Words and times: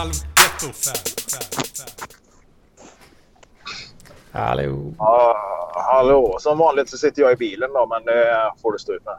halvgetto 0.00 0.66
Hallå. 4.32 4.94
Ja, 4.98 5.36
hallå. 5.74 6.36
Som 6.40 6.58
vanligt 6.58 6.90
så 6.90 6.98
sitter 6.98 7.22
jag 7.22 7.32
i 7.32 7.36
bilen 7.36 7.72
då, 7.72 7.86
men 7.86 8.04
det 8.04 8.52
får 8.62 8.72
du 8.72 8.78
stå 8.78 8.92
ut 8.92 9.02
med. 9.04 9.18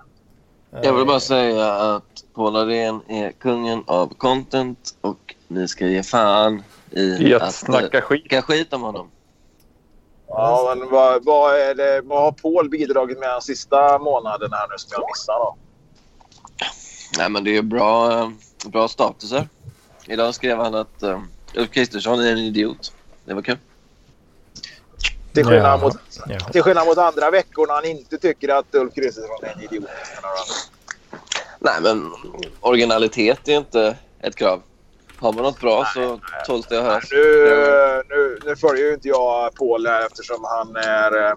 Jag 0.85 0.93
vill 0.93 1.05
bara 1.05 1.19
säga 1.19 1.73
att 1.73 2.23
Paul 2.35 2.55
Arén 2.55 3.01
är 3.07 3.31
kungen 3.31 3.83
av 3.87 4.13
content 4.17 4.95
och 5.01 5.35
ni 5.47 5.67
ska 5.67 5.87
ge 5.87 6.03
fan 6.03 6.63
i 6.91 7.01
I 7.01 7.33
att 7.33 7.41
eh, 7.41 7.49
snacka 7.49 8.01
skit. 8.01 8.21
snacka 8.21 8.41
skit 8.41 8.73
om 8.73 8.81
honom. 8.81 9.09
Ja, 10.27 10.75
men 10.77 10.89
vad, 10.89 11.25
vad, 11.25 11.55
är 11.55 11.75
det, 11.75 12.01
vad 12.03 12.21
har 12.21 12.31
Paul 12.31 12.69
bidragit 12.69 13.19
med 13.19 13.29
de 13.29 13.41
sista 13.41 13.99
månaderna 13.99 14.55
här 14.55 14.67
nu 14.67 14.77
som 14.77 14.89
jag 14.91 15.03
missar 15.09 15.33
då? 15.33 15.55
Nej, 17.17 17.29
men 17.29 17.43
det 17.43 17.57
är 17.57 17.61
bra, 17.61 18.19
eh, 18.19 18.29
bra 18.65 18.87
statuser. 18.87 19.47
Idag 20.11 20.35
skrev 20.35 20.57
han 20.57 20.75
att 20.75 21.03
uh, 21.03 21.19
Ulf 21.55 21.71
Kristersson 21.71 22.19
är 22.19 22.31
en 22.31 22.37
idiot. 22.37 22.93
Det 23.25 23.33
var 23.33 23.41
kul. 23.41 23.57
Till 25.33 25.45
skillnad, 25.45 25.65
Ja, 25.65 25.77
mot, 25.77 25.97
ja. 26.27 26.39
till 26.39 26.61
skillnad 26.63 26.87
mot 26.87 26.97
andra 26.97 27.31
veckor 27.31 27.67
när 27.67 27.73
han 27.73 27.85
inte 27.85 28.17
tycker 28.17 28.49
att 28.49 28.75
Ulf 28.75 28.93
Kristersson 28.93 29.37
är 29.41 29.53
en 29.57 29.63
idiot. 29.63 29.89
Nej, 31.59 31.73
men 31.81 32.11
originalitet 32.59 33.47
är 33.47 33.57
inte 33.57 33.97
ett 34.21 34.35
krav. 34.35 34.61
Har 35.17 35.33
man 35.33 35.43
något 35.43 35.59
bra 35.59 35.85
så 35.93 36.19
tåls 36.45 36.67
det 36.67 36.77
att 36.77 36.83
höras. 36.83 37.03
Nu, 37.11 38.03
nu, 38.09 38.39
nu 38.45 38.55
följer 38.55 38.85
ju 38.85 38.93
inte 38.93 39.07
jag 39.07 39.55
Paul 39.55 39.87
här 39.87 40.05
eftersom 40.05 40.43
han 40.43 40.75
är... 40.75 41.35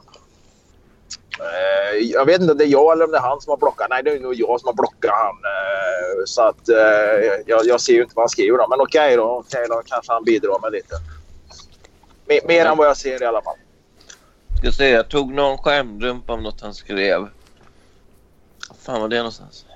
eh, 1.41 1.99
jag 1.99 2.27
vet 2.27 2.41
inte 2.41 2.53
om 2.53 2.59
det 2.59 2.65
är 2.65 2.69
jag 2.69 2.93
eller 2.93 3.05
om 3.05 3.11
det 3.11 3.17
är 3.17 3.23
han 3.23 3.41
som 3.41 3.51
har 3.51 3.57
blockat. 3.57 3.87
Nej, 3.91 4.03
det 4.03 4.11
är 4.11 4.21
nog 4.21 4.35
jag 4.35 4.61
som 4.61 4.67
har 4.67 4.75
blockat 4.75 5.11
han. 5.15 5.37
Eh, 5.37 6.25
så 6.27 6.43
att 6.43 6.69
eh, 6.69 7.43
jag, 7.47 7.67
jag 7.67 7.81
ser 7.81 7.93
ju 7.93 8.03
inte 8.03 8.15
vad 8.15 8.23
han 8.23 8.29
skriver 8.29 8.59
då. 8.59 8.67
Men 8.69 8.81
okej 8.81 9.17
då. 9.17 9.25
Okej 9.25 9.67
då. 9.69 9.83
Kanske 9.87 10.12
han 10.12 10.25
bidrar 10.25 10.61
med 10.62 10.73
lite. 10.73 10.95
Mer, 12.27 12.41
mer 12.45 12.67
än 12.67 12.77
vad 12.77 12.87
jag 12.87 12.97
ser 12.97 13.23
i 13.23 13.27
alla 13.27 13.43
fall. 13.43 13.57
Ska 14.59 14.73
se, 14.73 14.91
jag 14.91 15.09
tog 15.09 15.33
någon 15.33 15.59
skärmdump 15.59 16.31
av 16.31 16.43
något 16.43 16.61
han 16.61 16.75
skrev. 16.75 17.29
Fan 18.81 19.01
var 19.01 19.09
det 19.09 19.17
någonstans? 19.17 19.67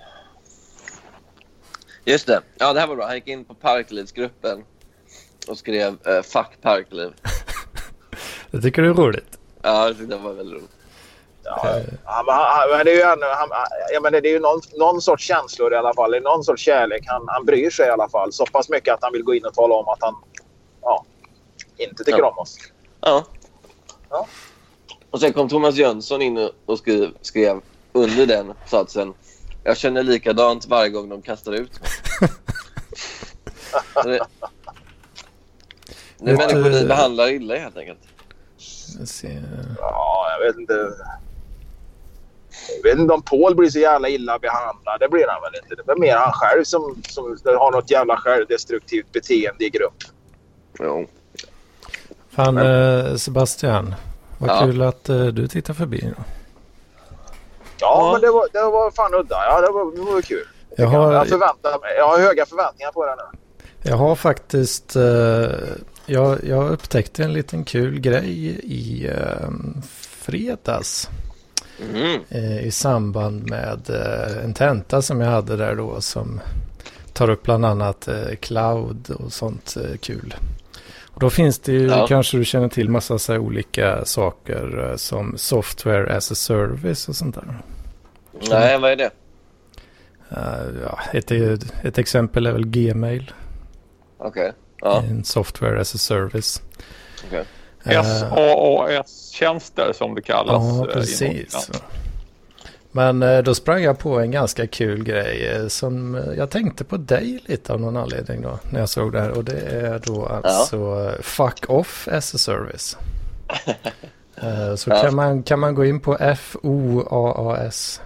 Just 2.04 2.26
det. 2.26 2.40
Ja, 2.58 2.72
det 2.72 2.80
här 2.80 2.86
var 2.86 2.96
bra. 2.96 3.06
Han 3.06 3.14
gick 3.14 3.26
in 3.26 3.44
på 3.44 3.54
Parklivsgruppen 3.54 4.64
och 5.48 5.58
skrev 5.58 5.96
eh, 6.06 6.22
“Fuck 6.22 6.62
Parkliv”. 6.62 7.12
Det 8.50 8.60
tycker 8.60 8.82
du 8.82 8.90
är 8.90 8.94
roligt? 8.94 9.38
Ja, 9.62 9.86
jag 9.86 9.98
tyckte 9.98 10.16
det 10.16 10.22
var 10.22 10.32
väldigt 10.32 10.56
roligt. 10.56 10.77
Ja, 11.48 11.80
han, 12.04 12.24
han, 12.28 12.70
men 12.70 12.84
det 12.84 12.92
är 12.92 12.96
ju, 12.96 13.02
ändå, 13.02 13.26
han, 13.26 13.48
ja, 13.92 14.00
men 14.00 14.12
det 14.12 14.18
är 14.18 14.32
ju 14.32 14.40
någon, 14.40 14.60
någon 14.78 15.00
sorts 15.02 15.24
känslor 15.24 15.72
i 15.72 15.76
alla 15.76 15.94
fall. 15.94 16.10
Det 16.10 16.16
är 16.16 16.20
någon 16.20 16.44
sorts 16.44 16.62
kärlek. 16.62 17.04
Han, 17.06 17.24
han 17.28 17.44
bryr 17.44 17.70
sig 17.70 17.86
i 17.86 17.90
alla 17.90 18.08
fall. 18.08 18.32
Så 18.32 18.46
pass 18.46 18.68
mycket 18.68 18.94
att 18.94 19.02
han 19.02 19.12
vill 19.12 19.22
gå 19.22 19.34
in 19.34 19.44
och 19.46 19.54
tala 19.54 19.74
om 19.74 19.88
att 19.88 19.98
han 20.00 20.14
ja, 20.82 21.04
inte 21.76 22.04
tycker 22.04 22.18
Ja. 22.18 22.30
om 22.30 22.38
oss. 22.38 22.58
Ja. 23.00 23.24
Ja. 24.10 24.26
Och 25.10 25.20
sen 25.20 25.32
kom 25.32 25.48
Thomas 25.48 25.74
Jönsson 25.74 26.22
in 26.22 26.50
och 26.66 26.78
skrev, 26.78 27.10
skrev 27.20 27.60
under 27.92 28.26
den 28.26 28.54
satsen 28.66 29.14
“Jag 29.64 29.76
känner 29.76 30.02
likadant 30.02 30.66
varje 30.66 30.90
gång 30.90 31.08
de 31.08 31.22
kastar 31.22 31.52
ut 31.52 31.80
mig.” 31.80 31.90
Det, 36.20 36.30
är 36.30 36.36
människor 36.36 36.70
ni 36.70 36.84
behandlar 36.84 37.28
illa 37.28 37.56
helt 37.56 37.76
enkelt. 37.76 37.98
Ja, 39.78 40.26
jag 40.30 40.46
vet 40.46 40.56
inte. 40.58 40.74
Jag 42.82 42.90
vet 42.90 42.98
inte 42.98 43.14
om 43.14 43.22
Paul 43.22 43.54
blir 43.54 43.70
så 43.70 43.78
jävla 43.78 44.08
illa 44.08 44.38
behandlad. 44.38 45.00
Det 45.00 45.08
blir 45.08 45.24
han 45.28 45.42
väl 45.42 45.60
inte. 45.62 45.82
Det 45.86 45.92
är 45.92 45.96
mer 45.96 46.16
han 46.16 46.32
själv 46.32 46.64
som, 46.64 47.02
som 47.08 47.24
har 47.44 47.70
något 47.72 47.90
jävla 47.90 48.16
självdestruktivt 48.16 49.12
beteende 49.12 49.64
i 49.64 49.70
grupp. 49.70 49.94
Jo. 50.78 51.06
Fan 52.30 52.58
eh, 52.58 53.14
Sebastian. 53.16 53.94
Vad 54.38 54.50
Ja. 54.50 54.60
kul 54.64 54.82
att 54.82 55.08
eh, 55.08 55.26
du 55.26 55.48
tittar 55.48 55.74
förbi. 55.74 56.12
Ja, 56.16 56.22
Ja. 57.80 58.10
men 58.12 58.20
det 58.20 58.30
var, 58.30 58.46
det 58.52 58.62
var 58.62 58.90
fan 58.90 59.14
udda. 59.14 59.36
Ja, 59.44 59.60
det 59.60 59.70
var, 59.72 59.96
det 60.06 60.12
var 60.12 60.22
kul. 60.22 60.44
Jag 60.76 60.86
har, 60.86 61.12
Jag, 61.12 61.28
förväntar 61.28 61.70
mig, 61.80 61.94
jag 61.96 62.08
har 62.08 62.18
höga 62.18 62.46
förväntningar 62.46 62.92
på 62.92 63.06
det 63.06 63.14
nu. 63.16 63.38
jag 63.90 63.96
har 63.96 64.14
faktiskt... 64.16 64.96
Eh, 64.96 65.50
jag, 66.06 66.44
jag 66.44 66.70
upptäckte 66.70 67.24
en 67.24 67.32
liten 67.32 67.64
kul 67.64 68.00
grej 68.00 68.38
i 68.64 69.06
eh, 69.06 69.48
fredags. 70.00 71.08
Mm. 71.80 72.20
eh, 72.28 72.66
i 72.66 72.70
samband 72.70 73.50
med 73.50 73.90
eh, 73.90 74.44
en 74.44 74.54
tenta 74.54 75.02
som 75.02 75.20
jag 75.20 75.30
hade 75.30 75.56
där 75.56 75.74
då 75.74 76.00
som 76.00 76.40
tar 77.12 77.30
upp 77.30 77.42
bland 77.42 77.64
annat 77.66 78.08
eh, 78.08 78.34
cloud 78.40 79.10
och 79.10 79.32
sånt 79.32 79.76
kul. 80.00 80.34
Och 81.04 81.20
då 81.20 81.30
finns 81.30 81.58
det 81.58 81.72
ju, 81.72 81.86
Ja. 81.86 82.06
kanske 82.06 82.36
du 82.36 82.44
känner 82.44 82.68
till 82.68 82.88
massa 82.90 83.18
så 83.18 83.36
olika 83.38 84.04
saker 84.04 84.94
som 84.96 85.34
software 85.38 86.16
as 86.16 86.32
a 86.32 86.34
service 86.34 87.08
och 87.08 87.16
sånt 87.16 87.34
där. 87.34 87.58
Nej, 88.50 88.78
vad 88.80 88.90
är 88.90 88.96
det? 88.96 89.10
Eh, 90.30 90.82
ja, 90.84 90.98
ett, 91.12 91.30
ett 91.84 91.98
exempel 91.98 92.46
är 92.46 92.52
väl 92.52 92.66
Gmail, 92.66 93.32
Okej. 94.18 94.52
Ja, 94.80 95.02
en 95.02 95.24
software 95.24 95.80
as 95.80 95.94
a 95.94 95.98
service. 95.98 96.62
okej. 97.26 97.44
Eh, 97.84 98.02
SaaS-tjänster 98.02 99.92
som 99.94 100.14
det 100.14 100.22
kallas. 100.22 100.62
eh, 100.62 100.68
Ja, 100.68 100.74
inom- 100.74 100.86
precis. 100.92 101.68
ja. 101.72 101.78
Men 102.92 103.22
eh, 103.22 103.38
då 103.38 103.54
sprang 103.54 103.82
jag 103.82 103.98
på 103.98 104.18
en 104.20 104.30
ganska 104.30 104.66
kul 104.66 105.04
grej 105.04 105.46
eh, 105.48 105.66
som 105.68 106.14
eh, 106.14 106.32
jag 106.36 106.50
tänkte 106.50 106.84
på 106.84 106.96
dig 106.96 107.42
lite 107.46 107.72
av 107.72 107.80
någon 107.80 107.96
anledning 107.96 108.42
då 108.42 108.58
när 108.72 108.80
jag 108.80 108.88
såg 108.88 109.12
det 109.12 109.20
här. 109.20 109.30
Och 109.30 109.44
det 109.44 109.60
är 109.60 109.98
då 110.04 110.26
alltså 110.26 110.76
eh, 111.16 111.22
Fuck 111.22 111.64
Off 111.68 112.08
as 112.12 112.34
a 112.34 112.38
Service. 112.38 112.96
Eh, 114.42 114.74
Så 114.74 114.90
Ja. 114.90 115.02
kan, 115.02 115.14
man, 115.14 115.42
kan 115.42 115.58
man 115.60 115.74
gå 115.74 115.84
in 115.84 116.00
på 116.00 116.16
foaas 116.36 118.00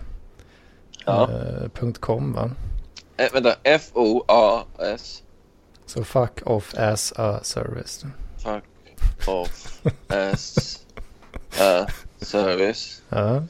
Ja. 1.06 1.22
eh, 1.30 1.68
va? 2.32 2.50
Eh, 3.16 3.32
vänta, 3.32 3.54
F-O-A-S. 3.62 5.22
Så 5.86 6.04
Fuck 6.04 6.40
Off 6.46 6.74
as 6.78 7.12
a 7.16 7.40
Service. 7.42 8.04
Fuck 8.38 8.64
off 9.28 9.82
s 10.08 10.78
a 11.60 11.86
service. 12.20 13.02
Ja. 13.08 13.42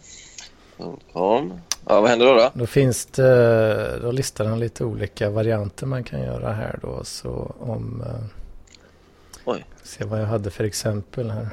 Com. 1.13 1.61
Ja, 1.87 2.01
vad 2.01 2.11
händer 2.11 2.27
då? 2.27 2.35
då? 2.35 2.51
Då 2.55 2.67
finns 2.67 3.07
det, 3.07 3.99
då 4.03 4.11
listar 4.11 4.45
han 4.45 4.61
lite 4.61 4.85
olika 4.85 5.31
varianter 5.31 5.87
man 5.87 6.05
kan 6.05 6.21
göra 6.21 6.53
här 6.53 6.79
då. 6.83 7.05
Så 7.05 7.55
om, 7.59 8.03
eh, 8.07 8.25
Oj. 9.45 9.65
se 9.83 10.05
vad 10.05 10.21
jag 10.21 10.27
hade 10.27 10.51
för 10.51 10.65
exempel 10.65 11.31
här. 11.31 11.49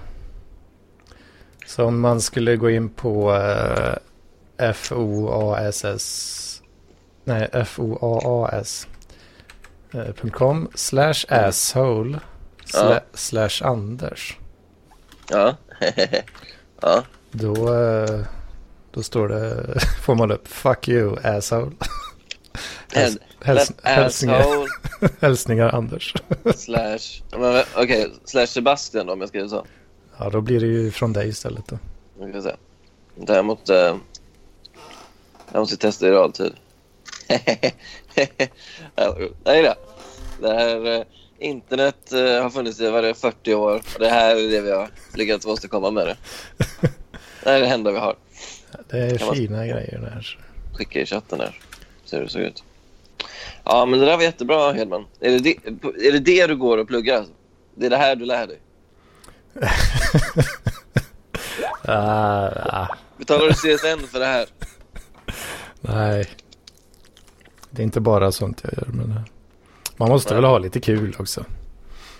Så 1.65 1.85
om 1.85 1.99
man 1.99 2.21
skulle 2.21 2.55
gå 2.55 2.69
in 2.69 2.89
på 2.89 3.35
eh, 4.57 4.73
FOASS, 4.73 6.61
nej 7.23 7.65
FOAAS 7.65 8.87
eh, 9.93 10.13
slash 10.75 11.25
asshole 11.27 12.19
sla, 12.69 12.93
Ja. 12.93 12.99
slash 13.13 13.61
Anders. 13.63 14.37
Ja. 15.29 15.55
ja. 16.81 17.03
Då, 17.31 17.73
eh, 17.73 18.21
då 18.91 19.03
står 19.03 19.27
det, 19.27 19.65
får 20.05 20.15
man 20.15 20.31
upp 20.31 20.47
fuck 20.47 20.87
you 20.87 21.17
asshole. 21.23 21.71
Häls, 22.93 23.17
häls, 23.41 23.71
hälsningar, 23.83 24.45
hälsningar 25.19 25.75
Anders. 25.75 26.13
slash... 26.55 27.23
Okej, 27.75 28.13
slash 28.25 28.45
Sebastian 28.45 29.05
då, 29.07 29.13
om 29.13 29.19
jag 29.19 29.29
skriver 29.29 29.47
så. 29.47 29.65
Ja, 30.17 30.29
då 30.29 30.41
blir 30.41 30.59
det 30.59 30.65
ju 30.67 30.91
från 30.91 31.13
dig 31.13 31.27
istället 31.29 31.67
då. 31.67 31.79
Nu 32.19 32.31
ska 32.31 32.41
se. 32.41 32.55
Däremot... 33.15 33.69
Eh, 33.69 33.95
jag 35.51 35.59
måste 35.59 35.77
testa 35.77 36.07
i 36.07 36.11
realtid. 36.11 36.53
Nej 39.43 39.63
då. 39.63 39.73
Det 40.41 40.53
här 40.53 40.97
eh, 40.97 41.03
internet 41.39 42.13
eh, 42.13 42.41
har 42.43 42.49
funnits 42.49 42.79
i 42.81 42.89
vad 42.89 43.03
är 43.05 43.07
det, 43.07 43.13
40 43.13 43.53
år. 43.53 43.75
Och 43.75 43.99
det 43.99 44.09
här 44.09 44.35
är 44.35 44.49
det 44.51 44.61
vi 44.61 44.71
har 44.71 44.89
lyckats 45.13 45.45
åstadkomma 45.45 45.91
med 45.91 46.07
det. 46.07 46.17
Det 47.43 47.49
här 47.49 47.57
är 47.57 47.61
det 47.61 47.67
enda 47.67 47.91
vi 47.91 47.97
har. 47.97 48.15
Det 48.89 48.97
är 48.97 49.17
Kan 49.17 49.27
man- 49.27 49.35
fina 49.35 49.65
grejer 49.67 49.99
där. 50.01 50.37
Skicka 50.77 50.99
i 51.01 51.05
chatten 51.05 51.39
här. 51.39 51.59
Så 52.05 52.15
hur 52.15 52.23
det 52.23 52.29
såg 52.29 52.41
ut. 52.41 52.63
Ja, 53.63 53.85
men 53.85 53.99
det 53.99 54.05
där 54.05 54.15
var 54.17 54.23
jättebra 54.23 54.71
Hedman. 54.71 55.05
Är 55.19 55.31
det 55.31 55.39
det, 55.39 55.55
är 56.07 56.11
det, 56.11 56.19
det 56.19 56.47
du 56.47 56.55
går 56.57 56.77
och 56.77 56.87
pluggar? 56.87 57.17
Alltså? 57.17 57.33
Det 57.75 57.85
är 57.85 57.89
det 57.89 57.97
här 57.97 58.15
du 58.15 58.25
lär 58.25 58.47
dig? 58.47 58.59
Ah, 61.87 62.87
Betalar 63.17 63.47
du 63.47 63.53
CSN 63.53 64.07
för 64.07 64.19
det 64.19 64.25
här? 64.25 64.45
nej. 65.81 66.27
Det 67.69 67.81
är 67.81 67.83
inte 67.83 67.99
bara 68.01 68.31
sånt 68.31 68.61
jag 68.63 68.73
gör. 68.73 68.87
Men 68.93 69.11
eh, 69.11 69.21
man 69.99 70.09
måste 70.09 70.35
väl 70.35 70.43
ha 70.43 70.57
lite 70.57 70.79
kul 70.79 71.15
också. 71.19 71.45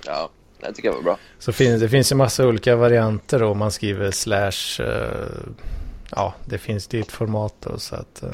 Ja, 0.05 0.29
det 0.59 0.73
tycker 0.73 0.87
jag 0.89 0.95
var 0.95 1.01
bra. 1.01 1.17
Så 1.39 1.51
finns, 1.51 1.81
det 1.81 1.89
finns 1.89 2.11
ju 2.11 2.15
massa 2.15 2.47
olika 2.47 2.75
varianter 2.75 3.39
då. 3.39 3.53
Man 3.53 3.71
skriver 3.71 4.11
slash. 4.11 4.83
eh, 4.85 5.53
ja, 6.11 6.33
det 6.45 6.57
finns 6.57 6.87
ditt 6.87 7.11
format 7.11 7.53
då. 7.59 7.79
Så 7.79 7.95
att. 7.95 8.23
eh, 8.23 8.29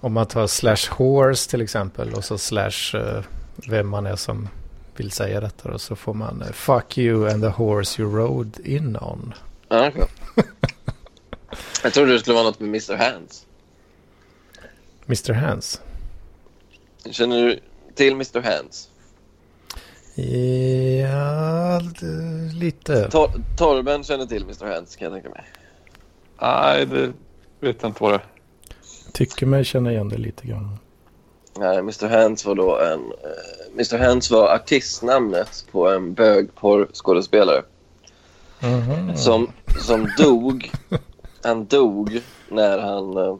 om 0.00 0.12
man 0.12 0.26
tar 0.26 0.46
slash 0.46 0.90
horse 0.96 1.50
till 1.50 1.60
exempel. 1.60 2.14
Och 2.14 2.24
så 2.24 2.38
slash. 2.38 2.94
eh, 2.94 3.22
vem 3.68 3.88
man 3.88 4.06
är 4.06 4.16
som 4.16 4.48
vill 4.96 5.10
säga 5.10 5.40
detta. 5.40 5.72
Och 5.72 5.80
så 5.80 5.96
får 5.96 6.14
man 6.14 6.44
Fuck 6.52 6.98
you 6.98 7.30
and 7.30 7.42
the 7.42 7.48
horse 7.48 8.02
you 8.02 8.16
rode 8.16 8.62
in 8.70 8.96
on. 8.96 9.34
Ja, 9.68 9.88
okej. 9.88 10.04
Jag 11.82 11.92
trodde 11.92 12.12
det 12.12 12.18
skulle 12.20 12.34
vara 12.34 12.44
något 12.44 12.60
med 12.60 12.68
Mr. 12.68 12.96
Hands. 12.96 13.46
Mr. 15.06 15.32
Hands. 15.32 15.80
Känner 17.10 17.42
du 17.42 17.60
till 17.94 18.12
Mr. 18.12 18.40
Hands? 18.40 18.88
Ja, 21.00 21.80
lite. 22.60 23.10
Tor 23.10 23.30
Torben 23.56 24.04
känner 24.04 24.26
till 24.26 24.42
Mr. 24.42 24.66
Hands 24.74 24.96
kan 24.96 25.04
jag 25.04 25.12
tänka 25.14 25.28
mig. 25.28 25.44
Nej, 26.40 26.86
det 26.86 27.12
vet 27.60 27.82
jag 27.82 27.88
inte 27.90 28.02
vad 28.02 28.12
det 28.12 28.16
är. 28.16 28.24
Tycker 29.12 29.46
mig 29.46 29.64
känna 29.64 29.92
igen 29.92 30.08
det 30.08 30.16
lite 30.18 30.46
grann. 30.46 30.78
Nej, 31.58 31.78
Mr. 31.78 32.08
Hands 32.08 32.44
var 32.46 32.54
då 32.54 32.78
en... 32.78 33.00
eh, 33.00 33.72
Mr. 33.74 33.98
Hands 33.98 34.30
var 34.30 34.54
artistnamnet 34.54 35.64
på 35.72 35.88
en 35.88 36.14
bögporrskådespelare 36.14 37.62
Mhm. 38.62 39.16
som, 39.16 39.52
som 39.86 40.08
dog. 40.18 40.70
Han 41.42 41.66
dog 41.66 42.20
när 42.48 42.78
han 42.78 43.16
eh, 43.16 43.36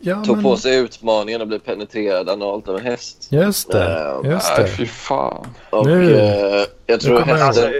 Ja, 0.00 0.22
tog 0.24 0.34
men- 0.36 0.44
på 0.44 0.56
sig 0.56 0.76
utmaningen 0.78 1.42
att 1.42 1.48
bli 1.48 1.58
penetrerad 1.58 2.28
analt 2.30 2.68
av 2.68 2.76
en 2.78 2.84
häst. 2.84 3.26
Just 3.30 3.70
det, 3.72 3.84
Eh, 4.24 4.30
just 4.30 4.52
Nej, 4.56 4.66
det. 4.66 4.70
fy 4.76 4.86
fan. 4.86 5.46
Och 5.70 5.86
Nu- 5.86 6.16
eh, 6.16 6.64
jag 6.86 7.00
tror 7.00 7.16
Alltså, 7.18 7.34
hästen... 7.34 7.64
eh, 7.64 7.70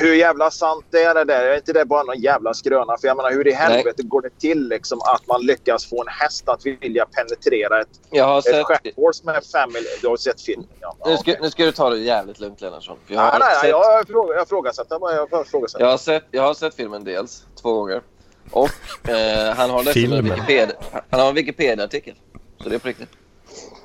hur 0.00 0.14
jävla 0.14 0.50
sant 0.50 0.84
är 0.94 1.14
det 1.14 1.24
där? 1.24 1.44
Är 1.44 1.56
inte 1.56 1.72
det 1.72 1.84
bara 1.84 2.02
någon 2.02 2.20
jävla 2.20 2.54
skröna? 2.54 2.96
För 3.00 3.08
jag 3.08 3.16
menar, 3.16 3.30
hur 3.30 3.48
i 3.48 3.52
helvete 3.52 4.02
går 4.02 4.22
det 4.22 4.30
till 4.40 4.68
liksom, 4.68 4.98
att 5.00 5.26
man 5.26 5.42
lyckas 5.42 5.86
få 5.86 6.00
en 6.02 6.08
häst 6.08 6.48
att 6.48 6.66
vilja 6.66 7.06
penetrera 7.06 7.80
ett, 7.80 7.88
Jag 8.10 8.24
har 8.24 8.38
ett 8.38 8.44
sett... 8.44 8.64
stjärthår 8.66 9.12
som 9.12 9.28
är 9.28 9.40
fem 9.52 9.70
mil- 9.72 9.84
Du 10.02 10.08
har 10.08 10.16
sett 10.16 10.40
filmen? 10.42 10.66
Ja, 10.80 10.96
Nu 11.06 11.16
ska, 11.16 11.20
okej. 11.22 11.38
nu 11.42 11.50
ska 11.50 11.64
du 11.64 11.72
ta 11.72 11.90
det 11.90 11.98
jävligt 11.98 12.40
lugnt 12.40 12.60
Lennartsson. 12.60 12.96
Jag 13.06 13.16
Nej, 13.16 13.24
har 13.24 13.38
nej, 13.38 13.48
nej, 13.48 13.60
sett 13.60 13.70
jag 13.70 14.06
frågar- 14.08 14.34
jag 14.34 14.42
ifrågasätter 14.42 14.98
bara. 14.98 15.14
Jag 15.14 15.28
bara 15.28 15.42
ifrågasätter. 15.42 15.84
Jag 15.84 15.90
har 15.90 15.98
sett, 15.98 16.24
jag 16.30 16.42
har 16.42 16.54
sett 16.54 16.74
filmen 16.74 17.04
dels, 17.04 17.42
två 17.62 17.74
gånger. 17.74 18.02
Och 18.50 19.08
eh, 19.08 19.54
han 19.54 19.70
har 19.70 19.84
dessutom 19.84 20.12
en. 20.12 20.24
Wikipedia, 20.24 20.76
han 21.10 21.20
har 21.20 21.28
en 21.28 21.34
Wikipedia-artikel. 21.34 22.14
Så 22.62 22.68
det 22.68 22.74
är 22.74 22.78
på 22.78 22.88
riktigt. 22.88 23.08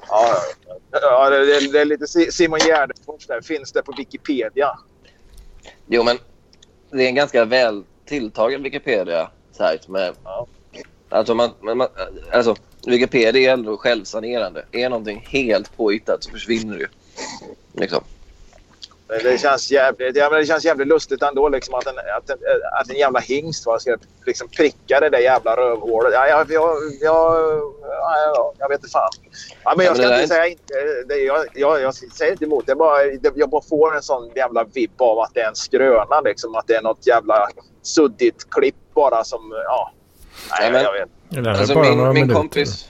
Ja, 0.10 0.36
ja. 0.92 1.30
det, 1.30 1.46
det, 1.46 1.72
det 1.72 1.82
är 1.82 1.86
lite 1.86 2.08
Si- 2.08 2.32
Simon 2.32 2.60
Gärdenfors 2.60 3.28
där. 3.28 3.42
Finns 3.42 3.72
det 3.72 3.84
på 3.84 3.92
Wikipedia? 3.98 4.80
Jo, 5.88 6.04
men 6.04 6.18
det 6.92 7.04
är 7.04 7.08
en 7.08 7.16
ganska 7.16 7.46
väl 7.46 7.84
tilltagen 8.06 8.64
Wikipedia-sajt 8.64 9.88
med... 9.88 10.14
Ja. 10.24 10.48
Alltså, 11.10 11.36
man, 11.36 11.50
man, 11.62 11.78
man, 11.78 11.88
alltså, 12.32 12.56
Wikipedia 12.88 13.50
är 13.50 13.54
ändå 13.54 13.78
självsanerande. 13.78 14.66
Är 14.72 14.90
någonting 14.90 15.26
helt 15.30 15.78
påhittat 15.78 16.24
så 16.24 16.30
försvinner 16.32 16.74
det 16.74 16.80
ju. 16.82 16.88
Liksom. 17.74 18.04
Det, 19.08 19.20
det, 19.24 19.38
känns 19.38 19.72
jävligt, 19.72 20.16
ja, 20.16 20.30
men 20.30 20.40
det 20.40 20.46
känns 20.46 20.66
jävligt 20.66 20.88
lustigt 20.88 21.24
ändå 21.24 21.50
liksom, 21.50 21.74
att, 21.74 21.88
en, 21.88 21.98
att, 21.98 22.30
en, 22.30 22.38
att 22.82 22.90
en 22.90 22.96
jävla 22.96 23.20
hingst 23.20 23.66
va, 23.66 23.80
ska 23.80 23.98
liksom 24.26 24.48
pricka 24.48 25.00
det 25.00 25.10
där 25.10 25.18
jävla 25.20 25.56
rövhålet. 25.58 26.14
Ja, 26.14 26.28
jag, 26.28 26.52
jag, 26.52 26.78
jag, 27.02 27.62
ja, 27.82 28.54
jag 28.58 28.70
vet 28.70 28.80
inte 28.80 28.90
fan. 28.92 29.10
Ja, 29.64 29.74
men 29.78 29.86
jag 29.86 29.98
Ja, 29.98 30.02
men 30.02 30.08
ska 30.08 30.16
inte 30.22 30.28
säga 30.28 30.48
inte, 30.48 30.74
det, 31.08 31.16
jag, 31.16 31.46
jag, 31.54 31.82
jag 31.82 31.96
säger 31.96 32.32
inte 32.32 32.46
emot. 32.46 32.66
Det 32.66 32.72
är 32.72 32.76
bara, 32.76 33.04
det, 33.04 33.32
jag 33.36 33.50
bara 33.50 33.62
får 33.62 33.96
en 33.96 34.02
sån 34.02 34.32
jävla 34.36 34.64
vibb 34.64 35.02
av 35.02 35.20
att 35.20 35.32
det 35.34 35.40
är 35.42 35.48
en 35.48 35.56
skröna. 35.56 36.22
Liksom, 36.22 36.56
att 36.56 36.68
det 36.68 36.76
är 36.76 36.82
något 36.82 37.08
jävla 37.08 37.50
suddigt 37.82 38.50
klipp 38.50 38.76
bara 38.94 39.24
som... 39.24 39.52
Ja, 39.66 39.92
nej, 40.60 40.72
men- 40.72 40.84
jag 40.84 40.94
vet. 40.94 41.10
Det 41.30 41.52
Alltså, 41.52 41.80
min, 41.80 41.98
min 41.98 42.14
minuter. 42.14 42.34
kompis... 42.36 42.90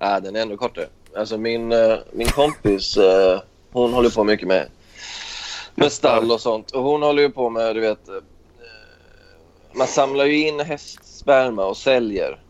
Ja, 0.00 0.20
den 0.20 0.36
är 0.36 0.40
ändå 0.40 0.56
kortare. 0.56 0.86
Alltså 1.16 1.38
min, 1.38 1.72
eh, 1.72 1.96
min 2.12 2.26
kompis, 2.28 2.96
eh, 2.96 3.40
hon 3.72 3.92
håller 3.92 4.10
på 4.10 4.24
mycket 4.24 4.48
med, 4.48 4.68
med 5.74 5.92
stall 5.92 6.32
och 6.32 6.40
sånt. 6.40 6.70
Och 6.70 6.82
hon 6.82 7.02
håller 7.02 7.22
ju 7.22 7.30
på 7.30 7.50
med, 7.50 7.74
du 7.76 7.80
vet... 7.80 8.08
eh, 8.08 8.14
Man 9.72 9.86
samlar 9.86 10.24
ju 10.24 10.48
in 10.48 10.60
hästsperma 10.60 11.64
och 11.64 11.76
säljer 11.76 12.40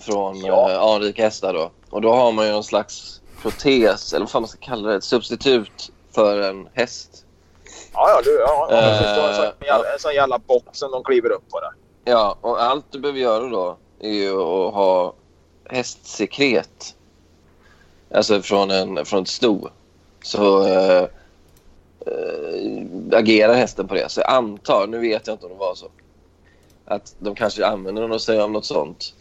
från 0.00 0.36
Ja. 0.38 0.70
ja. 0.72 0.94
anrika 0.96 1.22
hästar 1.24 1.54
då. 1.54 1.70
Och 1.90 2.00
då 2.00 2.12
har 2.12 2.32
man 2.32 2.46
ju 2.46 2.52
någon 2.52 2.64
slags 2.64 3.20
protes, 3.42 4.12
eller 4.12 4.20
vad 4.20 4.30
fan 4.30 4.42
man 4.42 4.48
ska 4.48 4.58
kalla 4.60 4.88
det, 4.88 4.94
ett 4.96 5.04
substitut 5.04 5.90
för 6.14 6.40
en 6.40 6.68
häst. 6.74 7.24
Ja, 7.92 8.08
ja, 8.10 8.20
du, 8.24 8.30
ja, 8.38 8.66
ja, 8.70 8.76
Eh, 8.76 8.98
precis. 8.98 9.06
En, 9.18 9.34
sån 9.34 9.66
jävla, 9.66 9.92
en 9.92 9.98
sån 9.98 10.14
jävla 10.14 10.38
box 10.38 10.64
som 10.78 10.90
de 10.90 11.04
kliver 11.04 11.30
upp 11.30 11.48
på. 11.50 11.60
Där. 11.60 11.70
Ja, 12.04 12.36
och 12.40 12.62
allt 12.62 12.84
du 12.90 12.98
behöver 12.98 13.20
göra 13.20 13.48
då 13.48 13.76
är 14.00 14.10
ju 14.12 14.30
att 14.32 14.74
ha 14.74 15.14
hästsekret. 15.70 16.94
Alltså 18.14 18.42
från, 18.42 18.70
en, 18.70 19.04
från 19.04 19.22
ett 19.22 19.28
sto. 19.28 19.68
Så 20.22 20.66
eh, 20.66 21.06
eh, 22.06 23.18
agerar 23.18 23.54
hästen 23.54 23.88
på 23.88 23.94
det. 23.94 24.08
Så 24.08 24.20
jag 24.20 24.30
antar, 24.30 24.86
nu 24.86 24.98
vet 24.98 25.26
jag 25.26 25.34
inte 25.34 25.46
om 25.46 25.52
det 25.52 25.58
var 25.58 25.74
så, 25.74 25.86
att 26.84 27.14
de 27.18 27.34
kanske 27.34 27.66
använder 27.66 28.18
sig 28.18 28.40
av 28.40 28.50
något 28.50 28.64
sånt 28.64 29.14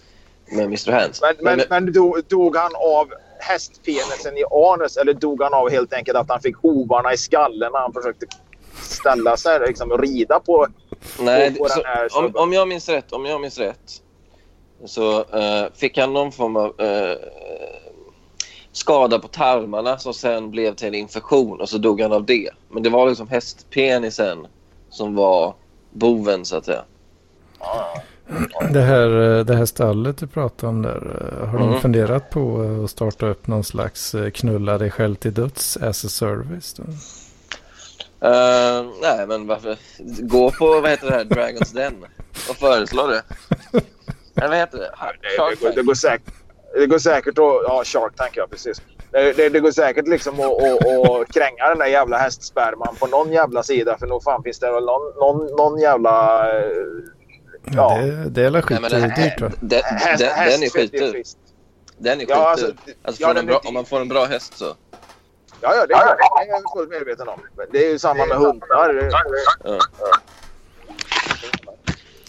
med 0.52 0.66
Mr. 0.66 0.92
Hands. 0.92 1.22
Men, 1.22 1.36
men, 1.40 1.58
Men- 1.58 1.68
men 1.70 1.94
dog, 1.94 2.24
dog 2.28 2.56
han 2.56 2.72
av 2.76 3.14
hästpenisen 3.40 4.38
i 4.38 4.44
anus 4.52 4.98
eller 4.98 5.14
dog 5.14 5.44
han 5.44 5.54
av 5.54 5.70
helt 5.70 5.94
enkelt 5.94 6.18
att 6.18 6.30
han 6.30 6.42
fick 6.42 6.56
hovarna 6.56 7.14
i 7.14 7.18
skallen 7.18 7.72
när 7.72 7.80
han 7.80 7.94
försökte 7.94 8.26
ställa 8.82 9.38
sig 9.38 9.60
liksom, 9.60 9.92
och 9.92 10.00
rida 10.00 10.40
på... 10.40 10.68
Nej, 11.20 11.56
på 11.56 11.68
den 11.68 11.78
så, 11.78 11.84
här 11.84 12.08
om, 12.18 12.32
om, 12.36 12.54
jag 12.54 12.68
minns 12.68 12.90
rätt, 12.90 13.12
om 13.12 13.26
jag 13.26 13.42
minns 13.42 13.58
rätt 13.58 14.02
så 14.86 15.20
eh, 15.20 15.66
fick 15.74 15.98
han 15.98 16.14
någon 16.14 16.32
form 16.32 16.56
av 16.56 16.82
eh, 16.82 17.18
skada 18.72 19.20
på 19.20 19.28
tarmarna 19.28 19.98
som 19.98 20.14
sen 20.14 20.52
blev 20.52 20.76
till 20.76 20.88
en 20.88 20.94
infektion 20.96 21.62
och 21.62 21.70
så 21.70 21.78
dog 21.78 22.02
han 22.02 22.12
av 22.14 22.26
det. 22.26 22.50
Men 22.70 22.84
det 22.84 22.90
var 22.90 23.10
liksom 23.10 23.28
hästpenisen 23.28 24.48
som 24.90 25.16
var 25.16 25.54
boven 25.92 26.46
så 26.46 26.56
att 26.58 26.66
säga. 26.66 26.84
Det 28.74 28.82
här, 28.82 29.22
eh, 29.40 29.46
det 29.46 29.56
här 29.56 29.66
stallet 29.66 30.18
du 30.18 30.28
pratade 30.28 30.70
om 30.70 30.82
där. 30.82 31.40
eh, 31.42 31.48
Har 31.50 31.60
de 31.60 31.68
Mm. 31.70 31.82
funderat 31.82 32.30
på 32.30 32.64
eh, 32.64 32.84
att 32.84 32.92
starta 32.92 33.26
upp 33.26 33.48
någon 33.48 33.64
slags 33.64 34.16
knulla 34.34 34.78
dig 34.78 34.92
själv 34.92 35.16
till 35.16 35.34
döds 35.34 35.78
as 35.78 36.06
a 36.06 36.10
service? 36.10 36.74
Då? 36.74 36.84
Eh, 38.28 38.86
nej, 39.02 39.28
men 39.28 39.48
varför? 39.48 39.78
Gå 40.22 40.52
på 40.52 40.66
vad 40.82 40.90
heter 40.90 41.08
det 41.08 41.14
här, 41.14 41.24
Dragons 41.24 41.72
Den 41.72 42.06
och 42.50 42.56
föreslå 42.56 43.08
det. 43.08 43.24
Eller 44.36 44.48
vad 44.50 44.58
heter 44.58 44.78
det? 44.78 44.92
Det, 45.22 45.38
går, 45.62 45.76
det, 45.76 45.84
går 45.84 45.94
säkert, 45.94 46.34
det 46.74 46.88
går 46.88 47.00
säkert 47.00 47.38
att... 47.38 47.44
Ja, 47.68 47.82
Shark 47.86 48.16
Tank, 48.16 48.38
ja 48.38 48.48
precis. 48.52 48.82
Det, 49.12 49.34
det, 49.34 49.50
det 49.50 49.60
går 49.60 49.72
säkert 49.72 50.08
liksom 50.08 50.40
att, 50.40 50.46
att, 50.46 51.10
att 51.10 51.34
kränga 51.34 51.70
den 51.70 51.78
där 51.80 51.86
jävla 51.86 52.18
hästsperman 52.18 52.96
på 53.00 53.08
någon 53.08 53.32
jävla 53.32 53.64
sida. 53.64 53.98
För 53.98 54.08
nog 54.08 54.24
fan 54.24 54.44
finns 54.44 54.60
det 54.60 54.72
väl 54.72 54.86
någon, 54.86 55.14
någon, 55.16 55.56
någon 55.56 55.80
jävla... 55.80 56.48
eh, 56.60 56.66
Ja. 57.76 57.98
Det, 57.98 58.30
det 58.30 58.42
är 58.46 58.50
väl 58.52 58.64
Nej, 58.70 58.80
men 58.82 58.90
det 58.92 58.98
här, 58.98 59.10
skitdyrt 59.16 59.42
va? 59.42 59.52
den, 59.60 59.82
Häst, 59.84 60.20
den, 60.20 60.50
den 60.50 60.64
är 60.64 60.70
skitdyr. 60.70 61.24
Den 61.98 62.14
är 62.14 62.20
skitdyr. 62.20 62.34
Ja, 62.36 62.50
alltså, 62.50 62.72
alltså, 63.04 63.22
ja, 63.22 63.34
den 63.34 63.46
bra, 63.46 63.62
om 63.66 63.74
man 63.74 63.86
får 63.86 64.00
en 64.02 64.08
bra 64.08 64.26
häst 64.26 64.58
så. 64.58 64.66
Ja, 64.66 65.76
ja, 65.76 65.86
det 65.86 65.94
är, 65.94 66.06
det 66.06 66.44
är 66.44 66.48
jag 66.48 66.62
fullt 66.78 66.90
medveten 66.90 67.28
om. 67.28 67.40
Men 67.58 67.66
Det 67.72 67.86
är 67.86 67.90
ju 67.92 68.00
samma 68.00 68.26
med 68.26 68.38
hundar. 68.38 68.94
Det- 68.94 69.12
Ja. 69.64 69.80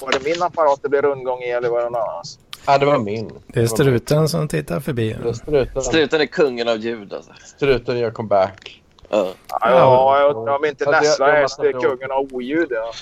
Var 0.00 0.12
det 0.12 0.24
min 0.24 0.42
apparat 0.42 0.78
det 0.82 0.88
blev 0.88 1.02
rundgång 1.02 1.42
i 1.42 1.50
eller 1.50 1.68
var 1.68 1.78
det 1.78 1.90
någon 1.90 2.02
annans? 2.02 2.38
Ja, 2.66 2.78
det 2.78 2.86
var 2.86 2.98
min. 2.98 3.30
Det 3.46 3.60
är 3.60 3.66
struten 3.66 4.28
som 4.28 4.48
tittar 4.48 4.80
förbi. 4.80 5.16
Det 5.22 5.28
är 5.28 5.32
struten. 5.32 5.82
Struten 5.82 6.20
är 6.20 6.26
kungen 6.26 6.68
av 6.68 6.76
ljud 6.76 7.12
alltså. 7.12 7.32
Struten 7.44 7.98
gör 7.98 8.10
comeback. 8.10 8.82
Ja. 9.08 9.28
Ja, 9.48 9.58
ja, 9.70 10.20
jag- 10.20 10.48
om 10.60 10.64
inte 10.64 10.90
Nessla 10.90 11.28
jag 11.28 11.38
är 11.42 11.80
kungen 11.80 12.10
av 12.10 12.28
oljud. 12.34 12.68
Ja. 12.70 12.92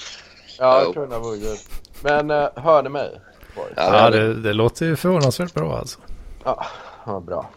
Ja, 0.58 0.92
kungen 0.94 1.12
av 1.12 1.26
oljud. 1.26 1.58
Men 2.02 2.30
uh, 2.30 2.48
hör 2.56 2.82
ni 2.82 2.88
mig? 2.88 3.20
boys? 3.56 3.72
Ja, 3.76 4.10
det- 4.10 4.34
det, 4.42 4.52
låter 4.52 4.86
ju 4.86 4.96
förvånansvärt 4.96 5.54
bra 5.54 5.78
alltså. 5.78 5.98
Ja, 6.44 6.66
ja, 7.06 7.20
bra. 7.20 7.50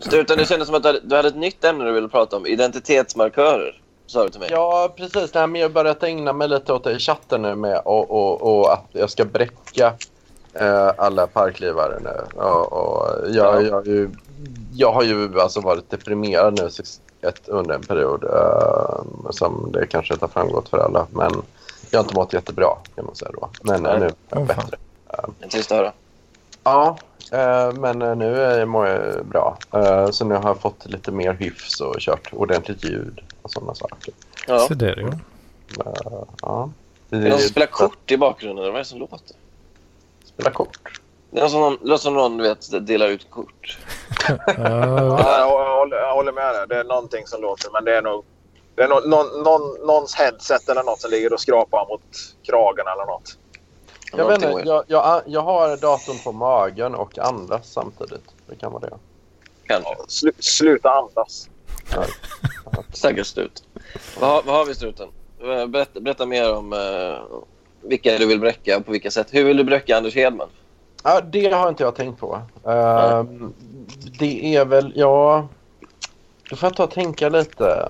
Struten, 0.00 0.38
det 0.38 0.44
kändes 0.48 0.66
som 0.68 0.74
att 0.76 0.82
du 0.82 0.88
hade, 0.88 1.00
du 1.00 1.16
hade 1.16 1.28
ett 1.28 1.36
nytt 1.36 1.64
ämne 1.64 1.84
du 1.84 1.92
ville 1.92 2.08
prata 2.08 2.36
om. 2.36 2.46
Identitetsmarkörer, 2.46 3.80
sa 4.08 4.22
du 4.24 4.30
till 4.30 4.40
mig. 4.40 4.48
Ja, 4.52 4.92
precis. 4.96 5.34
Nej, 5.34 5.46
men 5.46 5.60
jag 5.60 5.68
har 5.68 5.74
börjat 5.74 6.02
ägna 6.02 6.32
mig 6.32 6.48
lite 6.48 6.72
åt 6.72 6.84
det 6.84 6.92
i 6.92 6.98
chatten 6.98 7.42
nu 7.42 7.54
med 7.54 7.80
och, 7.84 8.10
och, 8.10 8.42
och 8.60 8.72
att 8.72 8.84
jag 8.92 9.10
ska 9.10 9.24
bräcka 9.24 9.92
eh, 10.54 10.90
alla 10.96 11.26
parklivare 11.26 11.98
nu. 12.04 12.40
Och, 12.42 12.72
och 12.72 13.08
jag, 13.28 13.62
Ja. 13.62 13.62
jag, 13.62 13.72
har 13.74 13.84
ju, 13.84 14.10
jag 14.74 14.92
har 14.92 15.02
ju 15.02 15.40
alltså 15.40 15.60
varit 15.60 15.90
deprimerad 15.90 16.60
nu 16.62 16.70
sist- 16.70 17.02
ett, 17.20 17.48
under 17.48 17.74
en 17.74 17.82
period 17.82 18.24
eh, 18.24 19.30
som 19.30 19.70
det 19.72 19.86
kanske 19.86 20.14
inte 20.14 20.24
har 20.24 20.30
framgått 20.30 20.68
för 20.68 20.78
alla. 20.78 21.06
Men 21.10 21.42
jag 21.90 21.98
har 21.98 22.04
inte 22.04 22.14
mått 22.14 22.32
jättebra 22.32 22.68
kan 22.94 23.04
man 23.04 23.14
säga 23.14 23.30
då. 23.34 23.48
Men 23.62 23.86
eh, 23.86 23.92
Nej. 23.92 24.00
nu 24.00 24.06
är 24.06 24.12
jag 24.28 24.46
bättre. 24.46 24.76
Det 25.38 25.44
är 25.44 25.48
trist 25.48 25.72
att 25.72 25.78
höra. 25.78 25.92
Ja, 26.64 26.96
eh, 27.32 27.72
men 27.72 28.02
eh, 28.02 28.16
nu 28.16 28.42
är- 28.42 28.66
mår 28.66 28.86
jag 28.86 29.26
bra. 29.26 29.56
Eh, 29.72 30.10
så 30.10 30.24
nu 30.24 30.34
har 30.34 30.44
jag 30.48 30.58
fått 30.60 30.86
lite 30.86 31.12
mer 31.12 31.32
hyfs 31.32 31.80
och 31.80 31.94
kört 31.98 32.28
ordentligt 32.32 32.84
ljud 32.84 33.20
och 33.48 33.52
sådana 33.52 33.74
saker. 33.74 34.14
Ja. 34.46 34.58
Så 34.58 34.74
det 34.74 34.90
är 34.90 34.96
det 34.96 35.02
ju. 35.02 35.08
Eh, 35.08 36.22
ja. 36.42 36.70
Det 37.08 37.16
Det 37.18 37.26
är 37.26 37.30
någon 37.30 37.38
som 37.38 37.48
spelar 37.48 37.66
kort 37.66 38.10
i 38.10 38.16
bakgrunden. 38.16 38.64
eller 38.64 38.72
Vad 38.72 38.80
är 38.80 38.84
det 38.84 38.88
som 38.88 38.98
låter? 38.98 39.20
Spela 40.24 40.50
kort. 40.50 41.00
Det 41.30 41.38
är 41.38 41.40
någon 41.40 41.50
som, 41.50 41.78
det 41.82 41.88
låter 41.88 42.02
som 42.02 42.14
någon 42.14 42.36
du 42.36 42.44
vet, 42.44 42.86
delar 42.86 43.08
ut 43.08 43.30
kort. 43.30 43.78
Ja, 44.28 44.44
Ja, 44.56 45.38
jag 45.38 45.78
håller, 45.78 45.96
jag 45.96 46.14
håller 46.14 46.32
med 46.32 46.54
dig. 46.54 46.66
Det 46.68 46.76
är 46.76 46.84
någonting 46.84 47.26
som 47.26 47.42
låter. 47.42 47.70
Men 47.72 47.84
det 47.84 47.96
är 47.96 48.02
nog 48.02 48.24
det 48.74 48.84
är 48.84 48.88
någon, 48.88 49.10
någon, 49.10 49.42
någon, 49.42 49.86
någons 49.86 50.14
headset 50.14 50.68
eller 50.68 50.82
något 50.82 51.00
som 51.00 51.10
ligger 51.10 51.32
och 51.32 51.40
skrapar 51.40 51.86
mot 51.88 52.02
kragen 52.42 52.86
eller 52.94 53.06
något. 53.06 53.38
Jag, 54.12 54.28
vet 54.28 54.42
inte, 54.42 54.62
jag, 54.68 54.84
jag, 54.86 55.22
jag 55.26 55.40
har 55.40 55.76
datorn 55.76 56.18
på 56.24 56.32
magen 56.32 56.94
och 56.94 57.18
andas 57.18 57.72
samtidigt. 57.72 58.24
Det 58.46 58.56
kan 58.56 58.72
vara 58.72 58.80
det. 58.80 58.98
Kanske. 59.66 59.94
Slu, 60.08 60.32
sluta 60.38 60.90
andas. 60.90 61.48
Stackars 62.92 63.26
strut. 63.32 63.62
Vad, 64.20 64.30
har- 64.30 64.42
vad 64.42 64.54
har 64.56 64.64
vi 64.66 64.74
struten? 64.74 65.08
Eh, 65.42 65.66
Berätta, 65.66 66.00
berätta 66.00 66.26
mer 66.26 66.54
om 66.54 66.72
eh, 66.72 67.36
vilka 67.88 68.18
du 68.18 68.26
vill 68.26 68.40
bräcka 68.40 68.76
och 68.76 68.86
på 68.86 68.92
vilka 68.92 69.10
sätt. 69.10 69.26
Hur 69.30 69.44
vill 69.44 69.56
du 69.56 69.64
bräcka 69.64 69.96
Anders 69.96 70.14
Hedman? 70.14 70.48
Ja, 71.04 71.20
det 71.20 71.52
har 71.52 71.68
inte 71.68 71.82
jag 71.82 71.94
tänkt 71.94 72.20
på. 72.20 72.40
Ehm, 72.64 73.52
det 74.18 74.56
är 74.56 74.64
väl, 74.64 74.92
ja... 74.96 75.48
Då 76.50 76.56
får 76.56 76.66
jag 76.66 76.76
ta 76.76 76.84
och 76.84 76.90
tänka 76.90 77.28
lite. 77.28 77.88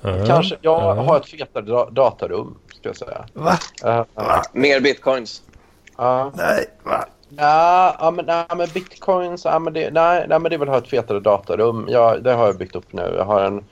Ja, 0.00 0.26
Kanske, 0.26 0.56
jag 0.60 0.82
ja. 0.82 0.94
har 1.02 1.16
ett 1.16 1.26
fetare 1.28 1.64
da- 1.64 1.90
datarum, 1.90 2.58
ska 2.74 2.88
jag 2.88 2.96
säga. 2.96 3.24
Va? 3.32 3.58
Uh, 3.84 4.42
Mer 4.52 4.80
bitcoins. 4.80 5.42
ja, 5.96 6.32
Nej, 6.34 6.66
va? 6.82 7.04
Ja, 7.36 7.96
ja, 7.98 8.10
men, 8.10 8.24
nej, 8.24 8.44
men 8.56 8.68
bitcoins, 8.74 9.44
ja, 9.44 9.58
men 9.58 9.72
det, 9.72 9.90
nej, 9.90 10.26
nej, 10.28 10.38
men 10.38 10.50
det 10.50 10.58
vill 10.58 10.68
ha 10.68 10.78
ett 10.78 10.88
fetare 10.88 11.20
datarum. 11.20 11.86
Ja, 11.88 12.16
det 12.16 12.32
har 12.32 12.46
jag 12.46 12.56
byggt 12.56 12.76
upp 12.76 12.92
nu. 12.92 13.14
Jag 13.16 13.24
har 13.24 13.40
en 13.40 13.64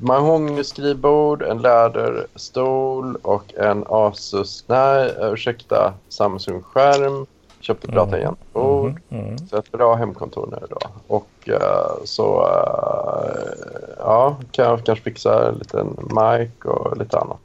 mahogny-skrivbord, 0.00 1.42
en 1.42 1.58
läderstol 1.58 3.16
och 3.16 3.54
en 3.54 3.84
Asus, 3.88 4.64
nej, 4.66 5.14
ursäkta, 5.20 5.94
Samsung-skärm. 6.08 7.26
Köpte 7.60 7.88
ett 7.88 7.94
datatangentbord. 7.94 9.00
Mm, 9.08 9.24
mm. 9.26 9.38
Så 9.38 9.56
ett 9.56 9.72
bra 9.72 9.94
hemkontor 9.94 10.48
nu 10.50 10.66
då. 10.70 10.78
Och 11.06 11.48
eh, 11.48 12.04
så 12.04 12.42
eh, 12.42 13.94
ja, 13.98 14.36
kan 14.50 14.64
jag 14.64 14.84
kanske 14.84 15.04
fixa 15.04 15.48
en 15.48 15.54
liten 15.54 15.86
mic 15.86 16.50
och 16.64 16.96
lite 16.96 17.18
annat. 17.18 17.38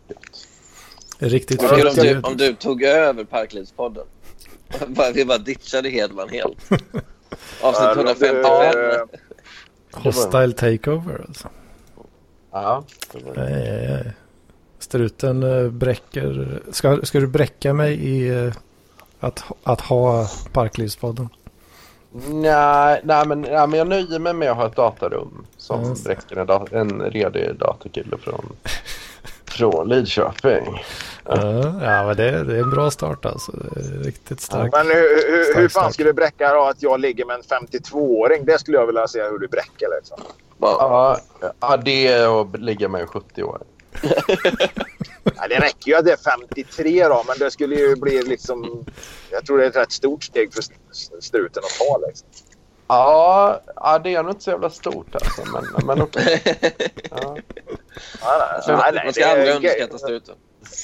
Riktigt 1.19 1.61
Vad 1.61 1.71
kul 1.71 1.87
om 1.87 1.95
du, 1.95 2.19
om 2.19 2.37
du 2.37 2.53
tog 2.53 2.83
över 2.83 3.23
Parklivspodden. 3.23 4.03
Vi 5.13 5.25
bara 5.25 5.37
ditchade 5.37 5.89
Hedman 5.89 6.29
helt. 6.29 6.57
Avsnitt 7.61 7.97
155. 7.97 8.43
Eh, 8.43 10.01
Hostile 10.03 10.51
takeover 10.53 11.25
alltså. 11.27 11.47
Ja, 12.51 12.83
Nej, 13.13 13.23
nej, 13.35 13.87
nej. 13.89 14.13
Struten 14.79 15.43
eh, 15.43 15.69
bräcker. 15.71 16.61
Ska, 16.71 16.99
ska 17.03 17.19
du 17.19 17.27
bräcka 17.27 17.73
mig 17.73 17.93
i 17.93 18.27
eh, 18.45 18.53
att, 19.19 19.43
att 19.63 19.81
ha 19.81 20.27
Parklivspodden? 20.51 21.29
nej, 22.27 23.01
nej, 23.03 23.27
men, 23.27 23.41
nej, 23.41 23.67
men 23.67 23.73
jag 23.73 23.87
nöjer 23.87 24.19
mig 24.19 24.33
med 24.33 24.51
att 24.51 24.57
ha 24.57 24.67
ett 24.67 24.75
datarum 24.75 25.45
som 25.57 25.83
Just 25.89 26.03
det. 26.03 26.09
räcker 26.09 26.37
en, 26.37 26.89
en 26.91 27.01
redig 27.01 27.55
datorkille 27.59 28.17
från, 28.17 28.45
från 29.57 29.89
Lidköping. 29.89 30.83
Ja, 31.25 31.35
ja 31.81 32.05
men 32.05 32.17
det, 32.17 32.43
det 32.43 32.55
är 32.57 32.61
en 32.61 32.69
bra 32.69 32.91
start 32.91 33.25
alltså. 33.25 33.51
Riktigt 34.03 34.41
starkt. 34.41 34.75
Men 34.75 34.87
hur, 34.87 34.93
hur, 34.93 35.37
hur 35.37 35.43
Stark, 35.43 35.71
fan 35.71 35.83
stark. 35.83 35.93
skulle 35.93 36.09
du 36.09 36.13
bräcka 36.13 36.53
då 36.53 36.63
att 36.63 36.81
jag 36.81 36.99
ligger 36.99 37.25
med 37.25 37.35
en 37.35 37.67
52-åring? 37.69 38.45
Det 38.45 38.59
skulle 38.59 38.77
jag 38.77 38.85
vilja 38.85 39.07
se 39.07 39.23
hur 39.23 39.39
du 39.39 39.47
bräcker. 39.47 39.87
Liksom. 39.97 40.17
Ja. 40.59 41.17
Ja, 41.41 41.51
ja, 41.59 41.77
det 41.77 42.07
är 42.07 42.41
att 42.41 42.59
ligga 42.59 42.89
med 42.89 43.01
en 43.01 43.07
70 43.07 43.43
år. 43.43 43.61
Ja, 45.35 45.47
det 45.49 45.59
räcker 45.59 45.91
ju 45.91 45.95
att 45.95 46.05
det 46.05 46.11
är 46.11 46.17
53 46.17 47.07
då, 47.07 47.23
men 47.27 47.35
det 47.39 47.51
skulle 47.51 47.75
ju 47.75 47.95
bli 47.95 48.21
liksom... 48.21 48.85
Jag 49.31 49.45
tror 49.45 49.57
det 49.57 49.63
är 49.63 49.69
ett 49.69 49.75
rätt 49.75 49.91
stort 49.91 50.23
steg 50.23 50.53
för 50.53 50.63
struten 51.21 51.63
att 51.63 51.79
ta. 51.79 52.07
Liksom. 52.07 52.27
Ja, 52.87 53.61
ja, 53.75 53.99
det 53.99 54.15
är 54.15 54.23
nog 54.23 54.31
inte 54.31 54.43
så 54.43 54.49
jävla 54.51 54.69
stort 54.69 55.15
alltså, 55.15 55.41
men, 55.53 55.85
men 55.85 56.01
okej. 56.01 56.41
Ja. 57.11 57.37
Nej, 58.21 58.39
nej, 58.67 58.77
nej, 58.77 58.91
nej, 58.93 59.03
Man 59.05 59.13
ska 59.13 59.21
det 59.25 59.29
är- 59.31 59.31
aldrig 59.31 59.55
underskatta 59.55 59.97
struten. 59.97 60.35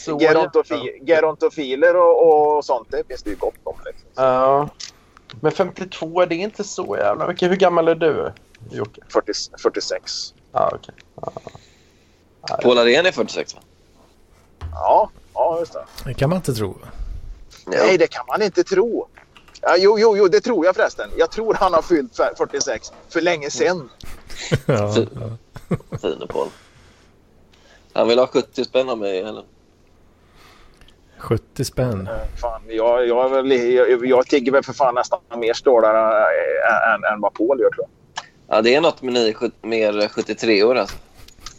Gerontofi- 0.06 1.06
Gerontofiler 1.06 1.96
och, 1.96 2.56
och 2.58 2.66
sånt, 2.66 2.88
det 2.92 3.04
finns 3.08 3.24
det 3.24 3.30
ju 3.30 3.36
gott 3.36 3.54
om. 3.64 3.76
Liksom. 3.86 4.04
Ja. 4.24 4.70
Men 5.42 5.52
52, 5.52 6.26
det 6.26 6.36
är 6.36 6.40
inte 6.40 6.64
så 6.64 6.98
jävla 6.98 7.28
mycket. 7.28 7.52
Hur 7.52 7.56
gammal 7.56 7.88
är 7.88 7.96
du, 7.96 8.32
Jocke? 8.72 9.02
40, 9.10 9.32
46. 9.62 10.34
Ja, 10.52 10.72
okej. 10.76 10.96
Ja. 11.22 12.58
Paul 12.64 12.78
Arén 12.78 13.06
är 13.06 13.12
46 13.12 13.56
va? 13.56 13.62
Ja, 14.72 15.10
ja 15.34 15.60
just 15.60 15.74
det. 15.74 15.86
Det 16.06 16.14
kan 16.14 16.30
man 16.30 16.36
inte 16.38 16.54
tro. 16.54 16.78
Nej, 17.66 17.98
det 17.98 18.08
kan 18.08 18.26
man 18.28 18.42
inte 18.42 18.64
tro. 18.64 19.08
Ja, 19.66 19.76
jo, 19.78 20.00
jo, 20.00 20.18
jo, 20.18 20.28
det 20.28 20.42
tror 20.42 20.66
jag 20.66 20.76
förresten. 20.76 21.10
Jag 21.18 21.32
tror 21.32 21.54
han 21.54 21.74
har 21.74 21.82
fyllt 21.82 22.20
f- 22.20 22.34
46 22.38 22.92
för 23.10 23.22
länge 23.22 23.50
sedan. 23.50 23.90
Ja. 24.66 24.94
Fine 26.02 26.28
Paul. 26.30 26.48
Han 27.94 28.08
vill 28.08 28.20
ha 28.20 28.28
70 28.28 28.64
spänn 28.66 28.90
av 28.90 28.98
mig 28.98 29.20
eller? 29.20 29.44
70 31.18 31.66
spänn. 31.66 32.08
Eh, 32.08 32.40
Fan, 32.42 32.62
jag, 32.68 33.08
jag, 33.08 33.26
är 33.26 33.30
väl, 33.30 33.52
jag, 33.52 34.06
jag 34.06 34.28
tigger 34.28 34.52
väl 34.52 34.64
för 34.64 34.74
fan 34.74 34.96
nästan 34.96 35.20
mer 35.38 35.54
stålar 35.54 35.94
än, 35.94 36.94
än, 36.94 37.14
än 37.14 37.22
vad 37.22 37.34
Paul 37.34 37.60
gör 37.60 37.70
tror 37.70 37.86
jag. 37.86 37.90
Ja, 38.58 38.62
det 38.62 38.76
är 38.76 38.82
något 38.82 39.02
med 39.02 39.14
ni 39.14 39.36
mer 39.62 40.08
73 40.08 40.64
år 40.64 40.76
alltså. 40.76 40.96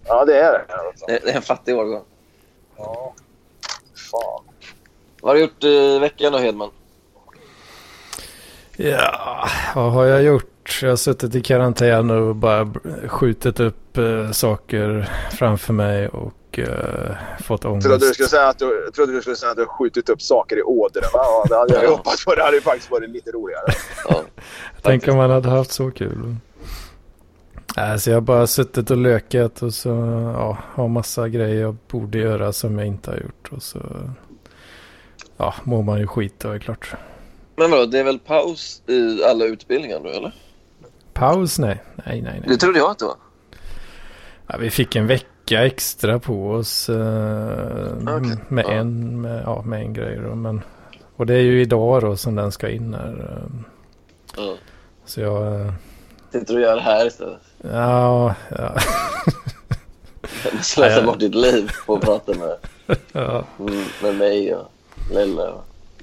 Ja, 0.06 0.24
det 0.24 0.38
är 0.40 0.52
det. 0.52 0.64
Det 1.06 1.18
det 1.24 1.30
är 1.30 1.36
en 1.36 1.42
fattig 1.42 1.76
årgång. 1.76 2.04
Ja. 2.76 3.14
Fan. 4.10 4.44
Vad 5.20 5.30
har 5.30 5.34
du 5.34 5.40
gjort 5.40 5.64
i 5.64 5.98
veckan 5.98 6.32
då 6.32 6.38
Hedman? 6.38 6.70
Ja, 8.76 9.48
vad 9.74 9.92
har 9.92 10.04
jag 10.04 10.22
gjort? 10.22 10.78
Jag 10.82 10.88
har 10.88 10.96
suttit 10.96 11.34
i 11.34 11.40
karantän 11.40 12.10
och 12.10 12.36
bara 12.36 12.72
skjutit 13.08 13.60
upp 13.60 13.98
eh, 13.98 14.30
saker 14.30 15.10
framför 15.32 15.72
mig 15.72 16.08
och 16.08 16.58
eh, 16.58 17.16
fått 17.42 17.60
Trodde 17.60 17.88
du 17.88 17.94
ångest. 17.94 18.14
skulle 18.14 18.28
säga 18.28 18.48
att 18.48 18.58
du, 18.58 18.90
trodde 18.94 19.12
du 19.12 19.20
skulle 19.20 19.36
säga 19.36 19.50
att 19.50 19.56
du 19.56 19.62
har 19.62 19.68
skjutit 19.78 20.08
upp 20.08 20.22
saker 20.22 20.58
i 20.58 20.62
ådrorna. 20.62 21.08
Ja, 21.12 21.44
det 21.48 21.56
hade 21.56 21.74
jag 21.84 21.90
hoppats 21.90 22.24
på. 22.24 22.34
Det 22.34 22.42
hade 22.42 22.56
ju 22.56 22.62
faktiskt 22.62 22.90
varit 22.90 23.10
lite 23.10 23.30
roligare. 23.30 23.64
Ja, 24.08 24.22
Tänk 24.82 25.08
om 25.08 25.16
man 25.16 25.30
hade 25.30 25.48
haft 25.48 25.72
så 25.72 25.90
kul. 25.90 26.36
Nej, 27.76 28.00
så 28.00 28.10
jag 28.10 28.16
har 28.16 28.20
bara 28.20 28.46
suttit 28.46 28.90
och 28.90 28.96
lökat 28.96 29.62
och 29.62 29.74
så 29.74 29.88
ja, 30.38 30.58
har 30.74 30.88
massa 30.88 31.28
grejer 31.28 31.60
jag 31.60 31.76
borde 31.90 32.18
göra 32.18 32.52
som 32.52 32.78
jag 32.78 32.86
inte 32.86 33.10
har 33.10 33.18
gjort. 33.18 33.48
Och 33.50 33.62
så 33.62 33.78
ja, 35.36 35.54
mår 35.64 35.82
man 35.82 35.98
ju 35.98 36.06
skit 36.06 36.34
då 36.38 36.50
är 36.50 36.58
klart. 36.58 36.94
Men 37.56 37.70
vadå, 37.70 37.86
det 37.86 37.98
är 37.98 38.04
väl 38.04 38.18
paus 38.18 38.82
i 38.86 39.24
alla 39.24 39.44
utbildningar 39.44 40.00
nu 40.00 40.08
eller? 40.10 40.34
Paus? 41.12 41.58
Nej, 41.58 41.82
nej, 41.94 42.22
nej. 42.22 42.22
nej. 42.22 42.42
Det 42.48 42.56
trodde 42.56 42.78
jag 42.78 42.90
att 42.90 42.98
det 42.98 43.04
var. 43.04 43.16
Ja, 44.46 44.56
vi 44.60 44.70
fick 44.70 44.96
en 44.96 45.06
vecka 45.06 45.64
extra 45.66 46.18
på 46.18 46.50
oss 46.50 46.88
eh, 46.88 47.92
Okej, 48.02 48.36
med, 48.48 48.64
ja. 48.64 48.72
en, 48.72 49.20
med, 49.20 49.42
ja, 49.46 49.62
med 49.62 49.80
en 49.80 49.92
grej. 49.92 50.16
Då, 50.28 50.34
men, 50.34 50.62
och 51.16 51.26
det 51.26 51.34
är 51.34 51.40
ju 51.40 51.60
idag 51.62 52.02
då 52.02 52.16
som 52.16 52.34
den 52.34 52.52
ska 52.52 52.68
in 52.70 52.94
här. 52.94 53.38
eh, 53.38 53.60
Ja. 54.36 54.54
Så 55.04 55.20
jag... 55.20 55.60
eh, 55.60 55.72
Sitter 56.32 56.54
du 56.54 56.60
och 56.60 56.60
gör 56.66 56.74
det 56.76 56.82
här 56.82 57.06
istället? 57.06 57.40
Ja, 57.72 58.34
ja, 58.58 58.74
Slösa 60.62 61.02
bort 61.02 61.18
ditt 61.18 61.34
liv 61.34 61.70
på 61.86 61.94
att 61.94 62.00
prata 62.00 62.32
med, 62.34 62.56
ja. 63.12 63.44
mm, 63.58 63.84
med 64.02 64.14
mig 64.14 64.54
och 64.54 64.70
Lelle. 65.12 65.52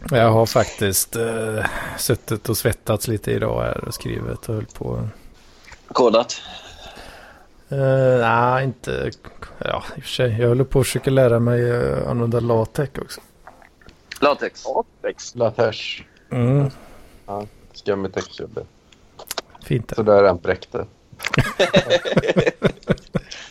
Jag 0.09 0.31
har 0.31 0.45
faktiskt 0.45 1.15
eh, 1.15 1.65
suttit 1.97 2.49
och 2.49 2.57
svettats 2.57 3.07
lite 3.07 3.31
idag 3.31 3.61
här 3.61 3.83
och 3.87 3.93
skrivit 3.93 4.49
och 4.49 4.55
höll 4.55 4.65
på. 4.65 5.07
Kodat. 5.87 6.41
Uh, 7.71 8.19
Nej, 8.19 8.63
inte... 8.63 9.11
Ja, 9.57 9.83
i 9.95 9.99
och 9.99 10.03
för 10.03 10.09
sig. 10.09 10.41
Jag 10.41 10.47
håller 10.47 10.63
på 10.63 10.79
att 10.79 10.85
försöka 10.85 11.11
lära 11.11 11.39
mig 11.39 11.61
uh, 11.61 12.09
använda 12.09 12.39
latex 12.39 12.99
också. 12.99 13.21
Latex. 14.21 14.63
Ja, 14.65 14.83
text. 15.01 15.35
Latesh. 15.35 16.03
Mm, 16.31 16.69
Skummigt 17.73 18.15
textjobb. 18.15 18.59
fint 19.63 19.87
det. 19.87 19.95
Så 19.95 20.03
där 20.03 20.23
är 20.23 20.29
en 20.29 20.37
bräckte. 20.37 20.85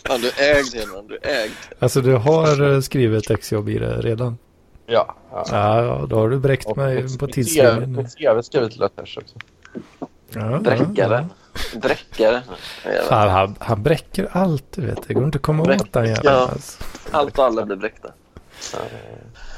Fan, 0.07 0.21
du 0.21 0.29
är 0.29 0.57
ägd 0.57 0.75
Hedman. 0.75 1.07
Du 1.07 1.19
är 1.23 1.45
ägd. 1.45 1.53
Alltså 1.79 2.01
du 2.01 2.15
har 2.15 2.73
eh, 2.75 2.81
skrivit 2.81 3.31
exjobb 3.31 3.69
i 3.69 3.79
det 3.79 4.01
redan? 4.01 4.39
Ja. 4.91 5.15
ja. 5.31 5.45
Ja, 5.51 5.85
ja 5.85 6.07
då 6.09 6.17
har 6.17 6.29
du 6.29 6.39
bräckt 6.39 6.67
Och 6.67 6.77
mig 6.77 7.19
på 7.19 7.27
tidslinjen. 7.27 7.81
CV 7.85 7.89
Mitt 7.89 8.17
CV 8.19 8.43
skrivit 8.43 8.71
till 8.71 8.81
Latesh 8.81 9.19
också. 9.19 9.39
Ja. 10.33 10.59
Bräckare. 11.75 12.43
ja. 12.85 13.03
Fan, 13.09 13.29
han, 13.29 13.57
han 13.59 13.83
bräcker 13.83 14.29
allt, 14.33 14.65
du 14.73 14.87
vet. 14.87 15.09
Det 15.09 15.15
går 15.15 15.25
inte 15.25 15.37
att 15.37 15.43
komma 15.43 15.65
Bräck- 15.65 15.83
åt 15.83 15.93
den 15.93 16.05
jäveln. 16.07 16.23
Ja. 16.25 16.49
Alltså. 16.53 16.85
Allt 17.11 17.39
och 17.39 17.45
alla 17.45 17.67
blir 17.67 17.77
bräckta. 17.77 18.13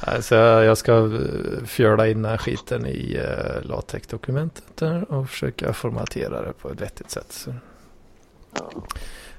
Alltså, 0.01 0.35
jag 0.37 0.79
ska 0.79 0.93
eh, 0.93 1.65
fjöla 1.67 2.09
in 2.09 2.23
den 2.23 2.31
här 2.31 2.39
skiten 2.39 2.87
i 2.87 3.19
uh, 3.21 3.69
latexdokumentet 3.69 4.83
och 5.09 5.29
försöka 5.29 5.73
formatera 5.73 6.43
det 6.43 6.53
på 6.53 6.71
ett 6.71 6.81
vettigt 6.81 7.11
sätt. 7.11 7.33
Så. 7.33 7.55
Ja. 8.59 8.71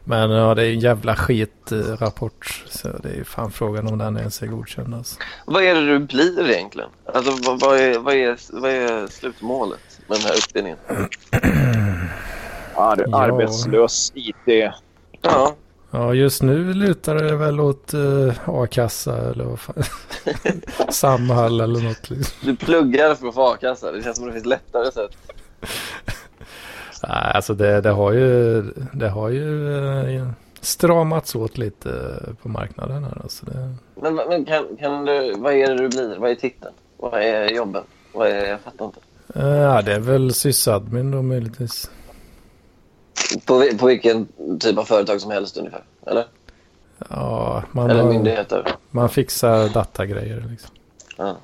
Men 0.03 0.31
ja, 0.31 0.55
det 0.55 0.65
är 0.65 0.73
en 0.73 0.79
jävla 0.79 1.15
skitrapport. 1.15 2.63
Så 2.69 2.87
det 2.87 3.09
är 3.09 3.23
fan 3.23 3.51
frågan 3.51 3.87
om 3.87 3.97
den 3.97 4.17
ens 4.17 4.41
är 4.41 4.47
godkänd. 4.47 4.95
Alltså. 4.95 5.19
Vad 5.45 5.63
är 5.63 5.75
det 5.75 5.85
du 5.85 5.99
blir 5.99 6.49
egentligen? 6.49 6.89
Alltså, 7.13 7.31
vad, 7.31 7.59
vad, 7.59 7.77
är, 7.77 7.99
vad, 7.99 8.15
är, 8.15 8.37
vad 8.61 8.71
är 8.71 9.07
slutmålet 9.07 9.99
med 10.07 10.17
den 10.17 10.25
här 10.25 10.37
utbildningen? 10.37 10.79
Ja, 12.75 12.81
Ar 12.81 13.05
Ja. 13.07 13.17
Arbetslös 13.17 14.11
IT. 14.15 14.73
Ja, 15.21 15.55
Ja, 15.95 16.13
just 16.13 16.41
nu 16.41 16.73
lutar 16.73 17.15
det 17.15 17.35
väl 17.35 17.59
åt 17.59 17.93
uh, 17.93 18.33
a-kassa 18.45 19.31
eller 19.31 19.43
vad 19.43 19.59
fan. 19.59 19.83
Samhall 20.89 21.61
eller 21.61 21.81
något. 21.81 22.09
Liksom. 22.09 22.37
du 22.41 22.55
pluggar 22.55 23.15
för 23.15 23.27
att 23.27 23.35
få 23.35 23.47
a-kassa. 23.47 23.91
Det 23.91 24.03
känns 24.03 24.17
som 24.17 24.27
det 24.27 24.33
finns 24.33 24.45
lättare 24.45 24.91
sätt. 24.91 25.17
Nej, 27.07 27.31
alltså 27.35 27.53
det, 27.53 27.81
det 27.81 27.89
har 27.89 28.11
ju, 28.11 28.61
det 28.93 29.09
har 29.09 29.29
ju 29.29 29.75
eh, 30.17 30.27
stramats 30.61 31.35
åt 31.35 31.57
lite 31.57 32.19
på 32.41 32.49
marknaden 32.49 33.03
här. 33.03 33.17
Alltså 33.23 33.45
det, 33.45 33.75
Men, 34.01 34.15
men 34.15 34.45
kan, 34.45 34.77
kan 34.79 35.05
du, 35.05 35.33
vad 35.37 35.53
är 35.53 35.67
det 35.67 35.77
du 35.77 35.89
blir? 35.89 36.17
Vad 36.19 36.31
är 36.31 36.35
titeln? 36.35 36.73
Vad 36.97 37.13
är 37.21 37.49
jobben? 37.49 37.83
Vad 38.13 38.27
är, 38.27 38.45
jag 38.45 38.59
fattar 38.59 38.85
inte. 38.85 38.99
eh, 39.35 39.47
ja, 39.47 39.81
det 39.81 39.93
är 39.93 39.99
väl 39.99 40.33
sysadmin 40.33 41.11
då 41.11 41.21
möjligtvis. 41.21 41.91
På, 43.45 43.63
på 43.79 43.85
vilken 43.87 44.27
typ 44.59 44.77
av 44.77 44.83
företag 44.83 45.21
som 45.21 45.31
helst 45.31 45.57
ungefär? 45.57 45.83
Eller? 46.07 46.25
Ja, 47.09 47.63
man, 47.71 47.89
Eller 47.89 48.03
myndigheter? 48.03 48.67
man 48.91 49.09
fixar 49.09 49.69
datagrejer 49.69 50.45
liksom. 50.51 50.69
Ja. 51.17 51.35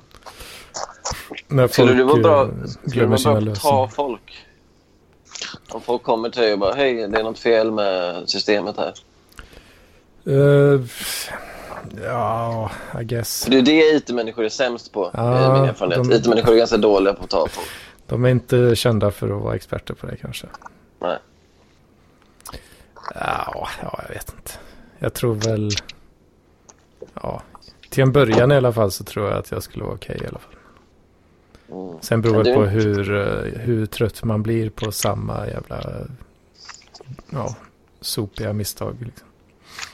När 1.48 1.68
Skulle 1.68 1.92
det 1.94 2.04
vara 2.04 2.16
eh, 2.16 2.22
bra, 2.22 2.48
skulle 2.86 3.18
sina 3.18 3.40
bra 3.40 3.54
ta 3.54 3.88
folk? 3.88 4.46
Om 5.68 5.80
folk 5.80 6.02
kommer 6.02 6.30
till 6.30 6.42
dig 6.42 6.52
och 6.52 6.58
bara 6.58 6.74
hej, 6.74 7.08
det 7.08 7.18
är 7.18 7.22
något 7.22 7.38
fel 7.38 7.70
med 7.70 8.28
systemet 8.28 8.76
här. 8.76 8.94
Eh, 10.26 10.80
ja, 12.04 12.70
I 13.00 13.04
guess. 13.04 13.44
För 13.44 13.50
det 13.50 13.58
är 13.58 13.62
det 13.62 13.96
IT-människor 13.96 14.44
är 14.44 14.48
sämst 14.48 14.92
på, 14.92 15.10
Ja, 15.14 15.38
är 15.38 15.60
min 15.60 15.68
erfarenhet. 15.70 16.08
de- 16.08 16.12
IT-människor 16.16 16.52
är 16.52 16.56
ganska 16.58 16.76
dåliga 16.76 17.14
på 17.14 17.24
att 17.24 17.30
ta 17.30 17.46
folk. 17.48 17.66
De 18.06 18.24
är 18.24 18.28
inte 18.30 18.76
kända 18.76 19.10
för 19.10 19.36
att 19.36 19.42
vara 19.42 19.54
experter 19.54 19.94
på 19.94 20.06
det 20.06 20.16
kanske. 20.16 20.46
Nej. 21.00 21.18
Ja, 23.14 23.68
ja, 23.82 24.00
jag 24.08 24.14
vet 24.14 24.32
inte. 24.36 24.52
Jag 24.98 25.14
tror 25.14 25.34
väl... 25.34 25.70
Ja, 27.22 27.42
till 27.90 28.02
en 28.02 28.12
början 28.12 28.52
i 28.52 28.56
alla 28.56 28.72
fall 28.72 28.90
så 28.90 29.04
tror 29.04 29.28
jag 29.28 29.38
att 29.38 29.50
jag 29.50 29.62
skulle 29.62 29.84
vara 29.84 29.94
okej 29.94 30.20
i 30.24 30.26
alla 30.26 30.38
fall. 30.38 30.54
Mm. 31.72 31.94
Sen 32.00 32.22
beror 32.22 32.44
det 32.44 32.50
du- 32.50 32.54
på 32.54 32.64
hur, 32.64 33.14
eh, 33.16 33.60
hur 33.60 33.86
trött 33.86 34.24
man 34.24 34.42
blir 34.42 34.70
på 34.70 34.92
samma 34.92 35.46
jävla 35.46 35.80
ja, 37.30 37.56
sopiga 38.00 38.52
misstag. 38.52 38.96
Liksom. 39.00 39.26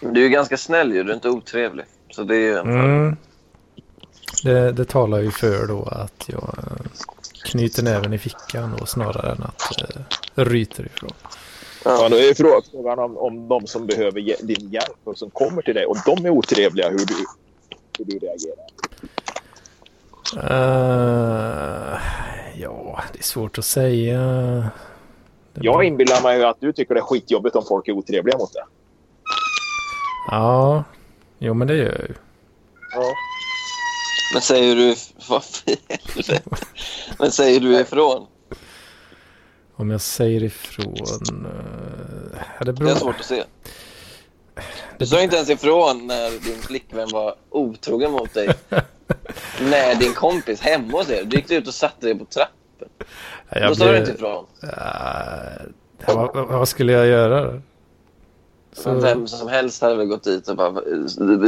Du 0.01 0.21
är 0.21 0.25
ju 0.25 0.29
ganska 0.31 0.57
snäll 0.57 0.95
ju, 0.95 1.03
du 1.03 1.11
är 1.11 1.15
inte 1.15 1.29
otrevlig. 1.29 1.85
Så 2.11 2.23
det 2.23 2.37
är 2.37 2.41
ju 2.41 2.57
en 2.57 2.71
Mm. 2.81 3.17
Det, 4.45 4.73
det 4.73 4.85
talar 4.85 5.19
ju 5.21 5.31
för 5.31 5.67
då 5.67 5.83
att 5.83 6.25
jag 6.29 6.55
eh, 6.59 6.87
knyter 7.45 7.83
näven 7.83 8.13
i 8.13 8.19
fickan 8.19 8.75
då, 8.79 8.87
snarare 8.87 9.33
än 9.33 9.43
att 9.43 9.63
eh, 9.81 10.45
ryter 10.45 10.87
ifrån. 10.87 11.11
Ja, 11.85 12.09
då 12.09 12.17
är 12.17 12.35
frå- 12.35 12.63
frågan 12.73 12.99
om, 12.99 13.17
om 13.17 13.49
de 13.49 13.67
som 13.67 13.87
behöver 13.87 14.21
din 14.47 14.69
hjälp 14.71 14.99
och 15.05 15.19
som 15.19 15.31
kommer 15.31 15.63
till 15.63 15.75
dig 15.75 15.87
och 15.87 15.97
de 16.07 16.27
är 16.27 16.31
otrevliga, 16.31 16.89
hur 16.91 16.99
du, 16.99 17.15
hur 17.99 18.05
du 18.05 18.19
reagerar. 18.19 18.67
Eh, 20.37 21.16
ja, 22.97 23.03
det 23.13 23.19
är 23.19 23.23
svårt 23.23 23.59
att 23.59 23.65
säga. 23.65 24.19
Det 24.19 24.71
Jag 25.65 25.75
bara- 25.75 25.85
inbillar 25.85 26.23
mig 26.23 26.45
att 26.45 26.61
du 26.61 26.73
tycker 26.73 26.95
det 26.95 27.01
är 27.01 27.05
skitjobbigt 27.05 27.57
om 27.57 27.65
folk 27.69 27.89
är 27.89 27.93
otrevliga 27.93 28.39
mot 28.39 28.53
dig. 28.53 28.63
Ja, 30.31 30.85
jo 31.39 31.55
men 31.55 31.69
det 31.69 31.75
gör 31.77 31.85
jag 31.99 32.09
ju. 32.09 32.15
Ja. 32.95 33.13
Men 34.33 34.43
säger 34.43 34.77
du... 34.77 34.95
Vad. 35.29 35.43
Men 37.19 37.31
säger 37.33 37.61
du 37.61 37.81
ifrån? 37.81 38.27
Om 39.77 39.91
jag 39.91 40.01
säger 40.01 40.43
ifrån... 40.45 40.95
eh, 41.47 42.41
ja, 42.59 42.65
det 42.65 42.65
Det 42.65 42.73
beror... 42.73 42.91
är 42.91 42.95
svårt 42.95 43.21
att 43.21 43.27
se. 43.27 43.45
Du 44.99 45.07
sa 45.07 45.21
inte 45.23 45.37
ens 45.37 45.51
ifrån 45.51 46.07
när 46.07 46.31
din 46.31 46.63
flickvän 46.63 47.09
var 47.13 47.35
otrogen 47.51 48.13
mot 48.13 48.35
dig. 48.35 48.49
när 49.61 49.95
din 49.95 50.13
kompis 50.15 50.61
hemma 50.61 50.99
hos 50.99 51.11
er. 51.11 51.25
Du 51.25 51.37
gick 51.37 51.51
ut 51.51 51.67
och 51.69 51.75
satte 51.75 52.07
dig 52.07 52.19
på 52.19 52.25
trappen. 52.25 52.56
Ja, 52.79 53.61
jag 53.61 53.71
Då 53.71 53.75
sa 53.75 53.93
du 53.93 53.99
inte 53.99 54.11
ifrån. 54.13 54.47
Eh, 54.63 56.15
vad, 56.15 56.49
vad- 56.49 56.69
skulle 56.69 56.93
jag 56.93 57.07
göra? 57.07 57.53
då? 57.53 57.61
Så, 58.73 58.91
vem 58.95 59.27
som 59.27 59.49
helst 59.49 59.83
hade 59.83 59.95
väl 59.95 60.07
gått 60.07 60.25
dit 60.25 60.49
och 60.49 60.57
bara 60.57 60.71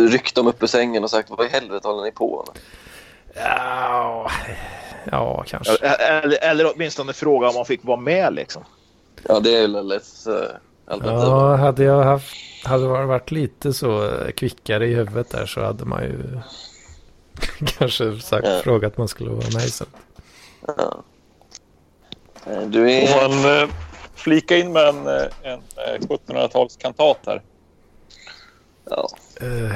ryckt 0.09 0.35
dem 0.35 0.47
upp 0.47 0.63
ur 0.63 0.67
sängen 0.67 1.05
och 1.05 1.11
sagt 1.11 1.31
vad 1.31 1.47
i 1.47 1.49
helvete 1.49 1.89
håller 1.89 2.03
ni 2.03 2.13
på 2.13 2.45
med? 2.47 2.63
ja, 3.45 4.31
ja, 5.11 5.45
kanske. 5.47 5.77
Eller, 5.87 6.45
eller 6.45 6.73
åtminstone 6.75 7.13
fråga 7.13 7.49
om 7.49 7.55
man 7.55 7.65
fick 7.65 7.85
vara 7.85 8.01
med 8.01 8.35
liksom. 8.35 8.65
Ja, 9.29 9.41
det 9.41 9.57
är 9.57 9.61
väl 9.61 9.87
lätt 9.89 10.05
uh, 10.29 10.35
alternativ. 10.87 11.29
Ja, 11.29 11.57
hade 11.57 11.85
jag 11.85 12.03
haft, 12.03 12.37
hade 12.65 12.87
varit 12.87 13.31
lite 13.31 13.73
så 13.73 14.05
eh, 14.05 14.31
kvickare 14.31 14.87
i 14.87 14.95
huvudet 14.95 15.31
där 15.31 15.47
så 15.47 15.61
hade 15.65 15.85
man 15.85 16.03
ju 16.03 16.41
kanske 17.79 18.21
sagt, 18.21 18.47
Ja. 18.47 18.61
frågat 18.65 18.93
att 18.93 18.99
man 18.99 19.09
skulle 19.09 19.31
vara 19.31 19.51
med 19.55 19.63
sen. 19.63 19.87
Ja. 20.67 21.03
Eh, 22.47 22.61
Du 22.61 22.79
Får 23.07 23.19
är... 23.19 23.29
man 23.29 23.63
eh, 23.63 23.69
flika 24.15 24.57
in 24.57 24.73
med 24.73 24.83
en, 24.89 25.07
eh, 25.07 25.23
en 25.43 25.61
eh, 25.77 26.01
1700-talskantat 26.01 27.17
här? 27.27 27.43
Ja. 28.91 29.09
Eh, 29.41 29.75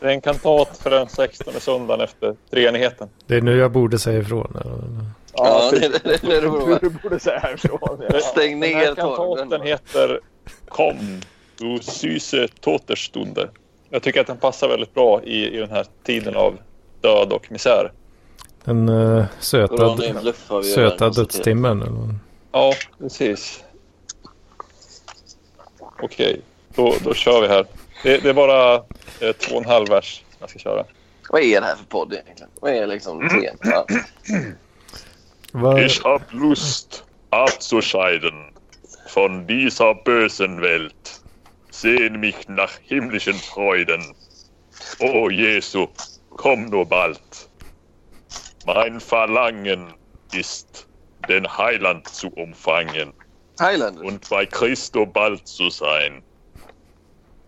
Det 0.00 0.06
är 0.06 0.10
en 0.10 0.20
kantat 0.20 0.78
för 0.82 0.90
den 0.90 1.08
16 1.08 1.54
söndagen 1.60 2.00
efter 2.00 2.34
treenigheten. 2.50 3.08
det 3.26 3.36
är 3.36 3.40
nu 3.40 3.58
jag 3.58 3.72
borde 3.72 3.98
säga 3.98 4.18
ifrån. 4.20 4.56
eller? 4.60 4.78
Ja, 5.34 5.70
det, 5.70 5.78
det, 5.78 5.88
det, 6.04 6.20
det, 6.22 6.40
det, 6.40 6.78
Du 6.80 6.90
borde 7.02 7.20
säga 7.20 7.38
härifrån. 7.38 8.02
Ja. 8.12 8.20
Stäng 8.20 8.60
Den 8.60 8.72
här 8.74 8.86
ner 8.86 8.94
kantaten 8.94 9.62
heter 9.62 10.20
Kom, 10.68 11.20
du 11.58 11.78
syse 11.82 12.48
Toterstunde. 12.60 13.50
Jag 13.90 14.02
tycker 14.02 14.20
att 14.20 14.26
den 14.26 14.36
passar 14.36 14.68
väldigt 14.68 14.94
bra 14.94 15.22
i, 15.22 15.56
i 15.56 15.56
den 15.56 15.70
här 15.70 15.86
tiden 16.04 16.36
av 16.36 16.58
död 17.00 17.32
och 17.32 17.52
misär. 17.52 17.92
Den 18.64 18.88
uh, 18.88 19.24
söta, 19.40 19.74
ju 19.74 19.78
söta 19.78 20.34
konstaterat. 20.54 21.14
dödstimmen. 21.16 21.82
Eller? 21.82 22.14
Ja, 22.52 22.74
precis. 22.98 23.64
Okej, 26.02 26.40
då, 26.74 26.94
då 27.04 27.14
kör 27.14 27.40
vi 27.40 27.48
här. 27.48 27.66
Det, 28.02 28.18
det 28.18 28.28
är 28.28 28.34
bara 28.34 28.74
eh, 29.20 29.32
två 29.38 29.54
och 29.56 29.62
en 29.62 29.68
halv 29.70 29.88
vers 29.88 30.22
jag 30.38 30.50
ska 30.50 30.58
köra. 30.58 30.84
Vad 31.30 31.42
är 31.42 31.60
det 31.60 31.66
här 31.66 31.76
för 31.76 31.84
podd 31.84 32.12
egentligen? 32.12 32.50
Vad 32.60 32.72
är 32.72 32.86
liksom 32.86 33.28
temat? 33.28 33.58
Ja. 33.62 33.86
Vad- 35.52 35.80
Ich 35.84 36.04
hab 36.04 36.22
Lust 36.30 37.04
abzuscheiden 37.30 38.34
von 39.14 39.46
dieser 39.46 39.94
bösen 40.04 40.60
Welt. 40.60 41.20
Sehn 41.70 42.20
mich 42.20 42.48
nach 42.48 42.70
himmlischen 42.82 43.34
Freuden. 43.34 44.00
O 45.00 45.30
Jesu, 45.30 45.86
komm 46.36 46.64
nur 46.66 46.84
bald. 46.84 47.18
Mein 48.72 49.00
Verlangen 49.00 49.92
ist, 50.32 50.88
den 51.28 51.44
Heiland 51.58 52.06
zu 52.06 52.28
umfangen 52.28 53.12
Highlander. 53.58 54.04
und 54.04 54.28
bei 54.30 54.46
Christo 54.46 55.04
bald 55.06 55.44
zu 55.48 55.70
sein. 55.70 56.22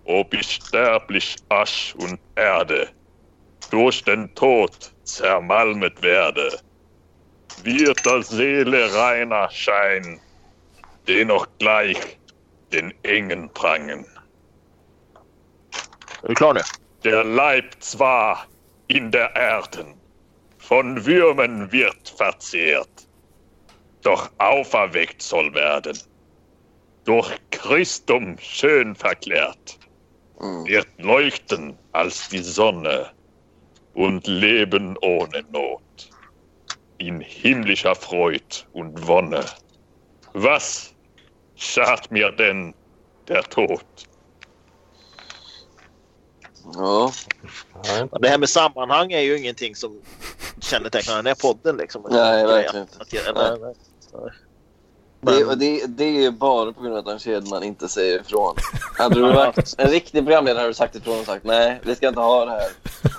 Ob 0.02 0.34
ich 0.34 0.50
sterblich 0.50 1.36
Asch 1.48 1.94
und 1.94 2.18
Erde 2.34 2.90
durch 3.70 4.02
den 4.02 4.34
Tod 4.34 4.92
zermalmet 5.04 6.02
werde, 6.02 6.58
wird 7.62 8.04
der 8.04 8.22
Seele 8.22 8.92
reiner 8.92 9.48
Schein, 9.48 10.20
dennoch 11.06 11.46
gleich 11.60 12.18
den 12.72 12.92
engen 13.04 13.48
Prangen. 13.52 14.04
Der 17.04 17.22
Leib 17.22 17.76
zwar 17.78 18.48
in 18.88 19.12
der 19.12 19.36
Erden 19.36 20.01
von 20.72 21.04
Würmen 21.04 21.70
wird 21.70 22.08
verzehrt, 22.16 23.06
doch 24.00 24.30
auferweckt 24.38 25.20
soll 25.20 25.52
werden, 25.52 25.98
durch 27.04 27.30
Christum 27.50 28.38
schön 28.38 28.94
verklärt, 28.94 29.78
Mm. 30.40 30.64
wird 30.64 30.88
leuchten 30.96 31.76
als 31.92 32.26
die 32.30 32.38
Sonne 32.42 33.10
und 33.92 34.26
leben 34.26 34.96
ohne 35.02 35.44
Not, 35.52 36.10
in 36.96 37.20
himmlischer 37.20 37.94
Freud 37.94 38.64
und 38.72 39.06
Wonne. 39.06 39.44
Was 40.32 40.94
schart 41.54 42.10
mir 42.10 42.32
denn 42.32 42.74
der 43.28 43.42
Tod? 43.42 43.84
Ja. 46.74 47.12
Nej. 47.84 48.08
Det 48.20 48.28
här 48.28 48.38
med 48.38 48.48
sammanhang 48.48 49.12
är 49.12 49.20
ju 49.20 49.38
ingenting 49.38 49.74
som 49.74 50.00
kännetecknar 50.62 51.16
den 51.16 51.26
här 51.26 51.34
podden. 51.34 51.76
Liksom. 51.76 52.06
Nej, 52.10 52.46
verkligen 52.46 52.82
inte. 52.82 52.96
Att, 53.00 53.36
att, 53.36 53.60
nej, 53.60 53.74
nej. 54.12 54.32
Det, 55.26 55.44
och 55.44 55.58
det, 55.58 55.86
det 55.86 56.04
är 56.04 56.22
ju 56.22 56.30
bara 56.30 56.72
på 56.72 56.82
grund 56.82 56.94
av 56.94 57.00
att 57.00 57.06
Anders 57.06 57.26
Hedman 57.26 57.62
inte 57.62 57.88
säger 57.88 58.20
ifrån. 58.20 58.54
Hade 58.98 59.14
du 59.14 59.20
varit 59.34 59.74
en 59.78 59.90
riktig 59.90 60.20
programledare 60.24 60.58
hade 60.60 60.70
du 60.70 60.74
sagt 60.74 60.94
ifrån 60.96 61.18
och 61.20 61.26
sagt 61.26 61.44
nej, 61.44 61.80
vi 61.84 61.94
ska 61.94 62.08
inte 62.08 62.20
ha 62.20 62.44
det 62.44 62.50
här. 62.50 62.62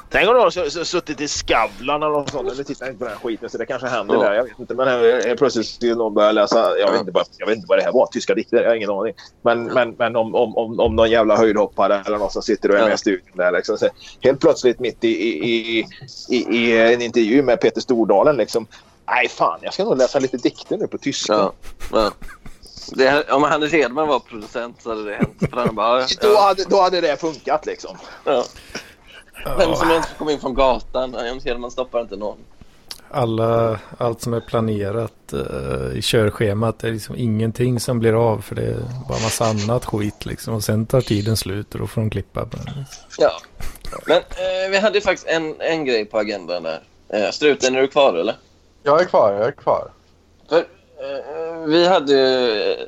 Tänk 0.09 0.27
om 0.29 0.33
du 0.35 0.39
har 0.41 0.83
suttit 0.83 1.21
i 1.21 1.27
Skavlan 1.27 2.03
eller 2.03 2.13
något 2.13 2.29
sånt. 2.29 2.51
Eller 2.51 2.63
tittar 2.63 2.85
inte 2.87 2.97
på 2.99 3.05
den 3.05 3.13
här 3.13 3.19
skiten 3.19 3.49
så 3.49 3.57
det 3.57 3.65
kanske 3.65 3.87
händer 3.87 4.15
Ja. 4.15 4.21
där. 4.23 4.33
Jag 4.33 4.43
vet 4.43 4.59
inte. 4.59 4.73
Men 4.75 4.87
helt 4.87 5.37
plötsligt 5.39 5.67
skulle 5.67 5.95
någon 5.95 6.13
börja 6.13 6.31
läsa. 6.31 6.77
Jag 6.77 6.91
vet, 6.91 6.99
inte 6.99 7.11
vad, 7.11 7.25
jag 7.37 7.47
vet 7.47 7.55
inte 7.55 7.65
vad 7.69 7.77
det 7.77 7.83
här 7.83 7.91
var. 7.91 8.07
Tyska 8.07 8.35
dikter. 8.35 8.61
Jag 8.61 8.69
har 8.69 8.75
ingen 8.75 8.89
aning. 8.89 9.13
Men, 9.41 9.63
men, 9.65 9.95
men 9.97 10.15
om, 10.15 10.35
om, 10.35 10.57
om, 10.57 10.79
om 10.79 10.95
någon 10.95 11.09
jävla 11.11 11.37
höjdhoppare 11.37 12.03
eller 12.05 12.17
någon 12.17 12.31
som 12.31 12.41
sitter 12.41 12.69
och 12.69 12.75
är 12.75 12.79
Ja. 12.79 12.85
med 12.85 12.93
i 12.95 12.97
studion 12.97 13.37
där. 13.37 13.51
Liksom, 13.51 13.77
så 13.77 13.87
helt 14.21 14.39
plötsligt 14.39 14.79
mitt 14.79 15.03
i, 15.03 15.07
i, 15.09 15.79
i, 15.79 15.85
i, 16.29 16.37
i 16.57 16.93
en 16.93 17.01
intervju 17.01 17.41
med 17.41 17.61
Peter 17.61 17.81
Stordalen 17.81 18.35
liksom. 18.37 18.67
Nej 19.07 19.27
fan, 19.29 19.59
jag 19.61 19.73
ska 19.73 19.83
nog 19.83 19.97
läsa 19.97 20.19
lite 20.19 20.37
dikter 20.37 20.77
nu 20.77 20.87
på 20.87 20.97
tyska. 20.97 21.33
Ja. 21.33 21.53
ja. 21.91 22.11
Det, 22.91 23.31
om 23.31 23.43
Anders 23.43 23.71
Hedman 23.71 24.07
var 24.07 24.19
producent 24.19 24.81
så 24.81 24.89
hade 24.89 25.03
det 25.03 25.15
hänt. 25.15 25.37
För 25.39 25.57
han 25.57 25.75
bara, 25.75 26.01
ja, 26.01 26.07
Då, 26.21 26.37
hade, 26.37 26.63
då 26.63 26.81
hade 26.81 27.01
det 27.01 27.21
funkat 27.21 27.65
liksom. 27.65 27.97
ja. 28.23 28.45
Vem 29.57 29.75
som 29.75 29.87
helst 29.87 30.09
kom 30.17 30.29
in 30.29 30.39
från 30.39 30.53
gatan. 30.53 31.15
Anders 31.15 31.45
Hedman 31.45 31.71
stoppar 31.71 32.01
inte 32.01 32.15
någon. 32.15 32.37
Alla, 33.11 33.79
allt 33.97 34.21
som 34.21 34.33
är 34.33 34.39
planerat 34.39 35.33
eh, 35.33 35.97
i 35.97 36.01
körschemat 36.01 36.79
det 36.79 36.87
är 36.87 36.91
liksom 36.91 37.15
ingenting 37.15 37.79
som 37.79 37.99
blir 37.99 38.31
av 38.31 38.41
för 38.41 38.55
det 38.55 38.61
är 38.61 38.77
bara 39.09 39.19
massa 39.19 39.45
annat 39.45 39.85
skit 39.85 40.25
liksom. 40.25 40.53
Och 40.53 40.63
sen 40.63 40.85
tar 40.85 41.01
tiden 41.01 41.37
slut 41.37 41.73
och 41.73 41.79
då 41.79 41.87
får 41.87 42.01
de 42.01 42.09
klippa. 42.09 42.43
Liksom. 42.43 42.85
Ja. 43.17 43.31
Men 44.05 44.17
eh, 44.17 44.71
vi 44.71 44.77
hade 44.77 44.97
ju 44.97 45.01
faktiskt 45.01 45.27
en, 45.27 45.61
en 45.61 45.85
grej 45.85 46.05
på 46.05 46.17
agendan 46.17 46.63
där. 46.63 46.81
Eh, 47.09 47.31
struten, 47.31 47.75
är 47.75 47.81
du 47.81 47.87
kvar 47.87 48.13
eller? 48.13 48.35
Jag 48.83 49.01
är 49.01 49.05
kvar, 49.05 49.33
jag 49.33 49.47
är 49.47 49.51
kvar. 49.51 49.91
För 50.49 50.57
eh, 50.57 51.65
vi 51.67 51.87
hade 51.87 52.13
ju 52.13 52.71
eh, 52.71 52.87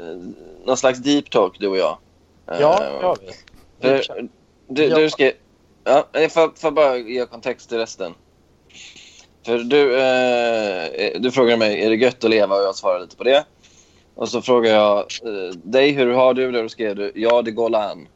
någon 0.65 0.77
slags 0.77 0.99
deep 0.99 1.29
talk 1.29 1.59
du 1.59 1.67
och 1.67 1.77
jag. 1.77 1.97
Eh, 2.51 2.57
Ja, 2.61 2.83
har 3.01 3.17
vi. 3.21 3.31
För, 3.81 4.27
du, 4.67 4.89
du 4.89 5.09
ska... 5.09 5.31
Ja, 5.83 6.07
jag 6.11 6.31
får, 6.31 6.59
får 6.59 6.71
bara 6.71 6.97
ge 6.97 7.25
kontext 7.25 7.69
till 7.69 7.77
resten. 7.77 8.13
För 9.45 9.57
du, 9.57 9.99
eh, 9.99 11.21
du 11.21 11.31
frågade 11.31 11.57
mig, 11.57 11.85
är 11.85 11.89
det 11.89 11.95
gött 11.95 12.23
att 12.23 12.29
leva? 12.29 12.55
Och 12.55 12.63
jag 12.63 12.75
svarade 12.75 13.03
lite 13.03 13.15
på 13.15 13.23
det. 13.23 13.45
Och 14.15 14.29
så 14.29 14.41
frågade 14.41 14.75
jag 14.75 14.97
eh, 14.99 15.55
dig, 15.63 15.91
hur 15.91 16.13
har 16.13 16.33
du 16.33 16.51
det? 16.51 16.57
Och 16.57 16.63
då 16.63 16.69
skrev 16.69 16.95
du, 16.95 17.11
ja 17.15 17.41
det 17.41 17.51
går 17.51 17.75
an. 17.75 18.07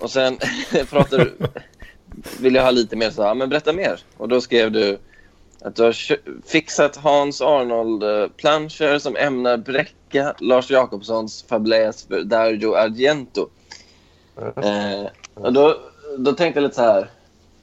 Och 0.00 0.10
sen 0.10 0.38
pratade 0.90 1.24
du, 1.24 1.36
vill 2.40 2.54
jag 2.54 2.62
ha 2.62 2.70
lite 2.70 2.96
mer 2.96 3.10
så 3.10 3.22
här, 3.22 3.34
men 3.34 3.48
berätta 3.48 3.72
mer. 3.72 4.00
Och 4.16 4.28
då 4.28 4.40
skrev 4.40 4.72
du 4.72 4.98
att 5.66 5.76
du 5.76 5.82
har 5.82 5.96
fixat 6.48 6.96
Hans 6.96 7.40
Arnold 7.40 8.02
eh, 8.02 8.98
som 8.98 9.16
ämnar 9.16 9.56
bräcka 9.56 10.34
Lars 10.40 10.70
Jakobssons 10.70 11.44
fäbless 11.48 12.06
för 12.06 12.22
Dario 12.22 12.74
Argento. 12.74 13.48
Eh, 14.56 15.06
och 15.34 15.52
då, 15.52 15.76
då 16.18 16.32
tänkte 16.32 16.60
jag 16.60 16.62
lite 16.62 16.74
så 16.74 16.82
här. 16.82 17.10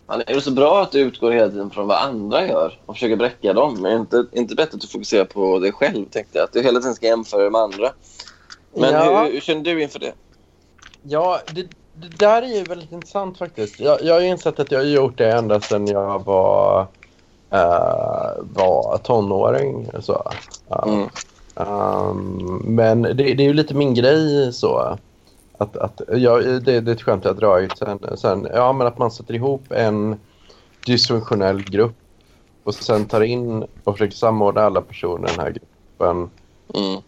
"Fan, 0.08 0.24
Är 0.28 0.34
det 0.34 0.42
så 0.42 0.52
bra 0.52 0.82
att 0.82 0.92
du 0.92 1.00
utgår 1.00 1.32
hela 1.32 1.50
tiden 1.50 1.70
från 1.70 1.88
vad 1.88 1.98
andra 1.98 2.48
gör 2.48 2.80
och 2.86 2.96
försöker 2.96 3.16
bräcka 3.16 3.54
dem? 3.54 3.86
Är 3.86 3.90
det 3.90 3.96
inte, 3.96 4.26
inte 4.32 4.56
bättre 4.56 4.76
att 4.76 4.82
du 4.82 4.88
fokuserar 4.88 5.26
på 5.26 5.60
dig 5.60 5.72
själv? 5.72 6.06
Tänkte 6.06 6.38
jag. 6.38 6.44
Att 6.44 6.54
du 6.54 6.62
hela 6.62 6.80
tiden 6.80 6.96
ska 6.96 7.06
jämföra 7.08 7.42
dig 7.42 7.52
med 7.52 7.62
andra. 7.62 7.92
Men 8.76 8.94
Ja. 8.94 9.24
hur, 9.24 9.32
hur 9.34 9.40
känner 9.40 9.64
du 9.64 9.82
inför 9.82 10.00
det? 10.00 10.14
Ja, 11.04 11.40
det, 11.52 11.62
det 11.94 12.18
där 12.18 12.42
är 12.42 12.48
ju 12.58 12.64
väldigt 12.64 12.92
intressant 12.92 13.38
faktiskt. 13.38 13.80
Jag, 13.80 14.02
jag 14.04 14.14
har 14.14 14.22
insett 14.22 14.60
att 14.60 14.72
jag 14.72 14.80
har 14.80 14.86
gjort 14.86 15.18
det 15.18 15.32
ända 15.32 15.62
sedan 15.62 15.88
jag 15.88 16.24
var, 16.26 16.88
eh, 17.54 18.32
var 18.40 18.98
tonåring. 19.04 19.88
Så. 20.00 20.32
Ja. 20.68 20.84
Mm. 20.88 21.08
Ehm, 21.56 22.62
men 22.76 23.02
det, 23.02 23.14
det 23.14 23.44
är 23.44 23.48
ju 23.48 23.54
lite 23.54 23.74
min 23.76 23.94
grej 23.94 24.54
så. 24.54 24.98
Att, 25.58 25.78
att, 25.78 26.02
ja, 26.12 26.38
det, 26.38 26.60
det 26.60 26.92
är 26.92 26.96
ett 26.96 27.02
skämt 27.02 27.26
jag 27.26 27.36
dragit 27.36 27.78
sen, 27.78 28.00
sen. 28.18 28.48
Ja, 28.54 28.74
men 28.74 28.88
att 28.88 28.98
man 28.98 29.12
sätter 29.12 29.34
ihop 29.34 29.62
en 29.70 30.20
dysfunktionell 30.86 31.64
grupp 31.64 31.96
och 32.64 32.76
sen 32.76 33.06
tar 33.06 33.22
in 33.22 33.64
och 33.84 33.94
försöker 33.98 34.16
samordna 34.16 34.62
alla 34.62 34.82
personer 34.82 35.28
i 35.28 35.32
den 35.32 35.40
här 35.40 35.50
gruppen 35.52 36.30
Mm. 36.76 37.02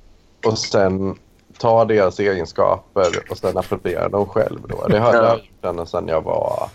och 0.46 0.58
sen 0.58 1.16
ta 1.58 1.86
deras 1.86 2.20
egenskaper 2.20 3.08
och 3.32 3.38
sen 3.38 3.58
appropriera 3.58 4.10
dem 4.10 4.26
själv. 4.26 4.60
Då. 4.68 4.88
Det 4.88 5.00
har 5.00 5.14
Ja. 5.14 5.24
jag 5.24 5.38
gjort 5.38 5.66
ända 5.66 5.86
sedan 5.86 6.08
jag 6.08 6.22
var 6.22 6.70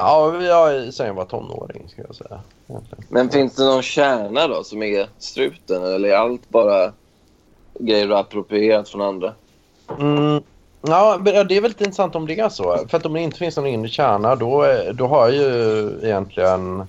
Ja, 0.00 0.42
jag, 0.42 0.94
sen 0.94 1.06
jag 1.06 1.14
var 1.14 1.24
tonåring 1.24 1.88
ska 1.88 2.02
jag 2.06 2.14
säga. 2.16 2.40
egentligen. 2.68 3.04
Men 3.08 3.30
finns 3.30 3.54
det 3.56 3.64
någon 3.64 3.82
kärna 3.82 4.48
då 4.48 4.64
som 4.64 4.82
är 4.82 5.06
struten 5.18 5.84
eller 5.84 6.08
är 6.08 6.14
allt 6.16 6.48
bara 6.48 6.92
grejer 7.78 8.06
du 8.06 8.16
approprierat 8.16 8.88
från 8.88 9.00
andra? 9.00 9.32
Mm, 9.98 10.42
ja, 10.82 11.18
det 11.24 11.30
är 11.56 11.60
väldigt 11.60 11.80
intressant 11.80 12.14
om 12.14 12.26
det 12.26 12.40
är 12.40 12.48
så. 12.48 12.76
För 12.88 12.96
att 12.96 13.06
om 13.06 13.12
det 13.12 13.20
inte 13.20 13.38
finns 13.38 13.56
någon 13.56 13.66
inre 13.66 13.88
kärna 13.88 14.36
då, 14.36 14.62
är- 14.62 14.92
då 14.92 15.06
har 15.06 15.28
jag 15.28 15.36
ju 15.36 15.90
egentligen 16.02 16.82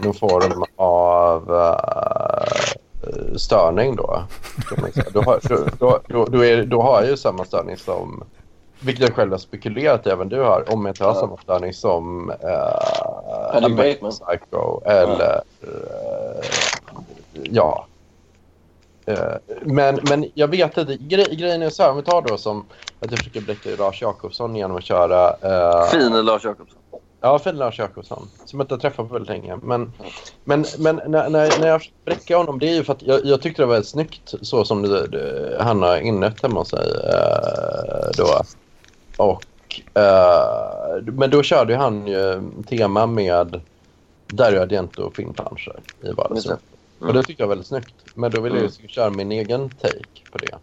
någon 0.00 0.14
form 0.14 0.64
av 0.76 1.54
eh, 1.54 3.36
störning 3.36 3.96
då. 3.96 4.22
Då, 5.12 5.20
har, 5.22 5.40
då, 5.78 5.98
då, 6.08 6.24
då, 6.24 6.44
är, 6.44 6.62
då 6.64 6.82
har 6.82 7.00
jag 7.00 7.10
ju 7.10 7.16
samma 7.16 7.44
störning 7.44 7.76
som, 7.76 8.24
vilket 8.80 9.08
jag 9.08 9.16
själv 9.16 9.30
har 9.30 9.38
spekulerat 9.38 10.06
även 10.06 10.28
du 10.28 10.40
har, 10.40 10.72
om 10.72 10.86
jag 10.86 10.92
inte 10.92 11.04
har 11.04 11.14
samma 11.14 11.36
störning 11.36 11.72
som 11.72 12.30
uh, 12.30 12.36
Paddy 13.52 13.74
Bateman. 13.74 14.12
Psycho 14.12 14.80
eller 14.84 15.42
eh, 15.62 16.44
ja. 17.32 17.86
Eh, 19.06 19.34
men, 19.62 19.98
men 20.08 20.30
jag 20.34 20.48
vet 20.48 20.76
inte, 20.76 20.96
gre 20.96 21.24
grejen 21.24 21.62
är 21.62 21.70
så 21.70 21.82
här, 21.82 21.90
om 21.90 21.96
vi 21.96 22.02
tar 22.02 22.22
då 22.22 22.36
som 22.36 22.66
att 23.00 23.10
jag 23.10 23.18
försöker 23.18 23.40
bräcka 23.40 23.70
Lars 23.78 24.02
Jakobsson 24.02 24.56
genom 24.56 24.76
att 24.76 24.84
köra... 24.84 25.30
Uh, 25.30 25.84
Fin 25.90 26.24
Lars 26.24 26.44
Jakobsson. 26.44 26.78
Ja, 27.20 27.38
fin 27.38 27.56
Lars 27.56 27.78
Jakobsson. 27.78 28.28
Som 28.44 28.60
jag 28.60 28.64
inte 28.64 28.74
har 28.74 28.80
träffat 28.80 29.08
på 29.08 29.14
väldigt 29.14 29.28
länge. 29.28 29.56
Men, 29.62 29.92
men, 30.44 30.64
men 30.78 31.00
när, 31.06 31.28
när, 31.28 31.60
när 31.60 31.68
jag 31.68 31.82
bräcka 32.04 32.36
honom, 32.36 32.58
det 32.58 32.68
är 32.68 32.74
ju 32.74 32.84
för 32.84 32.92
att 32.92 33.02
jag, 33.02 33.24
jag 33.24 33.42
tyckte 33.42 33.62
det 33.62 33.66
var 33.66 33.74
väldigt 33.74 33.90
snyggt 33.90 34.34
så 34.42 34.64
som 34.64 34.82
det, 34.82 35.06
det, 35.06 35.56
han 35.60 35.82
har 35.82 35.96
inrett 35.96 36.42
hemma 36.42 36.60
hos 36.60 36.68
sig. 36.68 36.86
då. 38.16 38.42
Och, 39.18 39.80
eh, 39.94 41.02
men 41.02 41.30
då 41.30 41.42
körde 41.42 41.76
han 41.76 42.06
ju 42.06 42.42
tema 42.68 43.06
med 43.06 43.60
Dario 44.26 44.60
Argento 44.60 45.10
filmplanscher 45.10 45.80
i 46.02 46.10
vardagsrummet. 46.12 46.60
det. 46.98 47.06
Och 47.06 47.14
det 47.14 47.22
tyckte 47.22 47.42
jag 47.42 47.48
var 47.48 47.54
väldigt 47.54 47.66
snyggt. 47.66 47.94
Men 48.14 48.30
då 48.30 48.40
ville 48.40 48.56
jag 48.56 48.70
ju 48.80 48.88
köra 48.88 49.10
min 49.10 49.32
egen 49.32 49.68
take 49.68 50.30
på 50.32 50.38
det. 50.38 50.54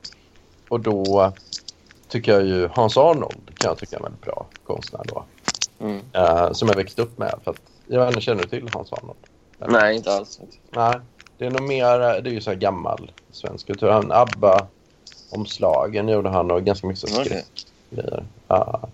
Och 0.69 0.79
då 0.79 1.33
tycker 2.07 2.31
jag 2.31 2.45
ju 2.45 2.67
Hans 2.67 2.97
Arnold 2.97 3.57
kan 3.57 3.69
jag 3.69 3.77
tycka 3.77 3.95
är 3.95 3.99
en 3.99 4.03
väldigt 4.03 4.21
bra 4.21 4.45
konstnär 4.63 5.01
då. 5.05 5.23
Mm. 5.79 5.99
Eh, 6.13 6.51
som 6.51 6.67
jag 6.67 6.75
växte 6.75 7.01
upp 7.01 7.17
med. 7.17 7.35
För 7.43 7.51
att, 7.51 7.61
jag 7.87 7.99
vet 7.99 8.09
inte, 8.09 8.21
känner 8.21 8.43
du 8.43 8.49
till 8.49 8.69
Hans 8.73 8.93
Arnold? 8.93 9.19
Nej, 9.67 9.95
inte 9.95 10.11
alls. 10.11 10.39
Nej, 10.69 10.95
det 11.37 11.45
är 11.45 11.49
nog 11.49 11.61
mer, 11.61 11.99
det 11.99 12.29
är 12.29 12.33
ju 12.33 12.41
så 12.41 12.49
här 12.49 12.57
gammal 12.57 13.11
svensk 13.31 13.67
kultur. 13.67 13.87
Han, 13.87 14.11
ABBA-omslagen 14.11 16.09
gjorde 16.09 16.29
han 16.29 16.51
och 16.51 16.63
ganska 16.63 16.87
mycket 16.87 17.09
skräckgrejer. 17.09 18.25
Ja. 18.55 18.89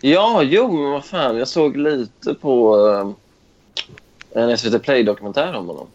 Ja, 0.00 0.42
jo, 0.42 0.72
men 0.72 0.90
vad 0.90 1.04
fan. 1.04 1.36
Jag 1.36 1.48
såg 1.48 1.76
lite 1.76 2.34
på 2.34 2.76
eh, 4.34 4.42
en 4.42 4.58
SVT 4.58 4.82
Play-dokumentär 4.82 5.54
om 5.54 5.66
honom. 5.66 5.86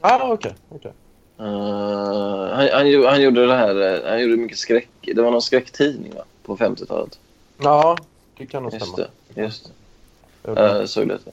Ah, 0.00 0.32
okej. 0.32 0.54
okej. 0.68 0.92
Eh, 1.38 1.44
han, 2.54 2.68
han, 2.72 3.04
han 3.04 3.22
gjorde 3.22 3.46
det 3.46 3.54
här, 3.54 3.94
eh, 3.94 4.10
han 4.10 4.20
gjorde 4.22 4.36
mycket 4.36 4.58
skräck. 4.58 4.88
Det 5.00 5.22
var 5.22 5.30
någon 5.30 5.42
skräcktidning 5.42 6.14
va? 6.14 6.22
på 6.42 6.56
50-talet. 6.56 7.18
Ja, 7.58 7.96
det 8.36 8.46
kan 8.46 8.62
nog 8.62 8.72
Just 8.74 8.86
stämma. 8.86 9.08
det. 9.34 9.42
Just 9.42 9.64
Det 10.42 10.80
Uh, 10.80 10.84
såg 10.84 11.06
lite. 11.06 11.30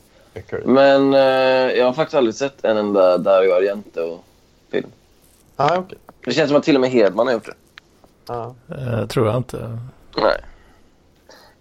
Men 0.66 1.14
eh, 1.14 1.20
jag 1.78 1.86
har 1.86 1.94
faktiskt 1.94 2.18
aldrig 2.18 2.36
sett 2.36 2.66
en 2.66 2.78
enda 2.78 3.18
Dario 3.18 3.52
Argento-film. 3.54 4.90
Ah, 5.56 5.78
okej. 5.78 5.98
Det 6.26 6.34
känns 6.34 6.50
som 6.50 6.58
att 6.58 6.64
till 6.64 6.76
och 6.76 6.82
med 6.82 6.90
Hedman 6.90 7.28
har 7.28 7.34
gjort 7.34 7.46
det. 7.46 7.54
Ja. 8.28 8.56
Eh, 8.70 9.08
tror 9.08 9.28
jag 9.28 9.38
inte. 9.38 9.78
Nej. 10.18 10.42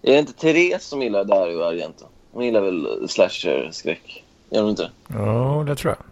Är 0.01 0.11
det 0.13 0.19
inte 0.19 0.33
Therese 0.33 0.83
som 0.83 1.01
gillar 1.01 1.23
Dario 1.23 1.63
Argento? 1.63 2.05
Hon 2.31 2.45
gillar 2.45 2.61
väl 2.61 3.09
slasher-skräck? 3.09 4.23
Gör 4.49 4.61
hon 4.61 4.69
inte? 4.69 4.91
Ja, 5.07 5.63
det 5.67 5.75
tror 5.75 5.95
jag. 5.97 6.05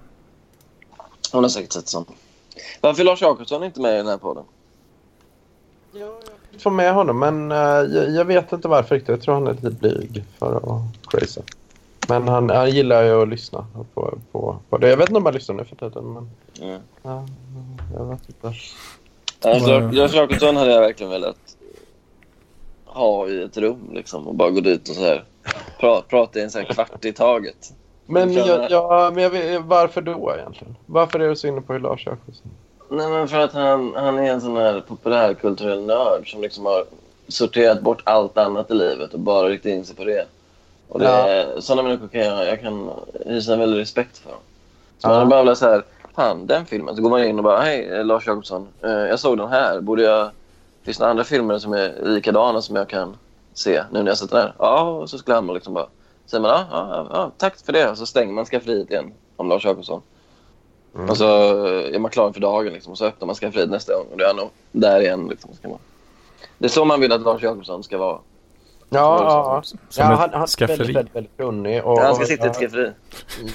Hon 1.31 1.43
har 1.43 1.49
säkert 1.49 1.71
sett 1.71 1.87
sånt. 1.87 2.09
Varför 2.81 3.01
är 3.01 3.05
Lars 3.05 3.21
Jakobsson 3.21 3.63
inte 3.63 3.81
med 3.81 3.93
i 3.93 3.97
den 3.97 4.07
här 4.07 4.17
podden? 4.17 4.43
Ja, 5.91 5.99
jag 5.99 6.51
fick 6.51 6.61
få 6.61 6.69
med 6.69 6.93
honom, 6.93 7.19
men 7.19 7.51
eh, 7.51 7.57
jag, 7.57 8.09
jag 8.11 8.25
vet 8.25 8.51
inte 8.51 8.67
varför 8.67 8.95
riktigt. 8.95 9.09
Jag 9.09 9.21
tror 9.21 9.33
han 9.33 9.47
är 9.47 9.53
lite 9.53 9.69
blyg 9.69 10.23
för 10.39 10.55
att 10.55 11.11
crazy. 11.11 11.41
Men 12.09 12.27
han, 12.27 12.49
han 12.49 12.69
gillar 12.71 13.03
ju 13.03 13.21
att 13.21 13.29
lyssna 13.29 13.67
på, 13.93 14.17
på, 14.31 14.57
på 14.69 14.77
det. 14.77 14.89
Jag 14.89 14.97
vet 14.97 15.09
inte 15.09 15.17
om 15.17 15.25
han 15.25 15.33
lyssnar 15.33 15.55
nu 15.55 15.65
för 15.65 15.75
tiden, 15.75 16.13
men 16.13 16.29
Mm. 16.61 16.81
ja, 17.03 17.25
jag 17.97 18.05
vet 18.05 18.29
inte. 18.29 18.53
Alltså. 19.41 19.79
Lars 19.79 20.13
Jakobsson 20.13 20.55
hade 20.55 20.71
jag 20.71 20.81
verkligen 20.81 21.09
velat 21.09 21.46
ha 22.97 23.27
i 23.27 23.43
ett 23.43 23.57
rum 23.57 23.89
liksom 23.93 24.27
och 24.27 24.35
bara 24.35 24.49
gå 24.49 24.59
dit 24.61 24.89
och 24.89 24.95
så 24.95 25.01
här 25.05 25.23
pra, 25.79 26.01
prata 26.01 26.39
i 26.39 26.43
en 26.43 26.51
så 26.51 26.59
här 26.59 26.65
kvart 26.65 27.05
i 27.05 27.13
taget. 27.13 27.71
Men, 28.05 28.33
Jag 28.33 28.71
jag, 28.71 29.13
men 29.13 29.23
jag 29.23 29.29
vet, 29.29 29.61
varför 29.61 30.01
då 30.01 30.33
egentligen? 30.37 30.75
Varför 30.85 31.19
är 31.19 31.29
du 31.29 31.35
så 31.35 31.47
inne 31.47 31.61
på 31.61 31.73
Lars 31.77 32.05
Jakobsson? 32.05 32.51
Nej, 32.89 33.09
men 33.09 33.27
för 33.27 33.37
att 33.39 33.53
han, 33.53 33.93
han 33.95 34.17
är 34.19 34.31
en 34.33 34.41
sån 34.41 34.57
här 34.57 34.83
populärkulturell 34.87 35.85
nörd 35.85 36.31
som 36.31 36.41
liksom 36.41 36.65
har 36.65 36.83
sorterat 37.27 37.81
bort 37.81 38.01
allt 38.03 38.37
annat 38.37 38.71
i 38.71 38.73
livet 38.73 39.13
och 39.13 39.19
bara 39.19 39.47
riktat 39.47 39.69
in 39.69 39.85
sig 39.85 39.95
på 39.95 40.03
det. 40.03 40.25
Och 40.89 40.99
det 40.99 41.45
Ja. 41.55 41.61
sådana 41.61 41.83
människor 41.83 42.07
kan 42.07 42.21
jag, 42.21 42.47
jag 42.47 42.61
kan 42.61 42.89
hysa 43.25 43.53
en 43.53 43.59
väldig 43.59 43.79
respekt 43.79 44.17
för. 44.17 44.31
Så 44.97 45.07
Ja. 45.07 45.09
man 45.09 45.29
bara 45.29 45.55
så 45.55 45.65
här, 45.65 45.83
fan 46.15 46.47
den 46.47 46.65
filmen. 46.65 46.95
Så 46.95 47.01
går 47.01 47.09
man 47.09 47.23
in 47.23 47.37
och 47.37 47.43
bara, 47.43 47.59
hej 47.61 48.03
Lars 48.03 48.27
Jacobsson, 48.27 48.67
eh, 48.83 48.91
jag 48.91 49.19
såg 49.19 49.37
den 49.37 49.49
här. 49.49 49.81
Borde 49.81 50.03
jag, 50.03 50.29
finns 50.87 50.97
det 50.97 51.01
några 51.01 51.11
andra 51.11 51.23
filmer 51.23 51.59
som 51.59 51.73
är 51.73 52.01
likadana 52.03 52.61
som 52.61 52.75
jag 52.75 52.89
kan 52.89 53.17
se 53.53 53.83
nu 53.91 54.03
när 54.03 54.11
jag 54.11 54.17
sett 54.17 54.29
den 54.29 54.41
här? 54.41 54.53
Ja, 54.59 54.81
och 54.81 55.09
så 55.09 55.17
skulle 55.17 55.35
han 55.35 55.47
liksom 55.47 55.73
bara, 55.73 55.87
säger 56.25 56.41
man 56.41 56.51
ja, 56.51 56.67
ja, 56.71 57.07
ja, 57.11 57.31
tack 57.37 57.57
för 57.57 57.73
det. 57.73 57.89
Och 57.89 57.97
så 57.97 58.05
stänger 58.05 58.33
man 58.33 58.45
skafferiet 58.45 58.89
igen 58.89 59.13
om 59.35 59.49
Lars 59.49 59.65
Jacobsson. 59.65 60.01
Mm. 60.95 61.09
Och 61.09 61.17
så 61.17 61.25
eh, 61.67 61.95
är 61.95 61.99
man 61.99 62.11
klar 62.11 62.31
för 62.31 62.39
dagen 62.39 62.73
liksom, 62.73 62.91
och 62.91 62.97
så 62.97 63.05
öppnar 63.05 63.25
man 63.25 63.35
skafferiet 63.35 63.69
nästa 63.69 63.93
gång 63.93 64.05
och 64.11 64.17
då 64.17 64.23
är 64.23 64.33
han 64.33 64.49
där 64.71 64.99
igen. 64.99 65.27
Liksom, 65.27 65.53
ska 65.53 65.69
man. 65.69 65.79
Det 66.57 66.65
är 66.65 66.69
så 66.69 66.85
man 66.85 66.99
vill 66.99 67.11
att 67.11 67.21
Lars 67.21 67.43
Jacobsson 67.43 67.83
ska 67.83 67.97
vara. 67.97 68.19
Ja, 68.89 69.19
ja, 69.23 69.63
ja. 69.97 70.03
han, 70.03 70.17
han 70.17 70.41
är 70.41 70.47
skafferi. 70.47 70.77
väldigt, 70.77 70.95
väldigt, 70.95 71.15
väldigt 71.15 71.37
kunnig. 71.37 71.85
Och, 71.85 71.99
han 71.99 72.15
ska 72.15 72.25
sitta 72.25 72.45
i 72.45 72.49
ett 72.49 72.55
skafferi. 72.55 72.91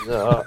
Ja, 0.08 0.42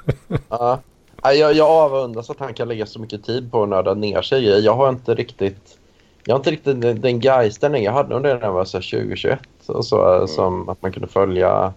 ja. 0.50 0.80
Ja, 1.24 1.34
Jag, 1.34 1.54
jag 1.54 1.69
avundas 1.69 2.30
att 2.30 2.39
han 2.39 2.54
kan 2.54 2.67
lägga 2.67 2.86
så 2.86 3.00
mycket 3.00 3.26
tid 3.26 3.52
på 3.52 3.63
att 3.63 3.69
nörda 3.69 3.93
ner 3.93 4.21
sig 4.21 4.45
i. 4.45 4.65
Jag 4.65 4.74
har 4.74 4.89
inte 4.89 5.15
riktigt 5.15 5.78
jag 6.26 6.34
har 6.34 6.40
inte 6.40 6.52
riktigt 6.52 6.82
den, 6.82 7.02
den 7.02 7.20
geisten 7.20 7.84
jag 7.84 7.92
hade 7.92 8.16
under 8.16 8.36
när 8.36 8.42
jag 8.42 8.54
var 8.54 8.66
så 8.66 8.78
här 8.78 8.92
2021. 8.92 9.40
Och 9.66 9.86
så, 9.86 10.28
Som 10.28 10.70
att 10.70 10.82
man 10.82 10.92
kunde 10.92 11.08
följa 11.08 11.74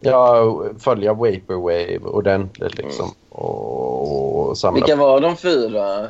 ja, 0.00 0.62
följa 0.78 1.12
Vaporwave 1.14 1.98
ordentligt 2.04 2.78
liksom. 2.78 3.10
Och, 3.28 4.48
och 4.48 4.58
samla. 4.58 4.74
Vilka 4.74 4.96
var 4.96 5.20
de 5.20 5.36
fyra 5.36 6.08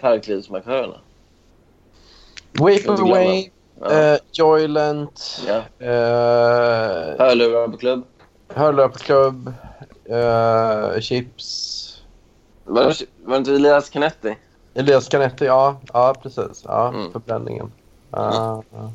parklivsmarkörerna? 0.00 0.94
Vaporwave, 2.52 3.44
Ja. 3.80 3.92
eh, 3.92 4.18
Joylent, 4.32 5.40
ja. 5.46 5.56
eh, 5.86 7.18
Hörlurar 7.18 7.68
på 7.68 7.76
klubb. 7.76 8.04
Hörlöpsklubb, 8.54 9.52
eh, 10.04 11.00
Chips. 11.00 11.82
Var 12.64 12.84
det, 12.84 12.94
var 13.24 13.32
det 13.32 13.38
inte 13.38 13.52
Elias 13.52 13.90
Canetti? 13.90 14.36
Elias 14.76 15.08
Canetti, 15.08 15.44
ja. 15.44 15.76
Ja, 15.92 16.14
precis. 16.22 16.62
Ja, 16.64 16.88
Mm. 16.88 17.12
förbränningen. 17.12 17.72
Ja, 18.10 18.62
ja. 18.72 18.90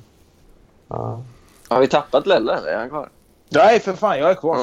ja. 0.88 1.22
Har 1.70 1.80
vi 1.80 1.88
tappat 1.88 2.28
Lelle 2.28 2.58
eller 2.58 2.68
är 2.68 2.78
han 2.78 2.90
kvar? 2.90 3.10
Nej, 3.50 3.80
för 3.80 3.94
fan. 3.94 4.20
Jag 4.20 4.30
är 4.32 4.36
kvar. 4.36 4.58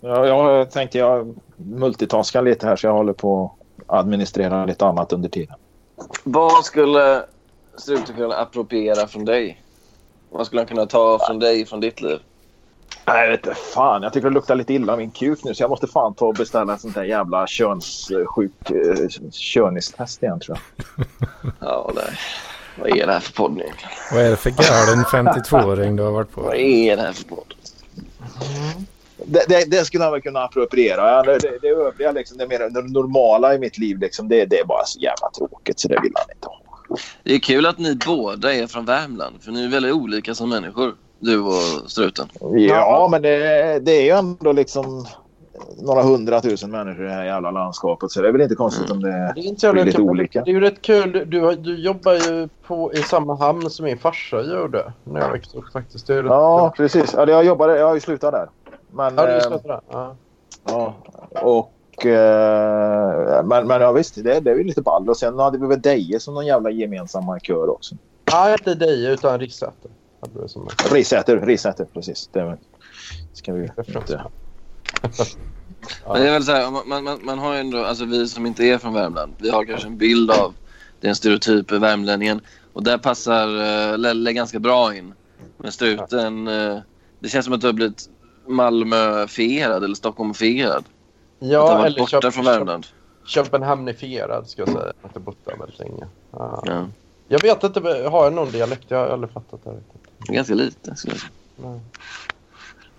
Ja. 0.00 0.26
Jag, 0.26 0.26
jag 0.26 0.70
tänkte 0.70 0.98
jag 0.98 1.34
multitaskar 1.56 2.42
lite 2.42 2.66
här 2.66 2.76
så 2.76 2.86
jag 2.86 2.92
håller 2.92 3.12
på 3.12 3.52
att 3.86 3.98
administrera 3.98 4.64
lite 4.64 4.86
annat 4.86 5.12
under 5.12 5.28
tiden. 5.28 5.56
Vad 6.24 6.64
skulle 6.64 7.22
Struten 7.76 8.16
kunna 8.16 8.34
appropriera 8.34 9.06
från 9.06 9.24
dig? 9.24 9.62
Vad 10.30 10.46
skulle 10.46 10.60
han 10.60 10.66
kunna 10.66 10.86
ta 10.86 11.18
från 11.26 11.38
dig, 11.38 11.66
från 11.66 11.80
ditt 11.80 12.00
liv? 12.00 12.18
Nej, 13.08 13.24
jag 13.24 13.30
vet 13.30 13.46
inte. 13.46 13.58
Fan, 13.74 14.02
jag 14.02 14.12
tycker 14.12 14.28
det 14.28 14.34
luktar 14.34 14.54
lite 14.54 14.74
illa 14.74 14.92
av 14.92 14.98
min 14.98 15.10
kuk 15.10 15.44
nu 15.44 15.54
så 15.54 15.62
jag 15.62 15.70
måste 15.70 15.86
fan 15.86 16.14
ta 16.14 16.26
och 16.26 16.34
beställa 16.34 16.72
en 16.72 16.78
sån 16.78 16.92
där 16.92 17.04
jävla 17.04 17.46
könssjuk 17.46 18.70
eh, 18.70 19.30
könistest 19.30 20.22
igen 20.22 20.40
tror 20.40 20.58
jag. 20.96 21.06
Ja, 21.60 21.92
nej. 21.94 22.18
Vad 22.78 22.98
är 22.98 23.06
det 23.06 23.12
här 23.12 23.20
för 23.20 23.32
podd 23.32 23.52
nu? 23.52 23.64
Vad 24.12 24.22
är 24.22 24.30
det 24.30 24.36
för 24.36 24.50
galen 24.50 25.04
52-åring 25.04 25.96
du 25.96 26.02
har 26.02 26.10
varit 26.10 26.32
på? 26.32 26.40
Vad 26.40 26.56
är 26.56 26.96
det 26.96 27.02
här 27.02 27.12
för 27.12 27.24
podd? 27.24 27.54
Det, 29.26 29.44
det, 29.48 29.70
det 29.70 29.84
skulle 29.84 30.04
han 30.04 30.12
väl 30.12 30.22
kunna 30.22 30.40
appropriera. 30.40 31.10
Ja, 31.10 31.22
det, 31.22 31.38
det, 31.38 31.58
det 31.62 31.68
övriga, 31.68 32.12
liksom, 32.12 32.38
det, 32.38 32.46
mer, 32.46 32.58
det 32.58 32.82
normala 32.82 33.54
i 33.54 33.58
mitt 33.58 33.78
liv, 33.78 33.98
liksom, 33.98 34.28
det, 34.28 34.44
det 34.44 34.58
är 34.58 34.64
bara 34.64 34.84
så 34.84 35.00
jävla 35.00 35.30
tråkigt 35.38 35.80
så 35.80 35.88
det 35.88 36.00
vill 36.02 36.12
han 36.14 36.26
inte 36.34 36.48
ha. 36.48 36.60
Det 37.22 37.34
är 37.34 37.38
kul 37.38 37.66
att 37.66 37.78
ni 37.78 37.98
båda 38.06 38.54
är 38.54 38.66
från 38.66 38.84
Värmland, 38.84 39.42
för 39.42 39.52
ni 39.52 39.64
är 39.64 39.68
väldigt 39.68 39.92
olika 39.92 40.34
som 40.34 40.48
människor, 40.48 40.94
du 41.18 41.40
och 41.40 41.90
Struten. 41.90 42.28
Ja, 42.68 43.08
men 43.10 43.22
det, 43.22 43.38
det 43.78 43.92
är 43.92 44.02
ju 44.02 44.10
ändå 44.10 44.52
liksom 44.52 45.06
några 45.82 46.02
hundratusen 46.02 46.70
människor 46.70 47.04
i 47.04 47.08
det 47.08 47.14
här 47.14 47.24
jävla 47.24 47.50
landskapet 47.50 48.10
så 48.10 48.22
det 48.22 48.28
är 48.28 48.32
väl 48.32 48.40
inte 48.40 48.54
konstigt 48.54 48.90
om 48.90 49.02
det 49.02 49.32
Det 49.34 49.40
är 49.40 49.44
inte 49.44 49.72
blir 49.72 49.84
lite 49.84 49.96
kul. 49.96 50.10
olika. 50.10 50.42
Det 50.44 50.50
är 50.50 50.52
ju 50.54 50.60
rätt 50.60 50.82
kul. 50.82 51.12
Du, 51.26 51.54
du, 51.56 51.76
jobbar 51.82 52.12
ju 52.12 52.48
på, 52.66 52.92
i 52.92 52.96
samma 52.96 53.34
hamn 53.36 53.70
som 53.70 53.84
min 53.84 53.98
farsa 53.98 54.42
gjorde 54.42 54.92
när 55.04 55.20
jag 55.20 55.32
växte 55.32 55.58
upp 55.58 55.72
faktiskt. 55.72 56.06
Det 56.06 56.14
är 56.14 56.24
Ja, 56.24 56.72
kul. 56.76 56.84
precis. 56.84 57.14
Ja, 57.16 57.28
jag 57.30 57.44
jobbade, 57.44 57.78
jag 57.78 57.86
har 57.86 57.94
ju 57.94 58.00
slutat 58.00 58.32
där. 58.32 58.48
Men, 58.90 59.14
Ja, 59.16 59.26
du 59.26 59.32
eh, 59.32 59.40
ska 59.40 59.56
dra. 59.58 59.80
Ja. 59.90 60.14
Ja, 60.66 60.94
och... 61.42 62.06
Eh, 62.06 63.44
men, 63.44 63.66
men 63.66 63.80
ja, 63.80 63.92
visst, 63.92 64.14
det, 64.14 64.40
det 64.40 64.50
är 64.50 64.54
ju 64.56 64.64
lite 64.64 64.82
ball. 64.82 65.08
Och 65.08 65.16
sen 65.16 65.38
hade 65.38 65.58
vi 65.58 65.66
väl 65.66 65.80
Deje 65.80 66.20
som 66.20 66.34
någon 66.34 66.46
jävla 66.46 66.70
gemensam 66.70 67.24
markör 67.24 67.70
också. 67.70 67.94
Ja, 68.24 68.52
inte 68.52 68.74
dig 68.74 69.06
utan 69.06 69.40
Rissäter. 69.40 69.90
Hade 70.20 70.42
du 70.42 70.48
som 70.48 70.62
en- 70.62 70.94
Risäter, 70.94 71.40
Risäter, 71.40 71.84
precis. 71.84 72.28
Det 72.32 72.58
ska 73.32 73.52
vi 73.52 73.62
inte... 73.88 74.24
Men 76.06 76.20
det 76.22 76.28
är 76.28 76.32
väl 76.32 76.44
så 76.44 76.52
här, 76.52 76.70
man, 76.70 77.04
man, 77.04 77.18
man 77.24 77.38
har 77.38 77.54
ju 77.54 77.60
ändå, 77.60 77.84
alltså 77.84 78.04
vi 78.04 78.28
som 78.28 78.46
inte 78.46 78.64
är 78.64 78.78
från 78.78 78.94
Värmland, 78.94 79.34
vi 79.38 79.50
har 79.50 79.64
kanske 79.64 79.86
en 79.88 79.98
bild 79.98 80.30
av 80.30 80.54
den 81.00 81.14
stereotype 81.14 81.78
värmlänningen. 81.78 82.40
Och 82.72 82.82
där 82.82 82.98
passar 82.98 83.48
uh, 83.48 83.98
Lelle 83.98 84.32
ganska 84.32 84.58
bra 84.58 84.96
in. 84.96 85.14
Men 85.56 85.72
Struten, 85.72 86.48
eh, 86.48 86.78
det 87.18 87.28
känns 87.28 87.44
som 87.44 87.54
att 87.54 87.60
du 87.60 87.66
har 87.66 87.72
blivit 87.74 88.08
Malmöfierad 88.46 89.84
eller 89.84 89.94
Stockholmfierad. 89.94 90.84
Ja, 91.38 91.86
eller 91.86 91.98
borta 91.98 92.20
Köp- 92.20 92.30
från 92.34 92.44
Värmland. 92.44 92.86
Köpenhamnifierad 93.26 94.48
ska 94.48 94.62
jag 94.62 94.68
säga. 94.68 94.92
Att 95.02 95.10
jag 95.14 95.22
borta 95.22 95.56
väldigt 95.58 95.78
länge. 95.78 96.06
Ja. 96.30 96.62
Ja. 96.66 96.86
Jag 97.28 97.42
vet 97.42 97.64
inte, 97.64 97.80
har 97.80 98.24
jag 98.24 98.32
någon 98.32 98.50
dialekt? 98.50 98.84
Jag 98.88 98.98
har 98.98 99.06
aldrig 99.06 99.32
fattat 99.32 99.64
det 99.64 99.70
riktigt. 99.70 100.07
Ganska 100.18 100.54
lite 100.54 100.96
skulle 100.96 101.14
jag 101.14 101.20
säga. 101.20 101.30
Nej. 101.56 101.80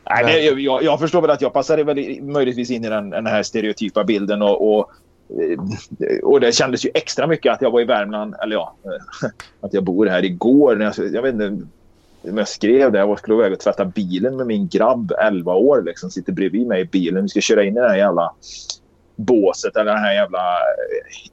Nej, 0.10 0.55
det, 0.55 0.62
jag, 0.62 0.84
jag 0.84 0.99
förstår 0.99 1.21
väl 1.21 1.32
att 1.32 1.41
jag 1.41 1.53
passade 1.53 1.84
väl 1.84 2.21
möjligtvis 2.21 2.71
in 2.71 2.86
i 2.86 2.89
den, 2.89 3.10
den 3.10 3.25
här 3.25 3.43
stereotypa 3.43 4.03
bilden. 4.03 4.41
Och, 4.41 4.73
och, 4.73 4.91
eh, 5.29 6.19
och 6.23 6.39
det 6.39 6.51
kändes 6.51 6.86
ju 6.86 6.91
extra 6.93 7.27
mycket 7.27 7.53
att 7.53 7.62
jag 7.62 7.71
var 7.71 7.82
i 7.82 7.86
Värmland. 7.86 8.36
Eller 8.43 8.55
ja, 8.55 8.75
eh, 8.86 9.29
att 9.62 9.73
jag 9.73 9.84
bor 9.84 10.05
här 10.05 10.25
igår. 10.25 10.75
När 10.75 10.86
jag, 10.86 11.13
jag 11.13 11.21
vet 11.21 11.34
inte 11.34 11.67
om 12.21 12.38
jag 12.38 12.47
skrev 12.47 12.91
det. 12.91 12.99
Jag 12.99 13.19
skulle 13.19 13.38
iväg 13.38 13.53
och 13.53 13.60
tvätta 13.60 13.86
bilen 13.86 14.38
med 14.38 14.47
min 14.47 14.67
grabb, 14.67 15.12
11 15.21 15.53
år. 15.53 15.84
Liksom, 15.86 16.12
sitter 16.12 16.34
bredvid 16.34 16.67
mig 16.67 16.82
i 16.82 16.86
bilen. 16.86 17.23
Vi 17.23 17.29
ska 17.29 17.41
köra 17.41 17.63
in 17.63 17.77
i 17.77 17.79
det 17.79 17.89
här 17.89 17.97
jävla 17.97 18.34
båset 19.15 19.75
eller 19.75 19.91
den 19.93 20.03
här 20.03 20.13
jävla 20.13 20.58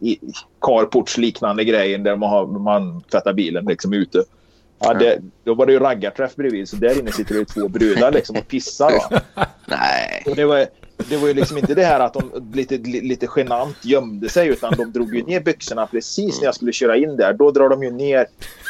eh, 0.01 0.17
carportsliknande 0.61 1.65
grejen 1.65 2.03
där 2.03 2.17
man, 2.17 2.31
har, 2.31 2.47
man 2.47 3.03
tvättar 3.03 3.33
bilen 3.33 3.65
liksom 3.65 3.93
ute. 3.93 4.25
Ja, 4.79 4.95
det, 4.95 5.19
då 5.45 5.55
var 5.55 5.67
det 5.67 5.73
ju 5.73 5.79
raggarträff 5.79 6.37
bredvid 6.37 6.69
så 6.69 6.77
där 6.77 6.99
inne 6.99 7.13
sitter 7.13 7.35
det 7.35 7.39
ju 7.39 7.45
två 7.45 7.69
brudar 7.69 8.13
liksom 8.13 8.37
och 8.37 8.49
pissar. 8.49 8.93
Va? 9.11 9.21
Nej. 9.67 10.23
Och 10.27 10.37
det 10.37 10.45
var, 10.45 10.67
det 11.09 11.17
var 11.17 11.29
ju 11.29 11.35
liksom 11.35 11.59
inte 11.59 11.75
det 11.75 11.85
här 11.85 12.01
att 12.01 12.13
de 12.15 12.51
lite, 12.55 12.77
lite 12.79 13.29
genant 13.37 13.77
gömde 13.85 14.29
sig 14.29 14.49
utan 14.49 14.75
de 14.77 14.93
drog 14.93 15.15
ju 15.15 15.23
ner 15.23 15.41
byxorna 15.41 15.87
precis 15.87 16.41
när 16.41 16.45
jag 16.45 16.55
skulle 16.55 16.73
köra 16.73 16.97
in 16.97 17.17
där. 17.17 17.33
Då 17.33 17.51
drar 17.51 17.69
de 17.69 17.83
ju 17.83 17.91
ner. 17.91 18.27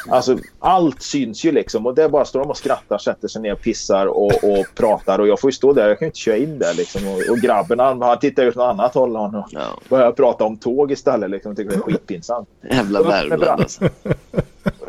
Alltså 0.08 0.38
allt 0.58 1.02
syns 1.02 1.44
ju 1.44 1.52
liksom 1.52 1.86
och 1.86 1.94
där 1.94 2.08
bara 2.08 2.24
står 2.24 2.40
de 2.40 2.50
och 2.50 2.56
skrattar, 2.56 2.98
sätter 2.98 3.28
sig 3.28 3.42
ner, 3.42 3.54
pissar 3.54 4.06
och, 4.06 4.44
och 4.44 4.66
pratar 4.74 5.18
och 5.18 5.28
jag 5.28 5.40
får 5.40 5.48
ju 5.50 5.52
stå 5.52 5.72
där. 5.72 5.88
Jag 5.88 5.98
kan 5.98 6.06
ju 6.06 6.08
inte 6.08 6.18
köra 6.18 6.36
in 6.36 6.58
där 6.58 6.74
liksom. 6.74 7.08
Och, 7.08 7.20
och 7.30 7.38
grabben 7.38 7.78
han, 7.78 8.02
han 8.02 8.18
tittar 8.18 8.42
ut 8.42 8.54
något 8.56 8.70
annat 8.74 8.94
håll 8.94 9.16
han 9.16 9.34
och 9.34 9.46
Ja. 9.50 9.60
börjar 9.88 10.12
prata 10.12 10.44
om 10.44 10.56
tåg 10.56 10.92
istället 10.92 11.30
liksom. 11.30 11.56
Tycker 11.56 11.70
det 11.70 11.76
är 11.76 11.80
skitpinsamt. 11.80 12.48
Jävla. 12.70 13.02
Värmland 13.02 13.60
alltså. 13.60 13.88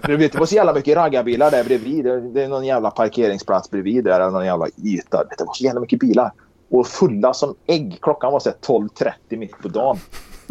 Det 0.04 0.18
vet, 0.18 0.32
det 0.32 0.40
var 0.40 0.46
så 0.46 0.56
jävla 0.56 0.74
mycket 0.74 0.98
raggarbilar 0.98 1.52
där 1.52 1.64
bredvid. 1.64 2.06
Det, 2.06 2.44
är 2.44 2.48
någon 2.48 2.66
jävla 2.66 2.92
parkeringsplats 2.92 3.72
bredvid 3.72 4.04
där. 4.04 4.20
eller 4.20 4.32
Någon 4.32 4.46
jävla 4.46 4.68
yta. 4.84 5.24
Det 5.38 5.44
var 5.44 5.54
så 5.54 5.64
jävla 5.64 5.82
mycket 5.82 6.00
bilar. 6.00 6.32
Och 6.70 6.88
fulla 6.88 7.34
som 7.34 7.56
ägg. 7.68 7.98
Klockan 8.02 8.34
var 8.34 8.40
så 8.40 8.50
här 8.50 8.58
12.30 8.58 9.38
mitt 9.38 9.62
på 9.62 9.68
dagen. 9.68 9.98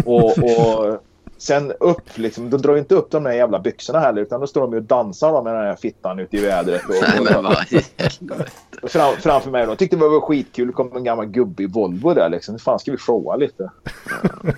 Och, 0.05 0.39
och 0.39 0.99
sen 1.39 1.73
upp 1.81 2.19
liksom. 2.19 2.51
De 2.51 2.57
drar 2.57 2.77
inte 2.77 2.95
upp 2.95 3.11
de 3.11 3.23
där 3.23 3.33
jävla 3.33 3.59
byxorna 3.59 4.01
heller. 4.01 4.23
Utan 4.23 4.41
då 4.41 4.47
står 4.47 4.61
de 4.61 4.77
och 4.77 4.83
dansar 4.83 5.43
med 5.43 5.55
den 5.55 5.67
här 5.67 5.77
fittan 5.77 6.19
ute 6.19 6.37
i 6.37 6.41
vädret. 6.41 6.83
Och, 6.85 7.21
och, 7.21 7.29
helvete. 7.29 8.51
fram, 8.83 9.17
framför 9.17 9.51
mig. 9.51 9.67
De 9.67 9.77
tyckte 9.77 9.97
det 9.97 10.09
var 10.09 10.21
skitkul. 10.21 10.67
Det 10.67 10.73
kom 10.73 10.97
en 10.97 11.05
gammal 11.05 11.27
gubbe 11.27 11.63
i 11.63 11.67
Volvo 11.67 12.15
där 12.15 12.29
liksom. 12.29 12.55
Hur 12.55 12.59
fan 12.59 12.79
ska 12.79 12.91
vi 12.91 12.99
showa 12.99 13.37
lite? 13.37 13.71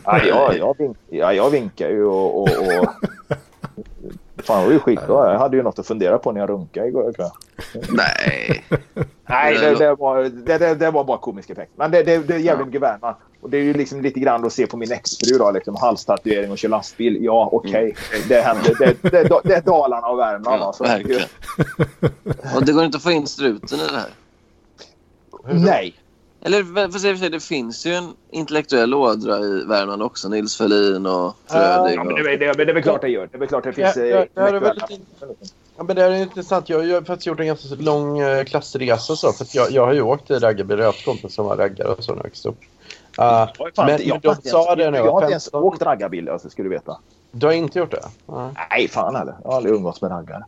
Ja, 0.05 0.25
jag, 0.25 0.59
jag, 0.59 0.79
vink, 0.79 0.97
ja, 1.09 1.33
jag 1.33 1.51
vinkar 1.51 1.89
ju 1.89 2.05
och... 2.05 2.43
och, 2.43 2.49
och 2.49 2.89
Fan, 4.45 4.61
det 4.61 4.67
var 4.67 4.73
ju 4.73 4.79
skitbra. 4.79 5.33
Jag 5.33 5.39
hade 5.39 5.57
ju 5.57 5.63
något 5.63 5.79
att 5.79 5.87
fundera 5.87 6.19
på 6.19 6.33
när 6.33 6.41
jag 6.41 6.51
runkade 6.51 6.89
igår 6.89 7.13
kväll. 7.13 7.31
Nej. 7.91 8.65
Nej, 9.27 9.59
det, 9.59 9.75
det, 9.75 9.95
var, 9.95 10.23
det, 10.23 10.59
det, 10.59 10.75
det 10.75 10.91
var 10.91 11.05
bara 11.05 11.19
komisk 11.19 11.51
effekt. 11.51 11.73
Men 11.77 11.91
det, 11.91 12.03
det, 12.03 12.19
det 12.19 12.35
är 12.35 12.39
jävligt 12.39 12.67
mycket 12.67 12.83
Värmland. 12.83 13.17
Och 13.41 13.51
det 13.51 13.57
är 13.57 13.63
ju 13.63 13.75
liksom 13.75 14.03
lite 14.03 14.21
grann 14.21 14.45
att 14.45 14.53
se 14.53 14.67
på 14.67 14.77
min 14.77 14.93
exfru 14.93 15.39
då. 15.39 15.51
Liksom, 15.51 15.77
halstatuering 15.77 16.51
och 16.51 16.59
kör 16.59 16.69
lastbil. 16.69 17.19
Ja, 17.21 17.49
okej. 17.53 17.97
Det 18.29 18.41
händer. 18.41 18.75
Det, 18.79 19.03
det, 19.03 19.23
det, 19.23 19.41
det 19.45 19.55
är 19.55 19.61
Dalarna 19.61 20.07
och 20.07 20.19
Värmland. 20.19 20.63
Ja, 20.63 20.67
alltså. 20.67 20.85
verkligen. 20.85 21.29
Och 22.57 22.65
det 22.65 22.73
går 22.73 22.85
inte 22.85 22.97
att 22.97 23.03
få 23.03 23.11
in 23.11 23.27
struten 23.27 23.79
i 23.79 23.83
det 23.93 23.99
här. 23.99 24.11
Nej. 25.55 25.95
Eller 26.49 26.65
för 26.65 26.89
för 26.93 26.99
sig, 26.99 27.31
det 27.31 27.41
finns 27.41 27.87
ju 27.87 27.95
en 27.95 28.13
intellektuell 28.31 28.95
ådra 28.95 29.39
i 29.39 29.65
Värmland 29.65 30.03
också. 30.03 30.29
Nils 30.29 30.57
Ferlin 30.57 31.07
och 31.07 31.37
Fröding. 31.47 31.95
Ja, 31.95 32.05
men 32.05 32.13
och... 32.13 32.19
det, 32.19 32.37
det, 32.37 32.53
det, 32.53 32.65
det 32.65 32.71
är 32.73 32.75
väl 32.75 32.83
klart 32.83 33.01
det 33.01 33.09
gör. 33.09 33.29
Det 33.31 33.37
är 33.37 33.39
väl 33.39 33.49
klart 33.49 33.65
det 33.65 33.73
finns... 33.73 33.97
Ja, 33.97 34.03
eh, 34.03 34.09
ja, 34.35 34.51
det 34.51 34.57
är 34.57 34.61
väldigt 34.61 35.01
Ja, 35.77 35.83
men 35.83 35.97
det 35.97 36.03
är 36.05 36.11
intressant. 36.11 36.69
Jag 36.69 36.79
har 36.79 37.03
faktiskt 37.03 37.27
gjort 37.27 37.41
en 37.41 37.47
ganska 37.47 37.75
lång 37.79 38.19
eh, 38.19 38.45
klassresa 38.45 39.17
så. 39.17 39.33
För 39.33 39.45
att 39.45 39.55
jag, 39.55 39.71
jag 39.71 39.87
har 39.87 39.93
ju 39.93 40.03
åkt 40.03 40.31
i 40.31 40.35
raggarbil. 40.35 40.79
Jag 40.79 40.85
har 40.87 40.93
haft 40.93 41.05
kompisar 41.05 41.29
som 41.29 41.45
var 41.47 41.57
raggare 41.57 41.89
och 41.89 42.05
så 42.05 42.13
när 42.13 42.19
jag 42.19 42.25
växte 42.25 42.49
upp. 42.49 42.61
Uh, 42.61 43.25
Jag 43.25 43.51
fan 43.77 43.87
men 43.87 43.91
inte- 43.91 44.09
jag 44.09 44.21
de 44.21 44.29
har 44.29 44.35
inte 44.35 44.49
sa 44.49 44.65
ens- 44.65 44.79
det 44.79 44.91
när 44.91 44.99
Jag 44.99 45.07
jag 45.07 45.13
har 45.13 45.23
inte 45.23 45.31
ens 45.31 45.45
15. 45.45 45.63
åkt 45.63 45.83
raggarbil, 45.83 46.29
alltså, 46.29 46.51
ska 46.51 46.63
du 46.63 46.69
veta. 46.69 46.99
Du 47.31 47.47
har 47.47 47.53
inte 47.53 47.79
gjort 47.79 47.91
det? 47.91 48.05
Nej. 48.27 48.51
Nej, 48.71 48.89
fan 48.89 49.17
heller. 49.17 49.35
Jag 49.43 49.51
har 49.51 49.57
aldrig 49.57 49.75
umgåtts 49.75 50.03
med 50.03 50.11
raggare. 50.11 50.45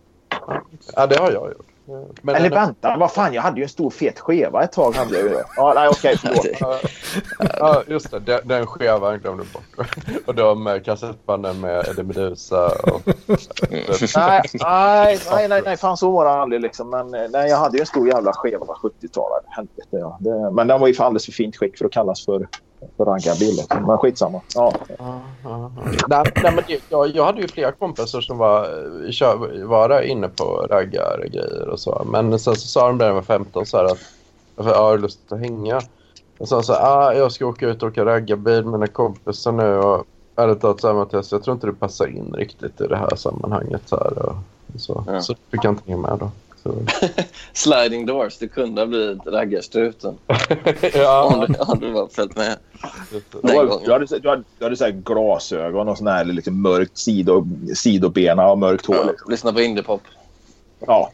Ja, 0.96 1.06
det 1.06 1.18
har 1.18 1.32
jag 1.32 1.48
gjort. 1.50 1.66
Men 2.22 2.34
Eller 2.34 2.50
vänta, 2.50 2.96
vad 2.96 3.12
fan, 3.12 3.34
jag 3.34 3.42
hade 3.42 3.56
ju 3.56 3.62
en 3.62 3.68
stor 3.68 3.90
fet 3.90 4.20
skeva 4.20 4.62
ett 4.64 4.72
tag. 4.72 4.94
Hade 4.94 5.14
jag 5.14 5.22
ju 5.22 5.28
det. 5.28 5.44
Ja, 5.56 5.72
nej, 5.74 5.88
okej, 5.88 6.16
förlåt. 6.18 6.80
Ja, 7.58 7.82
just 7.86 8.10
det. 8.10 8.18
Den, 8.18 8.40
den 8.44 8.66
skevan 8.66 9.18
glömde 9.18 9.44
du 9.44 9.48
bort. 9.52 9.88
Och 10.26 10.34
de 10.34 10.80
kassettbanden 10.84 11.60
med 11.60 11.88
Eddie 11.88 12.02
Meduza 12.02 12.66
och... 12.66 13.02
nej, 14.16 14.42
nej, 14.54 15.18
nej, 15.30 15.48
nej, 15.48 15.62
nej, 15.64 15.76
fan 15.76 15.96
så 15.96 16.10
var 16.10 16.24
det 16.24 16.30
aldrig 16.30 16.60
liksom. 16.60 16.90
Men 16.90 17.14
eh, 17.14 17.30
nej, 17.30 17.50
jag 17.50 17.56
hade 17.56 17.76
ju 17.76 17.80
en 17.80 17.86
stor 17.86 18.08
jävla 18.08 18.32
skeva 18.32 18.66
på 18.66 18.72
70-talet. 18.72 19.44
Helvete, 19.48 19.88
ja. 19.90 20.18
Det, 20.20 20.50
men 20.50 20.66
den 20.66 20.80
var 20.80 20.88
ju 20.88 20.94
för 20.94 21.04
alldeles 21.04 21.24
för 21.24 21.32
fint 21.32 21.56
skick 21.56 21.78
för 21.78 21.84
att 21.84 21.92
kallas 21.92 22.24
för, 22.24 22.48
för 22.96 23.04
raggarbil. 23.04 23.56
Liksom. 23.56 23.86
Men 23.86 23.98
skitsamma. 23.98 24.40
Ja. 24.54 24.74
Nej, 26.08 26.24
nej, 26.42 26.52
men 26.54 26.64
det, 26.66 26.80
jag, 26.88 27.08
jag 27.08 27.24
hade 27.24 27.40
ju 27.40 27.48
flera 27.48 27.72
kompisar 27.72 28.20
som 28.20 28.38
var, 28.38 28.68
kör, 29.10 29.64
var 29.64 29.88
där 29.88 30.02
inne 30.02 30.28
på 30.28 30.66
raggargrejer 30.70 31.68
och 31.68 31.80
så. 31.80 32.06
Men 32.06 32.38
sen 32.38 32.54
så 32.54 32.68
sa 32.68 32.86
de 32.86 32.98
där 32.98 33.04
när 33.04 33.10
jag 33.10 33.14
var 33.14 33.22
15 33.22 33.66
så 33.66 33.76
här 33.76 33.84
att 33.84 33.98
jag 34.56 34.82
har 34.82 34.98
lust 34.98 35.20
att 35.28 35.38
hänga. 35.38 35.80
Och 36.38 36.48
sen 36.48 36.62
så 36.62 36.72
ah, 36.72 37.14
jag 37.14 37.32
ska 37.32 37.46
åka 37.46 37.66
ut 37.68 37.82
och 37.82 37.88
åka 37.88 38.04
raggarbil 38.04 38.64
med 38.64 38.72
mina 38.72 38.86
kompisar 38.86 39.52
nu. 39.52 39.76
Och 39.76 40.06
ärligt 40.36 40.60
talat 40.60 40.80
så 40.80 40.86
här, 40.86 40.94
Mattias, 40.94 41.32
jag 41.32 41.42
tror 41.42 41.54
inte 41.54 41.66
du 41.66 41.74
passar 41.74 42.06
in 42.06 42.34
riktigt 42.34 42.80
i 42.80 42.86
det 42.86 42.96
här 42.96 43.16
sammanhanget. 43.16 43.82
Så, 43.86 43.96
här, 43.96 44.18
och, 44.18 44.34
och 44.74 44.80
så. 44.80 45.04
Ja. 45.06 45.20
så 45.20 45.34
du 45.50 45.58
kan 45.58 45.70
inte 45.70 45.90
hänga 45.90 46.02
med 46.02 46.18
då. 46.18 46.30
Så. 46.62 46.74
Sliding 47.52 48.06
doors. 48.06 48.38
Det 48.38 48.48
kunde 48.48 48.80
ha 48.80 48.86
blivit 48.86 49.26
raggarstruten. 49.26 50.10
Om 50.26 50.36
ja, 50.94 51.46
du, 51.48 51.54
om 51.58 51.78
du 51.80 51.90
var 51.90 52.08
följt 52.08 52.36
med 52.36 52.56
Du, 53.10 53.22
du 53.42 53.92
hade, 53.92 54.06
du 54.18 54.28
hade, 54.28 54.42
du 54.58 54.64
hade 54.64 54.76
så 54.76 54.84
här 54.84 54.90
glasögon 54.90 55.88
och 55.88 55.98
sån 55.98 56.06
här 56.06 56.24
liksom 56.24 56.62
mörkt 56.62 56.98
sido, 56.98 57.46
sidobena 57.74 58.50
och 58.50 58.58
mörkt 58.58 58.86
hår. 58.86 59.04
Liksom. 59.08 59.30
Lyssna 59.30 59.52
på 59.52 59.60
indiepop. 59.60 60.02
Ja. 60.86 61.10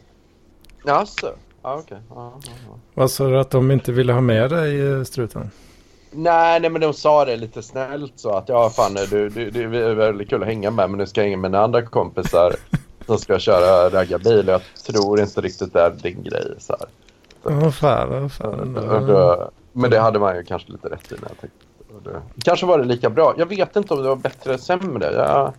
Jaså? 0.85 1.29
Ja, 1.63 1.75
okej. 1.75 1.97
Ja, 2.09 2.33
ja, 2.45 2.51
ja. 2.67 2.79
Vad 2.93 3.11
sa 3.11 3.27
du 3.27 3.39
att 3.39 3.51
de 3.51 3.71
inte 3.71 3.91
ville 3.91 4.13
ha 4.13 4.21
med 4.21 4.49
dig 4.49 4.91
eh, 4.91 5.03
struten? 5.03 5.51
Nej, 6.11 6.59
nej, 6.59 6.69
men 6.69 6.81
de 6.81 6.93
sa 6.93 7.25
det 7.25 7.35
lite 7.35 7.63
snällt 7.63 8.13
så 8.15 8.29
att 8.29 8.49
ja, 8.49 8.69
fan, 8.69 8.93
du, 9.09 9.29
du, 9.29 9.49
det 9.49 9.63
är 9.63 9.93
väldigt 9.93 10.29
kul 10.29 10.41
att 10.41 10.47
hänga 10.47 10.71
med, 10.71 10.89
men 10.89 10.99
du 10.99 11.07
ska 11.07 11.21
hänga 11.21 11.37
med 11.37 11.51
mina 11.51 11.63
andra 11.63 11.85
kompisar 11.85 12.55
som 13.07 13.17
ska 13.17 13.39
köra 13.39 13.89
raggarbil. 13.89 14.47
Jag 14.47 14.61
tror 14.87 15.19
inte 15.19 15.41
riktigt 15.41 15.73
det 15.73 15.81
är 15.81 15.89
din 15.89 16.23
grej. 16.23 16.53
Så 16.57 16.75
här. 16.79 16.87
Fan, 17.71 18.09
vad 18.09 18.31
fan. 18.31 18.77
Och 18.77 19.07
då, 19.07 19.51
men 19.71 19.91
det 19.91 19.99
hade 19.99 20.19
man 20.19 20.35
ju 20.35 20.43
kanske 20.43 20.71
lite 20.71 20.87
rätt 20.87 21.11
i 21.11 21.15
när 21.15 21.29
jag 21.29 21.37
tänkte. 21.39 21.67
Det, 22.03 22.21
kanske 22.43 22.65
var 22.65 22.77
det 22.77 22.85
lika 22.85 23.09
bra. 23.09 23.33
Jag 23.37 23.45
vet 23.45 23.75
inte 23.75 23.93
om 23.93 24.01
det 24.01 24.09
var 24.09 24.15
bättre 24.15 24.49
eller 24.49 24.63
sämre. 24.63 25.13
Jag, 25.13 25.53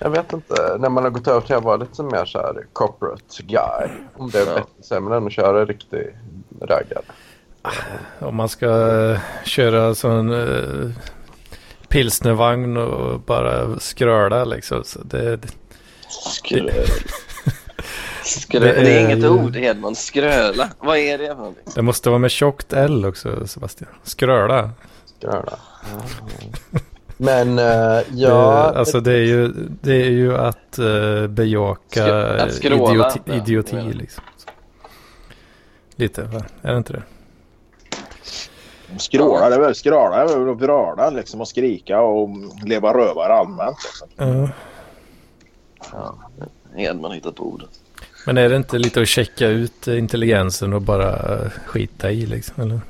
jag 0.00 0.10
vet 0.10 0.32
inte. 0.32 0.76
När 0.78 0.88
man 0.88 1.04
har 1.04 1.10
gått 1.10 1.28
över 1.28 1.40
till 1.40 1.56
att 1.56 1.64
vara 1.64 1.76
lite 1.76 2.02
mer 2.02 2.24
så 2.24 2.38
här 2.38 2.66
corporate 2.72 3.42
guy. 3.42 3.88
Om 4.16 4.30
det 4.30 4.38
är 4.38 4.44
bättre 4.44 4.52
eller 4.52 4.84
sämre 4.84 5.16
än 5.16 5.26
att 5.26 5.32
köra 5.32 5.64
riktig 5.64 6.16
raggare. 6.60 7.04
Om 8.18 8.36
man 8.36 8.48
ska 8.48 8.66
eh, 8.66 9.20
köra 9.44 9.94
sån 9.94 10.30
uh, 10.30 10.90
pilsnervagn 11.88 12.76
och 12.76 13.20
bara 13.20 13.78
skröla 13.78 14.44
liksom. 14.44 14.84
Så 14.84 14.98
det, 15.02 15.36
det, 15.36 15.48
Skrö... 16.08 16.84
Skrö... 18.24 18.60
Det 18.60 18.72
Det 18.82 18.98
är 18.98 19.10
inget 19.10 19.30
ord, 19.30 19.56
Hedman. 19.56 19.94
Skröla. 19.94 20.68
Vad 20.78 20.98
är 20.98 21.18
det 21.18 21.26
för 21.26 21.34
någonting? 21.34 21.64
det 21.74 21.82
måste 21.82 22.08
vara 22.08 22.18
med 22.18 22.30
tjockt 22.30 22.72
L 22.72 23.04
också 23.04 23.46
Sebastian. 23.46 23.90
Skröla. 24.02 24.70
Skröna. 25.18 25.58
Men 27.16 27.58
uh, 27.58 28.02
ja... 28.14 28.70
det, 28.72 28.78
alltså 28.78 29.00
det 29.00 29.12
är 29.12 29.24
ju, 29.24 29.48
det 29.80 30.02
är 30.02 30.10
ju 30.10 30.36
att 30.36 30.78
uh, 30.78 31.26
bejaka 31.26 32.06
Skro- 32.06 32.38
att 32.38 32.54
skråla, 32.54 32.92
idioti, 32.92 33.20
ja. 33.24 33.34
idioti 33.34 33.76
Ja. 33.76 33.82
liksom. 33.82 34.24
Lite, 35.96 36.22
va? 36.22 36.42
Är 36.62 36.72
det 36.72 36.78
inte 36.78 36.92
det? 36.92 37.02
Skråla, 38.98 39.48
det 39.48 39.54
är 39.54 39.60
väl 39.60 39.74
skråla, 39.74 40.16
det 40.24 40.32
är 40.32 40.96
väl 40.96 41.16
liksom 41.16 41.40
och 41.40 41.48
skrika 41.48 42.00
och 42.00 42.30
leva 42.64 42.94
rövare 42.94 43.32
allmänt. 43.32 43.76
Liksom. 43.84 44.08
Ja. 44.16 44.48
Ja, 45.92 46.18
Hedman 46.76 47.04
har 47.10 47.14
hittat 47.14 47.34
på 47.34 47.42
ordet. 47.42 47.68
Men 48.26 48.38
är 48.38 48.48
det 48.48 48.56
inte 48.56 48.78
lite 48.78 49.00
att 49.02 49.08
checka 49.08 49.48
ut 49.48 49.88
eh, 49.88 49.98
intelligensen 49.98 50.72
och 50.72 50.82
bara 50.82 51.12
eh, 51.34 51.50
skita 51.66 52.10
i 52.10 52.26
liksom? 52.26 52.62
Eller? 52.62 52.80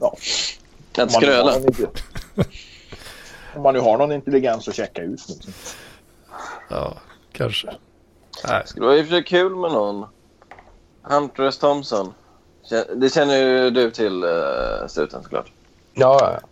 Att 0.00 0.98
Om 0.98 1.08
man 1.12 1.22
nu 1.22 1.26
har 1.28 1.32
skröla. 1.32 1.52
någon 1.52 1.66
inte- 1.66 1.88
Om 3.56 3.62
man 3.62 3.74
nu 3.74 3.80
har 3.80 3.98
någon 3.98 4.12
intelligens 4.12 4.68
att 4.68 4.74
checka 4.74 5.02
ut. 5.02 5.28
Liksom. 5.28 5.52
Ja, 6.70 6.94
kanske. 7.32 7.68
Nej. 8.48 8.64
Det 8.74 8.80
var 8.80 8.94
i 8.94 9.02
och 9.02 9.06
för 9.06 9.10
sig 9.14 9.24
kul 9.24 9.56
med 9.56 9.72
någon. 9.72 10.06
Hunter 11.02 11.42
S. 11.44 11.58
Thompson. 11.58 12.14
Det 12.96 13.12
känner 13.14 13.36
ju 13.36 13.70
du 13.70 13.90
till, 13.90 14.24
uh, 14.24 14.86
Struten, 14.88 15.22
såklart. 15.22 15.52
Ja, 15.94 16.18
ja, 16.20 16.38
ja. 16.40 16.48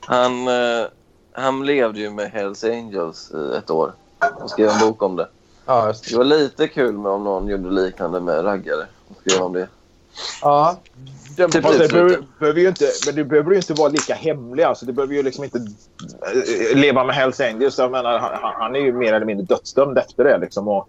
Han, 0.00 0.48
eh, 0.48 0.86
han 1.32 1.66
levde 1.66 2.00
ju 2.00 2.10
med 2.10 2.30
Hells 2.30 2.64
Angels 2.64 3.30
i 3.30 3.56
ett 3.56 3.70
år 3.70 3.94
och 4.42 4.50
skrev 4.50 4.68
en 4.68 4.78
bok 4.78 5.02
om 5.02 5.16
det. 5.16 5.28
ja, 5.66 5.86
just 5.88 6.10
Det 6.10 6.16
var 6.16 6.24
lite 6.24 6.68
kul 6.68 6.98
med 6.98 7.12
om 7.12 7.24
någon 7.24 7.48
gjorde 7.48 7.70
liknande 7.70 8.20
med 8.20 8.44
raggare 8.44 8.86
och 9.08 9.16
skrev 9.16 9.42
om 9.42 9.52
det. 9.52 9.68
ja. 10.42 10.82
Den, 11.36 11.50
Typ 11.50 11.62
Fast 11.62 11.78
det 11.78 11.88
behöver, 11.88 12.18
behöver 12.38 12.60
ju 12.60 12.68
inte, 12.68 12.84
men 13.06 13.14
det 13.14 13.24
behöver 13.24 13.50
ju 13.50 13.56
inte 13.56 13.74
vara 13.74 13.88
lika 13.88 14.14
hemlig. 14.14 14.62
Alltså, 14.62 14.86
det 14.86 14.92
behöver 14.92 15.14
ju 15.14 15.22
liksom 15.22 15.44
inte 15.44 15.58
eh, 15.58 16.76
leva 16.78 17.04
med 17.04 17.14
Hells 17.14 17.40
Angels. 17.40 17.78
Jag 17.78 17.90
menar, 17.90 18.18
han, 18.18 18.54
han 18.60 18.74
är 18.76 18.80
ju 18.80 18.92
mer 18.92 19.12
eller 19.12 19.26
mindre 19.26 19.46
dödsdömd 19.46 19.98
efter 19.98 20.24
det. 20.24 20.38
Liksom, 20.38 20.68
och 20.68 20.88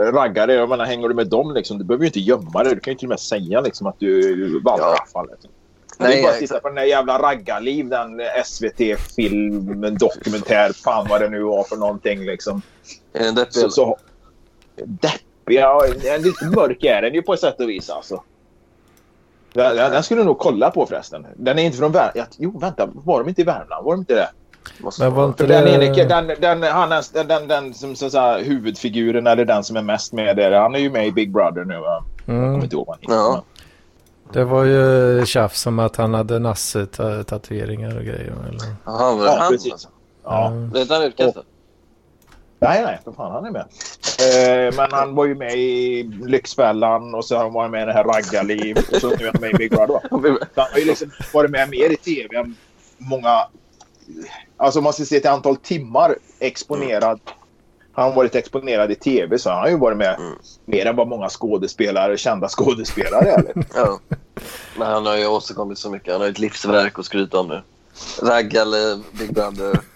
raggare, 0.00 0.52
jag 0.54 0.68
menar, 0.68 0.84
hänger 0.84 1.08
du 1.08 1.14
med 1.14 1.28
dem 1.28 1.54
liksom, 1.54 1.78
du 1.78 1.84
behöver 1.84 2.04
ju 2.04 2.06
inte 2.06 2.20
gömma 2.20 2.62
det. 2.64 2.74
Du 2.74 2.80
kan 2.80 2.92
ju 2.92 2.98
till 2.98 3.06
och 3.06 3.10
med 3.10 3.20
säga 3.20 3.60
liksom, 3.60 3.86
att 3.86 3.96
du 3.98 4.32
är 4.56 4.64
wallraffad. 4.64 5.28
Liksom. 5.30 5.50
Nej, 5.98 6.12
det 6.12 6.18
är 6.18 6.22
bara 6.22 6.32
att 6.32 6.38
titta 6.38 6.60
på 6.60 6.68
den 6.68 6.74
där 6.76 6.82
jävla 6.82 7.18
raggarliv, 7.18 7.88
den 7.88 8.20
SVT-film, 8.44 9.96
dokumentär, 9.98 10.72
fan 10.72 11.06
vad 11.10 11.20
det 11.20 11.28
nu 11.28 11.42
var 11.42 11.64
för 11.64 11.76
någonting. 11.76 12.24
Liksom. 12.24 12.62
Är 13.12 13.24
den 13.24 13.34
deppig? 13.34 13.54
Så, 13.54 13.70
så, 13.70 13.96
deppig, 14.84 15.20
ja, 15.54 15.82
en 16.04 16.22
lite 16.22 16.44
mörk 16.46 16.84
är 16.84 17.02
den 17.02 17.14
ju 17.14 17.22
på 17.22 17.34
ett 17.34 17.40
sätt 17.40 17.60
och 17.60 17.68
vis. 17.68 17.90
Alltså. 17.90 18.22
Den, 19.52 19.76
den 19.76 20.02
skulle 20.02 20.20
du 20.20 20.24
nog 20.24 20.38
kolla 20.38 20.70
på 20.70 20.86
förresten. 20.86 21.26
Den 21.36 21.58
är 21.58 21.62
inte 21.62 21.78
från 21.78 21.92
Värmland. 21.92 22.28
Jo, 22.38 22.58
vänta. 22.58 22.88
Var 22.94 23.18
de 23.18 23.28
inte 23.28 23.40
i 23.40 23.44
Värmland? 23.44 23.84
Var 23.84 23.92
de 23.92 24.00
inte 24.00 24.14
det? 24.14 24.28
Men 24.98 25.14
var 25.14 25.26
inte 25.26 25.46
den, 25.46 25.64
det... 25.64 26.04
Den, 26.04 26.26
den, 26.40 26.62
han, 26.62 26.92
är- 26.92 27.04
den, 27.14 27.26
den, 27.28 27.48
den 27.48 27.74
som 27.74 27.96
så, 27.96 28.10
så 28.10 28.18
här, 28.18 28.42
huvudfiguren 28.42 29.26
eller 29.26 29.44
den 29.44 29.64
som 29.64 29.76
är 29.76 29.82
mest 29.82 30.12
med 30.12 30.36
där. 30.36 30.52
Han 30.52 30.74
är 30.74 30.78
ju 30.78 30.90
med 30.90 31.06
i 31.06 31.12
Big 31.12 31.32
Brother 31.32 31.64
nu. 31.64 31.78
va? 31.78 32.04
Jag 32.16 32.26
kommer 32.26 32.48
Mm, 32.48 32.62
inte 32.62 32.76
ihåg 32.76 32.86
vad 32.86 32.96
han 32.96 33.02
heter. 33.02 33.14
Ja. 33.14 33.44
Det 34.32 34.44
var 34.44 34.64
ju 34.64 35.26
tjafs 35.26 35.66
om 35.66 35.78
att 35.78 35.96
han 35.96 36.14
hade 36.14 36.38
nasse-tatueringar 36.38 37.96
och 37.98 38.04
grejer. 38.04 38.34
Eller? 38.48 38.74
Jaha, 38.84 39.14
var 39.14 39.24
det 39.24 39.30
Ja, 39.30 39.38
han 39.38 39.52
precis. 39.52 39.72
alltså? 39.72 39.88
Ja. 40.24 40.46
Mm. 40.46 40.70
Blev 40.70 40.82
inte 40.82 40.94
han 40.94 41.02
utkastad? 41.02 41.42
Nej, 42.58 42.82
nej, 42.82 43.00
för 43.04 43.12
fan 43.12 43.32
han 43.32 43.44
är 43.46 43.50
med. 43.50 43.66
Eh, 44.68 44.74
men 44.76 44.88
han 44.92 45.14
var 45.14 45.26
ju 45.26 45.34
med 45.34 45.52
i 45.58 46.02
Lyxfällan 46.26 47.14
och 47.14 47.24
så 47.24 47.36
har 47.36 47.62
han 47.62 47.70
med 47.70 47.82
i 47.82 47.86
det 47.86 47.92
här 47.92 48.04
Raggarliv 48.04 48.76
och 48.92 49.00
så 49.00 49.08
nu 49.08 49.14
är 49.26 49.32
han 49.32 49.40
med 49.40 49.50
i 49.50 49.54
Big 49.54 49.70
Brother. 49.70 50.00
han 50.54 50.66
har 50.72 50.78
ju 50.78 50.84
liksom 50.84 51.10
varit 51.32 51.50
med 51.50 51.70
mer 51.70 51.90
i 51.92 51.96
tv 51.96 52.36
än 52.36 52.56
många... 52.98 53.48
Alltså 54.56 54.80
om 54.80 54.84
man 54.84 54.92
ska 54.92 55.04
se 55.04 55.20
till 55.20 55.30
antal 55.30 55.56
timmar 55.56 56.16
exponerad. 56.38 57.20
Han 57.96 58.04
har 58.08 58.16
varit 58.16 58.34
exponerad 58.34 58.90
i 58.90 58.94
tv 58.94 59.38
så 59.38 59.50
han 59.50 59.58
har 59.58 59.68
ju 59.68 59.78
varit 59.78 59.96
med 59.96 60.14
Mm. 60.18 60.32
mer 60.64 60.86
än 60.86 60.96
vad 60.96 61.08
många 61.08 61.28
skådespelare, 61.28 62.16
kända 62.16 62.48
skådespelare 62.48 63.30
är. 63.30 63.44
Ja. 63.74 63.98
Men 64.78 64.86
han 64.86 65.06
har 65.06 65.16
ju 65.16 65.26
åstadkommit 65.26 65.78
så 65.78 65.90
mycket. 65.90 66.12
Han 66.12 66.20
har 66.20 66.28
ett 66.28 66.38
livsverk 66.38 66.98
att 66.98 67.04
skryta 67.04 67.38
om 67.40 67.48
nu. 67.48 67.62
Raggarliv, 68.22 69.04
Big 69.18 69.34
Brother. 69.34 69.78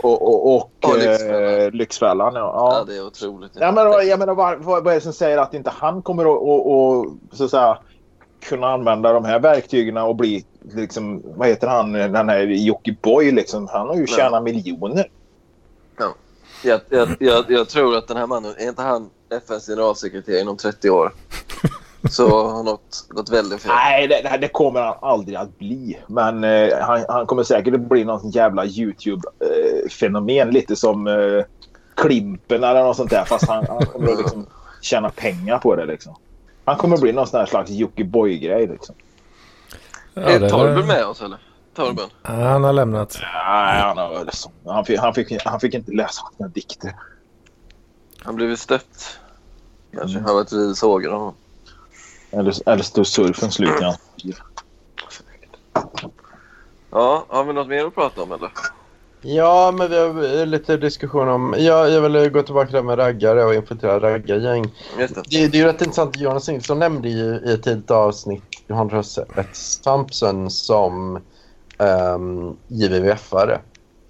Och, 0.00 0.22
och, 0.22 0.54
och, 0.56 0.70
Och 0.82 0.96
eh, 0.98 1.00
Lyxfällan. 1.10 1.70
Lyxfällan. 1.72 2.34
Ja. 2.34 2.40
Ja, 2.40 2.76
Ja. 2.78 2.84
det 2.84 2.96
är 2.96 3.06
otroligt. 3.06 3.52
Ja, 3.54 3.72
men, 3.72 4.08
jag 4.08 4.18
menar, 4.18 4.34
vad, 4.34 4.62
vad, 4.64 4.86
är 4.88 4.94
det 4.94 5.00
som 5.00 5.12
säger 5.12 5.38
att 5.38 5.54
inte 5.54 5.70
han 5.70 6.02
kommer 6.02 6.22
att, 6.24 6.42
att, 6.42 6.66
att, 6.66 7.38
så 7.38 7.44
att 7.44 7.50
säga, 7.50 7.78
kunna 8.48 8.66
använda 8.72 9.12
de 9.12 9.24
här 9.24 9.38
verktygen 9.40 9.96
och 9.96 10.16
bli, 10.16 10.44
liksom, 10.74 11.22
vad 11.24 11.48
heter 11.48 11.66
han, 11.68 11.92
den 11.92 12.28
här 12.28 12.40
Jockiboi 12.40 13.30
liksom. 13.32 13.68
Han 13.68 13.88
har 13.88 13.94
ju 13.94 14.00
Ja. 14.08 14.16
tjänat 14.16 14.42
miljoner. 14.42 15.08
Jag, 16.64 16.80
jag, 16.88 17.16
jag, 17.20 17.44
jag 17.48 17.68
tror 17.68 17.96
att 17.96 18.08
den 18.08 18.16
här 18.16 18.26
mannen, 18.26 18.54
är 18.58 18.68
inte 18.68 18.82
han 18.82 19.10
FNs 19.30 19.66
generalsekreterare 19.66 20.40
inom 20.40 20.56
30 20.56 20.90
år 20.90 21.12
så 22.10 22.48
har 22.48 22.62
något 22.62 23.06
gått 23.08 23.30
väldigt 23.30 23.62
fel. 23.62 23.72
Nej, 23.74 24.08
det, 24.08 24.38
det, 24.40 24.48
kommer 24.48 24.80
han 24.80 24.94
aldrig 25.00 25.36
att 25.36 25.58
bli. 25.58 25.98
Men 26.06 26.44
eh, 26.44 26.78
han, 26.80 27.04
han 27.08 27.26
kommer 27.26 27.42
säkert 27.42 27.74
att 27.74 27.80
bli 27.80 28.04
någon 28.04 28.30
jävla 28.30 28.66
YouTube-fenomen. 28.66 30.50
lite 30.50 30.76
som... 30.76 31.06
Eh, 31.06 31.44
Klimpen 31.96 32.64
eller 32.64 32.82
något 32.82 32.96
sånt 32.96 33.10
där. 33.10 33.24
Fast 33.24 33.48
han, 33.48 33.66
han 33.68 33.86
kommer 33.86 34.12
att 34.12 34.18
liksom 34.18 34.46
tjäna 34.80 35.10
pengar 35.10 35.58
på 35.58 35.76
det 35.76 35.86
liksom. 35.86 36.14
Han 36.64 36.76
kommer 36.76 36.94
att 36.94 37.00
bli 37.00 37.12
någon 37.12 37.26
sån 37.26 37.40
här 37.40 37.46
slags 37.46 37.70
Jockiboi-grej 37.70 38.66
liksom. 38.66 38.94
Ja, 40.14 40.22
är 40.22 40.40
det 40.40 40.50
Torben 40.50 40.86
med 40.86 41.04
oss 41.06 41.22
eller? 41.22 41.38
Torben? 41.74 42.08
Ja, 42.22 42.30
Han 42.30 42.64
har 42.64 42.72
lämnat. 42.72 43.18
Nej, 43.22 43.80
han, 43.80 43.98
har- 43.98 44.72
han, 44.74 44.84
fick, 44.84 44.98
han, 44.98 45.14
fick, 45.14 45.42
han 45.44 45.60
fick 45.60 45.74
inte 45.74 45.92
läsa 45.92 46.22
några 46.36 46.50
dikter. 46.52 46.96
Han 48.24 48.34
blivit 48.36 48.58
stött. 48.58 49.18
Kanske 49.96 50.18
har 50.20 50.34
varit 50.34 50.52
vid 50.52 50.76
sågen 50.76 51.12
honom. 51.12 51.34
Eller, 52.30 52.68
eller 52.68 52.82
stod 52.82 53.06
surfen 53.06 53.50
slut 53.50 53.82
hans 53.82 53.98
liv. 54.16 54.34
Ja, 56.90 57.24
har 57.28 57.44
vi 57.44 57.52
något 57.52 57.68
mer 57.68 57.84
att 57.86 57.94
prata 57.94 58.22
om 58.22 58.32
eller? 58.32 58.50
Ja, 59.26 59.72
men 59.78 59.90
vi 59.90 59.98
har 59.98 60.46
lite 60.46 60.76
diskussion 60.76 61.28
om... 61.28 61.54
Ja, 61.58 61.88
jag 61.88 62.00
vill 62.00 62.28
gå 62.30 62.42
tillbaka 62.42 62.66
till 62.66 62.74
det 62.76 62.82
med 62.82 62.98
raggare 62.98 63.44
och 63.44 63.54
infiltrera 63.54 64.00
raggargäng. 64.00 64.74
Det. 64.96 65.06
Det, 65.14 65.22
det 65.30 65.36
är 65.58 65.60
ju 65.60 65.64
rätt 65.64 65.80
intressant. 65.80 66.16
Jonas 66.16 66.48
Nilsson 66.48 66.78
nämnde 66.78 67.08
ju 67.08 67.40
i 67.46 67.52
ett 67.52 67.62
tidigt 67.62 67.90
avsnitt 67.90 68.42
Johannes 68.68 69.18
ett 69.18 69.56
Sampson 69.56 70.50
som 70.50 71.20
um, 71.78 72.56
JVVF-are. 72.66 73.58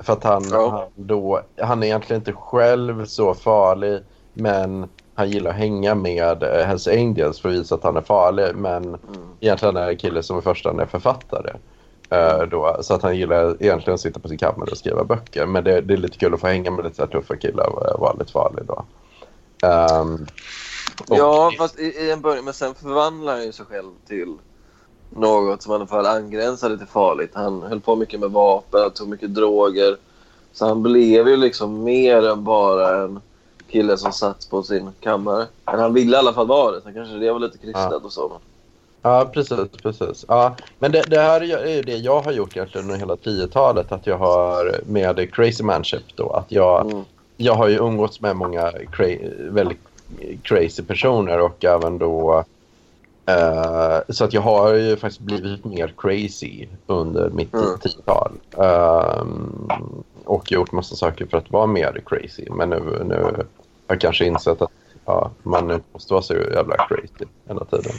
För 0.02 0.12
att 0.12 0.24
han, 0.24 0.44
Ja. 0.52 0.68
han, 0.70 1.06
då, 1.06 1.40
han 1.62 1.82
är 1.82 1.86
egentligen 1.86 2.20
inte 2.20 2.32
själv 2.32 3.04
så 3.06 3.34
farlig 3.34 4.00
men 4.32 4.88
han 5.14 5.30
gillar 5.30 5.50
att 5.50 5.56
hänga 5.56 5.94
med 5.94 6.42
uh, 6.42 6.48
Hells 6.66 6.88
Angels 6.88 7.40
för 7.40 7.48
att 7.48 7.54
visa 7.54 7.74
att 7.74 7.82
han 7.84 7.96
är 7.96 8.00
farlig. 8.00 8.54
Men 8.54 8.84
Mm. 8.84 8.98
egentligen 9.40 9.76
är 9.76 9.86
det 9.86 9.92
en 9.92 9.96
kille 9.98 10.22
som 10.22 10.38
i 10.38 10.42
första 10.42 10.68
hand 10.68 10.80
är 10.80 10.86
författare. 10.86 11.52
Eh, 12.10 12.42
då, 12.42 12.76
så 12.80 12.94
att 12.94 13.02
han 13.02 13.16
gillar 13.16 13.62
egentligen 13.62 13.94
att 13.94 14.00
sitta 14.00 14.20
på 14.20 14.28
sin 14.28 14.38
kammare 14.38 14.70
och 14.70 14.76
skriva 14.78 15.04
böcker. 15.04 15.46
Men 15.46 15.64
det, 15.64 15.80
det 15.80 15.94
är 15.94 15.98
lite 15.98 16.18
kul 16.18 16.34
att 16.34 16.40
få 16.40 16.46
hänga 16.46 16.70
med 16.70 16.84
lite 16.84 17.06
tuffa 17.06 17.36
killar 17.36 17.66
och 17.68 18.00
vara 18.00 18.12
lite 18.12 18.32
farlig 18.32 18.64
då. 18.66 18.84
Ehm, 19.66 20.14
och- 21.08 21.18
Ja, 21.18 21.52
fast 21.58 21.78
i, 21.78 21.82
i 21.82 22.10
en 22.10 22.20
början. 22.20 22.44
Men 22.44 22.54
sen 22.54 22.74
förvandlar 22.74 23.32
han 23.32 23.44
ju 23.44 23.52
sig 23.52 23.66
själv 23.66 23.90
till 24.08 24.36
något 25.16 25.62
som 25.62 25.72
i 25.72 25.74
alla 25.74 25.86
fall 25.86 26.06
angränsade 26.06 26.78
till 26.78 26.86
farligt. 26.86 27.30
Han 27.34 27.62
höll 27.62 27.80
på 27.80 27.96
mycket 27.96 28.20
med 28.20 28.30
vapen, 28.30 28.80
han 28.80 28.90
tog 28.90 29.08
mycket 29.08 29.34
droger. 29.34 29.96
Så 30.52 30.66
han 30.66 30.82
blev 30.82 31.28
ju 31.28 31.36
liksom 31.36 31.84
mer 31.84 32.28
än 32.28 32.44
bara 32.44 33.02
en 33.04 33.20
kille 33.70 33.96
som 33.96 34.12
satt 34.12 34.50
på 34.50 34.62
sin 34.62 34.90
kammare. 35.00 35.46
Men 35.64 35.80
han 35.80 35.94
ville 35.94 36.16
i 36.16 36.18
alla 36.18 36.32
fall 36.32 36.46
vara 36.46 36.72
det. 36.72 36.80
Så 36.80 36.92
kanske 36.92 37.14
det 37.16 37.32
var 37.32 37.38
lite 37.40 37.58
kristet 37.58 38.04
och 38.04 38.12
så. 38.12 38.28
men- 38.28 38.38
Ja, 39.02 39.30
precis. 39.34 39.68
precis. 39.82 40.24
Ja, 40.28 40.56
men 40.78 40.92
det, 40.92 41.02
det 41.08 41.18
här 41.20 41.40
är 41.40 41.74
ju 41.76 41.82
det 41.82 41.96
jag 41.96 42.20
har 42.20 42.32
gjort 42.32 42.56
egentligen 42.56 42.86
under 42.86 42.98
hela 43.00 43.14
10-talet. 43.16 43.92
Att 43.92 44.06
jag 44.06 44.18
har 44.18 44.80
med 44.86 45.34
Crazy 45.34 45.62
Manship 45.64 46.16
då. 46.16 46.30
Att 46.30 46.52
jag, 46.52 46.90
Mm. 46.90 47.04
jag 47.36 47.54
har 47.54 47.68
ju 47.68 47.76
umgåtts 47.78 48.20
med 48.20 48.36
många 48.36 48.70
cra- 48.70 49.50
väldigt 49.50 49.78
crazy 50.42 50.82
personer 50.82 51.40
och 51.40 51.64
även 51.64 51.98
då... 51.98 52.44
eh, 53.26 53.98
så 54.08 54.24
att 54.24 54.32
jag 54.32 54.40
har 54.42 54.74
ju 54.74 54.96
faktiskt 54.96 55.20
blivit 55.20 55.64
mer 55.64 55.94
crazy 55.98 56.66
under 56.86 57.30
mitt 57.30 57.54
Mm. 57.54 57.64
10-tal. 57.66 58.32
Ehm, 58.58 59.68
och 60.24 60.52
gjort 60.52 60.72
massa 60.72 60.96
saker 60.96 61.26
för 61.26 61.38
att 61.38 61.50
vara 61.50 61.66
mer 61.66 62.02
crazy. 62.06 62.46
Men 62.50 62.70
nu, 62.70 63.02
nu 63.04 63.22
har 63.22 63.46
jag 63.88 64.00
kanske 64.00 64.24
insett 64.24 64.62
att 64.62 64.70
ja, 65.04 65.30
man 65.42 65.70
inte 65.70 65.86
måste 65.92 66.12
vara 66.12 66.22
så 66.22 66.34
jävla 66.34 66.76
crazy 66.88 67.24
hela 67.48 67.64
tiden. 67.64 67.92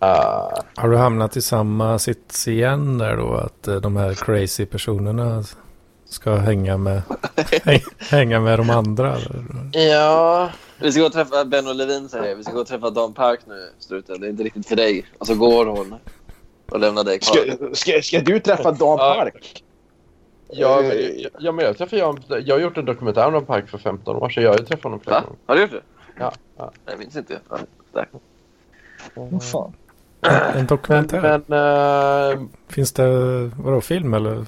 Eh, 0.00 0.48
Har 0.76 0.88
du 0.88 0.96
hamnat 0.96 1.36
i 1.36 1.42
samma 1.42 1.98
sits 1.98 2.48
igen 2.48 2.98
där 2.98 3.16
då? 3.16 3.34
Att 3.34 3.68
eh, 3.68 3.74
de 3.76 3.96
här 3.96 4.14
crazy 4.14 4.66
personerna 4.66 5.44
ska 6.08 6.34
hänga 6.36 6.76
med, 6.76 7.02
häng, 7.64 7.80
hänga 7.98 8.40
med 8.40 8.58
de 8.58 8.70
andra? 8.70 9.14
eller? 9.16 9.44
Ja, 9.72 10.50
Vi 10.78 10.92
ska 10.92 11.00
gå 11.00 11.06
och 11.06 11.12
träffa 11.12 11.44
Ben 11.44 11.66
och 11.66 11.74
Levin 11.74 12.08
säger 12.08 12.34
vi 12.36 12.42
ska 12.44 12.52
gå 12.52 12.60
och 12.60 12.66
träffa 12.66 12.90
Dan 12.90 13.14
Park 13.14 13.40
nu 13.46 13.70
struten. 13.78 14.20
Det 14.20 14.26
är 14.26 14.30
inte 14.30 14.42
riktigt 14.42 14.68
för 14.68 14.76
dig. 14.76 15.06
Och 15.18 15.26
så 15.26 15.34
går 15.34 15.66
hon 15.66 15.94
och 16.70 16.80
lämnar 16.80 17.04
dig 17.04 17.18
kvar. 17.18 17.36
Ska, 17.74 17.74
ska, 17.92 18.02
ska 18.02 18.20
du 18.20 18.40
träffa 18.40 18.72
Dan 18.72 18.98
Ja. 18.98 19.14
Park? 19.18 19.62
ja, 20.48 20.82
Eh, 20.82 20.88
men, 20.88 20.96
jag, 21.20 21.30
jag, 21.38 21.54
men 21.54 21.64
jag 21.64 21.78
träffade 21.78 22.00
Jan, 22.02 22.22
jag 22.44 22.54
har 22.54 22.60
gjort 22.60 22.76
en 22.76 22.84
dokumentär 22.84 23.26
om 23.26 23.32
Ron 23.34 23.44
Park 23.46 23.68
för 23.68 23.78
15 23.78 24.16
år 24.16 24.28
sedan. 24.28 24.42
Jag 24.42 24.50
har 24.50 24.58
ju 24.58 24.64
träffat 24.64 24.82
honom 24.84 25.00
flera 25.00 25.16
Va? 25.20 25.24
gånger. 25.26 25.38
Har 25.46 25.54
du 25.56 25.60
gjort 25.62 25.70
det? 25.70 25.82
Ja, 26.18 26.32
ja. 26.56 26.64
Nej, 26.64 26.70
jag 26.86 26.98
minns 26.98 27.16
inte. 27.16 27.38
Ja, 27.50 27.58
där. 27.92 28.08
Vad 29.14 29.44
fan? 29.44 29.72
En 30.20 30.32
Men, 30.54 30.66
dokumentär? 30.66 31.40
men 31.48 32.32
eh, 32.32 32.40
Finns 32.68 32.92
det, 32.92 33.06
vadå, 33.58 33.80
film 33.80 34.14
eller? 34.14 34.46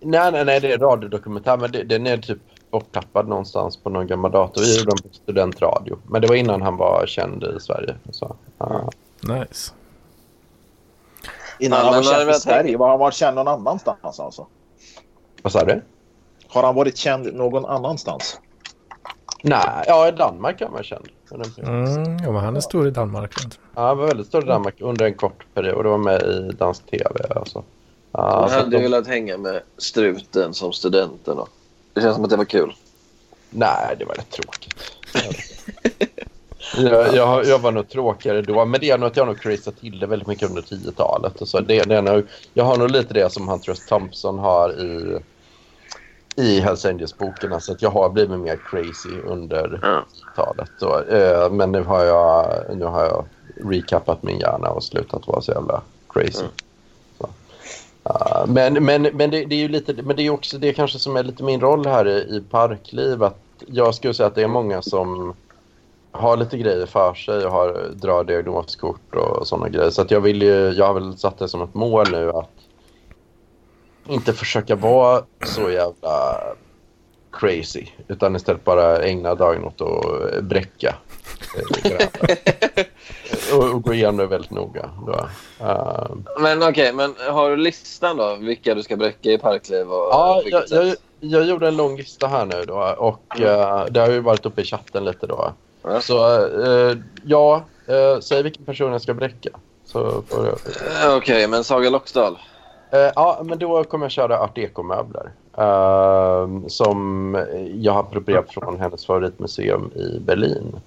Nej, 0.00 0.32
nej, 0.32 0.44
nej, 0.44 0.60
det 0.60 0.70
är 0.70 0.74
en 0.74 0.80
radiodokumentär. 0.80 1.56
Men 1.56 1.72
det, 1.72 1.82
den 1.82 2.06
är 2.06 2.16
typ 2.16 2.38
borttappad 2.70 3.28
någonstans 3.28 3.76
på 3.76 3.90
någon 3.90 4.06
gammal 4.06 4.30
dator. 4.30 4.60
Vi 4.60 4.78
gjorde 4.78 4.90
den 4.90 5.10
på 5.10 5.16
studentradio. 5.16 5.98
Men 6.06 6.22
det 6.22 6.28
var 6.28 6.34
innan 6.34 6.62
han 6.62 6.76
var 6.76 7.04
känd 7.06 7.44
i 7.44 7.60
Sverige. 7.60 7.94
Så, 8.10 8.36
ja. 8.58 8.90
Nice. 9.20 9.72
Innan 11.58 11.78
han 11.78 11.94
var 11.94 12.02
känd 12.02 12.30
i 12.30 12.34
Sverige. 12.34 12.76
Var 12.76 12.88
han 12.88 12.98
varit 12.98 13.14
känd 13.14 13.36
någon 13.36 13.48
annanstans 13.48 14.20
alltså? 14.20 14.46
Vad 15.42 15.52
sa 15.52 15.64
du? 15.64 15.82
Har 16.48 16.62
han 16.62 16.74
varit 16.74 16.96
känd 16.96 17.34
någon 17.34 17.66
annanstans? 17.66 18.40
Nej, 19.42 19.84
ja, 19.86 20.08
i 20.08 20.10
Danmark 20.10 20.58
kan 20.58 20.72
man 20.72 20.82
känd. 20.82 21.08
under 21.30 21.46
en 21.46 21.52
period. 21.52 22.06
Mm, 22.06 22.18
ja, 22.24 22.32
men 22.32 22.44
han 22.44 22.56
är 22.56 22.60
stor 22.60 22.88
i 22.88 22.90
Danmark. 22.90 23.34
Ja, 23.74 23.86
han 23.86 23.98
var 23.98 24.06
väldigt 24.06 24.26
stor 24.26 24.44
i 24.44 24.46
Danmark 24.46 24.74
under 24.80 25.06
en 25.06 25.14
kort 25.14 25.54
period. 25.54 25.84
Det 25.84 25.88
var 25.88 25.98
med 25.98 26.22
i 26.22 26.52
dansk 26.58 26.86
tv. 26.86 27.34
Alltså. 27.36 27.62
Ja, 28.12 28.48
Jag 28.50 28.58
hade 28.58 28.70
de- 28.76 28.82
velat 28.82 29.06
hänga 29.06 29.36
med 29.38 29.62
struten 29.78 30.54
som 30.54 30.72
studenten. 30.72 31.36
Då. 31.36 31.48
Det 31.92 32.00
känns 32.00 32.14
som 32.14 32.24
att 32.24 32.30
det 32.30 32.36
var 32.36 32.44
kul. 32.44 32.74
Nej, 33.50 33.96
det 33.98 34.04
var 34.04 34.14
rätt 34.14 34.30
tråkigt. 34.30 34.74
jag, 36.76 37.14
jag, 37.14 37.44
jag 37.46 37.58
var 37.58 37.72
nog 37.72 37.88
tråkigare 37.88 38.42
då, 38.42 38.64
men 38.64 38.80
det 38.80 38.90
är 38.90 38.98
nog 38.98 39.06
att 39.06 39.16
jag 39.16 39.26
nog 39.26 39.40
crazeat 39.40 39.80
till 39.80 39.98
det 39.98 40.06
väldigt 40.06 40.28
mycket 40.28 40.48
under 40.48 40.62
10-talet. 40.62 41.40
Och 41.40 41.48
så 41.48 41.60
det, 41.60 41.82
det 41.82 41.94
är 41.96 42.02
nog, 42.02 42.26
jag 42.54 42.64
har 42.64 42.76
nog 42.76 42.90
lite 42.90 43.14
det 43.14 43.32
som 43.32 43.48
Hunter. 43.48 43.74
Thompson 43.88 44.38
har 44.38 44.80
i, 44.80 45.18
i 46.36 46.60
Hells 46.60 46.84
Angels-boken. 46.84 47.52
Alltså 47.52 47.72
att 47.72 47.82
jag 47.82 47.90
har 47.90 48.08
blivit 48.10 48.38
mer 48.40 48.58
crazy 48.70 49.20
under 49.26 49.78
Ja. 49.82 50.04
10-talet. 50.36 50.70
Så, 50.78 51.02
eh, 51.02 51.50
men 51.50 51.72
nu 51.72 51.82
har, 51.82 52.04
jag, 52.04 52.62
nu 52.76 52.84
har 52.84 53.04
jag 53.04 53.24
recapat 53.70 54.22
min 54.22 54.38
hjärna 54.38 54.70
och 54.70 54.84
slutat 54.84 55.26
vara 55.26 55.40
så 55.40 55.52
jävla 55.52 55.82
crazy. 56.08 56.40
Mm. 56.40 56.52
Uh, 58.10 58.46
men 58.46 58.84
men, 58.84 59.02
men 59.02 59.30
det, 59.30 59.44
det 59.44 59.54
är 59.54 59.60
ju 59.60 59.68
lite, 59.68 59.94
men 60.02 60.16
det 60.16 60.22
är 60.22 60.30
också 60.30 60.58
det 60.58 60.72
kanske 60.72 60.98
som 60.98 61.16
är 61.16 61.22
lite 61.22 61.42
min 61.42 61.60
roll 61.60 61.86
här 61.86 62.08
i, 62.08 62.36
i 62.36 62.42
parkliv. 62.50 63.22
Att 63.22 63.38
jag 63.66 63.94
skulle 63.94 64.14
säga 64.14 64.26
att 64.26 64.34
det 64.34 64.42
är 64.42 64.48
många 64.48 64.82
som 64.82 65.34
har 66.12 66.36
lite 66.36 66.58
grejer 66.58 66.86
för 66.86 67.14
sig 67.14 67.46
och 67.46 67.52
har, 67.52 67.90
drar 67.94 68.24
diagnoskort 68.24 69.14
och 69.14 69.48
sådana 69.48 69.68
grejer. 69.68 69.90
Så 69.90 70.02
att 70.02 70.10
jag 70.10 70.20
vill 70.20 70.42
ju, 70.42 70.70
jag 70.70 70.86
har 70.86 70.94
väl 70.94 71.18
satt 71.18 71.38
det 71.38 71.48
som 71.48 71.62
ett 71.62 71.74
mål 71.74 72.06
nu 72.10 72.30
att 72.30 72.50
inte 74.08 74.32
försöka 74.32 74.76
vara 74.76 75.22
så 75.44 75.70
jävla 75.70 76.40
crazy. 77.32 77.86
Utan 78.08 78.36
istället 78.36 78.64
bara 78.64 79.02
ägna 79.02 79.34
dagen 79.34 79.64
åt 79.64 79.80
att 79.80 80.44
bräcka 80.44 80.94
eh. 81.84 82.84
Och, 83.54 83.74
och 83.74 83.82
gå 83.82 83.94
igenom 83.94 84.16
det 84.16 84.26
väldigt 84.26 84.50
noga. 84.50 84.90
Då. 85.06 85.12
Uh, 85.66 86.16
Men 86.40 86.62
okej, 86.62 86.92
men 86.92 87.14
har 87.30 87.50
du 87.50 87.56
listan 87.56 88.16
då? 88.16 88.36
Vilka 88.40 88.74
du 88.74 88.82
ska 88.82 88.96
bräcka 88.96 89.30
i 89.30 89.38
parkliv 89.38 89.92
och 89.92 90.08
Ja, 90.12 90.42
jag, 90.44 90.62
jag, 90.68 90.94
jag 91.20 91.44
gjorde 91.44 91.68
en 91.68 91.76
lång 91.76 91.96
lista 91.96 92.26
här 92.26 92.44
nu 92.46 92.64
då 92.66 92.94
och 92.98 93.40
eh, 93.40 93.84
det 93.90 94.00
har 94.00 94.10
ju 94.10 94.20
varit 94.20 94.46
uppe 94.46 94.60
i 94.60 94.64
chatten 94.64 95.04
lite 95.04 95.26
då. 95.26 95.52
Ja. 95.82 96.00
Så 96.00 96.44
eh, 96.62 96.96
ja, 97.24 97.62
uh, 97.90 98.20
säg 98.20 98.42
vilken 98.42 98.64
person 98.64 98.92
jag 98.92 99.02
ska 99.02 99.14
bräcka. 99.14 99.50
Så 99.84 100.22
får 100.28 100.46
jag... 100.46 101.16
Okej, 101.16 101.48
men 101.48 101.64
Saga 101.64 101.90
Loxdal. 101.90 102.38
Ja, 103.14 103.40
men 103.44 103.58
då 103.58 103.84
kommer 103.84 104.04
jag 104.04 104.12
köra 104.12 104.40
Art 104.40 104.56
Deco-möbler. 104.56 105.30
eh, 105.58 106.66
som 106.68 107.34
jag 107.74 107.92
har 107.92 108.00
approprierat 108.00 108.50
från 108.50 108.80
hennes 108.80 109.06
favoritmuseum 109.06 109.90
i 109.94 110.18
Berlin. 110.20 110.80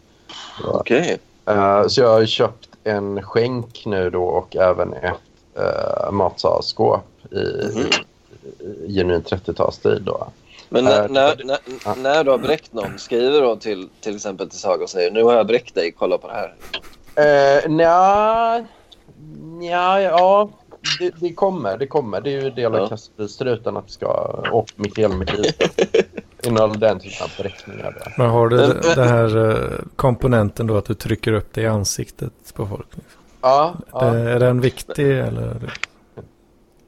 Okej. 0.67 1.17
Eh, 1.45 1.87
så 1.87 2.01
jag 2.01 2.09
har 2.09 2.25
köpt 2.25 2.69
en 2.83 3.21
skänk 3.23 3.83
nu 3.85 4.09
då 4.09 4.23
och 4.23 4.55
även 4.55 4.93
ett 4.93 5.13
uh, 5.59 6.11
matsalsskåp 6.11 7.03
i, 7.31 7.35
Mhm. 7.35 7.85
i 8.87 8.93
genuin 8.93 9.21
30-talsstil 9.23 9.99
då. 10.03 10.27
Men 10.69 10.83
när, 10.83 11.03
Eh, 11.03 11.09
när, 11.09 11.41
när, 11.45 11.95
när 12.03 12.23
du 12.23 12.31
har 12.31 12.37
bräckt 12.37 12.73
någon, 12.73 12.99
skriver 12.99 13.41
då 13.41 13.55
till, 13.55 13.89
till 14.01 14.15
exempel 14.15 14.49
till 14.49 14.59
Saga 14.59 14.83
och 14.83 14.89
säger 14.89 15.11
nu 15.11 15.23
har 15.23 15.33
jag 15.33 15.47
bräckt 15.47 15.75
dig, 15.75 15.91
kolla 15.91 16.17
på 16.17 16.27
det 16.27 16.33
här. 16.33 16.53
Uh, 17.65 17.69
nja, 17.71 18.65
nja, 19.41 20.01
ja, 20.01 20.49
det, 20.99 21.13
det 21.19 21.33
kommer. 21.33 21.77
Det 21.77 21.87
kommer. 21.87 22.21
Det 22.21 22.29
är 22.33 22.41
ju 22.41 22.49
del 22.49 22.75
av 22.75 22.79
Ja. 22.81 22.87
kastbilstruten 22.89 23.77
att 23.77 23.87
det 23.87 23.93
ska 23.93 24.07
och 24.51 24.67
mitt 24.75 24.97
hela 24.97 25.15
mitt 25.15 25.33
liv 25.37 25.51
innehåller 26.47 26.77
den 26.79 26.99
typen 26.99 27.23
av 27.23 27.29
beräkningar. 27.37 27.91
Där. 28.03 28.13
Men 28.17 28.29
har 28.29 28.47
du 28.49 28.57
Men- 28.57 28.77
den 28.95 29.07
här 29.07 29.49
eh, 29.51 29.79
komponenten 29.95 30.67
då 30.67 30.77
att 30.77 30.85
du 30.85 30.93
trycker 30.93 31.33
upp 31.33 31.53
det 31.53 31.61
i 31.61 31.67
ansiktet 31.67 32.31
på 32.53 32.67
folk? 32.67 32.87
Ja, 33.41 33.73
ja. 33.91 34.05
Eh, 34.15 34.27
Är 34.27 34.39
den 34.39 34.61
viktig 34.61 35.19
eller? 35.19 35.55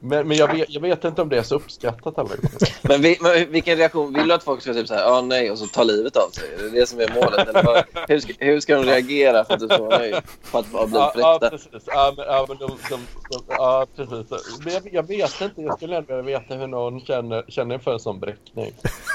Men, 0.08 0.28
men 0.28 0.36
jag, 0.36 0.52
vet, 0.54 0.70
jag 0.70 0.80
vet 0.80 1.04
inte 1.04 1.22
om 1.22 1.28
det 1.28 1.38
är 1.38 1.42
så 1.42 1.54
uppskattat 1.54 2.18
alla 2.18 2.28
gånger. 2.28 2.50
Men, 2.82 3.02
vi, 3.02 3.18
men 3.20 3.52
vilken 3.52 3.76
reaktion? 3.78 4.12
Vill 4.12 4.28
du 4.28 4.34
att 4.34 4.44
folk 4.44 4.62
ska 4.62 4.72
typ 4.72 4.88
säga 4.88 5.00
ja 5.00 5.20
nej 5.20 5.50
och 5.50 5.58
så 5.58 5.66
ta 5.66 5.82
livet 5.82 6.16
av 6.16 6.30
sig? 6.30 6.44
Är 6.58 6.62
det 6.62 6.70
det 6.70 6.86
som 6.86 7.00
är 7.00 7.14
målet? 7.14 7.48
Eller 7.48 7.62
vad, 7.62 7.84
hur, 8.08 8.20
ska, 8.20 8.32
hur 8.38 8.60
ska 8.60 8.76
de 8.76 8.84
reagera 8.84 9.44
för 9.44 9.54
att 9.54 9.60
du 9.60 9.66
ska 9.66 9.78
vara 9.78 9.98
nöjd? 9.98 10.16
För 10.42 10.58
att 10.58 10.66
ha 10.66 10.86
blivit 10.86 10.94
Ja, 11.14 11.38
ja, 11.42 11.48
precis. 11.50 11.70
Ja, 11.86 12.14
men, 12.16 12.26
ja, 12.26 12.46
men 12.48 12.56
de, 12.56 12.70
de, 12.90 13.00
de, 13.30 13.44
ja, 13.48 13.86
precis. 13.96 14.30
Men 14.64 14.72
jag, 14.72 14.88
jag 14.92 15.08
vet 15.08 15.40
inte. 15.40 15.62
Jag 15.62 15.76
skulle 15.76 15.96
ändå 15.96 16.16
vilja 16.16 16.38
veta 16.38 16.54
hur 16.54 16.66
någon 16.66 17.00
känner, 17.00 17.44
känner 17.48 17.78
för 17.78 17.92
en 17.92 18.00
sån 18.00 18.20
bräckning. 18.20 18.72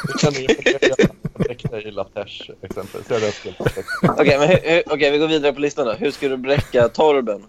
Hur 0.08 0.20
känner 0.20 0.40
ni 0.40 0.48
för 0.48 1.04
att 1.04 1.46
bräckta 1.48 1.82
i 1.82 1.92
Latesh 1.92 2.52
exempelvis? 2.62 3.08
Okej, 4.02 4.40
men 4.40 4.48
hur, 4.48 4.60
hur, 4.64 4.84
okej, 4.86 5.12
vi 5.12 5.18
går 5.18 5.28
vidare 5.28 5.54
på 5.54 5.60
listan 5.60 5.86
då. 5.86 5.94
Hur 5.94 6.12
ska 6.12 6.30
du 6.30 6.38
bräcka 6.38 6.90
Torben? 6.90 7.46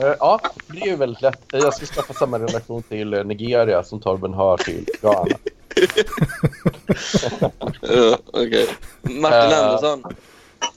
Eh, 0.00 0.14
Ja, 0.20 0.40
det 0.66 0.80
är 0.82 0.86
ju 0.86 0.96
väldigt 0.96 1.22
lätt. 1.22 1.40
Jag 1.52 1.74
ska 1.74 1.86
skaffa 1.86 2.12
samma 2.14 2.38
relation 2.38 2.82
till 2.82 3.14
eh, 3.14 3.24
Nigeria 3.24 3.82
som 3.84 4.00
Torben 4.00 4.34
har 4.34 4.56
till 4.56 4.86
Ghana. 5.02 5.26
Ja, 7.80 8.18
okej. 8.26 8.68
Martin 9.02 9.50
Eh. 9.52 9.58
Andersson. 9.64 10.02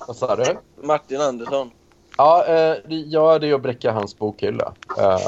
Vad 0.07 0.15
sa 0.15 0.35
du? 0.35 0.57
Martin 0.83 1.21
Andersson. 1.21 1.71
Ja, 2.17 2.45
eh, 2.45 2.75
det- 2.87 2.95
ja, 2.95 3.39
det 3.39 3.49
är 3.49 3.53
att 3.53 3.61
bräcka 3.61 3.91
hans 3.91 4.17
bokhylla. 4.17 4.73
Eh, 4.97 5.19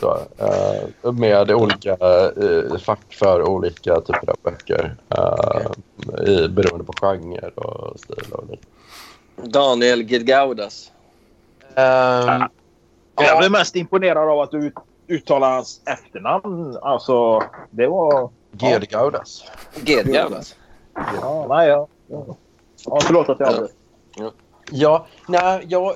då, 0.00 0.20
eh, 0.38 1.12
med 1.12 1.50
olika 1.50 1.90
eh, 1.92 2.78
fack 2.78 3.00
för 3.14 3.42
olika 3.48 4.00
typer 4.00 4.30
av 4.30 4.36
böcker. 4.42 4.96
Eh, 5.08 6.28
i, 6.28 6.48
beroende 6.48 6.84
på 6.84 6.92
genre 7.00 7.48
och 7.54 8.00
stil 8.00 8.32
och. 8.32 8.44
Daniel 9.48 10.02
Gidgaudas. 10.02 10.90
Ehm, 13.18 13.24
Jag 13.26 13.34
ja, 13.34 13.38
blev 13.38 13.50
mest 13.50 13.76
imponerad 13.76 14.28
av 14.30 14.40
att 14.40 14.50
du 14.50 14.58
ut- 14.66 14.74
uttalar 15.08 15.50
hans 15.50 15.80
efternamn. 15.86 16.78
Alltså, 16.82 17.42
det 17.70 17.86
var... 17.86 18.30
Gerd 18.52 18.88
Gaudas. 18.88 19.44
Gidgaudas. 19.84 20.56
Ja, 21.22 21.46
nej, 21.48 21.68
ja. 21.68 21.88
ja 22.86 22.98
förlåt 23.02 23.28
att 23.28 23.40
jag 23.40 23.46
hade... 23.46 23.68
Ja, 24.70 25.06
nej, 25.28 25.64
jag, 25.68 25.94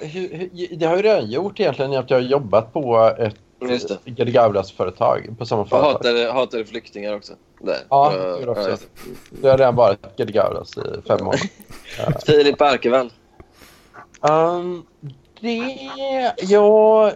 det 0.79 0.87
har 0.87 0.97
jag 0.97 1.05
redan 1.05 1.31
gjort 1.31 1.61
egentligen 1.61 1.93
att 1.95 2.11
jag 2.11 2.17
har 2.17 2.23
jobbat 2.23 2.73
på 2.73 3.15
ett 3.19 3.35
Just 3.61 3.89
det. 3.89 3.99
Gerd 4.05 4.29
Gaudas-företag 4.29 5.35
på 5.39 5.47
samma 5.47 5.63
Och 5.63 5.69
företag. 5.69 5.93
hatade, 5.93 6.33
hatade 6.33 6.65
flyktingar 6.65 7.15
också. 7.17 7.33
Där. 7.61 7.77
Ja, 7.89 8.13
Ja, 8.17 8.23
det 8.37 8.47
också. 8.49 8.69
det. 8.71 8.79
Jag 9.43 9.51
har 9.51 9.59
redan 9.59 9.75
varit 9.77 9.99
Gerd 10.17 10.33
Gaudas 10.33 10.77
i 10.77 10.81
fem 11.09 11.29
år. 11.29 11.37
Filip 12.27 12.61
Arkevall. 12.61 13.13
Um, 14.21 14.87
det... 15.43 16.35
Ja... 16.43 17.13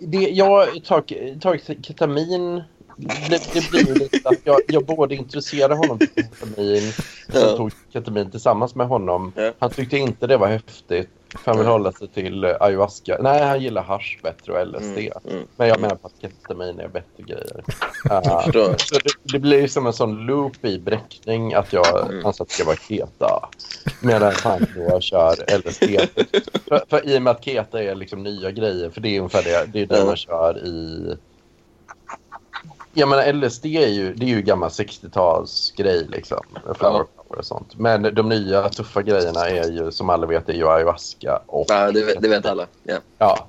Det, 0.00 0.18
jag 0.30 0.84
tar, 0.84 1.00
tar 1.40 1.82
ketamin. 1.82 2.62
Det, 2.96 3.52
det 3.52 3.70
blir 3.70 3.94
lite 3.94 4.28
att 4.28 4.38
jag, 4.44 4.60
jag 4.68 4.84
både 4.86 5.14
intresserade 5.14 5.74
honom 5.74 5.98
för 5.98 6.06
ketamin 6.06 6.82
och 7.28 7.34
Ja. 7.50 7.56
tog 7.56 7.70
ketamin 7.92 8.30
tillsammans 8.30 8.74
med 8.74 8.86
honom. 8.86 9.32
Ja. 9.36 9.52
Han 9.58 9.70
tyckte 9.70 9.96
inte 9.98 10.26
det 10.26 10.36
var 10.36 10.46
häftigt. 10.48 11.08
För 11.44 11.50
han 11.50 11.58
vill 11.58 11.66
hålla 11.68 11.92
sig 11.92 12.08
till 12.08 12.44
eh, 12.44 12.50
ayahuasca. 12.60 13.18
Nej, 13.20 13.42
han 13.42 13.62
gillar 13.62 13.82
hasch 13.82 14.18
bättre 14.22 14.52
och 14.52 14.66
LSD. 14.68 14.98
Mm, 14.98 15.12
mm. 15.30 15.46
Men 15.56 15.68
jag 15.68 15.80
menar 15.80 15.94
på 15.96 16.06
att 16.06 16.12
ketamin 16.20 16.80
är 16.80 16.88
bättre 16.88 17.22
grejer. 17.22 17.64
Uh, 18.10 18.76
så 18.76 18.98
det, 19.04 19.10
det 19.32 19.38
blir 19.38 19.68
som 19.68 19.86
en 19.86 19.92
sån 19.92 20.26
loop 20.26 20.64
i 20.64 20.78
bräckning 20.78 21.54
att 21.54 21.72
jag 21.72 22.10
Mm. 22.10 22.26
anser 22.26 22.44
att 22.44 22.48
det 22.48 22.54
ska 22.54 22.64
vara 22.64 22.76
keta. 22.76 23.48
Medan 24.00 24.32
han 24.42 24.66
då 24.76 25.00
kör 25.00 25.58
LSD. 25.58 25.84
för, 26.68 26.82
för 26.90 27.08
i 27.08 27.18
och 27.18 27.22
med 27.22 27.30
att 27.30 27.44
keta 27.44 27.82
är 27.82 27.94
liksom 27.94 28.22
nya 28.22 28.50
grejer, 28.50 28.90
för 28.90 29.00
det 29.00 29.08
är 29.08 29.18
ungefär 29.18 29.42
det, 29.42 29.66
det, 29.72 29.80
är 29.80 29.86
det 29.98 30.04
man 30.06 30.16
kör 30.16 30.66
i... 30.66 31.16
Jag 32.94 33.08
menar 33.08 33.32
LSD 33.32 33.66
är 33.66 33.88
ju, 33.88 34.14
det 34.14 34.24
är 34.26 34.28
ju 34.28 34.42
gammal 34.42 34.68
60-talsgrej 34.68 36.10
liksom. 36.10 36.38
Flower 36.78 37.04
power 37.16 37.38
och 37.38 37.44
sånt. 37.44 37.78
Men 37.78 38.14
de 38.14 38.28
nya 38.28 38.68
tuffa 38.68 39.02
grejerna 39.02 39.48
är 39.48 39.70
ju 39.70 39.90
som 39.90 40.10
alla 40.10 40.26
vet 40.26 40.48
är 40.48 40.52
ju 40.52 40.68
ayahuasca 40.68 41.42
och 41.46 41.66
Ja, 41.68 41.92
det, 41.92 42.04
vet- 42.04 42.22
det 42.22 42.28
vet 42.28 42.46
alla. 42.46 42.66
Ja. 42.82 42.96
Ja. 43.18 43.46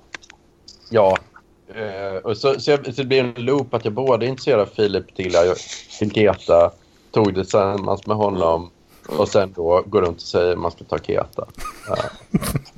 Ja. 0.89 1.17
Eh, 1.75 2.15
och 2.23 2.37
så, 2.37 2.59
så, 2.59 2.71
jag, 2.71 2.85
så 2.85 2.91
det 2.91 3.03
blir 3.05 3.19
en 3.23 3.45
loop 3.45 3.73
att 3.73 3.85
jag 3.85 3.93
både 3.93 4.35
av 4.55 4.65
Filip 4.65 5.15
till, 5.15 5.35
till 5.99 6.11
Keta, 6.11 6.71
tog 7.11 7.33
det 7.33 7.41
tillsammans 7.41 8.07
med 8.07 8.17
honom 8.17 8.71
och 9.09 9.27
sen 9.29 9.53
då 9.55 9.83
går 9.85 10.01
runt 10.01 10.15
och 10.17 10.21
säger 10.21 10.51
att 10.51 10.59
man 10.59 10.71
ska 10.71 10.83
ta 10.83 10.97
Keta. 10.97 11.45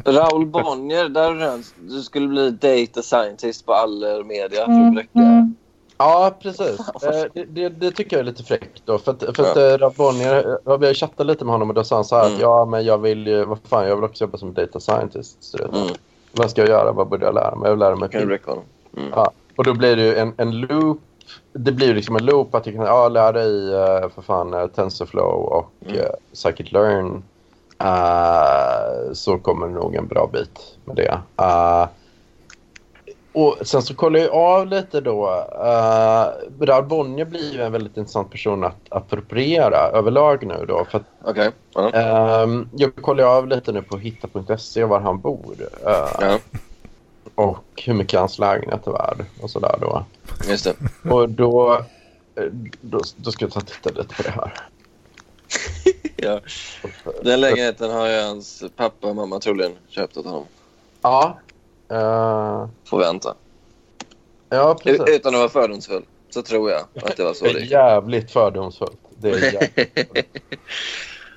Raoul 0.05 0.45
Bonnier, 0.45 1.09
där 1.09 1.41
är 1.41 1.61
du 1.76 2.01
skulle 2.01 2.28
bli 2.28 2.51
data 2.51 3.01
scientist 3.01 3.65
på 3.65 3.74
all 3.74 4.26
media 4.26 4.65
för 4.65 4.88
att 4.88 4.93
bräcka. 4.93 5.53
Ja, 5.97 6.35
precis. 6.41 6.79
Eh, 7.03 7.23
det, 7.33 7.43
det, 7.43 7.69
det 7.69 7.91
tycker 7.91 8.15
jag 8.17 8.19
är 8.19 8.25
lite 8.25 8.43
fräckt 8.43 8.81
då. 8.85 8.97
För 8.97 9.11
att, 9.11 9.35
för 9.35 9.43
att 9.43 9.55
Ja. 9.55 9.77
Rav 9.77 9.95
Bonnier, 9.95 10.57
eh, 10.65 10.77
vi 10.77 10.85
har 10.87 10.93
chattat 10.93 11.25
lite 11.25 11.45
med 11.45 11.51
honom 11.51 11.69
och 11.69 11.75
då 11.75 11.83
sa 11.83 11.95
han 11.95 12.05
så 12.05 12.15
här 12.15 12.25
Mm. 12.25 12.35
att 12.35 12.41
ja, 12.41 12.65
men 12.65 12.85
jag 12.85 12.97
vill 12.97 13.27
ju, 13.27 13.45
vad 13.45 13.59
fan, 13.63 13.87
jag 13.87 13.95
vill 13.95 14.05
också 14.05 14.23
jobba 14.23 14.37
som 14.37 14.53
data 14.53 14.79
scientist. 14.79 15.55
Mm. 15.59 15.87
Vad 16.31 16.51
ska 16.51 16.61
jag 16.61 16.69
göra? 16.69 16.91
Vad 16.91 17.07
borde 17.07 17.25
jag 17.25 17.35
lära 17.35 17.55
mig? 17.55 17.65
Jag 17.67 17.71
vill 17.71 17.79
lära 17.79 17.95
mig 17.95 18.09
Kan 18.09 18.27
du 18.27 18.39
honom? 18.45 18.63
Mm. 18.97 19.09
Ja, 19.15 19.31
och 19.55 19.63
då 19.63 19.73
blir 19.73 19.95
det 19.95 20.01
ju 20.03 20.15
en, 20.15 20.33
en 20.37 20.51
loop. 20.61 21.01
Det 21.53 21.71
blir 21.71 21.93
liksom 21.93 22.15
en 22.15 22.25
loop 22.25 22.55
att 22.55 22.63
du 22.63 22.71
kan 22.73 22.85
ja, 22.85 23.09
lära 23.09 23.31
dig 23.31 23.69
för 24.09 24.21
fan 24.21 24.69
TensorFlow 24.69 25.45
och 25.45 25.71
Mm. 25.85 25.95
uh, 25.95 26.05
Scikit-learn. 26.33 27.23
Uh, 27.83 29.13
så 29.13 29.37
kommer 29.37 29.67
det 29.67 29.73
nog 29.73 29.95
en 29.95 30.07
bra 30.07 30.29
bit 30.33 30.77
med 30.85 30.95
det. 30.95 31.19
Uh, 31.41 31.87
och 33.38 33.67
sen 33.67 33.81
så 33.81 33.95
kollar 33.95 34.19
jag 34.19 34.31
av 34.33 34.67
lite 34.67 35.01
då. 35.01 35.27
Uh, 35.51 36.65
Raoul 36.65 36.85
Bonnier 36.85 37.25
blir 37.25 37.53
ju 37.53 37.61
en 37.61 37.71
väldigt 37.71 37.97
intressant 37.97 38.31
person 38.31 38.63
att 38.63 38.75
appropriera 38.89 39.77
överlag 39.77 40.45
nu 40.45 40.65
då. 40.67 40.85
För 40.91 40.97
att, 40.97 41.03
Okej. 41.23 41.51
Ja. 41.73 41.91
ehm, 41.91 42.69
jag 42.75 42.95
kollar 42.95 43.23
av 43.23 43.47
lite 43.47 43.71
nu 43.71 43.81
på 43.81 43.97
hitta.se 43.97 44.83
var 44.83 44.99
han 44.99 45.19
bor. 45.19 45.55
Uh, 45.61 46.07
ja, 46.19 46.39
och 47.35 47.83
hur 47.85 47.93
mycket 47.93 48.19
hans 48.19 48.39
lägenhet 48.39 48.88
är 48.88 48.91
värd 48.91 49.25
och 49.41 49.49
sådär 49.49 49.75
då. 49.81 50.05
just 50.49 50.63
det. 50.63 51.09
Och 51.11 51.29
då, 51.29 51.73
eh, 52.35 52.43
då, 52.81 52.99
då 53.15 53.31
ska 53.31 53.45
jag 53.45 53.51
ta 53.51 53.59
och 53.59 53.67
titta 53.67 53.89
lite 53.89 54.15
på 54.15 54.23
det 54.23 54.31
här. 54.31 54.53
Ja. 56.19 56.39
Den 57.21 57.41
lägenheten 57.41 57.91
har 57.91 58.07
ju 58.07 58.21
hans 58.21 58.63
pappa 58.75 59.07
och 59.07 59.15
mamma 59.15 59.39
troligen 59.39 59.71
köpt 59.89 60.17
åt 60.17 60.25
honom. 60.25 60.45
Ja. 61.01 61.38
Uh, 61.91 62.67
Får 62.85 62.99
vänta. 62.99 63.35
ja, 64.49 64.77
precis. 64.83 65.01
utan 65.07 65.33
att 65.33 65.39
vara 65.39 65.49
fördomsfull 65.49 66.03
så 66.29 66.41
tror 66.41 66.71
jag 66.71 66.81
att 67.03 67.17
det 67.17 67.23
var 67.23 67.33
så 67.33 67.45
Det 67.45 67.59
gick. 67.59 67.71
jävligt 67.71 68.31
fördomsfullt. 68.31 68.99
Det 69.17 69.29
är 69.29 69.53
jävligt. 69.53 70.27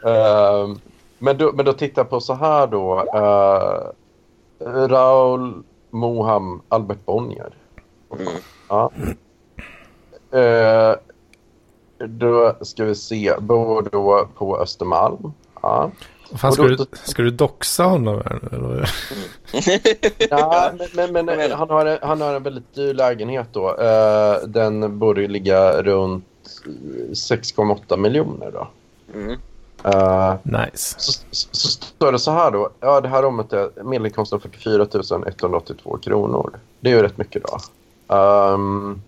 Ehm, 0.05 0.81
men, 1.19 1.39
då, 1.39 1.53
men 1.53 1.65
då 1.65 1.73
tittar 1.73 2.03
jag 2.03 2.11
på 2.11 2.21
så 2.21 2.35
här 2.35 2.67
då. 2.67 3.05
Uh, 3.15 3.93
Raoul 4.89 5.63
Moham 5.91 6.63
Albert 6.69 7.05
Bonnier. 7.05 7.55
Mm. 8.13 8.33
Ja. 8.69 8.93
Eh, 10.39 10.95
då 12.07 12.55
ska 12.61 12.85
vi 12.85 12.95
se. 12.95 13.35
Bor 13.39 13.89
då 13.93 14.29
på 14.35 14.59
Östermalm. 14.59 15.33
Ja. 15.63 15.91
Fan, 16.37 16.53
ska, 16.53 16.63
då- 16.63 16.69
du, 16.69 16.87
ska 17.05 17.23
du 17.23 17.31
doxa 17.31 17.85
honom? 17.85 18.23
här 18.25 18.39
nu, 18.43 18.57
Eller? 18.57 18.91
Ja, 20.31 20.73
men, 20.95 21.13
men, 21.13 21.25
men 21.27 21.53
han, 21.53 21.71
har 21.71 21.87
en, 21.87 21.99
han 22.03 22.21
har 22.21 22.35
en 22.35 22.43
väldigt 22.43 22.75
dyr 22.75 22.95
lägenhet 22.95 23.49
då. 23.53 23.77
Eh, 23.77 24.37
den 24.49 24.99
borde 24.99 25.21
ju 25.21 25.29
ligga 25.29 25.83
runt 25.83 26.25
6,8 27.13 27.97
miljoner 27.97 28.51
då. 28.53 28.69
Mm. 29.15 29.37
Eh, 29.85 30.35
Nice. 30.43 30.95
så, 30.99 31.13
så, 31.31 31.49
så 31.51 31.69
står 31.69 32.13
det 32.13 32.19
så 32.19 32.31
här 32.31 32.51
då. 32.51 32.71
Ja, 32.81 33.01
det 33.01 33.09
här 33.09 33.23
rummet 33.23 33.53
är 33.53 33.83
medelinkomsten 33.83 34.41
44 34.41 34.87
182 35.27 35.97
kronor. 36.03 36.51
Det 36.81 36.91
är 36.91 36.97
ju 36.97 37.03
rätt 37.03 37.19
mycket 37.19 37.43
då. 37.43 37.59
Ehm, 38.15 39.03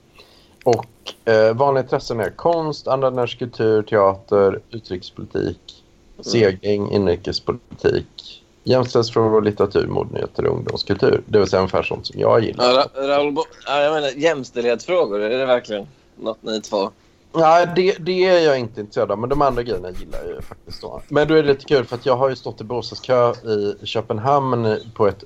och 0.65 0.87
eh, 1.33 1.55
vanliga 1.55 1.83
intressen 1.83 2.21
är 2.21 2.31
konst, 2.31 2.89
andrahanders 2.89 3.39
kultur, 3.39 3.83
teater, 3.83 4.61
utrikespolitik, 4.71 5.82
segling, 6.23 6.91
inrikespolitik, 6.93 8.43
jämställdhetsfrågor, 8.65 9.43
litteratur, 9.43 9.87
modenyheter 9.87 10.47
och 10.47 10.57
ungdomskultur. 10.57 11.23
Det 11.27 11.39
vill 11.39 11.49
säga 11.49 11.61
ungefär 11.61 11.83
sånt 11.83 12.07
som 12.07 12.21
jag 12.21 12.45
gillar. 12.45 12.65
Ja, 12.65 12.87
Ra- 12.95 13.07
Raoul 13.09 13.33
Bo- 13.33 13.45
ja, 13.67 13.81
jag 13.83 13.95
menar 13.95 14.09
jämställdhetsfrågor. 14.09 15.21
Är 15.21 15.39
det 15.39 15.47
verkligen 15.47 15.87
något 16.17 16.43
ni 16.43 16.61
två? 16.61 16.91
Nej, 17.35 17.69
det, 17.77 17.97
det 17.99 18.25
är 18.25 18.41
jag 18.41 18.59
inte 18.59 18.81
intresserad 18.81 19.11
av, 19.11 19.19
men 19.19 19.29
de 19.29 19.43
andra 19.43 19.63
grejerna 19.63 19.91
gillar 19.91 20.19
jag 20.25 20.35
ju 20.35 20.43
faktiskt 20.43 20.81
då. 20.81 21.03
Men 21.09 21.29
då 21.29 21.35
är 21.35 21.43
det 21.43 21.49
lite 21.49 21.65
kul 21.65 21.85
för 21.85 21.97
att 21.97 22.07
jag 22.07 22.17
har 22.17 22.29
ju 22.29 22.37
stått 22.37 22.61
i 22.61 22.65
bostadskö 22.65 23.35
i 23.83 23.87
Köpenhamn 23.87 24.77
på 24.95 25.07
ett, 25.09 25.25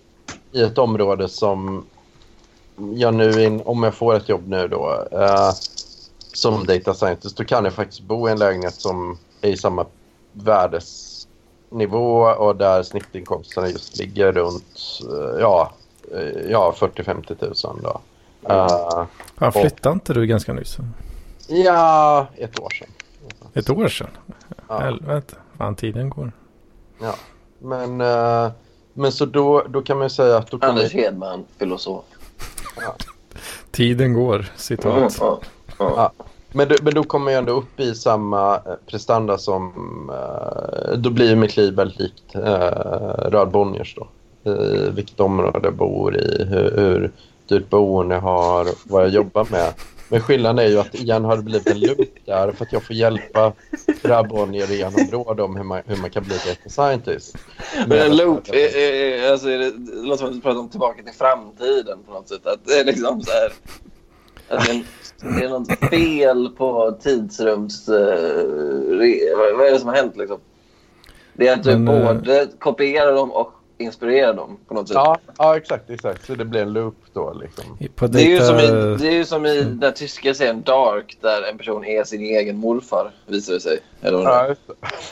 i 0.53 0.63
ett 0.63 0.79
område 0.79 1.29
som 1.29 1.87
jag 2.95 3.15
nu, 3.15 3.45
in, 3.45 3.63
om 3.65 3.83
jag 3.83 3.95
får 3.95 4.15
ett 4.15 4.29
jobb 4.29 4.49
nu 4.49 4.69
då, 4.69 5.07
eh, 5.13 5.51
som 6.33 6.67
data 6.67 6.95
scientist, 6.95 7.37
då 7.37 7.45
kan 7.45 7.65
jag 7.65 7.73
faktiskt 7.75 8.01
bo 8.01 8.29
i 8.29 8.33
en 8.33 8.39
lägenhet 8.39 8.81
som 8.81 9.19
är 9.41 9.51
i 9.51 9.57
samma 9.57 9.87
värdesnivå 10.37 12.21
och 12.21 12.57
där 12.57 12.83
snittinkomsterna 12.83 13.69
just 13.69 13.97
ligger 13.99 14.33
runt, 14.33 14.79
eh, 15.13 15.41
ja, 15.41 15.73
eh, 16.15 16.51
ja 16.51 16.75
40-50 16.79 17.35
tusen 17.35 17.77
då. 17.83 18.01
Uh, 18.51 19.05
Han 19.37 19.53
flyttade 19.53 19.93
inte 19.93 20.15
du 20.15 20.27
ganska 20.27 20.53
nyss? 20.53 20.77
ja, 21.49 22.27
ett 22.37 22.61
år 22.61 22.71
sedan. 22.71 22.89
Ett 23.55 23.71
år 23.71 23.89
sedan? 23.89 24.11
Ja. 24.69 24.79
Helvete. 24.79 25.37
Fan, 25.59 25.75
tiden 25.77 26.11
går. 26.11 26.33
Ja. 27.01 27.15
Men, 27.59 28.01
eh, 28.01 28.51
men 28.95 29.13
så 29.13 29.25
då, 29.27 29.63
då 29.69 29.83
kan 29.83 29.97
man 29.99 30.05
ju 30.07 30.11
säga 30.11 30.37
att 30.37 30.51
då 30.51 30.59
kommer... 30.59 30.73
Anders 30.73 30.93
Hedman, 30.93 31.45
filosof. 31.59 32.05
Tiden 33.71 34.13
går, 34.15 34.35
Mm, 34.35 34.47
citat. 34.57 35.21
ja, 35.21 35.41
ja. 35.79 36.13
Men, 36.57 36.69
men 36.83 36.95
då 36.95 37.03
kommer 37.03 37.33
jag 37.33 37.39
ändå 37.39 37.53
upp 37.53 37.81
i 37.81 37.95
samma 37.95 38.55
eh, 38.55 38.61
prestanda 38.87 39.39
som... 39.39 39.73
Eh, 40.11 40.99
då 40.99 41.11
blir 41.11 41.37
mitt 41.37 41.57
liv 41.57 41.75
väldigt 41.75 41.99
likt 41.99 42.35
eh, 42.35 43.31
Röd 43.31 43.51
Bonniers 43.51 43.95
då. 43.95 44.09
I 44.51 44.91
vilket 44.91 45.21
område 45.21 45.61
jag 45.63 45.75
bor 45.75 46.17
i, 46.17 46.45
hur, 46.45 46.71
hur 46.77 47.13
dyrt 47.49 47.71
boende 47.71 48.15
jag 48.15 48.23
har, 48.23 48.69
vad 48.85 49.03
jag 49.03 49.11
jobbar 49.11 49.47
med. 49.51 49.73
Men 50.09 50.21
skillnaden 50.21 50.59
är 50.59 50.69
ju 50.69 50.79
att 50.79 50.95
igen 50.95 51.25
har 51.25 51.37
det 51.37 51.43
blivit 51.43 51.71
en 51.71 51.81
loop 51.81 52.15
där 52.25 52.53
för 52.53 52.65
att 52.65 52.73
jag 52.73 52.83
får 52.83 52.97
hjälpa 52.97 53.53
Röd 54.03 54.29
Bonnier 54.29 54.67
genom 54.67 55.09
råd 55.13 55.41
om 55.41 55.57
hur 55.57 55.65
man, 55.65 55.83
hur 55.87 55.97
man 55.97 56.11
kan 56.11 56.25
bli 56.25 56.37
data 56.37 56.69
scientist. 56.69 57.39
Men 57.87 57.99
en 57.99 58.17
loop, 58.17 58.49
är, 58.49 58.77
är, 58.77 58.93
är, 58.93 59.33
alltså 59.33 59.49
är 59.49 59.59
det 59.59 59.73
låter 60.03 60.17
som 60.17 60.27
att 60.27 60.35
du 60.35 60.41
pratar 60.41 60.61
om 60.61 60.69
tillbaka 60.69 61.03
till 61.03 61.15
framtiden 61.15 61.99
på 62.07 62.13
något 62.13 62.29
sätt. 62.29 62.47
Att 62.47 62.65
det 62.65 62.81
är 62.81 62.85
liksom 62.85 63.23
så 63.23 63.31
här... 63.31 63.53
Att 64.49 64.67
det, 64.67 64.71
är 64.71 64.75
en, 64.75 64.85
det 65.39 65.45
är 65.45 65.49
något 65.49 65.91
fel 65.91 66.49
på 66.49 66.99
tidsrums... 67.03 67.89
Uh, 67.89 67.97
vad, 69.37 69.57
vad 69.57 69.67
är 69.67 69.73
det 69.73 69.79
som 69.79 69.89
har 69.89 69.97
hänt 69.97 70.17
liksom? 70.17 70.39
Det 71.33 71.49
är 71.49 71.53
att 71.53 71.63
du 71.63 71.77
Men, 71.77 71.89
eh, 71.89 72.15
både 72.15 72.49
kopierar 72.59 73.13
dem 73.13 73.33
och 73.33 73.53
inspirerar 73.79 74.35
dem 74.35 74.57
på 74.69 74.75
något 74.75 74.89
sätt. 74.89 74.95
Ja, 74.95 75.19
ja, 75.39 75.57
exakt, 75.57 75.91
exakt. 75.91 76.27
Så 76.27 76.35
det 76.35 76.45
blir 76.45 76.63
en 76.63 76.73
loop 76.73 76.97
då 77.13 77.37
liksom. 77.41 77.65
På 77.95 78.07
Det 78.07 78.23
är, 78.23 78.29
ju 78.29 78.41
som 78.41 78.57
i, 78.57 78.97
det 78.99 79.09
är 79.09 79.15
ju 79.15 79.25
som 79.25 79.47
i 79.47 79.63
den 79.63 79.93
tyska 79.93 80.35
serien 80.35 80.63
Dark 80.63 81.19
där 81.21 81.51
en 81.51 81.59
person 81.59 81.85
är 81.85 82.05
sin 82.05 82.21
egen 82.21 82.57
morfar, 82.57 83.11
visar 83.27 83.55
det 83.55 83.61
sig. 83.61 83.79
Eller 84.01 84.19
Ja, 84.19 84.55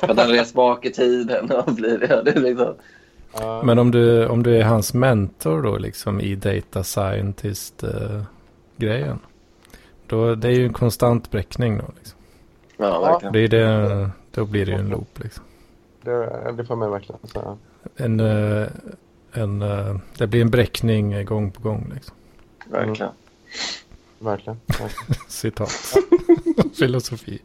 att 0.00 0.18
han 0.18 0.28
reser 0.28 0.54
bak 0.54 0.84
i 0.84 0.92
tiden 0.92 1.50
och 1.50 1.72
blir 1.72 1.98
det. 1.98 2.22
det 2.24 2.40
liksom, 2.40 2.74
Ja. 3.40 3.62
Men 3.64 3.78
om 3.78 3.90
du, 3.90 4.26
om 4.26 4.42
du 4.42 4.56
är 4.56 4.62
hans 4.62 4.94
mentor 4.94 5.62
då 5.62 5.78
liksom 5.78 6.20
i 6.20 6.34
data 6.34 6.84
scientist-grejen. 8.74 9.18
då 10.06 10.34
det 10.34 10.48
är 10.48 10.52
ju 10.52 10.66
en 10.66 10.72
konstant 10.72 11.30
bräckning 11.30 11.78
då. 11.78 11.84
Liksom. 11.96 12.18
ja, 12.76 13.00
verkligen. 13.00 13.32
Det 13.32 13.40
är 13.40 13.48
det, 13.48 14.10
då 14.30 14.44
blir 14.44 14.66
det 14.66 14.72
ju 14.72 14.78
en 14.78 14.88
loop 14.88 15.18
liksom. 15.22 15.44
Det, 16.02 16.52
det 16.56 16.64
får 16.64 16.76
man 16.76 16.90
verkligen 16.90 17.26
säga. 17.26 17.56
En, 17.96 18.20
eh, 18.20 18.68
en, 19.32 19.62
eh, 19.62 19.96
det 20.18 20.26
blir 20.26 20.40
en 20.40 20.50
bräckning 20.50 21.24
gång 21.24 21.50
på 21.50 21.62
gång 21.62 21.90
liksom. 21.94 22.16
verkligen. 22.66 23.12
Verkligen. 24.18 24.60
verkligen. 24.66 25.22
Citat. 25.28 25.70
Filosofi. 26.78 27.42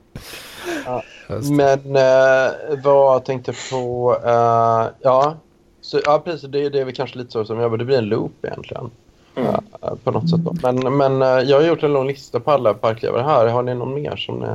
Ja. 0.86 1.04
Men 1.28 1.96
eh, 1.96 2.84
vad 2.84 3.26
tänkte 3.26 3.52
jag 3.52 3.70
på? 3.72 4.18
eh, 4.26 4.88
ja, 5.02 5.38
så, 5.82 6.02
ja, 6.06 6.22
precis. 6.26 6.50
Det, 6.50 6.70
det 6.70 6.80
är 6.80 6.86
väl 6.86 6.96
kanske 6.96 7.18
lite 7.18 7.32
så 7.32 7.46
som 7.46 7.60
jag 7.60 7.80
Det 7.80 7.86
blir 7.86 7.98
en 7.98 8.10
loop 8.10 8.46
egentligen. 8.46 8.92
Mm. 9.36 9.56
Eh, 9.82 9.96
på 10.04 10.12
något 10.12 10.30
sätt. 10.30 10.40
Då. 10.40 10.56
Men, 10.64 10.98
men 10.98 11.22
eh, 11.22 11.50
jag 11.50 11.58
har 11.58 11.68
gjort 11.68 11.84
en 11.84 11.94
lång 11.94 12.08
lista 12.08 12.40
på 12.40 12.52
alla 12.52 12.74
parklevare 12.74 13.24
här. 13.24 13.48
Har 13.48 13.64
ni 13.64 13.76
någon 13.76 13.94
mer 13.94 14.16
som 14.16 14.36
ni... 14.36 14.48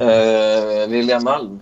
Eh, 0.00 0.88
William 0.88 1.24
Malm. 1.24 1.60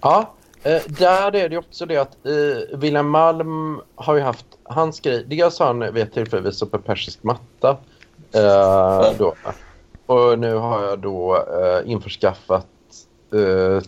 Ja, 0.00 0.34
eh, 0.62 0.82
där 0.86 1.36
är 1.36 1.48
det 1.48 1.58
också 1.58 1.86
det 1.86 1.96
att 1.96 2.26
eh, 2.26 2.78
William 2.78 3.10
Malm 3.10 3.80
har 3.94 4.14
ju 4.14 4.20
haft 4.20 4.46
hans 4.62 5.00
grej. 5.00 5.24
Dels 5.26 5.58
har 5.58 5.66
han 5.66 5.94
vid 5.94 6.02
ett 6.02 6.12
tillfälle 6.12 6.42
visat 6.42 6.70
på 6.70 6.78
persisk 6.78 7.22
matta. 7.22 7.76
Eh, 8.32 9.12
då. 9.18 9.34
Och 10.06 10.38
nu 10.38 10.54
har 10.54 10.82
jag 10.82 10.98
då 10.98 11.36
eh, 11.36 11.90
införskaffat 11.90 12.66
eh, 13.32 13.82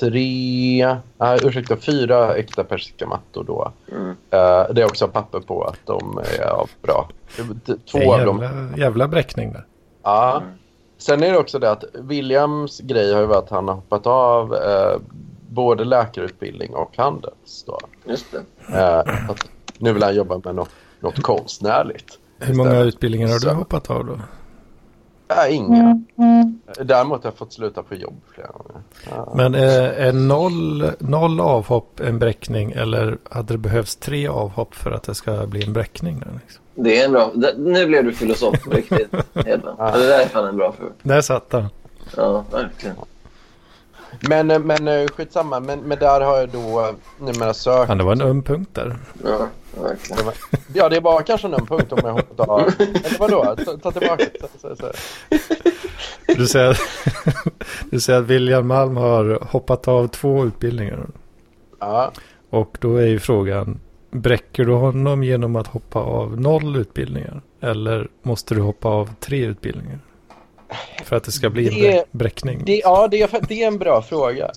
tre, 0.00 0.96
nej 1.18 1.38
ursäkta, 1.42 1.76
fyra 1.76 2.34
äkta 2.34 2.64
persiska 2.64 3.06
mattor 3.06 3.44
då. 3.44 3.72
Mm. 3.92 4.08
Eh, 4.10 4.74
det 4.74 4.82
är 4.82 4.84
också 4.84 5.08
papper 5.08 5.40
på 5.40 5.64
att 5.64 5.78
de 5.84 6.20
är 6.38 6.44
av 6.44 6.70
bra. 6.82 7.08
Två 7.92 7.98
är 7.98 8.20
av 8.20 8.26
dem 8.26 8.42
jävla, 8.42 8.76
jävla 8.76 9.08
bräckning 9.08 9.52
där. 9.52 9.66
Ja. 10.02 10.36
Mm. 10.36 10.54
Sen 10.98 11.22
är 11.22 11.32
det 11.32 11.38
också 11.38 11.58
det 11.58 11.70
att 11.70 11.84
Williams 11.94 12.80
grej 12.80 13.12
har 13.12 13.20
ju 13.20 13.26
varit 13.26 13.44
att 13.44 13.50
han 13.50 13.68
har 13.68 13.74
hoppat 13.74 14.06
av 14.06 14.54
eh, 14.54 15.00
både 15.48 15.84
läkarutbildning 15.84 16.74
och 16.74 16.96
handels. 16.96 17.64
Då. 17.66 17.80
Just 18.04 18.26
det. 18.32 18.42
Eh, 18.78 19.30
att 19.30 19.48
nu 19.78 19.92
vill 19.92 20.02
han 20.02 20.14
jobba 20.14 20.40
med 20.44 20.54
något, 20.54 20.70
något 21.00 21.22
konstnärligt. 21.22 22.18
Hur 22.38 22.54
många 22.54 22.70
istället. 22.70 22.94
utbildningar 22.94 23.28
har 23.28 23.38
du 23.38 23.50
hoppat 23.50 23.90
av 23.90 24.06
då? 24.06 24.20
Nej, 25.28 25.54
inga. 25.54 26.02
Däremot 26.84 27.22
har 27.24 27.30
jag 27.30 27.38
fått 27.38 27.52
sluta 27.52 27.82
på 27.82 27.94
jobb 27.94 28.20
flera 28.34 28.48
gånger. 28.48 28.82
Ja. 29.10 29.32
Men 29.36 29.54
är, 29.54 29.82
är 29.82 30.12
noll, 30.12 30.90
noll 30.98 31.40
avhopp 31.40 32.00
en 32.00 32.18
bräckning 32.18 32.72
eller 32.72 33.18
hade 33.30 33.54
det 33.54 33.58
behövts 33.58 33.96
tre 33.96 34.28
avhopp 34.28 34.74
för 34.74 34.90
att 34.90 35.02
det 35.02 35.14
ska 35.14 35.46
bli 35.46 35.64
en 35.66 35.72
bräckning? 35.72 36.18
Där, 36.20 36.28
liksom? 36.44 36.62
Det 36.74 37.00
är 37.00 37.04
en 37.04 37.12
bra... 37.12 37.30
det- 37.34 37.54
Nu 37.58 37.86
blev 37.86 38.04
du 38.04 38.12
filosof 38.12 38.64
på 38.64 38.70
riktigt, 38.70 39.08
Hedman. 39.46 39.74
Ja. 39.78 39.90
Det 39.96 40.06
där 40.06 40.20
är 40.20 40.26
fan 40.26 40.46
en 40.48 40.56
bra 40.56 40.72
fråga. 40.72 40.92
Där 41.02 41.20
satt 41.20 41.52
han. 41.52 41.66
Ja, 42.16 42.44
verkligen. 42.52 42.96
Men, 44.20 44.50
eh, 44.50 44.58
men 44.58 44.88
eh, 44.88 45.06
skitsamma. 45.06 45.60
Men, 45.60 45.80
men 45.80 45.98
där 45.98 46.20
har 46.20 46.38
jag 46.38 46.48
då 46.48 46.80
eh, 46.80 46.94
numera 47.18 47.54
sökt. 47.54 47.86
Fan, 47.86 47.98
det 47.98 48.04
var 48.04 48.12
en 48.12 48.20
öm 48.20 48.42
punkt 48.42 48.70
där. 48.72 48.96
Ja, 49.24 49.48
verkligen. 49.82 50.32
Ja, 50.74 50.88
det 50.88 51.00
var 51.00 51.22
kanske 51.22 51.46
en 51.46 51.66
punkt 51.66 51.92
om 51.92 51.98
jag 52.02 52.12
hoppat 52.12 52.48
av. 52.48 52.60
Eller 52.78 53.18
vadå? 53.18 53.56
Ta, 53.64 53.76
ta 53.76 53.90
tillbaka. 53.90 54.24
Så, 54.40 54.68
så, 54.68 54.76
så. 54.76 54.92
Du 56.26 56.46
säger, 56.46 56.78
du 57.90 58.00
säger 58.00 58.18
att 58.18 58.26
William 58.26 58.66
Malm 58.66 58.96
har 58.96 59.38
hoppat 59.50 59.88
av 59.88 60.08
två 60.08 60.44
utbildningar. 60.44 61.06
Ja. 61.80 62.12
Och 62.50 62.78
då 62.80 62.96
är 62.96 63.06
ju 63.06 63.18
frågan, 63.18 63.80
bräcker 64.10 64.64
du 64.64 64.72
honom 64.72 65.24
genom 65.24 65.56
att 65.56 65.66
hoppa 65.66 65.98
av 65.98 66.40
noll 66.40 66.76
utbildningar? 66.76 67.42
Eller 67.60 68.08
måste 68.22 68.54
du 68.54 68.60
hoppa 68.60 68.88
av 68.88 69.14
tre 69.20 69.44
utbildningar? 69.46 69.98
För 71.04 71.16
att 71.16 71.24
det 71.24 71.32
ska 71.32 71.50
bli 71.50 71.68
en 71.68 71.74
Det- 71.74 71.80
brä- 71.90 72.04
bräckning. 72.10 72.62
Det, 72.64 72.76
ja, 72.84 73.08
det 73.08 73.22
är, 73.22 73.40
det 73.48 73.62
är 73.62 73.66
en 73.66 73.78
bra 73.78 74.02
fråga. 74.02 74.50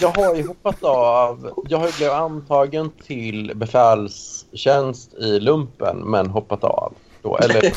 Jag 0.00 0.08
har 0.08 0.34
ju 0.34 0.46
hoppat 0.46 0.84
av. 0.84 1.50
Jag 1.68 1.78
har 1.78 1.86
ju 1.86 1.92
blivit 1.92 2.12
antagen 2.14 2.90
till 3.06 3.52
befälstjänst 3.54 5.14
i 5.14 5.40
lumpen 5.40 5.96
men 5.98 6.26
hoppat 6.30 6.64
av. 6.64 6.92
Då, 7.22 7.36
eller 7.38 7.60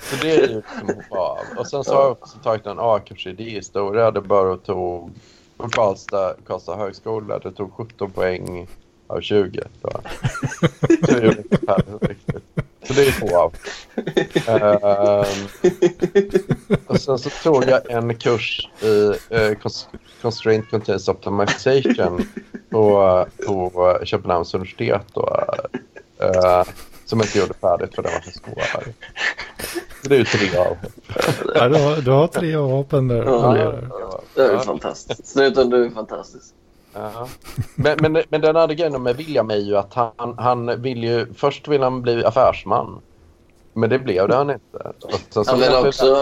Så 0.00 0.16
det 0.22 0.30
är 0.30 0.36
ju 0.36 0.46
liksom 0.46 0.86
hoppa 0.96 1.18
av. 1.22 1.38
Och 1.58 1.66
sen 1.66 1.84
så 1.84 1.94
har 1.94 2.02
jag 2.02 2.12
också 2.12 2.38
tagit 2.38 2.66
en 2.66 2.76
A-kurs 2.80 3.26
i 3.26 3.30
idéhistoria. 3.30 4.10
Det 4.10 4.20
bara 4.20 4.56
tog 4.56 5.10
på 5.56 5.68
Karlstad, 5.68 6.34
Karlstad 6.46 6.76
högskola. 6.76 7.38
Det 7.38 7.52
tog 7.52 7.72
17 7.72 8.10
poäng 8.10 8.66
av 9.06 9.20
20. 9.20 9.60
Då. 9.82 9.90
Så, 11.08 11.12
gjorde 11.14 11.36
inte 11.38 11.56
färdigt 11.66 12.02
riktigt. 12.08 12.44
Så 12.86 12.92
det 12.92 13.06
är 13.06 13.12
två 13.20 13.36
av. 13.38 13.54
Ehm, 14.46 15.24
och 16.86 17.00
sen 17.00 17.18
så 17.18 17.30
tog 17.42 17.64
jag 17.68 17.90
en 17.90 18.14
kurs 18.16 18.68
i 18.82 18.94
cons- 19.62 19.86
Constraint 20.22 20.70
Continuous 20.70 21.08
Optimization 21.08 22.28
på, 22.70 23.26
på 23.46 23.98
Köpenhamns 24.04 24.54
universitet. 24.54 25.02
Då, 25.14 25.44
eh, 26.20 26.62
som 27.04 27.18
jag 27.18 27.26
inte 27.26 27.38
gjorde 27.38 27.54
färdigt 27.54 27.94
för 27.94 28.02
den 28.02 28.12
var 28.12 28.20
för 28.20 28.30
svår. 28.30 28.92
Så 30.02 30.08
det 30.08 30.14
är 30.14 30.18
ju 30.18 30.24
tre 30.24 30.56
av. 30.58 30.76
Ja, 31.54 31.68
du, 31.68 31.74
har, 31.78 31.96
du 32.02 32.10
har 32.10 32.26
tre 32.26 32.54
avhoppen 32.54 33.08
där. 33.08 33.22
Ja. 33.24 33.82
Det 34.34 34.42
är 34.42 34.52
Ja. 34.52 34.60
fantastiskt. 34.60 35.26
Snuten, 35.26 35.70
du 35.70 35.84
är 35.86 35.90
fantastisk. 35.90 36.54
Ja. 36.94 37.28
Men, 37.74 37.98
men, 38.00 38.22
men 38.28 38.40
den 38.40 38.56
andra 38.56 38.74
grejen 38.74 39.02
med 39.02 39.16
William 39.16 39.50
är 39.50 39.56
ju 39.56 39.76
att 39.76 39.94
han, 39.94 40.34
han 40.38 40.82
vill 40.82 41.04
ju... 41.04 41.34
Först 41.34 41.68
vill 41.68 41.82
han 41.82 42.02
bli 42.02 42.24
affärsman. 42.24 43.00
Men 43.72 43.90
det 43.90 43.98
blev 43.98 44.28
det 44.28 44.34
han 44.36 44.50
inte. 44.50 44.92
Han 45.34 45.58
vill 45.58 45.68
blev 45.68 45.82
det- 45.82 45.88
också 45.88 46.14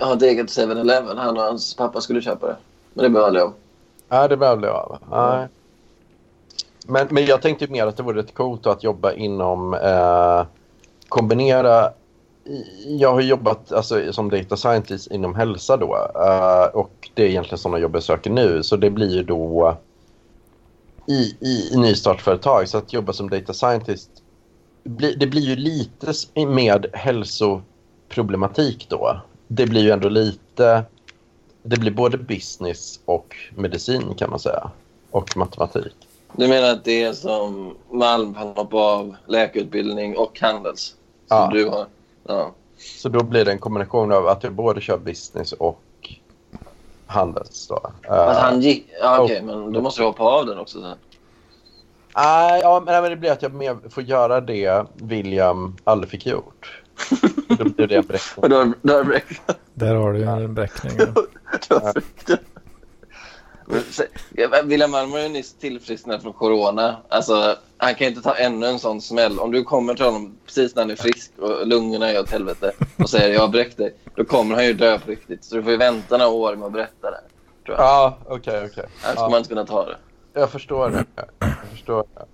ha 0.00 0.12
ett 0.14 0.22
eget 0.22 0.46
7-Eleven. 0.46 1.18
Han 1.18 1.36
och 1.36 1.42
hans 1.42 1.74
pappa 1.76 2.00
skulle 2.00 2.22
köpa 2.22 2.46
det. 2.46 2.56
Men 2.94 3.02
det 3.02 3.08
blev 3.10 3.22
aldrig 3.24 3.42
av. 3.44 3.52
Nej, 4.08 4.28
det 4.28 4.36
blev 4.36 4.50
aldrig 4.50 4.72
av. 4.72 4.98
Nej. 5.10 5.46
Men, 6.86 7.06
men 7.10 7.24
jag 7.24 7.42
tänkte 7.42 7.66
mer 7.66 7.86
att 7.86 7.96
det 7.96 8.02
vore 8.02 8.18
rätt 8.22 8.34
coolt 8.34 8.66
att 8.66 8.82
jobba 8.82 9.12
inom... 9.12 9.74
Eh, 9.74 10.44
kombinera... 11.08 11.90
Jag 12.86 13.12
har 13.12 13.20
jobbat 13.20 13.72
alltså, 13.72 14.12
som 14.12 14.30
data 14.30 14.56
scientist 14.56 15.10
inom 15.10 15.34
hälsa 15.34 15.76
då. 15.76 16.10
Eh, 16.14 16.64
och 16.76 17.10
det 17.14 17.22
är 17.22 17.26
egentligen 17.28 17.58
sådana 17.58 17.78
jobb 17.78 17.94
jag 17.94 18.02
söker 18.02 18.30
nu. 18.30 18.62
Så 18.62 18.76
det 18.76 18.90
blir 18.90 19.10
ju 19.14 19.22
då 19.22 19.76
i, 21.06 21.36
i, 21.40 21.70
i 21.72 21.76
nystartsföretag. 21.76 22.68
Så 22.68 22.78
att 22.78 22.92
jobba 22.92 23.12
som 23.12 23.30
data 23.30 23.52
scientist, 23.52 24.10
det 25.16 25.26
blir 25.26 25.42
ju 25.42 25.56
lite 25.56 26.12
med 26.46 26.86
hälsoproblematik 26.92 28.86
då. 28.88 29.20
Det 29.48 29.66
blir 29.66 29.82
ju 29.82 29.90
ändå 29.90 30.08
lite... 30.08 30.84
Det 31.62 31.76
blir 31.76 31.90
både 31.90 32.18
business 32.18 33.00
och 33.04 33.36
medicin 33.56 34.14
kan 34.14 34.30
man 34.30 34.38
säga. 34.38 34.70
Och 35.10 35.36
matematik. 35.36 35.94
Du 36.36 36.48
menar 36.48 36.70
att 36.70 36.84
det 36.84 37.02
är 37.02 37.12
som 37.12 37.74
Malm, 37.90 38.34
han 38.34 38.48
hoppar 38.48 38.78
av 38.78 39.16
läkarutbildning 39.26 40.16
och 40.16 40.40
Handels. 40.40 40.86
som 40.88 40.96
Ja. 41.28 41.50
du 41.52 41.68
har. 41.68 41.86
Ja. 42.30 42.54
Så 42.78 43.08
då 43.08 43.24
blir 43.24 43.44
det 43.44 43.52
en 43.52 43.58
kombination 43.58 44.12
av 44.12 44.28
att 44.28 44.44
jag 44.44 44.52
både 44.52 44.80
kör 44.80 44.98
business 44.98 45.52
och 45.52 45.80
handels. 47.06 47.66
Då. 47.68 47.74
Att 47.74 48.36
Eh, 48.36 48.42
han 48.42 48.60
gick... 48.60 48.86
Ja, 49.00 49.20
okej, 49.22 49.42
men 49.42 49.72
då 49.72 49.80
måste 49.82 50.00
du 50.00 50.06
hoppa 50.06 50.22
av 50.22 50.46
den 50.46 50.58
också 50.58 50.80
sen. 50.80 50.96
Nej, 52.16 52.60
ja, 52.62 52.82
men 52.86 53.02
men 53.02 53.10
det 53.10 53.16
blir 53.16 53.30
att 53.32 53.42
jag 53.42 53.54
mer 53.54 53.76
får 53.90 54.02
göra 54.02 54.40
det 54.40 54.86
William 54.94 55.76
aldrig 55.84 56.10
fick 56.10 56.26
gjort. 56.26 56.82
Då 57.58 57.64
blir 57.64 57.86
det 57.86 57.96
en 57.96 58.06
beräkning. 58.06 58.42
Och 58.42 58.48
då 58.50 58.56
har 58.56 58.74
då 58.82 58.92
har 58.94 59.04
du 59.04 59.20
Där 59.74 59.94
har 59.94 60.12
du 60.12 60.24
en 60.24 60.54
bräckning. 60.54 60.92
du- 62.26 62.36
Men 63.66 63.82
ja, 64.34 64.62
William 64.64 64.90
Malm 64.90 65.12
har 65.12 65.18
ju 65.18 65.28
nyss 65.28 65.54
tillfrisknat 65.54 66.22
från 66.22 66.32
corona. 66.32 66.96
Alltså, 67.08 67.56
han 67.80 67.94
kan 67.94 68.04
ju 68.04 68.08
inte 68.08 68.22
ta 68.22 68.34
ännu 68.34 68.66
en 68.66 68.78
sån 68.78 69.00
smäll. 69.00 69.38
Om 69.38 69.50
du 69.52 69.64
kommer 69.64 69.94
till 69.94 70.04
honom 70.04 70.36
precis 70.46 70.74
när 70.74 70.82
han 70.82 70.90
är 70.90 70.96
frisk 70.96 71.30
och 71.38 71.66
lungorna 71.66 72.10
är 72.10 72.20
åt 72.20 72.30
helvete 72.30 72.72
och 72.98 73.10
säger 73.10 73.34
jag 73.34 73.40
har 73.40 73.48
bräckt 73.48 73.76
dig, 73.76 73.94
då 74.16 74.24
kommer 74.24 74.54
han 74.54 74.64
ju 74.66 74.72
dö 74.72 74.98
på 74.98 75.10
riktigt. 75.10 75.44
Så 75.44 75.56
du 75.56 75.62
får 75.62 75.72
ju 75.72 75.78
vänta 75.78 76.16
några 76.16 76.30
år 76.30 76.56
med 76.56 76.66
att 76.66 76.72
berätta 76.72 77.10
det. 77.10 77.20
Tror 77.66 77.76
jag. 77.78 77.86
Ja, 77.86 78.18
okej, 78.26 78.68
okej. 78.72 78.84
Annars 79.04 79.14
Ja. 79.14 79.14
kommer 79.14 79.30
man 79.30 79.38
inte 79.38 79.48
kunna 79.48 79.66
ta 79.66 79.84
det. 79.86 79.96
Jag 80.32 80.50
förstår 80.50 80.90
det. 80.90 81.04
Jag 81.38 81.68
förstår 81.70 82.04
det. 82.14 82.24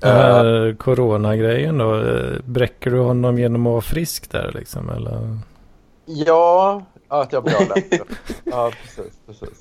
Den 0.00 0.16
här 0.16 0.76
coronagrejen 0.78 1.78
då. 1.78 1.94
eh, 2.00 2.38
Bräcker 2.44 2.90
du 2.90 2.98
honom 2.98 3.38
genom 3.38 3.66
att 3.66 3.70
vara 3.70 3.80
frisk 3.80 4.30
där 4.30 4.52
liksom? 4.54 4.90
Eller? 4.90 5.38
Ja, 6.04 6.82
ja, 7.08 7.22
att 7.22 7.32
jag 7.32 7.44
blir 7.44 7.54
av. 7.56 7.68
Ja, 8.44 8.72
precis, 8.82 9.12
precis. 9.26 9.58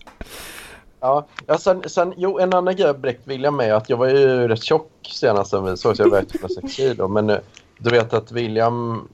Ja, 1.00 1.26
ja 1.48 1.58
sen, 1.58 1.84
sen, 1.90 2.14
jo, 2.18 2.40
en 2.40 2.54
annan 2.54 2.76
grej 2.76 2.86
jag 2.88 3.00
bräckt 3.00 3.28
William 3.28 3.56
med 3.56 3.70
är 3.70 3.74
att 3.74 3.90
jag 3.90 3.98
var 3.98 4.08
ju 4.08 4.48
rätt 4.48 4.64
tjock 4.64 4.92
senast 5.14 5.54
vi 5.54 5.78
såg, 5.78 5.98
så 5.98 6.04
jag 6.04 6.12
vägde 6.12 6.38
106 6.40 6.74
kilo. 6.74 7.08
Men 7.08 7.30
eh, 7.30 7.38
du 7.80 7.90
vet 7.90 8.14
att 8.14 8.32
William, 8.32 9.08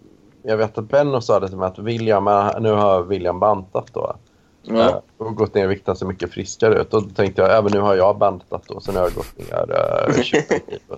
jag 0.43 0.57
vet 0.57 0.77
att 0.77 0.89
Benno 0.89 1.21
sa 1.21 1.39
det 1.39 1.47
till 1.47 1.57
mig 1.57 1.67
att 1.67 1.79
William, 1.79 2.27
eh, 2.27 2.51
nu 2.59 2.71
har 2.71 3.03
William 3.03 3.39
bantat 3.39 3.88
då. 3.93 4.01
Eh, 4.09 4.15
Ja. 4.65 5.01
Och 5.17 5.36
gått 5.36 5.53
ner 5.53 5.63
i 5.63 5.67
vikt, 5.67 5.97
ser 5.97 6.05
mycket 6.05 6.31
friskare 6.34 6.81
ut. 6.81 6.93
Och 6.93 7.03
då 7.03 7.09
tänkte 7.09 7.41
jag, 7.41 7.57
även 7.57 7.71
nu 7.71 7.79
har 7.79 7.95
jag 7.95 8.17
bantat 8.17 8.63
då, 8.67 8.79
så 8.79 8.91
nu 8.91 8.97
har 8.99 9.05
jag 9.05 9.13
gått 9.13 9.38
ner 9.38 9.71
uh, 10.17 10.21
25 10.23 10.59
kilo. 10.69 10.97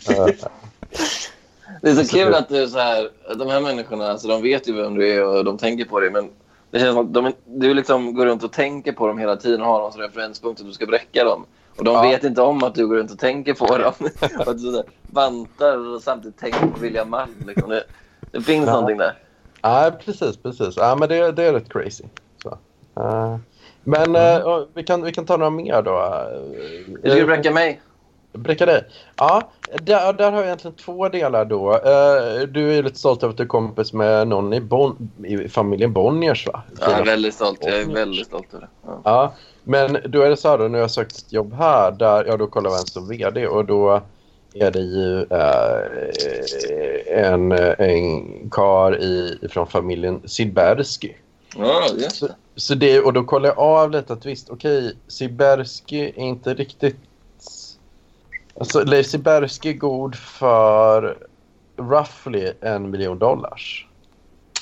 Så, 0.00 0.12
eh, 0.12 0.34
Det 1.82 1.88
är 1.90 1.94
så 1.94 1.98
Alltså, 2.00 2.16
kul 2.16 2.32
det- 2.32 2.38
att 2.38 2.48
du 2.48 2.68
så 2.68 2.78
här, 2.78 3.08
de 3.38 3.48
här 3.48 3.60
människorna, 3.60 4.06
alltså, 4.10 4.28
de 4.28 4.42
vet 4.42 4.68
ju 4.68 4.72
vem 4.72 4.94
du 4.94 5.08
är 5.14 5.24
och 5.26 5.44
de 5.44 5.58
tänker 5.58 5.84
på 5.84 6.00
dig. 6.00 6.10
Men 6.10 6.30
det 6.70 6.78
känns 6.78 6.94
som 6.94 7.06
att 7.06 7.14
de, 7.14 7.32
du 7.44 7.74
liksom 7.74 8.14
går 8.14 8.26
runt 8.26 8.44
och 8.44 8.52
tänker 8.52 8.92
på 8.92 9.06
dem 9.06 9.18
hela 9.18 9.36
tiden 9.36 9.60
och 9.60 9.66
har 9.66 9.90
som 9.90 10.00
referenspunkt 10.00 10.60
och 10.60 10.66
du 10.66 10.72
ska 10.72 10.86
bräcka 10.86 11.24
dem. 11.24 11.46
Och 11.78 11.84
de 11.84 11.94
Ja. 11.94 12.02
vet 12.02 12.24
inte 12.24 12.42
om 12.42 12.62
att 12.62 12.74
du 12.74 12.86
går 12.86 12.96
runt 12.96 13.10
och 13.10 13.18
tänker 13.18 13.54
på 13.54 13.78
dem. 13.78 13.92
och 14.38 14.48
att 14.48 14.58
du 14.58 14.82
bantar 15.02 15.94
och 15.94 16.02
samtidigt 16.02 16.38
tänker 16.38 16.66
på 16.66 16.80
William 16.80 17.10
Malm. 17.10 17.34
Liksom. 17.46 17.70
Det, 17.70 17.84
det 18.30 18.40
finns 18.40 18.66
Ja. 18.66 18.72
någonting 18.72 18.98
där. 18.98 19.18
Nej, 19.62 19.92
precis, 20.04 20.36
precis. 20.36 20.76
Ja, 20.76 20.96
men 21.00 21.08
det, 21.08 21.32
det 21.32 21.44
är 21.44 21.52
rätt 21.52 21.72
crazy. 21.72 22.04
Så. 22.42 22.58
Eh, 23.00 23.36
men 23.84 24.16
eh, 24.16 24.58
vi, 24.74 24.82
kan, 24.82 25.02
vi 25.02 25.12
kan 25.12 25.26
ta 25.26 25.36
några 25.36 25.50
mer 25.50 25.82
då. 25.82 26.24
Du 27.02 27.10
ska 27.10 27.26
bräcka 27.26 27.50
mig. 27.50 27.80
Bräcka 28.32 28.66
dig? 28.66 28.84
Ja, 29.16 29.50
där, 29.82 30.12
där 30.12 30.30
har 30.30 30.38
jag 30.38 30.46
egentligen 30.46 30.76
två 30.76 31.08
delar 31.08 31.44
då. 31.44 31.72
Eh, 31.72 32.48
du 32.48 32.70
är 32.70 32.74
ju 32.74 32.82
lite 32.82 32.98
stolt 32.98 33.22
över 33.22 33.30
att 33.30 33.36
du 33.36 33.42
är 33.42 33.48
kompis 33.48 33.92
med 33.92 34.28
någon 34.28 34.52
i, 34.52 34.60
bon, 34.60 35.10
i 35.24 35.48
familjen 35.48 35.92
Bonniers 35.92 36.46
va? 36.46 36.62
Ja, 36.80 36.90
jag 36.90 37.00
är 37.00 37.04
väldigt 37.04 37.34
stolt. 37.34 37.58
Jag 37.62 37.80
är 37.80 37.84
väldigt 37.86 38.26
stolt 38.26 38.54
över 38.54 38.60
det. 38.60 38.68
Ja. 38.86 39.00
Ja, 39.04 39.32
men 39.64 39.98
då 40.06 40.22
är 40.22 40.30
det 40.30 40.36
så 40.36 40.48
här 40.48 40.58
då, 40.58 40.68
när 40.68 40.78
jag 40.78 40.90
sökt 40.90 41.16
ett 41.16 41.32
jobb 41.32 41.54
här, 41.54 41.90
där, 41.90 42.24
ja 42.24 42.36
då 42.36 42.46
kollar 42.46 42.70
vem 42.70 42.78
som 42.78 43.10
är 43.10 43.16
VD 43.16 43.46
och 43.46 43.64
då 43.64 44.02
är 44.54 44.70
det 44.70 44.80
ju 44.80 45.20
eh, 45.20 45.84
en, 47.32 47.52
en 47.78 48.50
kar 48.50 49.02
i, 49.02 49.38
från 49.50 49.66
familjen 49.66 50.20
Silbersky. 50.24 51.12
Ja, 51.56 51.82
just 51.98 52.16
Så, 52.16 52.26
det. 52.26 52.34
så 52.56 52.74
det, 52.74 53.00
och 53.00 53.12
då 53.12 53.24
kollar 53.24 53.48
jag 53.48 53.58
av 53.58 53.90
lite 53.90 54.12
att 54.12 54.26
visst, 54.26 54.50
okej, 54.50 54.96
Silbersky 55.08 56.04
är 56.04 56.18
inte 56.18 56.54
riktigt... 56.54 56.96
Alltså 58.60 58.84
Leif 58.84 59.06
Silbersky 59.06 59.68
är 59.68 59.72
god 59.74 60.14
för 60.14 61.18
roughly 61.76 62.52
en 62.60 62.90
miljon 62.90 63.18
dollars. 63.18 63.86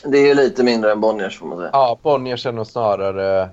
Det 0.05 0.19
är 0.19 0.27
ju 0.27 0.35
lite 0.35 0.63
mindre 0.63 0.93
än 0.93 1.01
Bonniers 1.01 1.39
får 1.39 1.47
man 1.47 1.59
säga. 1.59 1.71
Ja, 1.73 1.99
Bonniers 2.03 2.47
är 2.47 2.53
nog 2.53 2.67
snarare 2.67 3.49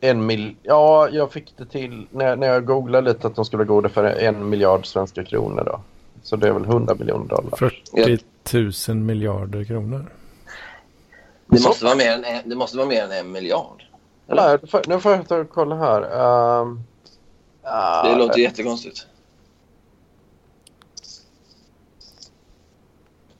en 0.00 0.26
mil... 0.26 0.56
Ja, 0.62 1.08
jag 1.12 1.32
fick 1.32 1.54
det 1.56 1.66
till 1.66 2.06
när, 2.10 2.36
när 2.36 2.46
jag 2.46 2.64
googlade 2.66 3.08
lite 3.12 3.26
att 3.26 3.34
de 3.36 3.44
skulle 3.44 3.58
vara 3.58 3.68
goda 3.68 3.88
för 3.88 4.04
en 4.04 4.48
miljard 4.48 4.86
svenska 4.86 5.24
kronor 5.24 5.64
då. 5.64 5.80
Så 6.22 6.36
det 6.36 6.48
är 6.48 6.52
väl 6.52 6.64
100 6.64 6.94
miljoner 6.94 7.26
dollar. 7.26 7.56
40 7.56 8.90
000 8.92 8.96
miljarder 8.96 9.64
kronor. 9.64 10.06
Det 11.46 11.64
måste 11.64 11.84
vara 11.84 11.94
mer 11.96 12.12
än 12.12 12.24
en, 12.24 12.48
det 12.48 12.56
måste 12.56 12.76
vara 12.76 12.88
mer 12.88 13.02
än 13.04 13.12
en 13.12 13.32
miljard. 13.32 13.82
Nej, 14.26 14.58
nu 14.86 15.00
får- 15.00 15.12
jag 15.12 15.28
ta 15.28 15.36
och 15.36 15.50
kolla 15.50 15.74
här. 15.76 16.02
Um, 16.60 16.82
Det 18.04 18.16
låter 18.18 18.38
jättekonstigt. 18.40 19.06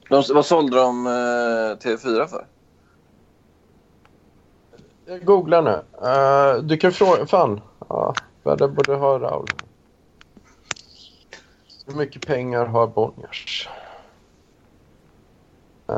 De, 0.09 0.23
vad 0.35 0.47
sålde 0.47 0.77
de 0.77 1.07
eh, 1.07 1.11
TV4 1.11 2.27
för? 2.27 2.47
Jag 5.07 5.25
googlar 5.25 5.63
nu. 5.63 5.83
Eh, 6.09 6.63
du 6.63 6.77
kan 6.77 6.93
fråga... 6.93 7.27
Fan. 7.27 7.61
Ja, 7.89 8.15
det 8.59 8.69
borde 8.69 8.95
ha 8.95 9.19
Raul. 9.19 9.47
Hur 11.87 11.95
mycket 11.95 12.27
pengar 12.27 12.65
har 12.67 12.87
Bonniers? 12.87 13.69
Eh, 15.89 15.95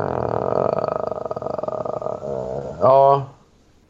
ja, 2.81 3.27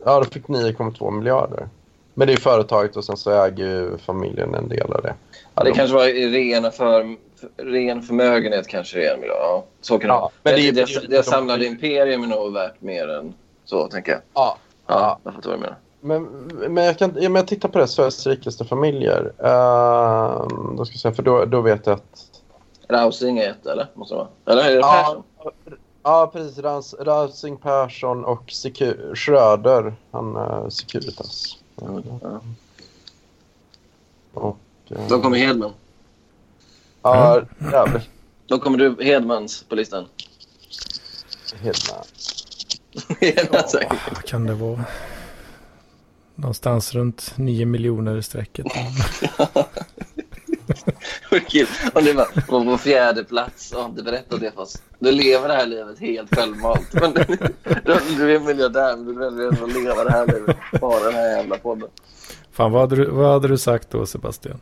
ja, 0.05 0.21
de 0.21 0.27
fick 0.31 0.47
9,2 0.47 1.11
miljarder. 1.11 1.69
Men 2.15 2.27
det 2.27 2.33
är 2.33 2.37
företaget 2.37 2.97
och 2.97 3.05
sen 3.05 3.17
så 3.17 3.31
äger 3.45 3.65
ju 3.67 3.99
familjen 3.99 4.55
en 4.55 4.69
del 4.69 4.93
av 4.93 5.03
det. 5.03 5.15
Ja, 5.55 5.63
Det 5.63 5.71
de- 5.71 5.77
kanske 5.77 5.97
var 5.97 6.07
i 6.09 6.53
ren, 6.55 6.73
för, 6.73 7.17
ren 7.57 8.03
förmögenhet 8.03 8.69
kanske 8.69 8.99
det 8.99 9.07
är 9.07 9.15
en 9.15 9.21
miljard. 9.21 9.39
Ja, 9.41 9.65
så 9.81 9.99
kan 9.99 10.09
Ja, 10.09 10.31
det 10.43 10.51
men 10.53 10.75
det 10.75 10.87
Det, 10.87 11.07
det 11.09 11.23
samlade 11.23 11.67
imperium 11.67 12.23
är 12.23 12.27
nog 12.27 12.53
värt 12.53 12.81
mer 12.81 13.09
än 13.09 13.35
så, 13.65 13.89
tänker 13.89 14.13
jag. 14.13 14.21
ja, 14.35 14.57
Ja, 14.87 14.95
ja. 15.01 15.21
jag 15.25 15.35
fattar 15.35 15.51
vad 15.51 15.59
du 15.59 15.63
menar. 15.63 15.77
Men, 16.01 16.23
men, 16.75 16.85
jag 16.85 16.99
kan, 16.99 17.13
ja, 17.15 17.29
men 17.29 17.35
jag 17.41 17.47
tittar 17.49 17.69
på 17.69 17.79
det, 17.79 17.87
Sveriges 17.89 18.27
rikaste 18.27 18.65
familjer. 18.65 19.33
Uh, 19.39 20.75
då 20.77 20.85
ska 20.85 20.93
jag 20.95 21.01
säga, 21.01 21.15
för 21.15 21.23
då, 21.23 21.45
då 21.45 21.61
vet 21.61 21.87
jag 21.87 21.95
att... 21.95 22.27
Rausing 22.89 23.39
är 23.39 23.51
ett, 23.51 23.67
eller? 23.67 23.87
Måste 23.95 24.15
det 24.15 24.19
vara? 24.19 24.29
Eller 24.47 24.71
är 24.71 24.75
det 24.75 24.81
Ja, 24.81 25.05
Persson? 25.07 25.23
ja 26.03 26.31
precis. 26.33 26.59
Rans, 26.59 26.95
Ransing 27.01 27.57
Persson 27.57 28.25
och 28.25 28.43
Secu- 28.47 29.15
Schröder, 29.15 29.95
han 30.11 30.37
uh, 30.37 30.69
Securitas. 30.69 31.57
Mm, 31.83 32.03
ja. 32.23 32.41
Och, 34.35 34.57
eh, 34.91 35.09
Då 35.09 35.21
kommer 35.21 35.37
Hedman. 35.39 35.71
Ja, 37.03 37.43
jävligt. 37.73 38.09
Då 38.47 38.59
kommer 38.59 38.79
du 38.79 38.97
Hedmans 39.05 39.63
på 39.69 39.75
listan. 39.75 40.07
Hedman. 41.55 42.05
Hedman 43.21 43.69
säkert. 43.69 44.13
Vad 44.15 44.25
kan 44.25 44.47
det 44.47 44.55
vara? 44.55 44.85
Någonstans 46.35 46.95
runt 46.95 47.33
9 47.37 47.67
miljoner 47.67 48.17
i 48.17 48.23
strecket. 48.23 48.67
Kul. 51.49 51.67
Om 51.95 52.05
var 52.05 52.53
var 52.53 52.65
på 52.65 52.79
fjärde 52.79 53.25
plats 53.25 53.73
och 53.73 53.85
inte 53.85 54.03
berättat 54.03 54.41
det 54.41 54.53
för 54.53 54.61
oss. 54.63 54.83
Du 54.99 55.13
lever 55.13 55.49
det 55.49 55.55
här 55.55 55.67
livet 55.67 55.99
helt 55.99 56.35
självmant. 56.37 56.93
Men 56.93 57.13
du, 57.13 57.25
du, 57.85 57.99
du 58.17 58.35
är 58.37 58.41
miljardär 58.41 58.97
men 58.97 59.07
du 59.07 59.15
väljer 59.15 59.49
ändå 59.49 59.65
att 59.65 59.73
leva 59.73 60.05
det 60.05 60.11
här 60.11 60.27
livet. 60.27 60.57
Bara 60.81 61.05
den 61.05 61.15
här 61.15 61.37
jävla 61.37 61.59
podden. 61.59 61.89
Fan, 62.53 62.73
vad 62.73 62.81
hade, 62.81 62.97
du, 62.97 63.05
vad 63.11 63.33
hade 63.33 63.49
du 63.49 63.59
sagt 63.59 63.91
då 63.91 64.07
Sebastian? 64.07 64.61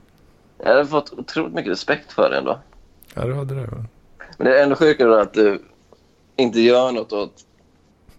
Jag 0.59 0.69
hade 0.71 0.87
fått 0.87 1.13
otroligt 1.13 1.55
mycket 1.55 1.73
respekt 1.73 2.13
för 2.13 2.31
det 2.31 2.39
ändå. 2.39 2.59
Ja, 3.15 3.25
du 3.25 3.35
hade 3.35 3.55
det. 3.55 3.67
va? 3.67 3.85
Men 4.37 4.47
det 4.47 4.59
är 4.59 4.63
ändå 4.63 4.77
sjukare 4.77 5.21
att 5.23 5.33
du 5.35 5.63
inte 6.37 6.61
gör 6.61 6.93
något 6.93 7.13
åt 7.13 7.45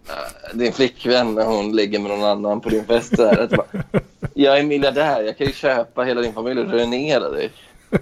äh, 0.08 0.56
din 0.56 0.72
flickvän 0.72 1.34
när 1.34 1.46
hon 1.46 1.76
ligger 1.76 1.98
med 1.98 2.10
någon 2.10 2.24
annan 2.24 2.60
på 2.60 2.68
din 2.68 2.84
fest. 2.84 3.16
Där. 3.16 3.38
Att 3.42 3.50
bara, 3.50 3.66
jag 4.34 4.58
är 4.58 4.62
miljardär, 4.64 5.22
jag 5.22 5.38
kan 5.38 5.46
ju 5.46 5.52
köpa 5.52 6.02
hela 6.02 6.20
din 6.20 6.32
familj 6.32 6.60
och 6.60 6.68
dränera 6.68 7.30
dig. 7.30 7.50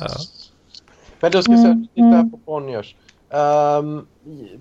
Ja. 0.00 0.06
Men 1.20 1.30
då 1.32 1.42
ska 1.42 1.52
jag 1.52 1.60
säga, 1.60 1.86
titta 1.94 2.06
här 2.06 2.30
på 2.30 2.36
Bonniers. 2.36 2.94
I- 4.24 4.58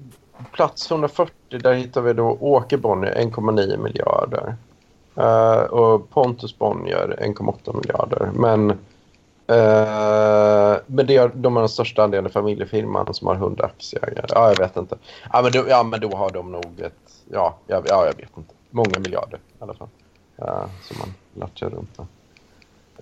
plats 0.52 0.92
140, 0.92 1.34
där 1.60 1.74
hittar 1.74 2.02
vi 2.02 2.14
då 2.14 2.38
Åke 2.40 2.78
Bonnier, 2.78 3.16
1,9 3.16 3.78
miljarder. 3.78 4.56
Uh, 5.18 5.64
och 5.64 6.10
Pontus 6.10 6.58
Bonnier, 6.58 7.16
1,8 7.22 7.76
miljarder. 7.76 8.32
Men, 8.34 8.72
uh, 8.72 8.78
men 10.86 11.06
det 11.06 11.16
är, 11.16 11.32
de 11.34 11.56
har 11.56 11.62
den 11.62 11.70
största 11.70 12.04
andelen 12.04 12.32
familjefirman 12.32 13.14
som 13.14 13.28
har 13.28 13.36
100 13.36 13.66
aktieägare. 13.66 14.28
Ja, 14.30 14.50
jag 14.50 14.58
vet 14.58 14.78
inte. 14.78 14.98
Ja, 15.34 15.42
men 15.42 15.52
då, 15.52 15.66
ja, 15.70 15.84
men 15.84 16.00
då 16.00 16.10
har 16.10 16.30
de 16.30 16.52
nog 16.52 16.80
ett... 16.80 16.94
Ja, 17.32 17.58
jag, 17.68 17.84
ja, 17.88 18.06
jag 18.06 18.18
vet 18.18 18.38
inte. 18.38 18.54
Många 18.70 19.00
miljarder 19.00 19.38
i 19.38 19.64
alla 19.64 19.74
fall. 19.74 19.88
Uh, 20.42 20.66
som 20.84 20.98
man 21.00 21.14
latchar 21.34 21.70
runt 21.70 21.98
med. 21.98 22.08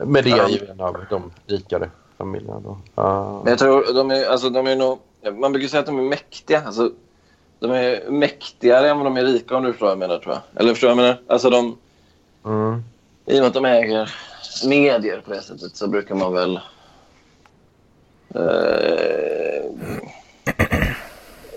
Men 0.08 0.24
det 0.24 0.32
är 0.32 0.50
ju 0.50 0.68
en 0.68 0.82
av 0.82 0.98
de 1.10 1.32
rikare 1.48 1.90
familjerna 2.18 2.60
då. 2.60 3.02
Uh, 3.02 3.42
Men 3.44 3.52
jag 3.52 3.60
tror 3.60 3.94
de 3.94 4.12
är, 4.12 4.26
alltså, 4.26 4.50
de 4.50 4.68
är 4.68 4.76
nog... 4.76 5.00
Man 5.40 5.52
brukar 5.52 5.68
säga 5.68 5.80
att 5.80 5.86
de 5.86 6.00
är 6.00 6.04
mäktiga. 6.04 6.62
Alltså, 6.66 6.92
de 7.60 7.72
är 7.72 8.10
mäktigare 8.10 8.90
än 8.90 8.98
vad 8.98 9.06
de 9.06 9.18
är 9.18 9.24
rika 9.24 9.58
om 9.58 9.64
du 9.64 9.72
förstår 9.72 9.86
vad 9.86 9.92
jag 9.92 10.00
menar 10.00 10.18
tror 10.18 10.34
jag. 10.34 10.62
Eller 10.62 10.74
förstår 10.74 10.90
jag 10.90 10.98
menar? 10.98 11.22
Alltså 11.28 11.50
de 11.50 11.78
mm. 12.46 12.84
I 13.26 13.34
och 13.38 13.40
med 13.40 13.48
att 13.48 13.54
de 13.54 13.66
äger 13.66 14.14
medier 14.66 15.22
på 15.26 15.34
det 15.34 15.42
sättet 15.42 15.76
så 15.76 15.88
brukar 15.88 16.16
man 16.16 16.34
väl... 16.34 16.60
Eh, 18.36 19.66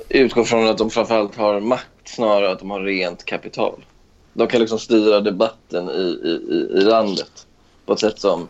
utgå 0.09 0.45
från 0.45 0.69
att 0.69 0.79
de 0.79 0.91
framförallt 0.91 1.37
har 1.37 1.61
makt 1.61 1.85
snarare 2.05 2.47
än 2.47 2.53
att 2.53 2.59
de 2.59 2.71
har 2.71 2.81
rent 2.81 3.25
kapital. 3.25 3.85
De 4.33 4.47
kan 4.49 4.61
liksom 4.61 4.79
styra 4.79 5.21
debatten 5.21 5.91
i, 5.91 6.21
i, 6.25 6.79
i- 6.79 6.81
landet 6.81 7.47
på 7.87 7.93
ett 7.93 8.01
sätt 8.01 8.21
som 8.21 8.49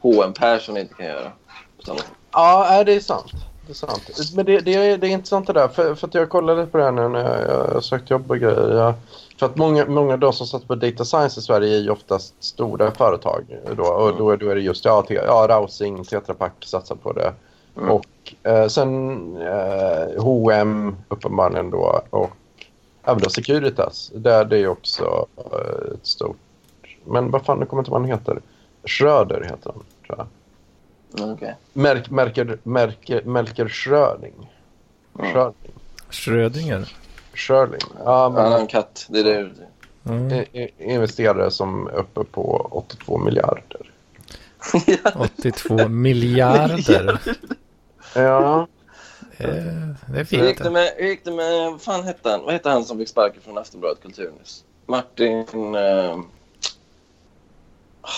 H.M. 0.00 0.32
Persson 0.32 0.76
inte 0.76 0.94
kan 0.94 1.06
göra. 1.06 1.32
Ja, 2.32 2.84
det 2.84 2.92
är 2.94 3.00
sant. 3.00 3.32
Det 3.66 3.72
är 3.72 3.74
sant. 3.74 4.02
Men 4.34 4.46
det, 4.46 4.60
det, 4.60 4.74
är, 4.74 4.98
det 4.98 5.06
är 5.06 5.10
intressant 5.10 5.46
det 5.46 5.52
där. 5.52 5.68
För, 5.68 5.94
för 5.94 6.06
att 6.08 6.14
jag 6.14 6.28
kollade 6.28 6.66
på 6.66 6.78
det 6.78 6.84
här 6.84 6.92
nu 6.92 7.08
när 7.08 7.42
jag, 7.48 7.74
jag 7.74 7.84
sökte 7.84 8.14
jobb 8.14 8.30
och 8.30 8.38
grejer. 8.38 8.74
Jag, 8.74 8.94
för 9.36 9.46
att 9.46 9.56
många, 9.56 9.86
många 9.86 10.12
av 10.12 10.18
de 10.18 10.32
som 10.32 10.46
satsar 10.46 10.66
på 10.66 10.74
data 10.74 11.04
science 11.04 11.40
i 11.40 11.42
Sverige 11.42 11.76
är 11.76 11.80
ju 11.80 11.90
oftast 11.90 12.34
stora 12.44 12.90
företag. 12.90 13.44
Då, 13.76 13.82
och 13.82 14.16
då, 14.16 14.36
då 14.36 14.50
är 14.50 14.54
det 14.54 14.60
just 14.60 14.84
ja, 14.84 15.02
te, 15.02 15.14
ja, 15.14 15.46
Rausing, 15.48 16.04
Tetra 16.04 16.34
Pak 16.34 16.52
satsar 16.60 16.96
på 16.96 17.12
det. 17.12 17.32
Mm. 17.76 17.90
Och 17.90 18.34
eh, 18.42 18.66
sen 18.68 19.36
eh, 19.36 20.22
H&M 20.22 20.96
uppenbarligen 21.08 21.70
då. 21.70 22.02
Och 22.10 22.30
även 23.04 23.22
då 23.22 23.30
Securitas. 23.30 24.12
Där 24.14 24.44
det 24.44 24.58
är 24.58 24.68
också 24.68 25.26
eh, 25.36 25.94
ett 25.94 26.06
stort... 26.06 26.36
Men 27.04 27.30
vad 27.30 27.44
fan, 27.44 27.58
nu 27.58 27.66
kommer 27.66 27.80
inte 27.80 27.90
vad 27.90 28.00
han 28.00 28.10
heter. 28.10 28.40
Schröder 28.84 29.40
heter 29.42 29.72
han, 29.74 29.84
tror 30.06 30.18
jag. 30.18 30.26
Mm, 31.20 31.34
okej. 31.34 31.54
Merk, 31.72 32.10
Merker, 32.10 32.58
Merker, 32.62 33.22
Melker 33.24 33.68
Schröding. 33.68 34.50
Mm. 35.18 35.32
Schröding. 35.32 35.72
Schrödinger. 36.10 36.96
Schröding. 37.36 37.80
Ja, 38.04 38.22
Han 38.22 38.34
har 38.34 38.50
men 38.50 38.60
en 38.60 38.66
katt. 38.66 39.06
Det 39.08 39.20
är 39.20 39.24
det. 39.24 39.50
Mm. 40.08 40.46
investerare 40.78 41.50
som 41.50 41.86
är 41.86 41.94
uppe 41.94 42.24
på 42.24 42.68
82 42.70 43.18
miljarder. 43.18 43.90
82 45.16 45.88
miljarder. 45.88 47.20
Ja, 48.14 48.66
Eh, 49.38 49.46
Det 49.48 50.20
är 50.20 50.24
Hur 50.30 50.46
gick 50.46 50.56
fint. 50.56 50.58
det 50.62 50.70
med, 50.70 50.92
hur 50.96 51.06
gick 51.08 51.24
det 51.24 51.30
med 51.32 51.70
vad 51.70 51.80
fan 51.82 52.04
hette 52.04 52.30
han? 52.30 52.42
Vad 52.44 52.52
hette 52.52 52.68
han 52.70 52.84
som 52.84 52.98
fick 52.98 53.08
sparken 53.08 53.42
från 53.42 53.58
Aftonbladet 53.58 54.02
Kulturnyss? 54.02 54.64
Martin... 54.86 55.74
Eh, 55.74 56.18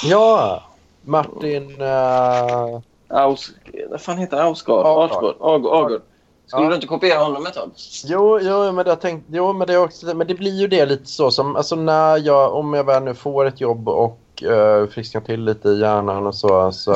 ja. 0.04 0.62
Martin... 1.02 1.80
eh, 1.80 2.80
Aus, 3.08 3.50
vad 3.90 4.00
fan 4.00 4.18
heter 4.18 4.36
han? 4.36 4.46
Ausgard? 4.46 5.36
Agard. 5.40 6.02
Skulle 6.48 6.62
Ja. 6.62 6.68
du 6.68 6.74
inte 6.74 6.86
kopiera 6.86 7.18
honom 7.18 7.46
ett 7.46 7.54
tag? 7.54 7.70
jo, 8.04 8.38
jo, 8.42 8.72
men 8.72 8.84
det, 8.84 8.90
jag 8.90 9.00
tänkt, 9.00 9.26
jo, 9.30 9.52
men 9.52 9.66
det 9.66 9.72
är 9.74 9.82
också, 9.82 10.06
men 10.16 10.26
det 10.26 10.34
blir 10.34 10.60
ju 10.60 10.68
det 10.68 10.86
lite 10.86 11.06
så 11.06 11.30
som, 11.30 11.56
alltså 11.56 11.76
när 11.76 12.16
jag, 12.26 12.54
om 12.54 12.74
jag 12.74 12.84
väl 12.84 13.02
nu 13.02 13.14
får 13.14 13.44
ett 13.44 13.60
jobb 13.60 13.88
och 13.88 14.18
uh, 14.46 14.86
frisknar 14.86 15.20
till 15.20 15.44
lite 15.44 15.68
i 15.68 15.80
hjärnan 15.80 16.26
och 16.26 16.34
så, 16.34 16.72
så, 16.72 16.94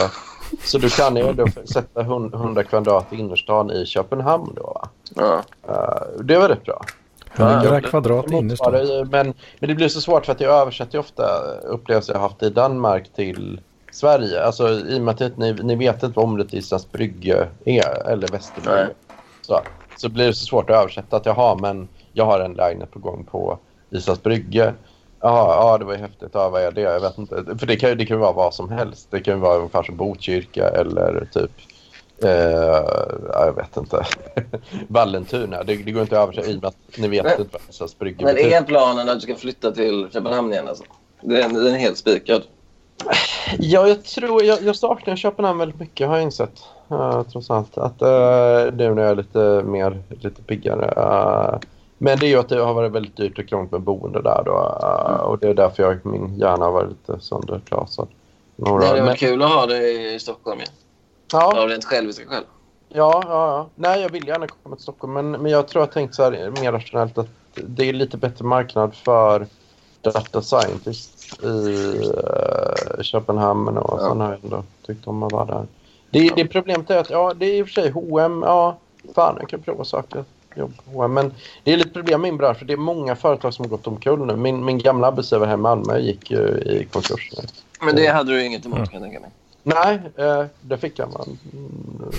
så 0.65 0.79
du 0.79 0.89
kan 0.91 1.17
ju 1.17 1.23
ändå 1.29 1.47
sätta 1.65 2.03
hund- 2.03 2.35
100 2.35 2.65
kvadrat 2.65 3.07
i 3.13 3.17
innerstan 3.17 3.71
i 3.71 3.87
Köpenhamn 3.87 4.53
då 4.57 4.63
va? 4.63 4.89
Ja. 5.15 5.43
Eh, 5.69 6.23
det 6.25 6.39
var 6.39 6.49
rätt 6.49 6.65
bra. 6.65 6.85
100 7.37 7.81
kvadrat 7.81 8.31
innerstan. 8.31 8.73
Motsvarar- 8.73 9.05
Men, 9.05 9.35
men 9.61 9.69
det 9.69 9.75
blir 9.75 9.89
så 9.89 10.01
svårt 10.01 10.27
för 10.27 10.33
att 10.33 10.41
jag 10.41 10.61
översätter 10.61 10.93
ju 10.95 10.99
ofta 11.01 11.23
upplevelser 11.63 12.13
jag 12.13 12.21
haft 12.21 12.43
i 12.43 12.51
Danmark 12.51 13.13
till 13.17 13.61
Sverige. 13.93 14.45
Alltså 14.45 14.69
i 14.69 14.99
och 14.99 15.03
med 15.03 15.23
att 15.23 15.37
ni, 15.37 15.53
ni 15.53 15.77
vet 15.77 16.03
inte 16.03 16.17
vad 16.17 16.25
området 16.25 16.55
Islands 16.55 16.93
brygge 16.93 17.49
är, 17.65 18.09
eller 18.09 18.29
Västerbrygge. 18.29 18.89
Så, 19.43 19.61
så 19.97 20.09
blir 20.09 20.27
det 20.27 20.35
så 20.35 20.47
svårt 20.47 20.71
att 20.71 20.77
översätta 20.77 21.17
att 21.17 21.27
jaha, 21.27 21.55
men 21.61 21.89
jag 22.13 22.25
har 22.25 22.41
en 22.41 22.53
lägenhet 22.53 22.91
på 22.91 22.99
gång 22.99 23.25
på 23.31 23.59
Islands 23.91 24.23
brygge. 24.23 24.75
Jaha, 25.21 25.55
ja 25.57 25.79
det 25.79 25.85
var 25.85 25.93
ju 25.93 25.99
häftigt. 25.99 26.31
Ja, 26.33 26.49
vad 26.49 26.63
är 26.63 26.73
det? 26.73 26.81
Jag 26.81 27.01
vet 27.01 27.19
inte. 27.19 27.45
För 27.59 27.67
det 27.67 27.77
kan 27.77 27.89
ju 27.89 27.95
det 27.95 28.07
kan 28.07 28.19
vara 28.19 28.33
vad 28.33 28.55
som 28.55 28.71
helst. 28.71 29.09
Det 29.11 29.21
kan 29.21 29.35
ju 29.35 29.41
vara 29.41 29.57
ungefär 29.57 29.83
som 29.83 29.97
Botkyrka 29.97 30.69
eller 30.69 31.29
typ 31.33 31.51
ja, 32.23 33.45
jag 33.47 33.57
vet 33.57 33.77
inte. 33.77 34.05
Vallentuna. 34.89 35.63
Det, 35.63 35.77
det 35.77 35.91
går 35.93 36.03
inte 36.03 36.21
att 36.21 36.29
översätta 36.29 36.49
i 36.51 36.57
och 36.57 36.63
med 36.63 36.69
att 36.69 36.99
ni 36.99 37.09
vet 37.09 37.25
Men- 37.25 37.41
inte 37.41 37.49
vad 37.53 37.63
Islands 37.71 37.99
brygge 37.99 38.25
Men 38.25 38.39
är 38.39 38.63
planen 38.63 39.09
att 39.09 39.15
du 39.15 39.21
ska 39.21 39.35
flytta 39.35 39.71
till 39.73 40.09
Köpenhamn 40.13 40.53
igen 40.53 40.69
alltså? 40.69 40.85
Den, 41.21 41.55
den 41.55 41.75
är 41.75 41.79
helt 41.79 41.99
spikad. 41.99 42.43
Ja, 43.59 43.89
jag 43.89 44.05
tror 44.05 44.45
jag, 44.45 44.63
jag 44.63 44.77
saknar 44.77 45.17
Köpenhamn 45.17 45.59
väldigt 45.59 45.81
mycket 45.81 46.09
har 46.09 46.15
jag 46.17 46.23
insett. 46.23 46.63
Uh, 46.93 47.23
trots 47.23 47.51
allt. 47.51 47.79
Att, 47.79 48.03
uh, 48.03 48.75
nu 48.77 48.95
när 48.95 49.03
jag 49.03 49.11
är 49.11 49.15
lite 49.15 49.63
mer 49.65 50.03
lite 50.09 50.43
piggare. 50.43 50.95
Uh, 50.97 51.59
men 51.99 52.19
det 52.19 52.27
är 52.27 52.29
ju 52.31 52.39
att 52.39 52.49
det 52.49 52.61
har 52.63 52.75
varit 52.75 52.93
väldigt 52.93 53.17
dyrt 53.17 53.39
och 53.39 53.49
krångligt 53.49 53.73
med 53.73 53.81
boende 53.81 54.23
där 54.23 54.43
då. 54.45 54.53
Uh, 54.53 55.21
och 55.21 55.39
det 55.39 55.49
är 55.49 55.55
därför 55.55 55.83
jag, 55.83 56.07
min 56.07 56.39
hjärna 56.39 56.65
har 56.65 56.73
varit 56.73 56.89
lite 56.91 57.21
söndertrasad. 57.21 58.09
Det 58.57 58.71
Några, 58.71 58.87
hade 58.87 58.99
men, 58.99 59.07
varit 59.07 59.19
kul 59.19 59.43
att 59.43 59.51
ha 59.51 59.67
det 59.67 59.91
i 60.15 60.19
Stockholm 60.21 60.61
igen. 60.61 60.73
ja, 61.33 61.63
Av 61.63 61.69
rent 61.69 61.85
själviska 61.85 62.25
skäl. 62.27 62.45
ja, 62.89 63.23
ja, 63.27 63.47
ja. 63.47 63.67
Nej, 63.75 64.01
jag 64.03 64.09
vill 64.09 64.29
gärna 64.29 64.47
komma 64.47 64.77
till 64.77 64.83
Stockholm. 64.83 65.13
Men, 65.13 65.31
men 65.31 65.53
jag 65.53 65.69
tror 65.69 65.83
jag 65.83 65.93
tänkt 65.93 66.15
så 66.15 66.23
här 66.23 66.53
mer 66.61 66.73
rationellt 66.73 67.19
att 67.19 67.29
det 67.55 67.89
är 67.89 67.93
lite 67.93 68.17
bättre 68.17 68.45
marknad 68.45 68.95
för 68.95 69.47
data 70.01 70.43
scientists 70.43 71.39
i 71.43 71.47
uh, 72.97 73.03
Köpenhamn. 73.03 73.79
Och 73.79 74.01
Ja. 74.01 74.17
jag 74.19 74.39
ändå 74.45 74.63
tyckt 74.87 75.07
om 75.07 75.23
att 75.23 75.33
vara 75.33 75.45
där. 75.45 75.67
Det, 76.13 76.33
det 76.37 76.47
problemet 76.47 76.91
är 76.91 76.99
att 76.99 77.11
ja, 77.11 77.35
det 77.37 77.47
är 77.47 77.55
i 77.55 77.63
och 77.63 77.67
för 77.67 77.73
sig 77.73 77.91
H&M. 77.91 78.43
Ja, 78.47 78.79
fan 79.15 79.37
jag 79.41 79.49
kan 79.49 79.63
prova 79.63 79.85
saker. 79.85 80.25
Jobb 80.57 80.73
H&M. 80.85 81.15
Men 81.15 81.33
det 81.65 81.73
är 81.73 81.77
lite 81.77 81.91
problem 81.91 82.21
med 82.21 82.31
min 82.31 82.39
bransch 82.39 82.59
för 82.59 82.65
det 82.65 82.73
är 82.73 82.77
många 82.77 83.17
företag 83.17 83.55
som 83.55 83.65
har 83.65 83.71
gått 83.71 83.87
omkull 83.87 84.27
nu. 84.27 84.37
Min, 84.37 84.65
min 84.65 84.79
gamla 84.79 85.07
arbetsgivare 85.07 85.47
här 85.49 85.55
i 85.55 85.57
Malmö 85.61 85.99
gick 85.99 86.31
ju 86.31 86.39
i 86.49 86.87
konkurs. 86.93 87.31
Men 87.81 87.97
det 87.97 88.07
hade 88.07 88.33
du 88.33 88.45
inget 88.45 88.67
emot 88.67 88.91
kan 88.91 88.93
jag 88.93 89.03
tänka 89.03 89.21
mig. 89.21 89.31
Nej, 89.63 90.01
eh, 90.17 90.45
det 90.61 90.79
fick 90.79 90.99
jag 90.99 91.13
man 91.13 91.39
mm, 91.53 92.13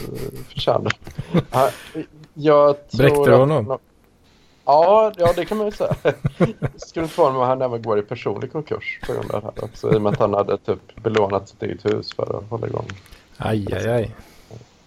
förtjänade. 0.49 0.89
Ja, 1.51 1.69
jag 2.33 2.75
Bräckte 2.97 3.25
du 3.25 3.33
att- 3.33 3.39
honom? 3.39 3.77
Ja, 4.65 5.11
ja, 5.17 5.33
det 5.35 5.45
kan 5.45 5.57
man 5.57 5.67
ju 5.67 5.71
säga. 5.71 5.95
Skulle 6.77 7.03
inte 7.03 7.15
förvåna 7.15 7.31
mig 7.33 7.41
om 7.41 7.47
han 7.47 7.61
även 7.61 7.81
går 7.81 7.99
i 7.99 8.01
personlig 8.01 8.51
konkurs 8.51 8.99
på 9.07 9.13
grund 9.13 9.31
av 9.31 9.41
det 9.41 9.47
här 9.47 9.65
också. 9.65 9.93
I 9.93 9.97
och 9.97 10.01
med 10.01 10.13
att 10.13 10.19
han 10.19 10.33
hade 10.33 10.57
typ 10.57 10.95
belånat 11.03 11.49
sitt 11.49 11.63
eget 11.63 11.85
hus 11.85 12.13
för 12.13 12.37
att 12.37 12.49
hålla 12.49 12.67
igång. 12.67 12.87
Aj, 13.43 13.73
aj, 13.73 13.87
aj. 13.87 14.15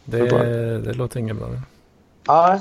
Det, 0.04 0.28
det 0.78 0.92
låter 0.92 1.20
inget 1.20 1.36
bra. 1.36 1.48
Nej, 2.28 2.60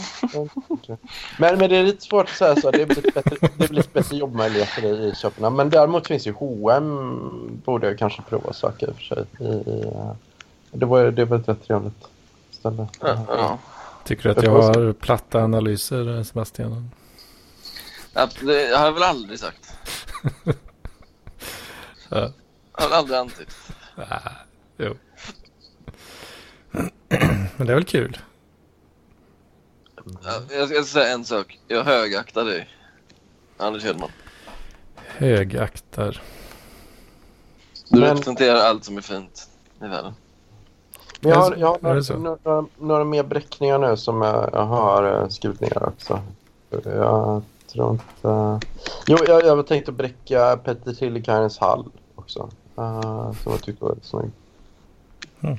men, 1.40 1.60
men 1.60 1.70
det 1.70 1.76
är 1.76 1.84
lite 1.84 2.02
svårt 2.02 2.26
att 2.26 2.36
säga 2.36 2.56
så. 2.56 2.72
Det 2.72 2.86
blir 2.86 3.12
bättre, 3.14 3.50
det 3.58 3.70
blir 3.70 3.84
bättre 3.94 4.18
jobbmöjligheter 4.18 4.84
i, 4.86 5.08
i 5.08 5.16
Köpenhamn. 5.16 5.56
Men 5.56 5.70
däremot 5.70 6.08
finns 6.08 6.28
ju 6.28 6.32
H&M 6.32 7.62
borde 7.66 7.88
jag 7.88 8.00
kanske 8.00 8.22
prova 8.22 8.50
att 8.50 8.56
söka 8.56 8.86
i 8.86 8.90
och 8.90 8.96
för 8.96 9.04
sig. 9.04 9.26
I, 9.40 9.44
i, 9.44 9.82
eh, 9.82 10.12
det, 10.72 10.86
var, 10.86 11.04
det 11.12 11.26
var 11.26 11.38
ett 11.38 11.50
rätt 11.50 11.68
trevligt 11.68 12.08
ställe. 12.52 12.88
Ja, 13.02 13.26
ja. 13.28 13.60
Tycker 14.04 14.24
du 14.24 14.30
att 14.30 14.44
jag 14.44 14.52
har 14.52 14.94
platta 14.94 15.44
analyser, 15.44 16.24
Sebastian? 16.24 16.92
Ja, 18.14 18.28
Det 18.42 18.76
har 18.78 18.86
jag 18.86 18.92
väl 18.92 19.04
aldrig 19.04 19.40
sagt. 19.40 19.74
Ja. 22.10 22.32
Jag 22.78 22.84
har 22.84 22.90
väl 22.90 22.98
aldrig 22.98 23.20
antytt. 23.20 23.56
Ah, 23.96 24.30
jo. 24.78 24.96
Men 27.58 27.68
det 27.68 27.74
är 27.74 27.76
väl 27.76 27.84
kul? 27.84 28.18
Ja, 30.24 30.42
Jag 30.52 30.70
ska 30.70 30.84
säga 30.84 31.14
en 31.14 31.26
sak. 31.26 31.60
Jag 31.68 31.84
högaktar 31.84 32.46
dig. 32.46 32.70
Anders 33.58 33.84
Hedman. 33.84 34.10
Högaktar. 34.96 36.22
Du 37.90 38.00
Men- 38.00 38.10
representerar 38.10 38.56
allt 38.56 38.84
som 38.86 38.98
är 38.98 39.02
fint 39.02 39.50
i 39.82 39.88
världen. 39.88 40.14
Jag 41.20 41.36
har, 41.36 41.56
jag 41.56 41.68
har 41.68 41.80
några, 41.82 42.36
några, 42.44 42.68
några 42.80 43.04
mer 43.04 43.24
bräckningar 43.24 43.80
nu 43.80 43.98
som 43.98 44.22
jag, 44.22 44.50
jag 44.54 44.66
har 44.66 45.22
eh, 45.22 45.28
skrivit 45.28 45.62
ner 45.62 45.84
också. 45.84 46.22
Jag 46.84 47.42
tror 47.68 47.92
inte... 47.92 48.60
Jo, 49.08 49.18
jag, 49.28 49.46
jag 49.46 49.68
tänkte 49.68 49.92
bräcka 49.92 50.58
Petter 50.64 50.94
Tillikainens 50.94 51.58
hall 51.58 51.86
också. 52.16 52.50
Uh, 52.80 53.32
som 53.34 53.52
jag 53.52 53.62
tyckte 53.62 53.86
var 53.86 53.96
snygg. 54.02 54.32
Mm. 55.42 55.58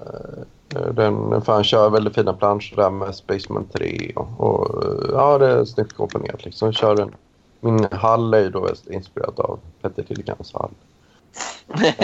Eh, 0.00 0.92
den, 0.92 1.42
för 1.42 1.52
han 1.52 1.64
kör 1.64 1.90
väldigt 1.90 2.14
fina 2.14 2.32
planscher 2.32 2.76
där 2.76 2.90
med 2.90 3.14
Spaceman 3.14 3.66
3 3.72 4.12
och, 4.16 4.28
och 4.40 4.84
eh, 4.84 5.10
ja, 5.12 5.38
det 5.38 5.46
är 5.46 5.64
snyggt 5.64 5.92
komponerat 5.92 6.44
liksom. 6.44 6.72
Kör 6.72 7.00
en, 7.00 7.14
min 7.60 7.86
hall 7.92 8.34
är 8.34 8.40
ju 8.40 8.50
då 8.50 8.68
inspirerad 8.90 9.40
av 9.40 9.58
Petter 9.82 10.02
Tillikainens 10.02 10.52
hall. 10.52 10.70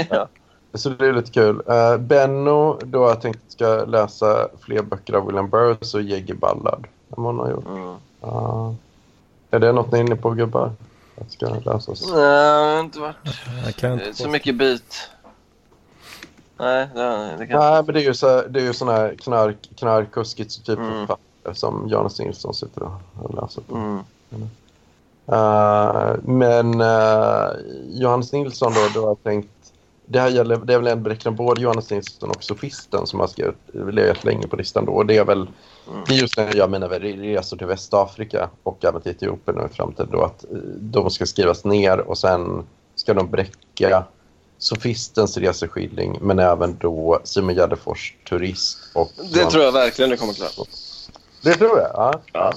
Så 0.75 0.89
det 0.89 1.07
är 1.07 1.13
lite 1.13 1.31
kul. 1.31 1.63
Uh, 1.69 1.97
Benno, 1.97 2.79
då 2.85 3.03
har 3.03 3.09
jag 3.09 3.21
tänkt 3.21 3.41
ska 3.49 3.85
läsa 3.85 4.49
fler 4.61 4.83
böcker 4.83 5.13
av 5.13 5.27
William 5.27 5.49
Burroughs 5.49 5.95
och 5.95 6.03
J.G. 6.03 6.35
Ballard. 6.35 6.89
Som 7.15 7.25
hon 7.25 7.39
har 7.39 7.51
gjort. 7.51 7.67
Mm. 7.67 7.95
Uh, 8.25 8.73
är 9.51 9.59
det 9.59 9.73
något 9.73 9.93
ni 9.93 9.99
är 9.99 10.03
inne 10.03 10.17
på 10.17 10.31
gubbar? 10.31 10.73
Att 11.21 11.33
ska 11.33 11.49
läsas? 11.49 12.07
Nej, 12.07 12.21
det 12.21 12.75
har 12.75 12.81
inte 12.81 12.99
varit 12.99 14.17
så 14.17 14.29
mycket 14.29 14.55
bit. 14.55 15.11
Nej, 16.59 16.89
det, 16.95 17.37
det 17.39 17.47
kan 17.47 17.61
Nej, 17.61 17.83
men 17.87 17.95
det 17.95 18.01
är 18.01 18.05
ju, 18.05 18.15
så, 18.15 18.43
det 18.49 18.61
är 18.61 18.65
ju 18.65 18.73
såna 18.73 18.93
här 18.93 19.15
knark, 19.15 19.71
knark 19.77 20.17
och 20.17 20.27
schizofriförfattare 20.27 21.19
Mm. 21.45 21.55
som 21.55 21.89
Jonas 21.89 22.19
Nilsson 22.19 22.55
sitter 22.55 22.83
och 22.83 23.35
läser 23.35 23.63
på. 23.63 23.77
Mm. 23.77 23.99
Eh, 25.27 26.17
men 26.23 26.81
uh, 26.81 27.51
Johannes 27.89 28.33
Nilsson 28.33 28.73
då, 28.75 28.81
då 28.95 29.01
har 29.01 29.09
jag 29.09 29.23
tänkt 29.23 29.51
det 30.07 30.21
här 30.21 30.29
gäller, 30.29 30.57
det 30.57 30.75
är 30.75 30.79
väl 30.79 30.87
en 30.87 31.03
beräkning 31.03 31.37
både 31.37 31.63
Johannes 31.63 31.91
Nilsson 31.91 32.31
och 32.31 32.45
Sofisten 32.45 33.07
som 33.07 33.21
har 33.21 33.27
skrivit, 33.27 33.57
legat 33.73 34.25
länge 34.25 34.49
på 34.49 34.57
listan 34.57 34.85
då. 34.85 34.93
Och 34.93 35.07
det 35.07 35.17
är 35.17 35.25
väl, 35.25 35.51
det 36.07 36.15
är 36.15 36.19
just 36.19 36.37
när 36.37 36.45
jag 36.45 36.55
gör 36.55 36.69
mina 36.69 36.89
resor 36.89 37.57
till 37.57 37.67
Västafrika 37.67 38.51
och 38.63 38.85
även 38.85 39.01
till 39.01 39.13
Etiopien 39.13 39.59
och 39.59 39.71
i 39.71 39.75
framtiden 39.75 40.09
då 40.13 40.23
att 40.23 40.45
eh, 40.45 40.59
de 40.79 41.11
ska 41.11 41.27
skrivas 41.27 41.65
ner 41.65 41.99
och 41.99 42.19
sen 42.19 42.67
ska 42.95 43.15
de 43.15 43.31
bräcka 43.31 44.05
Sofistens 44.59 45.37
reseskildring 45.37 46.19
men 46.21 46.39
även 46.39 46.77
då 46.81 47.21
Simon 47.25 47.55
Gärdenfors 47.55 48.17
turism 48.29 48.99
och... 48.99 49.13
Det 49.33 49.45
tror 49.45 49.65
jag 49.65 49.73
verkligen 49.73 50.11
det 50.11 50.17
kommer 50.17 50.33
klara. 50.33 50.51
Det 51.43 51.55
tror 51.55 51.79
jag, 51.79 51.91
ja. 51.95 52.21
Ja. 52.33 52.53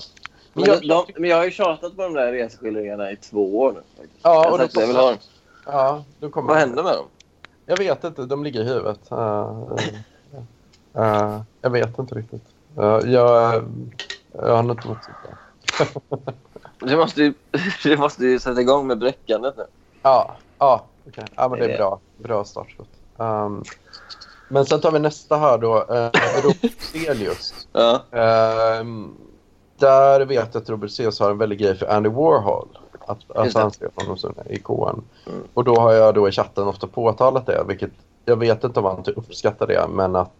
Men 0.53 0.65
jag, 0.65 0.87
de, 0.87 1.05
men 1.15 1.29
jag 1.29 1.37
har 1.37 1.45
ju 1.45 1.51
tjatat 1.51 1.95
på 1.95 2.01
de 2.01 2.13
där 2.13 2.31
reseskildringarna 2.31 3.11
i 3.11 3.15
två 3.15 3.59
år 3.59 3.71
nu. 3.71 3.79
Faktiskt. 3.97 4.19
ja, 4.23 4.43
jag 4.43 4.53
och 4.53 4.59
sagt 4.59 4.75
jag 4.75 4.87
vill 4.87 4.95
ha 4.95 5.09
dem. 5.09 5.17
Ja, 5.65 6.03
då 6.19 6.29
kommer 6.29 6.47
Vad 6.47 6.57
hände 6.57 6.83
med 6.83 6.93
dem? 6.93 7.05
Jag 7.65 7.77
vet 7.77 8.03
inte, 8.03 8.25
de 8.25 8.43
ligger 8.43 8.61
i 8.61 8.63
huvudet. 8.63 8.99
Uh, 9.11 9.17
uh, 9.17 10.41
uh, 10.97 11.41
jag 11.61 11.69
vet 11.69 11.99
inte 11.99 12.15
riktigt. 12.15 12.43
Uh, 12.77 12.83
jag, 12.83 13.63
jag 14.33 14.55
har 14.55 14.59
inte 14.59 14.87
varit 14.87 15.03
så 15.03 15.11
bra. 15.23 16.33
Du 16.79 16.97
måste, 16.97 17.23
ju, 17.23 17.33
du 17.83 17.97
måste 17.97 18.25
ju 18.25 18.39
sätta 18.39 18.61
igång 18.61 18.87
med 18.87 18.97
bräckandet 18.97 19.57
nu. 19.57 19.65
Ja, 20.01 20.35
ja, 20.57 20.85
okej. 21.09 21.25
ja 21.35 21.49
men 21.49 21.59
det 21.59 21.73
är 21.73 21.77
bra. 21.77 21.99
Bra 22.17 22.43
startskott. 22.43 22.89
Um, 23.17 23.63
men 24.49 24.65
sen 24.65 24.81
tar 24.81 24.91
vi 24.91 24.99
nästa 24.99 25.37
här 25.37 25.57
då. 25.57 25.75
Uh, 25.75 26.09
Robert 26.43 26.81
Celius. 26.81 27.53
Ja. 27.71 28.03
Ehm, 28.11 29.15
där 29.77 30.25
vet 30.25 30.49
jag 30.53 30.61
att 30.61 30.69
Robert 30.69 30.91
Celius 30.91 31.19
har 31.19 31.31
en 31.31 31.37
väldig 31.37 31.59
grej 31.59 31.77
för 31.77 31.85
Andy 31.85 32.09
Warhol. 32.09 32.67
Att, 33.07 33.31
att 33.31 33.53
han 33.53 33.71
ser 33.71 33.89
honom 33.95 34.17
som 34.17 34.33
en 34.37 34.51
ikon. 34.53 35.03
Mm. 35.27 35.43
Och 35.53 35.63
då 35.63 35.75
har 35.75 35.93
jag 35.93 36.15
då 36.15 36.29
i 36.29 36.31
chatten 36.31 36.67
ofta 36.67 36.87
påtalat 36.87 37.45
det, 37.45 37.63
vilket 37.67 37.91
jag 38.25 38.35
vet 38.35 38.63
inte 38.63 38.79
om 38.79 38.85
han 38.85 39.03
uppskattar 39.15 39.67
det, 39.67 39.87
men 39.89 40.15
att 40.15 40.31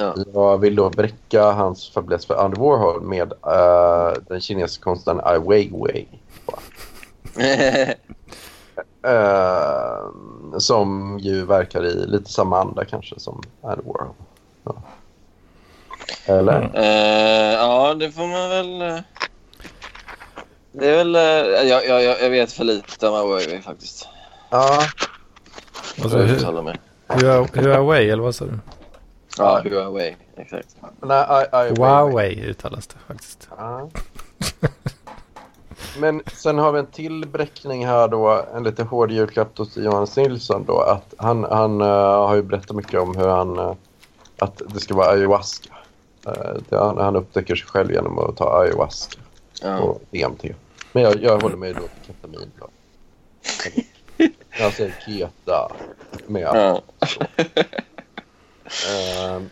Ja. 0.00 0.14
jag 0.34 0.58
vill 0.58 0.76
då 0.76 0.90
bräcka 0.90 1.50
hans 1.50 1.90
fäbless 1.90 2.26
för 2.26 2.34
Andy 2.34 2.60
Warhol 2.60 3.00
med 3.02 3.32
eh, 3.32 4.12
den 4.28 4.40
kinesiska 4.40 4.84
konstnären 4.84 5.20
Ai 5.24 5.38
Weiwei. 5.38 6.08
Uh, 9.06 10.58
som 10.58 11.18
ju 11.18 11.44
verkar 11.44 11.84
i 11.86 12.06
lite 12.06 12.30
samma 12.32 12.60
anda 12.60 12.84
kanske 12.84 13.20
som 13.20 13.42
Andy 13.62 13.82
Warhol. 13.84 14.14
Ja. 14.64 14.74
Eller? 16.26 16.58
Mm. 16.62 16.74
Eh, 16.74 17.54
ja, 17.54 17.94
det 17.94 18.10
får 18.12 18.26
man 18.26 18.48
väl... 18.50 18.82
eh, 18.82 19.02
Det 20.72 20.88
är 20.90 20.96
väl... 20.96 21.14
eh, 21.16 21.68
jag, 21.68 21.86
jag, 21.86 22.22
jag 22.22 22.30
vet 22.30 22.52
för 22.52 22.64
lite 22.64 23.08
om 23.08 23.14
Huawei 23.14 23.62
faktiskt. 23.62 24.08
Ja, 24.50 24.80
Alltså, 26.02 26.18
hur, 26.18 26.38
Huawei, 27.62 28.10
eller 28.10 28.22
vad 28.22 28.34
sa 28.34 28.44
du? 28.44 28.58
Ja, 29.38 29.60
Huawei. 29.64 30.16
Exakt. 30.36 30.76
nej, 31.02 31.26
Ai 31.28 31.48
Weiwei. 31.52 31.76
Huawei 31.90 32.40
uttalas 32.50 32.86
det 32.86 32.94
faktiskt. 33.06 33.48
Ja. 33.56 33.88
Men 35.96 36.22
sen 36.32 36.58
har 36.58 36.72
vi 36.72 36.78
en 36.78 36.86
till 36.86 37.28
bräckning 37.28 37.86
här 37.86 38.08
då, 38.08 38.44
en 38.54 38.62
lite 38.62 38.82
hård 38.82 39.10
julklapp 39.10 39.54
till 39.54 39.84
Johannes 39.84 40.16
Nilsson 40.16 40.64
då. 40.66 40.80
Att 40.80 41.14
han 41.18 41.44
han 41.44 41.80
eh, 41.80 42.26
har 42.26 42.34
ju 42.34 42.42
berättat 42.42 42.76
mycket 42.76 43.00
om 43.00 43.16
hur 43.16 43.28
han, 43.28 43.58
eh, 43.58 43.74
att 44.38 44.62
det 44.66 44.80
ska 44.80 44.94
vara 44.94 45.08
ayahuasca. 45.08 45.74
Uh, 46.28 46.60
det, 46.68 46.76
han, 46.76 46.98
han 46.98 47.16
upptäcker 47.16 47.56
sig 47.56 47.66
själv 47.68 47.92
genom 47.92 48.18
att 48.18 48.36
ta 48.36 48.60
ayahuasca 48.62 49.20
Ja. 49.62 49.78
och 49.78 50.02
DMT. 50.10 50.44
Men 50.92 51.02
jag, 51.02 51.22
jag 51.22 51.42
håller 51.42 51.56
mig 51.56 51.74
då 51.74 51.80
till 51.80 52.14
ketamin 52.14 52.50
då. 52.58 52.68
Jag 54.60 54.72
säger 54.72 54.94
keta 55.06 55.72
med. 56.26 56.42
Ja. 56.42 56.82
Eh, 58.88 59.42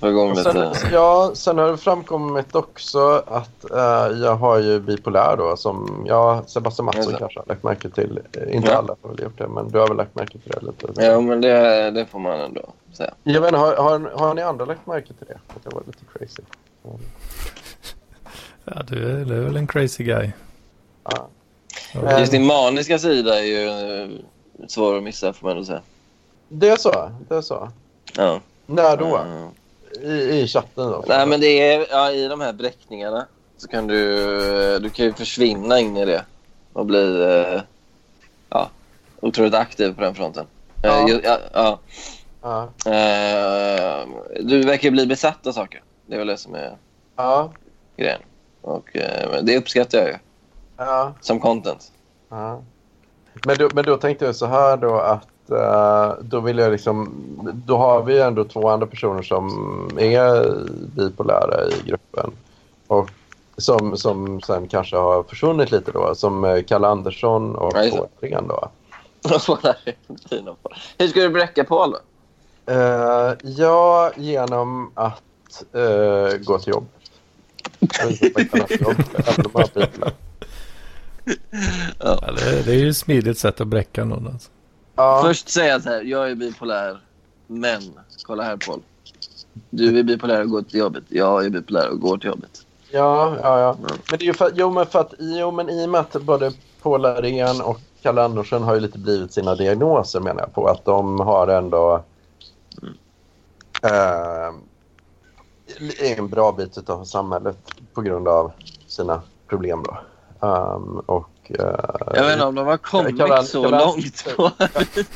Ja, 0.00 0.08
igång 0.08 0.30
lite. 0.34 0.52
sen, 0.52 0.90
ja, 0.92 1.30
sen 1.34 1.58
har 1.58 1.70
det 1.70 1.76
framkommit 1.76 2.54
också 2.54 3.22
att 3.26 3.70
eh, 3.70 4.18
jag 4.22 4.34
har 4.36 4.58
ju 4.58 4.80
bipolär 4.80 5.36
då 5.36 5.56
som 5.56 6.04
ja, 6.08 6.42
Sebastian 6.46 6.86
Mattsson 6.86 7.14
kanske 7.18 7.38
har 7.40 7.46
lagt 7.46 7.62
märke 7.62 7.90
till. 7.90 8.20
Inte 8.50 8.68
Ja. 8.70 8.76
alla 8.76 8.96
har 9.02 9.08
väl 9.10 9.20
gjort 9.22 9.38
det, 9.38 9.48
men 9.48 9.68
du 9.68 9.78
har 9.78 9.88
väl 9.88 9.96
lagt 9.96 10.14
märke 10.14 10.38
till 10.38 10.50
det 10.50 10.60
lite? 10.66 11.04
Ja, 11.04 11.20
men 11.20 11.40
det, 11.40 11.90
det 11.90 12.06
får 12.06 12.18
man 12.18 12.40
ändå 12.40 12.62
säga. 12.92 13.14
Jag 13.22 13.40
vet 13.40 13.54
har, 13.54 13.76
har, 13.76 14.10
har 14.18 14.34
ni 14.34 14.42
andra 14.42 14.64
lagt 14.64 14.86
märke 14.86 15.06
till 15.06 15.26
det? 15.26 15.34
Att 15.48 15.60
jag 15.64 15.72
var 15.72 15.82
lite 15.86 16.04
crazy? 16.12 16.42
Ja, 18.64 18.82
du 18.88 19.10
är, 19.10 19.24
du 19.24 19.34
är 19.36 19.40
väl 19.44 19.56
en 19.56 19.66
crazy 19.66 20.04
guy. 20.04 20.30
Ja. 21.04 21.28
Ja. 21.94 22.18
Just 22.20 22.32
din 22.32 22.46
maniska 22.46 22.98
sida 22.98 23.38
är 23.38 23.44
ju 23.44 23.68
eh, 24.02 24.08
svår 24.68 24.96
att 24.96 25.02
missa 25.02 25.32
får 25.32 25.46
man 25.46 25.56
ändå 25.56 25.64
säga. 25.66 25.80
Det 26.48 26.68
är 26.68 26.76
så? 26.76 27.10
Det 27.28 27.34
är 27.34 27.40
så? 27.40 27.68
Ja. 28.16 28.40
När 28.66 28.96
då? 28.96 29.16
Mm. 29.16 29.48
I, 30.02 30.40
I 30.40 30.46
chatten 30.46 30.90
då? 30.90 31.04
Nej, 31.08 31.26
men 31.26 31.40
det 31.40 31.46
är 31.46 31.86
ja, 31.90 32.10
i 32.12 32.28
de 32.28 32.40
här 32.40 32.52
bräckningarna 32.52 33.26
så 33.56 33.68
kan 33.68 33.86
du, 33.86 34.78
du 34.78 34.90
kan 34.90 35.06
ju 35.06 35.12
försvinna 35.12 35.78
in 35.80 35.96
i 35.96 36.04
det 36.04 36.24
och 36.72 36.86
bli 36.86 37.22
eh, 37.22 37.60
ja, 38.48 38.70
otroligt 39.20 39.54
aktiv 39.54 39.94
på 39.94 40.00
den 40.00 40.14
fronten. 40.14 40.46
Eh, 40.82 40.90
Ja. 41.08 41.20
ja, 41.24 41.38
ja. 41.52 41.78
Ja. 42.42 42.62
Eh, 42.92 44.08
du 44.40 44.62
verkar 44.62 44.90
bli 44.90 45.06
besatt 45.06 45.46
av 45.46 45.52
saker. 45.52 45.82
Det 46.06 46.14
är 46.14 46.18
väl 46.18 46.26
det 46.26 46.36
som 46.36 46.54
är 46.54 46.76
Ja. 47.16 47.52
grejen. 47.96 48.20
Och 48.60 48.96
det 49.42 49.56
uppskattar 49.56 49.98
jag 49.98 50.08
ju 50.08 50.16
ja. 50.76 51.12
som 51.20 51.40
content. 51.40 51.92
Ja. 52.28 52.62
Men, 53.46 53.56
då, 53.58 53.68
men 53.74 53.84
då 53.84 53.96
tänkte 53.96 54.24
jag 54.24 54.36
så 54.36 54.46
här 54.46 54.76
då 54.76 54.98
att 54.98 55.26
då 56.20 56.40
vill 56.40 56.58
jag 56.58 56.72
liksom, 56.72 57.14
då 57.66 57.76
har 57.76 58.02
vi 58.02 58.20
ändå 58.20 58.44
två 58.44 58.68
andra 58.68 58.86
personer 58.86 59.22
som 59.22 59.48
är 59.98 60.54
bipolära 60.96 61.68
i 61.68 61.88
gruppen. 61.88 62.30
Och 62.86 63.10
som, 63.56 63.96
som 63.96 64.40
sen 64.40 64.68
kanske 64.68 64.96
har 64.96 65.22
försvunnit 65.22 65.70
lite 65.70 65.92
då, 65.92 66.14
som 66.14 66.44
eh, 66.44 66.62
Kalle 66.62 66.86
Andersson 66.86 67.56
och 67.56 67.72
Ja, 67.74 67.84
just 67.84 67.96
det. 67.96 68.02
Paul 68.20 68.30
Ren 68.30 68.48
då. 68.48 68.68
Hur 70.98 71.08
ska 71.08 71.20
du 71.20 71.28
bräcka 71.28 71.64
Paul 71.64 71.90
då? 71.90 71.98
Eh, 72.72 73.32
ja, 73.42 74.10
genom 74.16 74.90
att 74.94 75.64
eh, 75.72 76.38
gå 76.38 76.58
till 76.58 76.72
jobb. 76.72 76.86
Ja, 81.98 82.20
det, 82.36 82.62
det 82.64 82.72
är 82.72 82.76
ju 82.76 82.90
ett 82.90 82.96
smidigt 82.96 83.38
sätt 83.38 83.60
att 83.60 83.66
bräcka 83.66 84.04
någon. 84.04 84.26
Alltså. 84.26 84.50
Ja, 85.00 85.20
Först 85.22 85.48
säga 85.48 85.80
så 85.80 85.88
här, 85.88 86.02
jag 86.02 86.30
är 86.30 86.34
bipolär, 86.34 87.00
men 87.46 87.82
kolla 88.22 88.42
här 88.42 88.56
Paul. 88.56 88.80
Du 89.70 89.98
är 89.98 90.02
bipolär 90.02 90.42
och 90.42 90.50
går 90.50 90.62
till 90.62 90.78
jobbet. 90.78 91.04
Jag 91.08 91.44
är 91.44 91.50
bipolär 91.50 91.88
och 91.90 92.00
går 92.00 92.18
till 92.18 92.28
jobbet. 92.28 92.66
Ja, 92.90 93.36
ja, 93.42 93.60
ja. 93.60 93.74
Mm. 93.74 93.98
Men 94.10 94.18
det 94.18 94.24
är 94.24 94.26
ju 94.26 94.34
för, 94.34 94.50
jo, 94.54 94.70
men 94.70 94.86
för 94.86 94.98
att, 94.98 95.14
jo, 95.18 95.50
men 95.50 95.70
i 95.70 95.86
och 95.86 95.90
med 95.90 96.00
att 96.00 96.22
både 96.22 96.52
Paul 96.82 97.04
Arén 97.04 97.60
och 97.60 97.80
Kalle 98.02 98.22
Andersson 98.22 98.62
har 98.62 98.74
ju 98.74 98.80
lite 98.80 98.98
blivit 98.98 99.32
sina 99.32 99.54
diagnoser 99.54 100.20
menar 100.20 100.40
jag 100.40 100.54
på. 100.54 100.66
Att 100.66 100.84
de 100.84 101.20
har 101.20 101.48
ändå 101.48 102.04
eh, 103.82 104.54
en 106.18 106.28
bra 106.28 106.52
bit 106.52 106.90
av 106.90 107.04
samhället 107.04 107.58
på 107.94 108.00
grund 108.02 108.28
av 108.28 108.52
sina 108.86 109.22
problem 109.48 109.82
då. 109.82 109.98
Um, 110.46 110.98
och 111.06 111.28
Jag 111.58 112.22
vet 112.24 112.32
inte 112.32 112.44
om 112.44 112.54
de 112.54 112.66
har 112.66 112.76
kommit 112.76 113.16
Kalle- 113.18 113.42
så 113.42 113.62
Kalle- 113.62 113.78
långt. 113.78 114.36
På. 114.36 114.50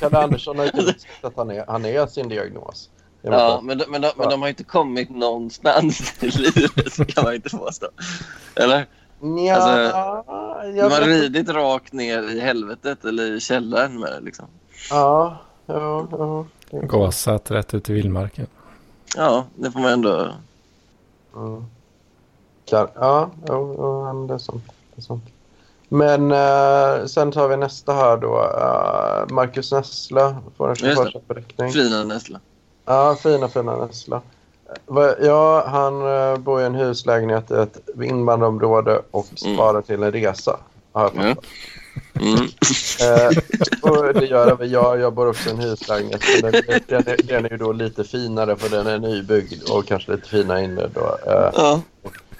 Kalle 0.00 0.18
Andersson 0.18 0.58
har 0.58 0.64
ju 0.64 0.70
sagt 0.70 1.24
att 1.24 1.36
han 1.36 1.50
är, 1.50 1.64
han 1.68 1.84
är 1.84 2.06
sin 2.06 2.28
diagnos. 2.28 2.90
Ja, 3.22 3.60
men, 3.62 3.78
de, 3.78 3.84
men, 3.90 4.00
de, 4.00 4.10
men 4.16 4.28
de 4.28 4.42
har 4.42 4.48
inte 4.48 4.64
kommit 4.64 5.10
någonstans 5.10 6.12
i 6.22 6.28
livet 6.30 7.14
kan 7.14 7.24
man 7.24 7.34
inte 7.34 7.50
påstå. 7.56 7.86
Eller? 8.54 8.86
Nja, 9.20 9.56
alltså, 9.56 9.92
De 10.72 10.80
har 10.80 11.00
ridit 11.06 11.48
rakt 11.48 11.92
ner 11.92 12.22
i 12.30 12.40
helvetet 12.40 13.04
eller 13.04 13.32
i 13.36 13.40
källaren 13.40 14.00
med 14.00 14.12
det 14.12 14.20
liksom. 14.20 14.46
Ja, 14.90 15.38
ja, 15.66 16.06
ja. 16.10 16.46
Gasat 16.82 17.50
rätt 17.50 17.74
ut 17.74 17.90
i 17.90 17.92
vildmarken. 17.92 18.46
Ja, 19.16 19.44
det 19.56 19.70
får 19.70 19.80
man 19.80 19.92
ändå... 19.92 20.28
Mm. 21.36 21.64
Ja, 22.70 23.30
jo, 23.48 24.04
men 24.04 24.26
det 24.26 24.34
är 24.34 24.38
sant. 24.38 24.64
Det 24.94 25.00
är 25.00 25.02
sant. 25.02 25.24
Men 25.94 26.32
eh, 26.32 27.06
sen 27.06 27.32
tar 27.32 27.48
vi 27.48 27.56
nästa 27.56 27.92
här 27.92 28.16
då. 28.16 28.42
Eh, 28.58 29.34
Marcus 29.34 29.72
Nessla 29.72 30.36
får 30.56 30.68
en 30.68 30.76
Just 30.88 31.04
det. 31.04 31.10
21 31.12 31.28
beräkning. 31.28 31.72
Fina 31.72 32.04
Nessla. 32.04 32.40
Ja, 32.84 33.16
fina, 33.22 33.48
fina 33.48 33.76
Nessla. 33.86 34.22
Ja, 35.22 35.64
han 35.66 36.06
eh, 36.06 36.36
bor 36.36 36.60
i 36.60 36.64
en 36.64 36.74
huslägenhet 36.74 37.50
i 37.50 37.54
ett 37.54 37.78
invandrarområde 38.02 39.02
och 39.10 39.26
Mm. 39.44 39.54
sparar 39.56 39.82
till 39.82 40.02
en 40.02 40.12
resa. 40.12 40.56
Har 40.92 41.02
jag 41.02 41.14
Mm. 41.24 41.36
Mm. 42.20 42.34
Eh, 43.00 43.28
och 43.82 44.14
det 44.14 44.26
gör 44.26 44.50
även 44.50 44.70
jag. 44.70 45.00
Jag 45.00 45.12
bor 45.14 45.28
också 45.28 45.48
i 45.48 45.52
en 45.52 45.58
hyreslägenhet. 45.58 46.20
men 46.42 46.52
Den, 46.52 46.62
den, 46.88 47.02
är, 47.06 47.22
den 47.26 47.44
är 47.44 47.50
ju 47.50 47.56
då 47.56 47.72
lite 47.72 48.04
finare 48.04 48.56
för 48.56 48.68
den 48.76 48.86
är 48.86 48.98
nybyggd 48.98 49.70
och 49.70 49.86
kanske 49.86 50.12
lite 50.12 50.28
finare 50.28 50.64
inne 50.64 50.88
då. 50.94 51.18
Eh, 51.26 51.50
Ja. 51.54 51.80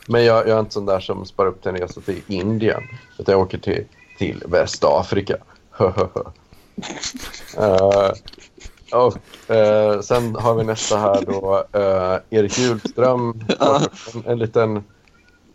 Men 0.07 0.24
jag, 0.24 0.48
jag 0.48 0.57
är 0.57 0.61
inte 0.61 0.74
sån 0.74 0.86
där 0.86 1.00
som 1.00 1.26
sparar 1.26 1.48
upp 1.48 1.62
till 1.62 1.70
en 1.70 1.76
resa 1.76 2.00
till 2.00 2.22
Indien. 2.26 2.82
Utan 3.18 3.32
jag 3.32 3.40
åker 3.42 3.59
till, 3.59 3.84
till 4.18 4.42
Västafrika. 4.46 5.36
Eh, 7.59 8.12
och 8.92 9.50
eh, 9.55 10.00
sen 10.00 10.34
har 10.36 10.55
vi 10.55 10.64
nästa 10.64 10.98
här 10.98 11.22
då. 11.26 11.64
eh, 11.72 12.18
Erik 12.38 12.59
Hjulström. 12.59 13.44
En, 13.61 14.22
en 14.26 14.38
liten 14.38 14.84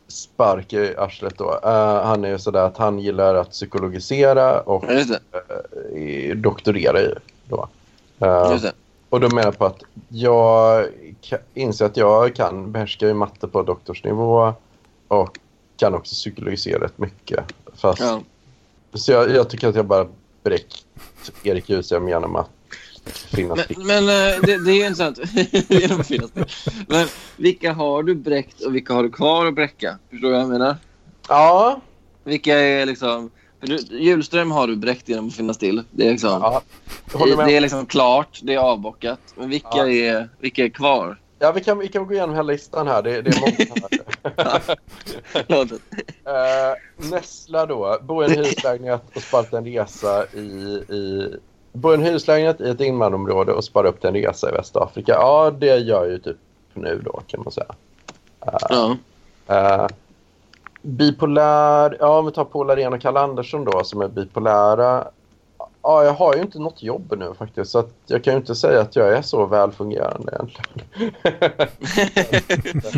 spark 0.08 0.74
i 0.74 0.96
arslet 0.98 1.38
då. 1.38 1.60
Eh, 1.64 2.04
han 2.06 2.26
är 2.26 2.30
ju 2.30 2.40
sådär 2.40 2.64
att 2.64 2.78
han 2.78 3.00
gillar 3.00 3.36
att 3.36 3.52
psykologisera 3.52 4.62
och 4.62 4.84
eh, 4.84 6.36
doktorera 6.36 7.02
i. 7.02 7.14
Då. 7.50 7.68
Det. 8.20 8.74
och 9.10 9.20
då 9.20 9.28
menar 9.30 9.44
jag 9.44 9.58
på 9.58 9.66
att 9.66 9.84
jag 10.10 10.86
inser 11.54 11.86
att 11.86 11.98
jag 11.98 12.36
kan 12.36 12.72
behärska 12.72 13.08
ju 13.08 13.14
matte 13.14 13.48
på 13.48 13.64
doktorsnivå 13.64 14.54
och 15.08 15.40
kan 15.78 15.94
också 15.94 16.14
psykologisera 16.14 16.84
rätt 16.84 16.98
mycket. 16.98 17.46
Fast, 17.76 18.00
Ja. 18.00 18.22
Så 18.94 19.12
jag, 19.12 19.32
jag 19.32 19.50
tycker 19.50 19.68
att 19.68 19.76
jag 19.76 19.86
bara 19.86 20.08
bräckt 20.44 20.86
Erik 21.44 21.70
Hjulström 21.70 22.08
genom 22.10 22.36
att 22.36 22.50
finnas 23.06 23.60
Men, 23.70 23.88
men 23.88 24.04
eh, 24.04 24.42
det, 24.42 24.66
det 24.66 24.72
är 24.72 24.76
ju 24.76 24.86
intressant. 24.86 25.20
Genom 25.70 26.00
att 26.00 26.08
finnas 26.08 26.32
men 26.88 27.08
vilka 27.38 27.74
har 27.74 28.04
du 28.04 28.16
bräckt 28.16 28.62
och 28.62 28.76
vilka 28.76 28.94
har 28.94 29.04
du 29.04 29.10
kvar 29.12 29.46
att 29.46 29.56
bräcka? 29.56 29.98
Förstår 30.10 30.28
du 30.28 30.34
vad 30.34 30.42
jag 30.42 30.50
menar? 30.50 30.78
Ja, 31.28 31.82
Vilka 32.24 32.60
är 32.60 32.86
liksom... 32.86 33.32
Hjulström 33.90 34.52
har 34.52 34.68
du 34.68 34.76
bräckt 34.76 35.10
genom 35.10 35.28
att 35.28 35.36
finnas 35.36 35.58
till. 35.58 35.84
Det 35.92 36.08
är 36.08 36.12
liksom, 36.12 36.42
ja. 36.42 36.62
Det, 37.46 37.56
är 37.56 37.62
liksom 37.62 37.86
klart, 37.86 38.40
det 38.44 38.54
är 38.54 38.58
avbockat. 38.60 39.20
Men 39.36 39.50
vilka, 39.50 39.68
Ja. 39.72 39.90
är, 39.90 40.30
vilka 40.40 40.66
är 40.66 40.70
kvar? 40.70 41.20
Ja, 41.40 41.52
vi 41.52 41.64
kan, 41.64 41.80
vi 41.80 41.88
kan 41.88 42.08
gå 42.08 42.14
igenom 42.14 42.36
hela 42.36 42.44
listan 42.44 42.88
här. 42.88 43.02
Det, 43.02 43.22
det 43.22 43.30
är 43.30 43.42
många 43.42 43.56
här. 44.38 44.80
Eh, 46.26 47.10
Nessla 47.12 47.66
då, 47.66 47.98
bo 48.02 48.24
i 48.24 48.26
en 48.26 48.32
hyreslägenhet 48.32 49.02
och 49.16 49.22
spara 49.22 49.44
till 49.44 49.58
en 49.58 49.66
resa 49.66 50.26
i, 50.34 50.40
i... 50.40 51.34
Bo 51.74 51.92
i 51.92 51.94
en 51.94 52.04
hyreslägenhet 52.04 52.62
i 52.62 52.70
ett 52.70 52.82
invandrarområde 52.82 53.54
och 53.54 53.64
spara 53.64 53.88
upp 53.90 54.00
till 54.00 54.08
en 54.08 54.16
resa 54.16 54.50
i 54.50 54.52
Västafrika. 54.52 55.12
Ja, 55.12 55.52
det 55.60 55.66
gör 55.66 56.04
jag 56.06 56.10
ju 56.10 56.20
typ 56.20 56.38
nu 56.74 57.02
då 57.06 57.22
kan 57.28 57.44
man 57.44 57.52
säga. 57.52 57.76
Ja. 58.70 58.98
Eh, 59.48 59.88
bipolär, 60.82 61.98
ja 62.00 62.20
om 62.20 62.26
vi 62.26 62.32
tar 62.32 62.46
Paul 62.46 62.70
Arén 62.70 62.94
och 62.94 63.02
Kalle 63.02 63.20
Andersson 63.20 63.66
då 63.66 63.84
som 63.84 64.02
är 64.02 64.08
bipolära. 64.08 65.08
Ja, 65.82 66.04
jag 66.04 66.14
har 66.14 66.36
ju 66.36 66.42
inte 66.42 66.60
något 66.60 66.84
jobb 66.84 67.14
nu 67.18 67.34
faktiskt 67.38 67.72
så 67.72 67.84
jag 68.06 68.24
kan 68.24 68.34
ju 68.34 68.40
inte 68.40 68.56
säga 68.56 68.82
att 68.82 68.96
jag 68.96 69.18
är 69.18 69.22
så 69.22 69.46
välfungerande 69.46 70.32
egentligen. 70.32 71.12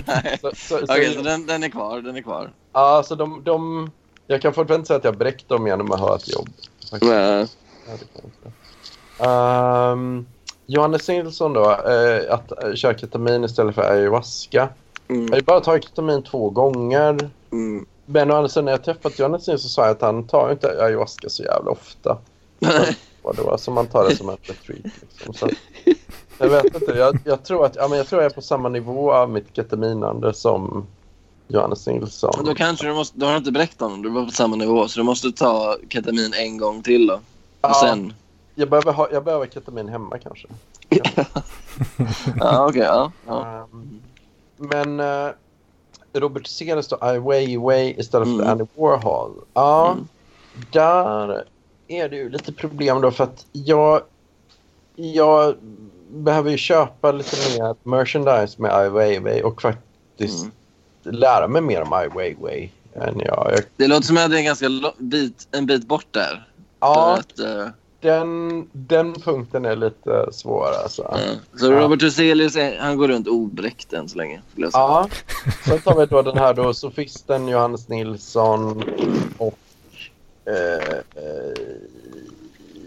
Nej. 0.07 0.37
så, 0.41 0.51
så, 0.55 0.77
så, 0.77 0.83
Okej, 0.83 1.13
så 1.13 1.21
den, 1.21 1.45
den 1.45 1.63
är 1.63 1.69
kvar. 1.69 2.01
Den 2.01 2.15
är 2.15 2.21
kvar. 2.21 2.51
Ja, 2.73 3.03
så 3.05 3.15
de, 3.15 3.41
de, 3.43 3.91
jag 4.27 4.41
kan 4.41 4.53
fortfarande 4.53 4.75
inte 4.75 4.87
säga 4.87 4.97
att 4.97 5.03
jag 5.03 5.17
bräckt 5.17 5.49
dem 5.49 5.67
genom 5.67 5.91
att 5.91 5.99
ha 5.99 6.15
ett 6.15 6.33
jobb. 6.33 6.49
faktiskt. 6.91 7.57
Inte. 8.23 8.51
Ehm, 9.29 10.25
Johannes 10.65 11.07
Nilsson 11.07 11.53
då, 11.53 11.71
eh, 11.71 12.33
att 12.33 12.63
eh, 12.63 12.73
köra 12.73 12.97
ketamin 12.97 13.43
istället 13.43 13.75
för 13.75 13.81
ayahuasca. 13.81 14.69
Jag 15.07 15.15
har 15.15 15.21
mm, 15.21 15.33
ju 15.33 15.41
bara 15.41 15.59
tagit 15.59 15.83
ketamin 15.83 16.23
två 16.23 16.49
gånger. 16.49 17.29
Mm. 17.51 17.85
Men 18.05 18.31
å 18.31 18.35
andra 18.35 18.49
sidan 18.49 18.65
när 18.65 18.71
jag 18.71 18.83
träffat 18.83 19.19
Nilsson 19.19 19.59
så 19.59 19.69
sa 19.69 19.81
jag 19.81 19.91
att 19.91 20.01
han 20.01 20.27
tar 20.27 20.51
inte 20.51 20.83
ayahuasca 20.83 21.29
så 21.29 21.43
jävla 21.43 21.71
ofta. 21.71 22.17
Och 23.21 23.35
då, 23.35 23.57
så 23.57 23.71
man 23.71 23.87
tar 23.87 24.09
det 24.09 24.15
som 24.15 24.29
en 24.29 24.37
retreat. 24.41 24.93
Liksom. 25.01 25.33
Så, 25.33 25.49
jag 26.37 26.49
vet 26.49 26.75
inte, 26.75 26.91
jag, 26.91 27.19
jag, 27.25 27.43
tror 27.43 27.65
att, 27.65 27.75
ja, 27.75 27.87
men 27.87 27.97
jag 27.97 28.07
tror 28.07 28.21
jag 28.21 28.31
är 28.31 28.35
på 28.35 28.41
samma 28.41 28.69
nivå 28.69 29.13
av 29.13 29.29
mitt 29.29 29.55
ketaminande 29.55 30.33
som 30.33 30.87
Johannes 31.47 31.87
Nilsson. 31.87 32.45
Då 32.45 32.55
kanske 32.55 32.87
du 32.87 32.93
måste... 32.93 33.19
Då 33.19 33.25
har 33.25 33.33
du 33.33 33.37
inte 33.37 33.51
bräckt 33.51 33.81
honom. 33.81 34.01
Du 34.01 34.09
var 34.09 34.25
på 34.25 34.31
samma 34.31 34.55
nivå. 34.55 34.87
Så 34.87 34.99
du 34.99 35.03
måste 35.03 35.31
ta 35.31 35.77
ketamin 35.89 36.33
en 36.33 36.57
gång 36.57 36.83
till 36.83 37.07
då. 37.07 37.13
Och 37.13 37.21
Ja. 37.61 37.73
sen... 37.81 38.13
Jag 38.55 38.69
behöver, 38.69 38.91
ha, 38.91 39.07
jag 39.11 39.23
behöver 39.23 39.47
ketamin 39.47 39.87
hemma 39.87 40.17
kanske. 40.17 40.47
Ja, 42.39 42.67
okej. 42.67 42.81
ja. 42.81 43.11
ja. 43.27 43.67
Um, 43.71 44.01
men 44.57 44.99
uh, 44.99 45.31
Robert 46.13 46.47
Seles 46.47 46.87
då, 46.87 46.95
I 47.15 47.17
Weiwei 47.19 47.95
istället 47.99 48.27
för 48.27 48.33
Mm. 48.35 48.47
Andy 48.49 48.65
Warhol. 48.75 49.31
Ja, 49.53 49.91
Mm. 49.91 50.07
där 50.71 51.43
är 51.87 52.09
det 52.09 52.15
ju 52.15 52.29
lite 52.29 52.53
problem 52.53 53.01
då 53.01 53.11
för 53.11 53.23
att 53.23 53.45
jag, 53.51 54.01
jag 54.95 55.55
behöver 56.09 56.51
ju 56.51 56.57
köpa 56.57 57.11
lite 57.11 57.35
mer 57.59 57.75
merchandise 57.83 58.61
med 58.61 58.85
I 58.85 58.89
Weiwei 58.89 59.43
och 59.43 59.61
faktiskt 59.61 60.43
Mm. 61.05 61.19
lära 61.19 61.47
mig 61.47 61.61
mer 61.61 61.81
om 61.81 62.03
I 62.05 62.07
Weiwei 62.17 62.71
än 62.95 63.19
jag. 63.25 63.59
Det 63.77 63.87
låter 63.87 64.03
som 64.03 64.17
att 64.17 64.29
det 64.29 64.35
är 64.35 64.39
en 64.39 64.45
ganska 64.45 64.69
bit, 64.97 65.47
en 65.51 65.65
bit 65.65 65.87
bort 65.87 66.07
där. 66.11 66.47
ja, 66.79 67.17
att, 67.19 67.39
eh, 67.39 67.67
den, 68.01 68.67
den 68.71 69.13
punkten 69.13 69.65
är 69.65 69.75
lite 69.75 70.27
svår 70.31 70.67
alltså. 70.83 71.07
ja. 71.11 71.57
Så 71.59 71.71
Robert 71.71 72.01
Huselius, 72.03 72.57
han 72.79 72.97
går 72.97 73.07
runt 73.07 73.27
obräckt 73.27 73.93
än 73.93 74.09
så 74.09 74.17
länge. 74.17 74.41
jag. 74.55 74.69
Ja, 74.73 75.07
sen 75.67 75.79
tar 75.79 75.99
vi 75.99 76.05
då 76.05 76.21
den 76.21 76.37
här 76.37 76.53
då, 76.53 76.73
sofisten 76.73 77.47
Johannes 77.47 77.89
Nilsson 77.89 78.83
och 79.37 79.57
eh, 80.45 80.97
eh, 81.15 81.63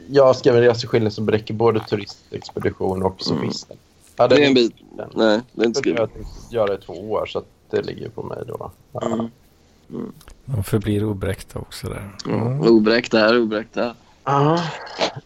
jag 0.08 0.36
skrev 0.36 0.56
en 0.56 0.62
reseskildring 0.62 1.10
som 1.10 1.30
räcker 1.30 1.54
både 1.54 1.80
turistexpedition 1.80 3.02
och 3.02 3.14
sofisten. 3.18 3.76
Ja, 4.16 4.28
Det 4.28 4.44
är 4.44 4.48
en 4.48 4.54
bit. 4.54 4.74
den. 4.96 5.10
Nej, 5.14 5.40
det 5.52 5.62
är 5.62 5.66
inte 5.66 5.78
jag 5.78 5.82
skrivet. 5.96 6.14
tänkt 6.14 6.52
göra 6.52 6.74
i 6.74 6.78
två 6.78 6.92
år 6.92 7.26
så 7.26 7.38
att 7.38 7.46
det 7.70 7.82
ligger 7.82 8.08
på 8.08 8.22
mig 8.22 8.38
då. 8.46 8.70
Ja. 8.92 9.28
Mm. 9.90 10.12
De 10.44 10.64
förblir 10.64 11.04
obräckta 11.04 11.58
också 11.58 11.88
där. 11.88 12.10
Mm. 12.26 12.42
Mm. 12.46 12.60
Obräckt 12.60 13.12
där, 13.12 13.40
obräckt 13.42 13.74
där. 13.74 13.94
Ja. 14.24 14.60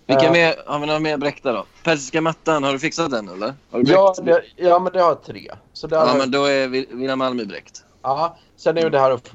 Vilka 0.07 0.24
Eh, 0.26 0.32
mer, 0.32 0.55
har 0.66 0.78
vi 0.78 0.86
några 0.86 1.01
mer 1.01 1.16
bräckta 1.16 1.53
då? 1.53 1.64
Persiska 1.84 2.20
mattan, 2.20 2.64
har 2.64 2.72
du 2.72 2.78
fixat 2.78 3.11
den 3.11 3.28
eller? 3.28 3.55
Ja, 3.70 4.14
det, 4.22 4.42
ja, 4.57 4.78
men 4.78 4.92
det 4.92 5.01
har 5.03 5.14
tre. 5.14 5.51
Så 5.72 5.86
där 5.86 5.96
ja, 5.96 6.05
har- 6.07 6.18
men 6.18 6.30
då 6.30 6.44
är 6.44 6.68
William 6.68 7.18
Malmö 7.18 7.44
bräckt. 7.44 7.84
Ja, 8.03 8.36
sen 8.57 8.76
är 8.78 8.82
ju 8.82 8.90
det 8.90 8.99
här 8.99 9.11
att 9.11 9.32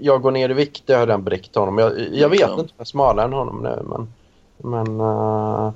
jag 0.00 0.22
går 0.22 0.30
ner 0.30 0.48
i 0.50 0.52
vikt, 0.54 0.82
det 0.86 0.92
har 0.92 1.00
jag 1.00 1.08
redan 1.08 1.24
bräckt 1.24 1.54
honom. 1.54 1.78
Jag, 1.78 1.92
jag 2.12 2.28
vet 2.28 2.40
Ja. 2.40 2.46
inte 2.50 2.60
om 2.60 2.68
jag 2.76 2.80
är 2.80 2.84
smalare 2.84 3.26
än 3.26 3.32
honom 3.32 3.62
nu, 3.62 3.82
men... 3.88 4.12
Men, 4.64 5.00
uh, 5.00 5.72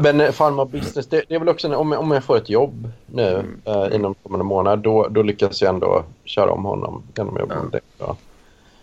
men 0.00 0.32
Pharma 0.32 0.64
Business, 0.64 1.06
det, 1.06 1.24
det 1.28 1.34
är 1.34 1.38
väl 1.38 1.48
också 1.48 1.66
en- 1.66 1.74
om, 1.74 1.92
jag- 1.92 2.00
om 2.00 2.10
jag 2.10 2.24
får 2.24 2.36
ett 2.36 2.50
jobb 2.50 2.88
nu 3.06 3.28
Mm. 3.28 3.60
eh, 3.64 3.94
inom 3.96 4.14
kommande 4.22 4.44
månad, 4.44 4.78
då, 4.78 5.08
då 5.08 5.22
lyckas 5.22 5.62
jag 5.62 5.68
ändå 5.74 6.04
köra 6.24 6.50
om 6.52 6.64
honom 6.64 7.02
genom 7.16 7.38
jobb 7.38 7.52
Ja. 7.54 7.62
med 7.62 7.72
det. 7.72 7.80
Ja. 7.98 8.16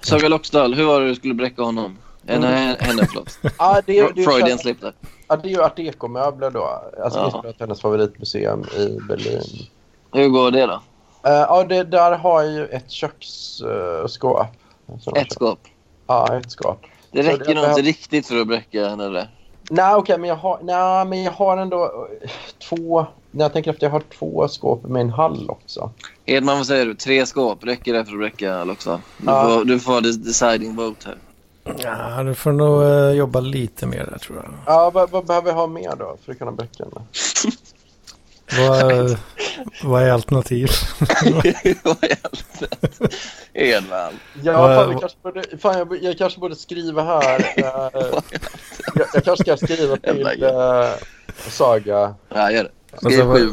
Saga 0.01 0.27
Loxdal, 0.27 0.73
hur 0.73 0.85
var 0.85 1.01
det 1.01 1.07
du 1.07 1.15
skulle 1.15 1.33
bräcka 1.33 1.61
honom? 1.63 1.97
Eh, 2.27 2.39
nej, 2.39 2.77
henne 2.79 3.05
förlåt. 3.07 3.39
Ah, 3.57 3.81
det, 3.85 3.99
är- 3.99 4.13
det, 4.13 4.21
är- 4.21 4.25
Freudian 4.25 4.57
slip 4.59 4.81
där. 4.81 4.93
ja, 5.27 5.35
det 5.35 5.47
är 5.47 5.51
ju 5.51 5.61
Art 5.63 5.75
Deco-möbler 5.77 6.51
då. 6.51 6.81
Alltså, 7.03 7.23
vi 7.25 7.29
spelar 7.29 7.51
till 7.51 7.61
hennes 7.61 7.81
favoritmuseum 7.81 8.63
i 8.77 8.97
Berlin. 9.07 9.41
Hur 10.13 10.27
går 10.29 10.51
det 10.51 10.65
då? 10.65 10.81
Eh, 11.25 11.31
ja, 11.33 11.63
det, 11.69 11.83
där 11.83 12.11
har 12.17 12.41
jag 12.43 12.51
ju 12.53 12.65
ett 12.65 12.91
köksskåp. 12.91 14.47
Ett 15.15 15.31
skåp. 15.31 15.59
Ja, 16.07 16.37
ett 16.37 16.51
skåp. 16.51 16.81
Det 17.11 17.21
räcker 17.21 17.45
det 17.45 17.61
nog 17.61 17.69
inte 17.69 17.81
riktigt 17.81 18.27
för 18.27 18.41
att 18.41 18.47
bräcka 18.47 18.89
henne 18.89 19.09
där. 19.09 19.27
Nej, 19.69 19.95
okej, 19.95 20.17
men 20.17 20.29
jag 20.29 20.35
har, 20.35 20.59
nej, 20.63 21.05
men 21.05 21.23
jag 21.23 21.31
har 21.31 21.57
ändå 21.57 21.83
eh, 22.21 22.29
två... 22.69 23.05
När 23.31 23.45
jag 23.45 23.53
tänker 23.53 23.71
efter, 23.71 23.85
jag 23.85 23.91
har 23.91 23.99
två 24.19 24.47
skåp 24.47 24.83
med 24.83 25.01
en 25.01 25.09
hall 25.09 25.49
också. 25.49 25.91
Edman, 26.25 26.57
vad 26.57 26.67
säger 26.67 26.85
du? 26.85 26.93
Tre 26.95 27.25
skåp, 27.25 27.63
räcker 27.65 27.93
det 27.93 28.05
för 28.05 28.13
att 28.13 28.19
bräcka 28.19 28.63
Loxdal? 28.63 28.99
Du, 29.17 29.25
Ja. 29.25 29.43
får, 29.49 29.65
du 29.65 29.79
får 29.79 30.01
deciding 30.01 30.75
vote 30.75 31.07
här. 31.07 31.17
Ja, 31.63 32.23
du 32.23 32.35
får 32.35 32.51
nog 32.51 32.83
eh, 32.83 33.11
jobba 33.11 33.39
lite 33.39 33.85
mer 33.85 34.05
där 34.11 34.17
tror 34.17 34.37
jag. 34.37 34.53
Ja, 34.65 34.89
vad, 34.93 35.09
vad 35.09 35.25
behöver 35.25 35.47
jag 35.49 35.55
ha 35.55 35.67
mer 35.67 35.95
då 35.99 36.17
för 36.25 36.31
att 36.31 36.39
kunna 36.39 36.51
henne? 36.79 37.05
Vad, 38.59 39.17
vad 39.83 40.03
är 40.03 40.11
alternativ? 40.11 40.69
Vad 41.83 42.03
är 42.03 42.17
allt? 42.23 42.63
Edman. 43.53 44.13
Ja, 44.43 44.53
fan, 44.75 44.89
vi 44.89 44.99
kanske 44.99 45.17
borde, 45.23 45.43
fan 45.57 45.77
jag, 45.77 46.03
jag 46.03 46.17
kanske 46.17 46.39
borde 46.39 46.55
skriva 46.55 47.03
här. 47.03 47.39
eh, 47.57 47.63
jag, 48.95 49.07
jag 49.13 49.23
kanske 49.23 49.35
ska 49.43 49.57
skriva 49.57 49.97
till 49.97 50.43
uh, 50.43 50.89
Saga. 51.49 52.15
Ja, 52.29 52.51
gör 52.51 52.63
det. 52.63 52.69
Alltså, 52.91 53.09
Skriv 53.09 53.25
vad- 53.25 53.37
sju 53.37 53.49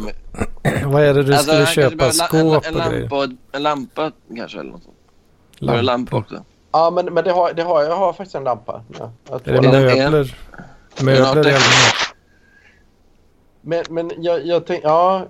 vad 0.85 1.03
är 1.03 1.15
det 1.15 1.23
du 1.23 1.37
skulle 1.37 1.57
han 1.57 1.67
kanske 1.67 1.75
köpa? 1.83 1.97
behöver 1.97 2.19
la- 2.19 2.27
Skåp 2.29 2.67
en, 2.67 2.81
en, 2.81 2.91
grejer? 2.91 3.09
lampa, 3.09 3.37
en 3.53 3.63
lampa 3.63 4.13
kanske 4.37 4.61
eller 4.61 4.71
något 4.71 4.83
sånt. 4.83 4.97
Du 5.59 5.83
lampa 5.83 6.17
också? 6.17 6.45
Ja, 6.73 6.91
men, 6.91 7.05
men 7.15 7.25
det, 7.25 7.31
har, 7.33 7.53
det 7.53 7.63
har 7.63 7.83
jag. 7.83 7.91
Jag 7.91 7.97
har 7.97 8.13
faktiskt 8.13 8.35
en 8.35 8.45
lampa. 8.45 8.83
Ja, 8.99 9.11
jag 9.31 9.49
Är 9.49 9.53
det 9.63 9.69
möbler? 9.69 10.37
Möbler 11.03 11.23
i 11.23 11.23
allmänhet? 11.23 11.55
Men, 13.61 13.85
men 13.91 14.11
jag, 14.17 14.47
jag 14.47 14.67
tänkte, 14.67 14.89
ja. 14.89 15.27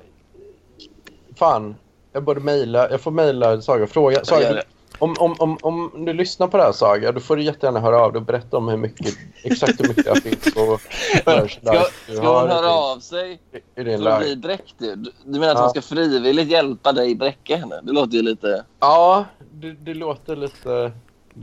Fan. 1.37 1.75
Jag 2.13 2.23
borde 2.23 2.41
mejla. 2.41 2.91
Jag 2.91 3.01
får 3.01 3.11
mejla 3.11 3.61
Saga 3.61 3.85
och 3.85 3.91
fråga. 3.91 4.25
Saga. 4.25 4.63
Om, 5.01 5.15
om, 5.19 5.37
om, 5.39 5.59
om 5.63 6.05
du 6.05 6.13
lyssnar 6.13 6.47
på 6.49 6.57
det 6.57 6.63
här 6.63 6.73
Saga, 6.73 7.13
då 7.13 7.21
får 7.21 7.37
du 7.37 7.43
jättegärna 7.43 7.81
höra 7.81 8.01
av 8.01 8.13
dig 8.13 8.21
och 8.21 8.27
berätta 8.27 8.57
om 8.57 8.69
hur 8.69 8.77
mycket, 8.77 9.15
exakt 9.43 9.81
hur 9.81 9.89
mycket 9.89 10.05
det 10.15 10.21
finns 10.21 10.57
och 10.57 10.81
Ska, 11.21 11.85
ska 12.15 12.41
hon 12.41 12.51
höra 12.51 12.71
av 12.71 12.99
sig 13.01 13.41
i 13.77 13.83
din 13.83 14.03
för 14.03 14.11
att 14.11 14.19
bli 14.21 14.29
live. 14.29 14.41
dräktig? 14.41 14.99
Du, 14.99 15.13
du 15.25 15.39
menar 15.41 15.53
att 15.53 15.59
Ja. 15.59 15.63
hon 15.63 15.71
ska 15.71 15.83
frivilligt 15.83 16.49
hjälpa 16.51 16.93
dig 16.93 17.15
bräcka 17.15 17.57
henne? 17.57 17.81
Det 17.83 17.93
låter 17.93 18.13
ju 18.13 18.23
lite 18.23 18.65
Ja, 18.81 19.25
det, 19.53 19.73
det 19.73 19.95
låter 19.95 20.37
lite... 20.37 20.93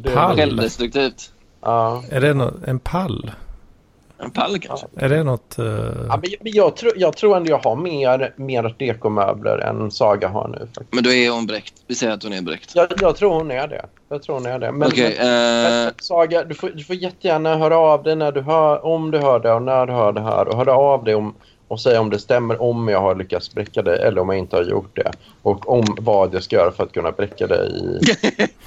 Det, 0.02 0.12
Pall. 0.12 0.36
självdestruktivt. 0.36 1.32
Ja. 1.62 2.04
Är 2.10 2.22
det 2.22 2.34
nå- 2.34 2.52
en 2.68 2.80
pall? 2.80 3.32
En 4.18 4.32
pall 4.32 4.60
kanske? 4.60 4.88
Är 4.98 5.10
det 5.10 5.24
något... 5.24 5.60
eh, 5.60 5.66
Ja, 5.66 5.72
men 6.22 6.30
jag, 6.30 6.36
men 6.42 6.52
jag, 6.54 6.76
tror, 6.76 6.92
jag 6.96 7.18
tror 7.18 7.38
ändå 7.38 7.50
jag 7.50 7.58
har 7.58 7.76
mer, 7.76 8.34
mer 8.38 8.76
dekomöbler 8.80 9.58
än 9.58 9.92
Saga 9.92 10.28
har 10.28 10.48
nu. 10.48 10.60
Faktiskt. 10.60 10.94
Men 10.94 11.04
då 11.04 11.12
är 11.12 11.30
hon 11.32 11.46
bräckt. 11.46 11.74
Vi 11.88 11.96
säger 11.96 12.14
att 12.14 12.24
hon 12.24 12.34
är 12.34 12.42
bräckt. 12.42 12.72
Jag, 12.76 12.88
jag 13.02 13.16
tror 13.16 13.34
hon 13.34 13.52
är 13.52 13.68
det. 13.68 13.86
Jag 14.10 14.24
tror 14.24 14.36
hon 14.36 14.46
är 14.46 14.60
det. 14.60 14.72
Men, 14.72 14.88
Okej. 14.88 15.16
men, 15.20 15.88
eh, 15.88 15.94
Saga, 15.98 16.44
du 16.44 16.54
får, 16.56 16.70
du 16.70 16.84
får 16.84 16.96
jättegärna 16.96 17.58
höra 17.58 17.78
av 17.78 18.04
dig 18.04 18.16
när 18.16 18.32
du 18.32 18.42
hör, 18.42 18.86
om 18.86 19.12
du 19.12 19.18
hör 19.20 19.40
det 19.40 19.52
och 19.54 19.62
när 19.62 19.86
du 19.86 19.94
hör 19.94 20.12
det 20.14 20.22
här. 20.22 20.48
Och 20.48 20.58
höra 20.58 20.74
av 20.78 21.04
dig 21.04 21.16
om, 21.16 21.36
och 21.68 21.80
säga 21.82 22.02
om 22.02 22.10
det 22.10 22.20
stämmer 22.20 22.62
om 22.62 22.88
jag 22.88 23.02
har 23.02 23.16
lyckats 23.16 23.54
bräcka 23.54 23.82
dig 23.82 24.00
eller 24.02 24.22
om 24.22 24.30
jag 24.30 24.38
inte 24.38 24.56
har 24.56 24.64
gjort 24.64 24.96
det. 24.96 25.12
Och 25.42 25.70
om 25.70 25.84
vad 26.00 26.34
jag 26.34 26.44
ska 26.44 26.56
göra 26.56 26.72
för 26.72 26.84
att 26.84 26.92
kunna 26.92 27.12
bräcka 27.12 27.48
dig 27.48 27.70
i, 27.70 28.00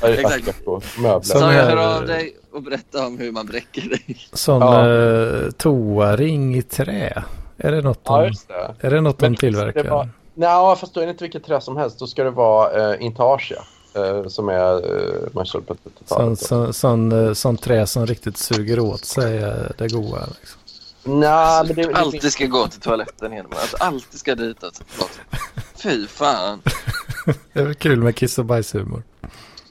Exakt. 0.03 0.67
möbler. 0.99 1.21
Som 1.21 1.23
Så 1.23 1.39
jag 1.39 1.53
hör 1.53 1.97
av 2.01 2.07
dig 2.07 2.37
och 2.53 2.63
berätta 2.63 3.07
om 3.07 3.19
hur 3.19 3.33
man 3.33 3.47
bräcker 3.47 3.83
dig. 3.89 4.17
Sån 4.33 4.61
Ja. 4.63 4.91
eh, 4.91 5.51
toaring 5.51 6.57
i 6.57 6.63
trä. 6.63 7.23
Är 7.57 7.73
det 7.73 7.81
något 7.83 8.01
Ja, 8.05 8.19
de, 8.21 8.27
just 8.29 8.49
det. 8.49 8.75
är 8.87 8.91
det 8.91 9.01
något 9.01 9.21
Men 9.21 9.33
de 9.33 9.39
tillverkar? 9.39 9.83
det 9.85 9.91
var- 9.91 10.09
Nej, 10.35 10.77
fast 10.77 10.95
då 10.95 11.01
är 11.01 11.05
det 11.07 11.11
inte 11.11 11.25
vilket 11.25 11.45
trä 11.45 11.61
som 11.61 11.77
helst. 11.77 11.99
Då 11.99 12.07
ska 12.07 12.25
det 12.25 12.31
vara 12.31 12.93
eh, 12.95 13.03
intarsia. 13.05 13.59
Eh, 13.97 14.27
som 14.29 14.49
är 14.49 14.73
eh, 14.75 15.29
man 15.33 15.45
köper 15.47 15.75
på 15.75 15.81
Sån, 16.07 16.37
30-talet. 16.37 16.39
sån, 16.39 16.73
sån, 16.73 17.27
eh, 17.27 17.33
sån 17.33 17.57
trä 17.57 17.87
som 17.87 18.07
riktigt 18.07 18.37
suger 18.37 18.81
åt 18.81 19.05
sig 19.05 19.37
eh, 19.39 19.53
det 19.79 19.93
goda. 19.93 20.27
Liksom. 20.41 20.58
Nej, 21.09 21.65
men 21.67 21.77
det, 21.77 21.83
det, 21.83 21.95
alltid 21.95 22.33
ska 22.33 22.47
gå 22.47 22.69
till 22.69 22.81
toaletten 22.81 23.33
Hedman. 23.33 23.59
Att 23.59 23.81
alltid 23.81 24.21
ska 24.21 24.35
dit. 24.35 24.65
Alltså. 24.65 24.83
Fy 25.83 26.07
fan. 26.07 26.63
Det 27.53 27.61
är 27.61 27.65
väl 27.65 27.75
kul 27.75 28.03
med 28.03 28.17
kiss 28.17 28.39
och 28.39 28.45
bajshumor. 28.45 29.03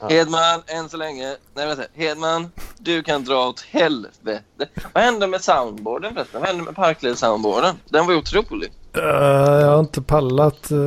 Hedman, 0.09 0.61
än 0.67 0.89
så 0.89 0.97
länge. 0.97 1.35
Nej, 1.55 1.67
vänta. 1.67 1.83
Hedman, 1.93 2.51
du 2.77 3.03
kan 3.03 3.23
dra 3.23 3.47
åt 3.47 3.61
helvete. 3.61 4.41
Vad 4.93 5.03
hände 5.03 5.27
med 5.27 5.41
soundboarden 5.41 6.13
förresten? 6.13 6.39
Vad 6.41 6.49
hände 6.49 6.63
med 6.63 6.75
Parkled-soundboarden? 6.75 7.75
Den 7.89 8.07
var 8.07 8.15
otrolig. 8.15 8.71
Eh, 8.93 9.03
jag 9.03 9.67
har 9.67 9.79
inte 9.79 10.01
pallat. 10.01 10.71
eh, 10.71 10.77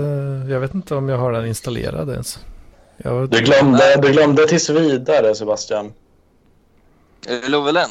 jag 0.51 0.61
vet 0.61 0.75
inte 0.75 0.95
om 0.95 1.09
jag 1.09 1.19
har 1.19 1.33
den 1.33 1.47
installerad 1.47 2.11
ens. 2.11 2.39
Jag, 2.97 3.29
Du 3.31 3.41
glömde, 3.41 3.97
du 4.03 4.13
glömde 4.13 4.47
tills 4.47 4.71
vidare, 4.71 5.35
Sebastian. 5.35 5.93
Är 7.27 7.41
det 7.41 7.49
Lovelen? 7.49 7.91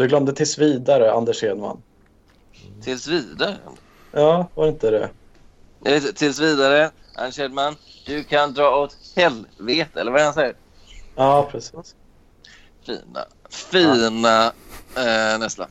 Du 0.00 0.08
glömde 0.08 0.32
tills 0.32 0.58
vidare, 0.58 1.12
Anders 1.12 1.42
Hedman. 1.42 1.82
Tills 2.82 3.06
vidare. 3.08 3.56
Ja, 4.12 4.48
var 4.54 4.64
det 4.64 4.70
inte 4.70 4.90
det? 4.90 5.10
Eh, 5.84 6.02
Tills 6.02 6.38
vidare, 6.40 6.90
Anders 7.14 7.38
Hedman, 7.38 7.76
du 8.06 8.24
kan 8.24 8.54
dra 8.54 8.76
åt 8.76 8.96
helvete. 9.16 10.00
Eller 10.00 10.12
vad 10.12 10.20
är 10.20 10.24
han 10.24 10.34
säger? 10.34 10.54
Ja, 11.16 11.48
precis. 11.52 11.94
Fina, 12.86 13.24
fina 13.50 14.46
eh, 14.96 15.38
Nessla. 15.38 15.68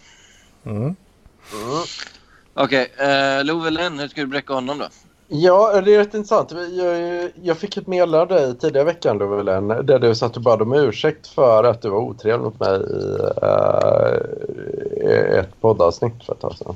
mm. 0.66 0.82
Mm. 0.84 0.96
Okej, 2.54 2.92
eh, 2.98 3.44
Lovelen, 3.44 4.00
hur 4.00 4.08
ska 4.08 4.22
du 4.22 4.28
bräcka 4.28 4.54
honom 4.54 4.78
då? 4.78 4.88
Ja, 5.32 5.82
det 5.82 5.96
är 5.96 5.98
rätt 5.98 6.14
intressant. 6.14 6.52
Jag, 6.52 7.32
jag 7.42 7.58
fick 7.58 7.78
ett 7.78 7.88
meddelande 7.88 8.20
av 8.20 8.28
dig 8.28 8.58
tidigare 8.58 8.86
veckan 8.86 9.18
då 9.18 9.28
väl 9.28 9.48
en, 9.48 9.68
där 9.68 10.00
du 10.00 10.16
satt 10.16 10.38
och 10.38 10.44
bad 10.44 10.62
om 10.62 10.74
ursäkt 10.74 11.28
för 11.28 11.64
att 11.64 11.82
du 11.82 11.90
var 11.90 12.00
otrevlig 12.00 12.44
mot 12.44 12.60
mig 12.60 12.80
i 12.80 13.18
eh, 15.02 15.40
ett 15.40 15.62
poddavsnitt 15.62 16.24
för 16.26 16.34
ett 16.34 16.40
tag 16.40 16.56
sedan. 16.58 16.76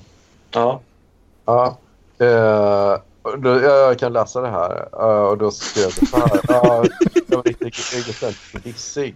Ja. 0.52 0.80
Ja. 1.46 1.78
Och 3.22 3.40
då, 3.40 3.50
jag 3.50 4.00
kan 4.00 4.14
läsa 4.14 4.42
det 4.42 4.50
här. 4.50 4.88
Eh, 5.00 5.26
och 5.26 5.38
då 5.38 5.52
skrev 5.52 5.92
du 6.00 6.06
så 6.06 6.18
här. 6.18 6.40
Ja, 6.48 6.86
jag 7.28 7.38
var 7.38 7.44
riktigt 7.44 7.94
egocentriskt 7.94 8.64
dissig. 8.64 9.16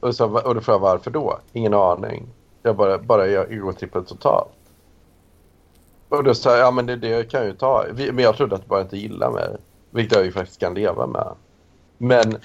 Och, 0.00 0.14
så, 0.14 0.24
och 0.24 0.54
då 0.54 0.60
frågade 0.60 0.84
jag 0.84 0.92
varför 0.92 1.10
då? 1.10 1.38
Ingen 1.52 1.74
aning. 1.74 2.26
Jag 2.62 2.76
bara, 2.76 2.98
bara 2.98 3.26
jag 3.26 3.52
egotrippade 3.52 4.06
totalt. 4.06 4.50
Och 6.10 6.24
då 6.24 6.34
sa 6.34 6.50
jag, 6.50 6.58
ja 6.66 6.70
men 6.70 6.86
det, 6.86 6.96
det 6.96 7.30
kan 7.30 7.40
jag 7.40 7.46
ju 7.48 7.56
ta. 7.56 7.84
Men 7.96 8.18
jag 8.18 8.36
trodde 8.36 8.54
att 8.54 8.62
du 8.62 8.68
bara 8.68 8.80
inte 8.80 8.96
gillar 8.96 9.30
mig. 9.30 9.48
Vilket 9.90 10.16
jag 10.16 10.24
ju 10.24 10.32
faktiskt 10.32 10.60
kan 10.60 10.74
leva 10.74 11.06
med. 11.06 11.28
Men... 11.98 12.38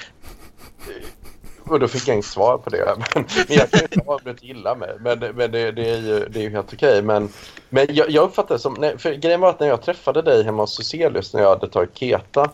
Och 1.68 1.80
då 1.80 1.88
fick 1.88 2.08
jag 2.08 2.14
inget 2.14 2.26
svar 2.26 2.58
på 2.58 2.70
det. 2.70 2.96
Men, 2.98 3.26
men 3.48 3.58
jag 3.58 3.72
kan 3.72 3.80
ju 3.80 3.88
ta 3.88 4.14
om 4.14 4.20
du 4.24 4.30
inte 4.30 4.46
gillar 4.46 4.76
mig. 4.76 4.96
Men, 5.00 5.20
men 5.20 5.52
det, 5.52 5.72
det, 5.72 5.90
är 5.90 5.98
ju, 6.02 6.28
det 6.30 6.40
är 6.40 6.44
ju 6.44 6.50
helt 6.50 6.74
okej. 6.74 7.02
Men, 7.02 7.30
men 7.70 7.88
jag, 7.90 8.10
jag 8.10 8.24
uppfattar 8.24 8.56
det 8.56 8.60
som... 8.60 8.76
Nej, 8.80 8.98
för 8.98 9.14
grejen 9.14 9.42
var 9.42 9.50
att 9.50 9.60
när 9.60 9.68
jag 9.68 9.82
träffade 9.82 10.22
dig 10.22 10.44
hemma 10.44 10.64
hos 10.64 10.76
Suselius 10.76 11.34
när 11.34 11.42
jag 11.42 11.50
hade 11.50 11.68
tagit 11.68 11.98
Keta. 11.98 12.52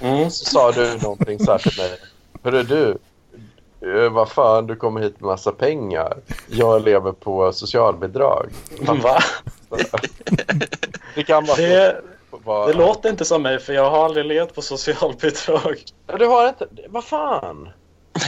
Mm. 0.00 0.30
Så 0.30 0.44
sa 0.44 0.72
du 0.72 0.98
någonting 1.02 1.38
så 1.38 1.50
här 1.52 1.58
till 1.58 1.82
mig. 1.82 1.90
Hörru 2.42 2.62
du. 2.62 2.98
eh, 4.04 4.12
Vad 4.12 4.28
fan, 4.28 4.66
du 4.66 4.76
kommer 4.76 5.00
hit 5.00 5.20
med 5.20 5.26
massa 5.26 5.52
pengar. 5.52 6.16
Jag 6.48 6.84
lever 6.84 7.12
på 7.12 7.52
socialbidrag. 7.52 8.48
Va? 8.80 9.18
Det 11.14 11.22
kan 11.24 11.44
vara 11.44 11.56
Det, 11.56 12.00
vara- 12.30 12.66
det 12.66 12.72
låter 12.72 13.10
inte 13.10 13.24
som 13.24 13.42
mig, 13.42 13.58
för 13.58 13.72
jag 13.72 13.90
har 13.90 14.04
aldrig 14.04 14.26
levt 14.26 14.54
på 14.54 14.62
socialbidrag. 14.62 15.82
Ja, 16.06 16.16
Du 16.18 16.26
har 16.26 16.48
inte... 16.48 16.68
Vad 16.88 17.04
fan? 17.04 17.68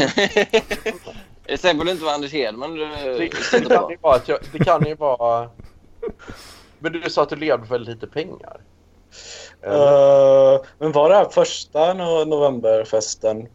Säkert 1.48 1.81
att 1.81 1.86
det 1.86 1.90
inte 1.93 2.05
var 2.05 2.12
Anders 2.12 2.32
Hedman 2.32 2.74
du 2.74 2.85
Det, 2.86 3.18
det, 3.18 3.28
kan 3.28 3.90
ju 3.90 3.97
vara 4.01 4.14
att 4.16 4.28
jag, 4.28 4.39
det 4.52 4.59
kan 4.59 4.85
ju 4.86 4.94
vara... 4.94 5.51
Men 6.78 6.93
du 6.93 7.10
sa 7.10 7.23
att 7.23 7.28
du 7.28 7.36
levde 7.36 7.66
för 7.66 7.78
lite 7.78 8.06
pengar. 8.06 8.60
Eh, 9.62 10.60
men 10.78 10.93
var 10.93 11.09
det 11.09 11.14
här 11.14 11.24
första 11.31 11.94
no 11.94 12.24
novemberfesten? 12.24 13.48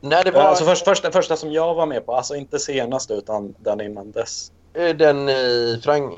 Nej, 0.00 0.24
det 0.24 0.30
var 0.30 0.40
Alltså 0.40 0.64
först, 0.64 0.84
första, 0.84 1.12
första 1.12 1.36
som 1.36 1.52
jag 1.52 1.74
var 1.74 1.86
med 1.86 2.06
på, 2.06 2.14
alltså 2.14 2.34
inte 2.36 2.58
senaste 2.58 3.14
utan 3.14 3.54
den 3.58 3.80
innan 3.80 4.10
dess. 4.10 4.52
Eh, 4.74 4.96
den 4.96 5.28
i 5.28 5.80
Frank... 5.84 6.14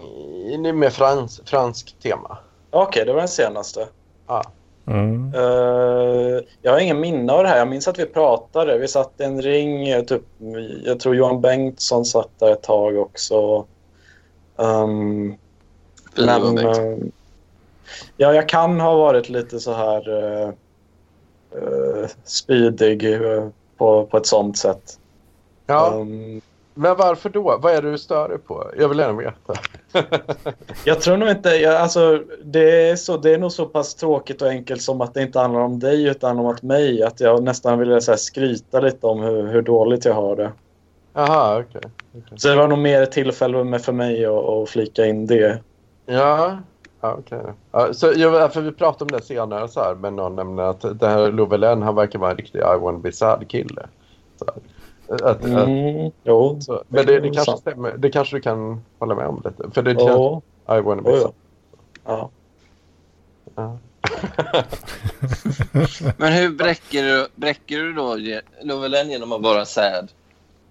i- 0.46 0.72
med 0.72 0.92
frans, 0.92 1.40
fransk 1.44 1.94
tema. 2.02 2.38
Okej, 2.70 3.04
det 3.04 3.12
var 3.12 3.18
den 3.20 3.28
senaste. 3.28 3.88
Mm. 4.86 5.34
Eh, 5.34 6.40
jag 6.62 6.72
har 6.72 6.78
ingen 6.80 7.00
minne 7.00 7.32
av 7.32 7.42
det 7.42 7.48
här. 7.48 7.58
Jag 7.58 7.68
minns 7.68 7.88
att 7.88 7.98
vi 7.98 8.06
pratade. 8.06 8.78
Vi 8.78 8.88
satt 8.88 9.12
i 9.18 9.22
en 9.24 9.42
ring. 9.42 9.88
eh, 9.88 10.02
Typ, 10.02 10.22
jag 10.84 11.00
tror 11.00 11.16
Johan 11.16 11.40
Bengtsson 11.40 12.04
satt 12.04 12.28
där 12.38 12.52
ett 12.52 12.62
tag 12.62 12.98
också. 12.98 13.66
Um, 14.56 15.36
mäktigt. 16.16 16.78
eh, 16.78 16.96
ja, 18.16 18.34
jag 18.34 18.48
kan 18.48 18.80
ha 18.80 18.96
varit 18.96 19.28
lite 19.28 19.60
så 19.60 19.72
här 19.72 20.08
uh, 20.08 20.48
uh, 21.62 22.06
spydig 22.24 23.22
eh, 23.22 23.48
på, 23.76 24.06
på 24.06 24.16
ett 24.16 24.26
sånt 24.26 24.58
sätt. 24.58 24.98
Ja, 25.66 25.94
Um, 25.94 26.40
men 26.74 26.96
varför 26.96 27.28
då? 27.30 27.58
Vad 27.62 27.72
är 27.72 27.82
det 27.82 27.90
du 27.90 27.98
stör 27.98 28.28
dig 28.28 28.38
på? 28.38 28.70
Jag 28.78 28.88
vill 28.88 28.98
gärna 28.98 29.18
veta. 29.18 29.54
jag 30.84 31.00
tror 31.00 31.16
nog 31.16 31.28
inte... 31.28 31.48
Jag, 31.48 31.74
alltså, 31.74 32.22
det, 32.44 32.88
är 32.90 32.96
så, 32.96 33.16
det 33.16 33.34
är 33.34 33.38
nog 33.38 33.52
så 33.52 33.66
pass 33.66 33.94
tråkigt 33.94 34.42
och 34.42 34.48
enkelt 34.48 34.82
som 34.82 35.00
att 35.00 35.14
det 35.14 35.22
inte 35.22 35.38
handlar 35.38 35.60
om 35.60 35.78
dig 35.78 36.06
utan 36.06 36.38
om 36.38 36.46
att 36.46 36.62
mig. 36.62 37.02
Att 37.02 37.20
jag 37.20 37.42
nästan 37.42 37.78
ville 37.78 38.00
så 38.00 38.12
här, 38.12 38.16
skryta 38.16 38.80
lite 38.80 39.06
om 39.06 39.20
hur, 39.20 39.46
hur 39.46 39.62
dåligt 39.62 40.04
jag 40.04 40.14
har 40.14 40.36
det. 40.36 40.52
Jaha, 41.12 41.58
okej. 41.58 41.90
okej. 42.10 42.38
Så 42.38 42.48
det 42.48 42.56
var 42.56 42.68
nog 42.68 42.78
mer 42.78 43.02
ett 43.02 43.12
tillfälle 43.12 43.64
med 43.64 43.82
för 43.82 43.92
mig 43.92 44.24
att, 44.24 44.32
att 44.32 44.70
flika 44.70 45.06
in 45.06 45.26
det. 45.26 45.58
Ja, 46.06 46.58
ja 47.00 47.16
okej. 47.18 47.42
Ja, 47.72 47.94
så 47.94 48.12
jag, 48.16 48.52
för 48.52 48.60
vi 48.60 48.72
pratade 48.72 49.04
om 49.04 49.20
det 49.20 49.26
senare 49.26 49.68
så 49.68 49.80
här, 49.80 49.94
men 49.94 50.16
någon 50.16 50.36
nämnde 50.36 50.68
att 50.68 51.00
det 51.00 51.08
här 51.08 51.32
Lovelen, 51.32 51.82
han 51.82 51.94
verkar 51.94 52.18
vara 52.18 52.30
en 52.30 52.36
riktig 52.36 52.58
I 52.58 52.78
wanna 52.80 52.98
be 52.98 53.12
sad-kille. 53.12 53.86
Så 54.38 54.44
Att, 55.12 55.22
att, 55.22 55.44
Mm, 55.44 56.10
jo. 56.24 56.60
så, 56.60 56.82
men 56.88 57.06
det, 57.06 57.20
det 57.20 57.30
kanske 57.30 57.56
stämmer. 57.56 57.92
Det 57.96 58.10
kanske 58.10 58.36
du 58.36 58.40
kan 58.40 58.84
hålla 58.98 59.14
med 59.14 59.26
om 59.26 59.42
lite. 59.44 59.70
För 59.70 59.82
det 59.82 59.90
känns 59.90 60.10
Jo, 60.10 60.42
I 60.68 60.80
wanna 60.80 61.02
be 61.02 61.20
sad. 61.20 61.32
Ja. 62.04 62.30
Ja. 63.54 63.78
Men 66.16 66.32
hur 66.32 66.50
bräcker 66.50 67.02
du, 67.02 67.28
bräcker 67.34 67.78
du 67.78 67.92
då 67.92 68.16
Lovelen 68.62 69.10
genom 69.10 69.32
att 69.32 69.42
vara 69.42 69.64
sad? 69.64 70.08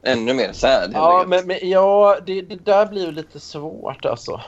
Ännu 0.04 0.34
mer 0.34 0.54
sad 0.54 0.92
Ja, 0.94 1.24
men, 1.28 1.48
men 1.48 1.58
ja, 1.62 2.18
det, 2.26 2.42
det 2.42 2.66
där 2.66 2.86
blir 2.86 3.06
ju 3.06 3.12
lite 3.12 3.40
svårt 3.40 4.06
alltså. 4.06 4.42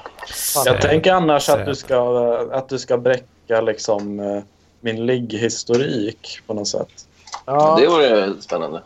Jag 0.65 0.81
tänker 0.81 1.13
annars 1.13 1.49
att 1.49 1.65
du 1.65 1.75
ska, 1.75 2.37
att 2.51 2.69
du 2.69 2.79
ska 2.79 2.97
bräcka 2.97 3.61
liksom, 3.61 4.19
eh, 4.19 4.43
min 4.81 5.05
ligghistorik 5.05 6.39
på 6.47 6.53
något 6.53 6.67
sätt. 6.67 7.07
Ja, 7.45 7.77
Det 7.79 7.87
vore 7.87 8.41
spännande. 8.41 8.81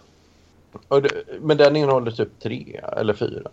Men 1.41 1.57
den 1.57 1.75
innehåller 1.75 2.11
typ 2.11 2.39
tre 2.43 2.81
eller 2.97 3.13
fyra. 3.13 3.49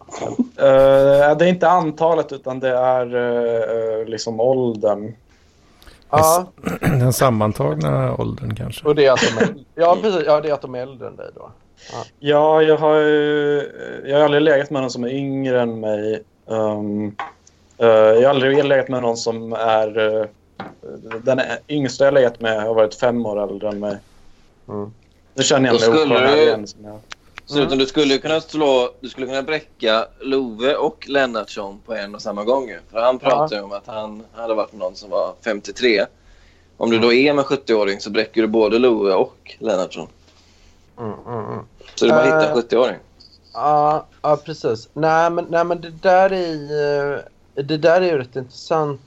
Eh, 0.57 1.37
det 1.37 1.45
är 1.45 1.47
inte 1.47 1.69
antalet 1.69 2.33
utan 2.33 2.61
det 2.61 2.69
är 2.77 3.07
eh, 4.01 4.07
liksom 4.07 4.41
åldern. 4.41 5.13
Ja, 6.11 6.47
Den 6.81 7.13
sammantagna 7.13 8.15
åldern 8.17 8.57
kanske. 8.57 8.87
och 8.89 8.95
det 8.95 9.07
är 9.07 9.13
att 9.13 9.21
de 9.21 9.45
är, 9.45 9.55
ja, 9.75 9.99
precis, 10.03 10.23
ja, 10.27 10.41
det 10.41 10.49
är 10.49 10.53
att 10.53 10.63
de 10.63 10.75
är 10.75 10.79
äldre 10.83 11.09
än 11.09 11.17
dig 11.17 11.31
då. 11.35 11.51
Ja, 12.19 12.63
jag 12.63 12.77
har 12.77 12.97
ju 12.97 13.71
jag 14.07 14.17
har 14.17 14.25
aldrig 14.25 14.43
legat 14.43 14.71
med 14.71 14.83
någon 14.83 14.91
som 14.91 15.05
är 15.05 15.09
yngre 15.09 15.61
än 15.63 15.81
mig. 15.81 16.23
Um, 16.47 17.17
eh, 17.79 17.87
jag 17.89 18.23
har 18.23 18.31
aldrig 18.35 18.65
legat 18.65 18.89
med 18.89 19.03
någon 19.03 19.17
som 19.17 19.53
är... 19.53 20.19
eh, 20.21 20.27
den 21.23 21.41
yngsta 21.69 22.05
jag 22.05 22.15
legat 22.15 22.41
med 22.41 22.63
har 22.63 22.75
varit 22.75 22.95
fem 22.95 23.27
år 23.27 23.43
äldre 23.43 23.69
än 23.69 23.79
mig. 23.81 23.97
Mm. 24.69 24.93
Nu 25.35 25.43
känner 25.43 25.73
jag 25.73 25.91
mig 26.09 26.21
du- 26.21 26.43
igen. 26.43 26.67
Jag... 26.85 26.99
Dessutom, 27.47 27.79
du 27.79 27.87
skulle 27.87 28.19
kunna 28.19 28.41
slå, 28.41 28.91
du 29.01 29.09
skulle 29.09 29.27
kunna 29.27 29.43
bräcka 29.43 30.07
Love 30.21 30.75
och 30.77 31.09
Lennartsson 31.09 31.81
på 31.87 31.95
en 31.95 32.15
och 32.15 32.23
samma 32.23 32.45
gång. 32.45 32.77
För 32.93 33.01
han 33.01 33.19
pratade 33.19 33.63
om 33.63 33.73
att 33.73 33.87
han 33.87 34.23
hade 34.35 34.55
varit 34.55 34.73
någon 34.73 34.95
som 34.97 35.11
var 35.11 35.35
53. 35.45 36.05
Om 36.77 36.91
du 36.91 36.99
då 36.99 37.13
är 37.13 37.33
med 37.33 37.45
70-åring 37.45 38.01
så 38.01 38.11
bräcker 38.11 38.43
du 38.43 38.49
både 38.49 38.79
Love 38.79 39.15
och 39.15 39.57
Lennartsson. 39.59 40.09
Mm, 40.99 41.13
mm, 41.27 41.45
mm. 41.45 41.65
Så 41.95 42.07
är 42.07 42.11
bara 42.11 42.21
att 42.21 42.27
hitta 42.27 42.45
Eh. 42.45 42.51
en 42.51 42.57
70-åring. 42.63 42.97
Ja, 43.53 44.07
ja 44.23 44.37
precis. 44.37 44.89
Nej 44.93 45.31
men, 45.31 45.47
nej, 45.49 45.65
men 45.65 45.81
det 45.81 45.91
där 45.91 46.33
är 46.33 47.13
eh, 47.15 47.19
det 47.55 47.77
där 47.77 48.01
är 48.01 48.07
ju 48.07 48.19
rätt 48.19 48.37
intressant 48.37 49.01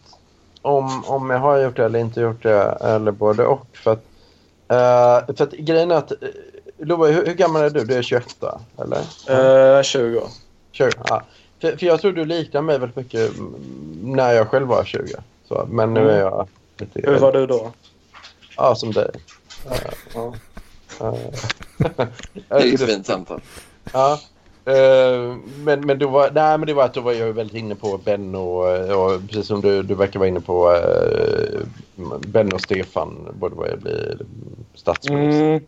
om, 0.62 1.04
om 1.08 1.30
jag 1.30 1.40
har 1.40 1.58
gjort 1.58 1.76
det 1.76 1.86
eller 1.86 2.00
inte 2.00 2.22
gjort 2.22 2.44
det 2.44 2.78
eller 2.82 3.12
både 3.12 3.46
och. 3.46 3.68
För 3.74 3.92
att, 3.92 4.06
eh, 4.70 5.36
för 5.36 5.44
att 5.44 5.52
grejen 5.52 5.92
är 5.92 5.96
att 5.96 6.12
uh, 6.12 6.18
Love, 6.80 7.12
hur, 7.12 7.26
hur 7.26 7.34
gammal 7.34 7.62
är 7.62 7.70
du? 7.70 7.84
Du 7.86 7.94
är 7.94 8.02
28 8.02 8.62
eller? 8.78 9.78
Uh, 9.78 9.84
20. 9.84 10.22
20, 10.72 10.92
ja. 11.08 11.24
För, 11.62 11.78
för 11.78 11.86
jag 11.86 12.02
tror 12.02 12.12
du 12.12 12.26
liknar 12.26 12.62
mig 12.62 12.80
väldigt 12.80 12.96
mycket 12.96 13.32
när 14.04 14.34
jag 14.34 14.48
själv 14.50 14.68
var 14.68 14.84
20. 14.84 15.14
Så, 15.48 15.66
men 15.70 15.94
nu 15.94 16.00
Mm. 16.00 16.16
är 16.16 16.20
jag 16.20 16.48
lite... 16.78 17.02
Hur 17.12 17.20
var 17.20 17.32
du 17.32 17.48
då? 17.48 17.72
Ja, 18.58 18.76
som 18.76 18.92
dig. 18.92 19.10
Ja. 20.14 20.34
Eh, 21.02 21.14
Det 22.34 22.56
är 22.56 22.66
ju 22.66 22.74
ett 22.74 22.82
fint 22.82 23.06
samtal. 23.06 23.42
Ja. 23.94 24.20
Eh, 24.68 25.36
men, 25.64 25.86
men, 25.86 26.00
då 26.00 26.08
var, 26.08 26.32
nej, 26.32 26.58
men 26.58 26.68
det 26.68 26.74
var 26.74 26.84
att 26.84 26.94
då 26.94 27.02
var 27.02 27.14
jag 27.14 27.34
väldigt 27.34 27.56
inne 27.58 27.76
på 27.76 27.98
Ben 27.98 28.36
och, 28.36 28.64
och 28.80 29.22
precis 29.28 29.48
som 29.48 29.62
du, 29.62 29.84
du 29.84 29.96
verkar 29.96 30.20
vara 30.20 30.30
inne 30.30 30.42
på 30.42 30.72
uh, 30.72 31.62
Ben 32.20 32.54
och 32.54 32.62
Stefan 32.62 33.28
både 33.40 33.56
vad 33.56 33.80
blir 33.82 34.18
statsminister. 34.76 35.46
Mm. 35.46 35.64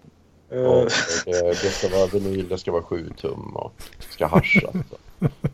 Eh, 0.52 0.68
Och 0.72 0.92
det, 1.26 1.42
det 1.42 1.56
ska 1.56 1.88
vara 1.90 2.08
vinyl, 2.08 2.48
det 2.50 2.58
ska 2.58 2.72
vara 2.72 2.84
sju 2.84 3.10
tum 3.22 3.56
och 3.56 3.74
ska 4.10 4.28
hascha. 4.28 4.70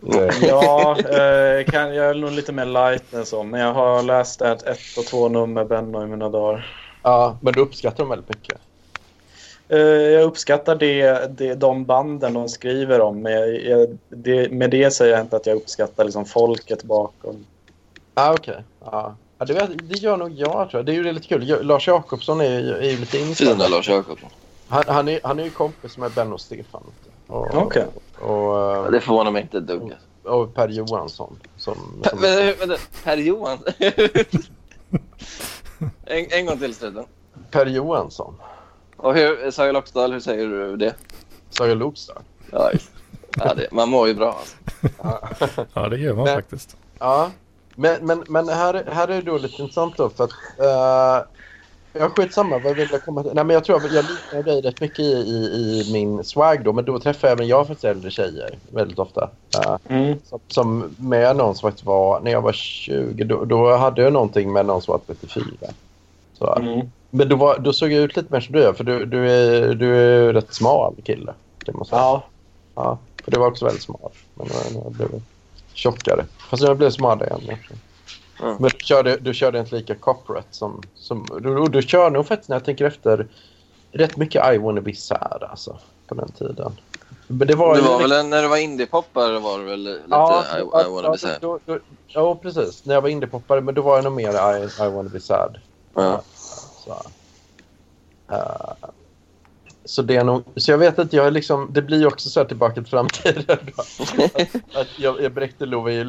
Det- 0.01 0.33
ja, 0.41 0.97
eh, 0.99 1.65
kan, 1.65 1.95
jag 1.95 2.05
är 2.09 2.13
nog 2.13 2.31
lite 2.31 2.51
mer 2.53 2.65
light 2.65 3.13
än 3.13 3.25
så. 3.25 3.43
Men 3.43 3.59
jag 3.61 3.73
har 3.73 4.03
läst 4.03 4.41
ett, 4.41 4.63
ett 4.63 4.97
och 4.97 5.05
två 5.05 5.29
nummer 5.29 5.65
Benno 5.65 6.03
i 6.03 6.07
mina 6.07 6.29
dagar. 6.29 6.65
ja, 7.01 7.37
men 7.41 7.53
du 7.53 7.61
uppskattar 7.61 7.97
dem 7.97 8.09
väldigt 8.09 8.29
mycket. 8.29 8.57
Eh, 9.69 9.79
jag 9.79 10.23
uppskattar 10.23 10.75
det, 10.75 11.27
det, 11.37 11.55
de 11.55 11.85
banden 11.85 12.33
de 12.33 12.49
skriver 12.49 13.01
om. 13.01 13.21
Men 13.21 13.55
jag, 13.69 13.97
det, 14.09 14.51
med 14.51 14.69
det 14.69 14.91
säger 14.91 15.13
jag 15.13 15.21
inte 15.21 15.35
att 15.35 15.45
jag 15.45 15.57
uppskattar 15.57 16.03
liksom 16.03 16.25
folket 16.25 16.83
bakom. 16.83 17.45
Ah, 18.13 18.33
Okej. 18.33 18.63
Ja. 18.85 19.15
Ja, 19.37 19.45
det, 19.45 19.69
det 19.83 19.97
gör 19.97 20.17
nog 20.17 20.31
jag 20.31 20.69
tror 20.69 20.79
jag. 20.79 20.85
Det 20.85 20.91
är 20.91 20.93
ju 20.93 21.13
lite 21.13 21.27
kul. 21.27 21.65
Lars 21.65 21.87
Jakobsson 21.87 22.41
är 22.41 22.59
ju, 22.59 22.73
är 22.73 22.89
ju 22.91 22.97
lite 22.97 23.17
Fina 23.17 23.51
insatt. 23.51 23.71
Lars 23.71 23.89
Jakobsson. 23.89 24.29
Han, 24.67 24.83
han, 24.87 25.07
är, 25.07 25.19
han 25.23 25.39
är 25.39 25.43
ju 25.43 25.49
kompis 25.49 25.97
med 25.97 26.11
Ben 26.11 26.33
och 26.33 26.41
Stefan. 26.41 26.83
Okej. 27.27 27.85
och, 28.19 28.21
Ja, 28.21 28.87
Det 28.91 28.99
förvånar 28.99 29.31
mig 29.31 29.41
inte 29.41 29.57
ett 29.57 29.67
dugg. 29.67 29.93
och 30.23 30.53
Per 30.53 30.67
Johansson. 30.69 31.39
Som, 31.57 32.01
Per, 32.03 32.09
som, 32.09 32.21
vänta, 32.21 32.65
vänta, 32.65 32.83
per 33.03 33.17
Johan. 33.17 33.57
en, 36.05 36.25
en 36.29 36.45
gång 36.45 36.59
till 36.59 36.75
struten. 36.75 37.05
Per 37.51 37.65
Johansson. 37.65 38.35
Och 38.97 39.13
hur, 39.15 39.51
Saga 39.51 39.71
Loxdal, 39.71 40.11
hur 40.13 40.19
säger 40.19 40.45
du 40.47 40.77
det? 40.77 40.95
Saga 41.49 41.73
Lokstar. 41.73 42.17
Ja, 42.51 42.71
ja 43.37 43.53
det, 43.53 43.67
man 43.71 43.89
mår 43.89 44.07
ju 44.07 44.13
bra 44.13 44.39
alltså. 44.39 45.65
Ja, 45.73 45.89
det 45.89 45.97
gör 45.97 46.13
man 46.13 46.23
Men- 46.25 46.35
faktiskt. 46.35 46.77
Ja, 46.99 47.31
men, 47.75 48.05
men, 48.05 48.23
men 48.27 48.49
här, 48.49 48.83
här 48.91 49.07
är 49.07 49.15
det 49.15 49.21
då 49.31 49.37
lite 49.37 49.61
intressant 49.61 49.97
då 49.97 50.09
för 50.09 50.23
att... 50.23 50.31
Uh, 50.59 51.27
jag 51.97 52.11
skitsamma, 52.15 52.57
vad 52.59 52.75
vill 52.75 52.89
jag 52.91 53.05
komma 53.05 53.23
till? 53.23 53.31
Nej 53.33 53.43
men 53.43 53.53
jag 53.53 53.63
tror 53.63 53.75
att 53.75 53.93
jag 53.93 54.05
liknar 54.05 54.43
dig 54.43 54.61
rätt 54.61 54.81
mycket 54.81 54.99
i, 54.99 55.03
i, 55.11 55.81
i 55.81 55.93
min 55.93 56.23
swag 56.23 56.63
då. 56.63 56.73
Men 56.73 56.85
då 56.85 56.99
träffar 56.99 57.27
även 57.27 57.47
jag 57.47 57.67
faktiskt 57.67 57.85
äldre 57.85 58.11
tjejer 58.11 58.57
väldigt 58.73 58.99
ofta. 58.99 59.29
Eh, 59.65 59.77
Mm. 59.89 60.19
som, 60.25 60.39
som 60.47 60.95
med 60.97 61.35
någon 61.35 61.55
som 61.55 61.67
faktiskt 61.69 61.85
var... 61.85 62.19
När 62.19 62.31
jag 62.31 62.41
var 62.41 62.51
20 62.53 63.23
då, 63.23 63.45
då 63.45 63.75
hade 63.77 64.01
jag 64.01 64.13
någonting 64.13 64.53
med 64.53 64.65
någon 64.65 64.81
som 64.81 64.91
var 64.91 65.15
34. 65.15 65.43
Så, 66.37 66.55
Mm. 66.55 66.91
Men 67.17 67.29
då, 67.29 67.35
var, 67.35 67.59
då 67.59 67.73
såg 67.73 67.91
jag 67.91 68.03
ut 68.03 68.15
lite 68.15 68.33
mer 68.33 68.39
som 68.39 68.53
du 68.55 68.63
är 68.63 68.73
för 68.73 68.83
du, 68.83 69.05
du, 69.05 69.31
är, 69.31 69.73
du 69.73 69.95
är 69.97 70.23
ju 70.23 70.33
rätt 70.33 70.53
smal 70.53 70.95
kille. 71.05 71.33
Det 71.65 71.73
måste 71.73 71.95
jag 71.95 72.01
säga. 72.01 72.11
Ja. 72.11 72.23
Ja, 72.75 72.97
för 73.23 73.31
det 73.31 73.39
var 73.39 73.47
också 73.47 73.65
väldigt 73.65 73.83
smal. 73.83 74.11
Men 74.33 74.47
jag 74.73 74.91
blivit 74.91 75.23
tjockare. 75.73 76.25
Fast 76.49 76.63
jag 76.63 76.77
blev 76.77 76.89
smalare 76.89 77.27
igen. 77.27 77.57
Mm. 78.41 78.55
Men 78.59 78.69
du 78.69 78.77
körde, 78.85 79.17
du 79.17 79.33
körde 79.33 79.59
inte 79.59 79.75
lika 79.75 79.95
corporate 79.95 80.47
som... 80.51 80.81
som 80.95 81.25
du, 81.41 81.55
du, 81.55 81.65
du 81.67 81.81
kör 81.81 82.09
nog 82.09 82.27
faktiskt, 82.27 82.49
när 82.49 82.55
jag 82.55 82.65
tänker 82.65 82.85
efter, 82.85 83.27
rätt 83.91 84.17
mycket 84.17 84.53
I 84.53 84.57
wanna 84.57 84.81
be 84.81 84.93
sad 84.93 85.43
alltså. 85.49 85.77
På 86.07 86.15
den 86.15 86.31
tiden. 86.31 86.71
Men 87.27 87.47
det 87.47 87.55
var 87.55 87.75
Du 87.75 87.81
ju 87.81 87.87
var 87.87 87.93
liksom- 87.99 88.09
väl 88.09 88.19
en, 88.19 88.29
när 88.29 88.41
du 88.41 88.47
var 88.47 88.57
indiepoppare 88.57 89.39
var 89.39 89.59
du 89.59 89.63
väl 89.65 89.79
lite 89.79 90.01
Ja, 90.09 90.43
I, 90.57 90.59
I 90.59 90.63
wanna 90.63 91.07
ja, 91.07 91.11
be 91.11 91.17
sad. 91.17 91.37
då, 91.41 91.59
då, 91.65 91.79
ja, 92.07 92.35
precis. 92.35 92.85
När 92.85 92.93
jag 92.93 93.01
var 93.01 93.09
indiepoppare, 93.09 93.61
men 93.61 93.75
då 93.75 93.81
var 93.81 93.95
jag 93.95 94.03
nog 94.03 94.13
mer 94.13 94.57
I, 94.57 94.63
I 94.63 94.89
wanna 94.89 95.09
be 95.09 95.19
sad. 95.19 95.57
Ja. 95.93 96.21
Så, 96.85 96.91
uh, 98.31 98.73
så 99.85 100.01
det 100.01 100.15
är 100.15 100.23
nog... 100.23 100.43
Så 100.55 100.71
jag 100.71 100.77
vet 100.77 100.99
inte, 100.99 101.15
jag 101.15 101.27
är 101.27 101.31
liksom... 101.31 101.69
Det 101.73 101.81
blir 101.81 101.99
ju 101.99 102.05
också 102.05 102.29
så 102.29 102.39
här 102.39 102.47
tillbaka 102.47 102.73
till 102.73 102.85
framtiden. 102.85 103.43
Då. 103.47 103.81
Att, 104.23 104.75
att 104.75 104.99
jag, 104.99 105.21
jag 105.21 105.33
bräckte 105.33 105.65
Love 105.65 105.93
i 105.93 106.03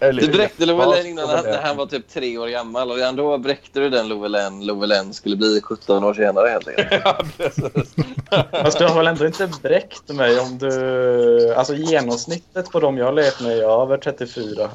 eller- 0.00 0.22
Du 0.22 0.28
bräckte 0.28 0.64
Ja, 0.64 0.66
Lovelen 0.66 1.06
innan 1.06 1.28
han, 1.28 1.44
när 1.44 1.62
han 1.62 1.76
var 1.76 1.86
typ 1.86 2.08
tre 2.08 2.38
år 2.38 2.46
gammal 2.48 2.90
och 2.90 2.96
redan 2.96 3.16
då 3.16 3.38
bräckte 3.38 3.80
du 3.80 3.90
den 3.90 4.08
Lovelen 4.08 4.66
Lovelen 4.66 5.12
skulle 5.14 5.36
bli 5.36 5.60
17 5.64 6.04
år 6.04 6.14
senare 6.14 6.48
helt 6.48 6.68
enkelt. 6.68 6.90
Ja, 7.04 7.18
precis. 7.36 7.94
Fast 8.50 8.78
du 8.78 8.86
har 8.86 8.94
väl 8.96 9.06
ändå 9.06 9.26
inte 9.26 9.50
bräckt 9.62 10.08
mig 10.08 10.40
om 10.40 10.58
du... 10.58 11.54
Alltså 11.54 11.74
genomsnittet 11.74 12.70
på 12.70 12.80
dem 12.80 12.98
jag 12.98 13.04
har 13.04 13.12
legat 13.12 13.40
med 13.40 13.58
är 13.58 13.82
över 13.82 13.96
34. 13.98 14.70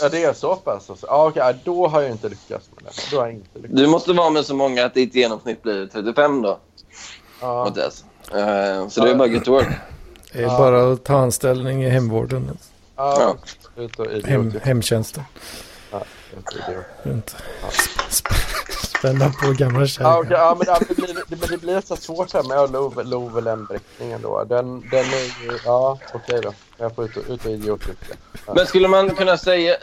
Ja, 0.00 0.08
det 0.08 0.24
är 0.24 0.32
så 0.32 0.56
pass. 0.56 0.90
Alltså. 0.90 1.06
Ja, 1.06 1.26
okej, 1.28 1.54
då 1.64 1.86
har 1.88 2.02
jag 2.02 2.10
inte 2.10 2.28
lyckats 2.28 2.68
med 2.74 2.84
det. 2.84 2.90
Då 3.10 3.16
har 3.16 3.26
jag 3.26 3.34
inte 3.34 3.58
lyckats. 3.58 3.74
Du 3.74 3.86
måste 3.86 4.12
vara 4.12 4.30
med 4.30 4.44
så 4.44 4.54
många 4.54 4.84
att 4.86 4.94
ditt 4.94 5.14
genomsnitt 5.14 5.62
blir 5.62 5.86
35 5.86 6.42
då, 6.42 6.58
Ja, 7.40 7.64
Mattias. 7.64 8.04
Eh, 8.32 8.88
så 8.88 9.04
det 9.04 9.10
är 9.10 9.14
bara 9.14 9.28
good 9.28 9.48
work. 9.48 9.68
Det 10.32 10.42
är 10.42 10.46
bara 10.46 10.92
att 10.92 11.04
ta 11.04 11.16
anställning 11.16 11.84
i 11.84 11.88
hemvården. 11.88 12.58
ja. 12.96 13.36
Ut 13.78 13.98
och 13.98 14.06
Hem, 14.06 14.48
idiot. 14.48 14.62
hemtjänsten. 14.62 15.24
Ja, 15.92 16.02
idiot. 16.52 16.84
Runt. 17.02 17.36
Sp- 18.10 18.32
Spänna 18.98 19.28
på 19.42 19.52
gamla 19.52 19.80
Ja, 19.80 19.86
kärringar. 19.86 20.18
okej, 20.20 20.32
ja, 20.32 20.56
men 20.58 20.66
ja, 20.66 20.78
det 20.88 20.94
blir, 20.96 21.14
det, 21.28 21.46
det 21.50 21.58
blir 21.58 21.80
så 21.80 21.96
svårt 21.96 22.32
här 22.32 22.42
med 22.42 22.58
Love- 22.70 23.04
Lovelen-bräckningen 23.04 24.22
då. 24.22 24.44
Den, 24.44 24.80
den 24.80 25.04
är 25.04 25.44
ju... 25.44 25.58
Ja, 25.64 25.98
okej 26.14 26.40
då. 26.42 26.52
Jag 26.76 26.94
får 26.94 27.04
ut 27.04 27.16
och, 27.16 27.22
ut 27.28 27.44
och 27.44 27.50
idiotlycka. 27.50 28.14
Ja. 28.46 28.54
Men 28.54 28.66
skulle 28.66 28.88
man 28.88 29.10
kunna 29.14 29.36
säga... 29.38 29.76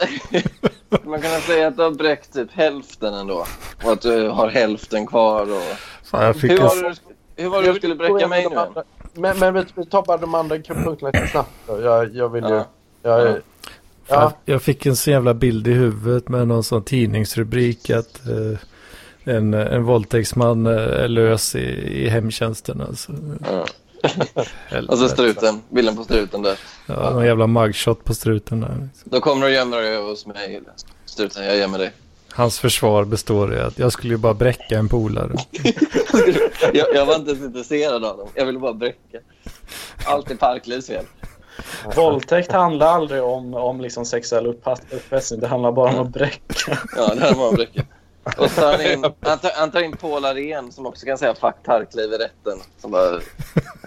man 1.02 1.22
kunna 1.22 1.40
säga 1.40 1.66
att 1.68 1.76
du 1.76 1.82
har 1.82 1.90
bräckt 1.90 2.32
typ 2.32 2.52
hälften 2.52 3.14
ändå? 3.14 3.46
Och 3.84 3.92
att 3.92 4.00
du 4.00 4.28
har 4.28 4.48
hälften 4.48 5.06
kvar 5.06 5.42
och... 5.42 5.62
Fan, 6.04 6.24
jag 6.24 6.36
fick 6.36 6.50
Hur 6.50 6.60
en, 6.60 6.66
var 6.66 6.76
du- 6.76 7.42
hur 7.42 7.48
var 7.48 7.62
det 7.62 7.72
du 7.72 7.78
skulle 7.78 7.94
bräcka 7.94 8.28
mig 8.28 8.48
nu? 8.50 8.56
Andra- 8.56 8.84
Men, 9.14 9.38
men 9.38 9.54
vi, 9.54 9.64
vi 9.74 9.86
tar 9.86 10.02
bara 10.02 10.16
de 10.16 10.34
andra 10.34 10.56
punkterna 10.56 11.10
lite 11.10 11.28
snabbt 11.28 11.50
då. 11.66 11.80
Jag, 11.80 12.14
jag 12.14 12.28
vill 12.28 12.44
ju... 12.44 12.54
Ja. 12.54 12.64
Jag, 13.02 13.38
Ja. 14.08 14.32
jag 14.44 14.62
fick 14.62 14.86
en 14.86 14.96
så 14.96 15.10
jävla 15.10 15.34
bild 15.34 15.68
i 15.68 15.72
huvudet 15.72 16.28
med 16.28 16.48
någon 16.48 16.64
sån 16.64 16.84
tidningsrubrik 16.84 17.90
att 17.90 18.26
eh, 18.26 18.58
en, 19.34 19.54
en 19.54 19.84
våldtäktsman 19.84 20.66
eh, 20.66 20.72
är 20.72 21.08
lös 21.08 21.54
i, 21.54 21.64
i 22.04 22.08
hemtjänsten. 22.08 22.80
Alltså. 22.80 23.12
Ja. 23.50 23.66
Helvete. 24.66 24.92
Och 24.92 24.98
så 24.98 25.08
struten. 25.08 25.62
Bilden 25.68 25.96
på 25.96 26.04
struten 26.04 26.42
där. 26.42 26.58
Ja, 26.86 27.10
någon 27.10 27.26
jävla 27.26 27.46
mugshot 27.46 28.04
på 28.04 28.14
struten 28.14 28.60
där. 28.60 28.68
liksom. 28.68 29.10
Då 29.10 29.20
kommer 29.20 29.46
du 29.46 29.52
gömma 29.52 29.76
dig 29.76 29.96
hos 29.96 30.26
mig. 30.26 30.62
Struten, 31.04 31.44
jag 31.44 31.56
gömmer 31.56 31.78
dig. 31.78 31.92
Hans 32.32 32.58
försvar 32.58 33.04
består 33.04 33.54
i 33.54 33.60
att 33.60 33.78
jag 33.78 33.92
skulle 33.92 34.12
ju 34.12 34.18
bara 34.18 34.34
bräcka 34.34 34.78
en 34.78 34.88
polare. 34.88 35.34
jag, 36.72 36.86
jag 36.94 37.06
var 37.06 37.16
inte 37.16 37.30
ens 37.30 37.44
intresserad 37.44 38.04
av 38.04 38.16
dem. 38.18 38.28
Jag 38.34 38.46
ville 38.46 38.58
bara 38.58 38.72
bräcka. 38.74 39.18
Allt 40.04 40.30
är 40.30 40.34
Parklivs 40.34 40.86
fel. 40.86 41.04
Våldtäkt 41.96 42.52
handlar 42.52 42.86
aldrig 42.86 43.22
om, 43.22 43.54
om 43.54 43.80
liksom 43.80 44.04
sexuell 44.04 44.46
upphetsning. 44.46 45.40
Det 45.40 45.46
handlar 45.46 45.72
bara 45.72 45.90
om 45.90 45.98
att 45.98 46.08
bräcka. 46.08 46.78
Ja, 46.96 47.14
det 47.14 47.20
här 47.20 47.34
var 47.34 47.52
bräcka. 47.52 47.82
Och 48.38 48.50
så 48.50 48.60
tar 48.60 48.72
han, 48.72 48.80
in, 48.80 49.04
han, 49.20 49.38
tar, 49.38 49.50
han 49.54 49.70
tar 49.70 49.80
in 49.80 49.96
Paul 49.96 50.24
Arén 50.24 50.72
som 50.72 50.86
också 50.86 51.06
kan 51.06 51.18
säga 51.18 51.34
fuck 51.34 51.54
Parkliv 51.62 52.12
i 52.12 52.16
rätten. 52.16 52.58
Som 52.78 52.90
bara 52.90 53.20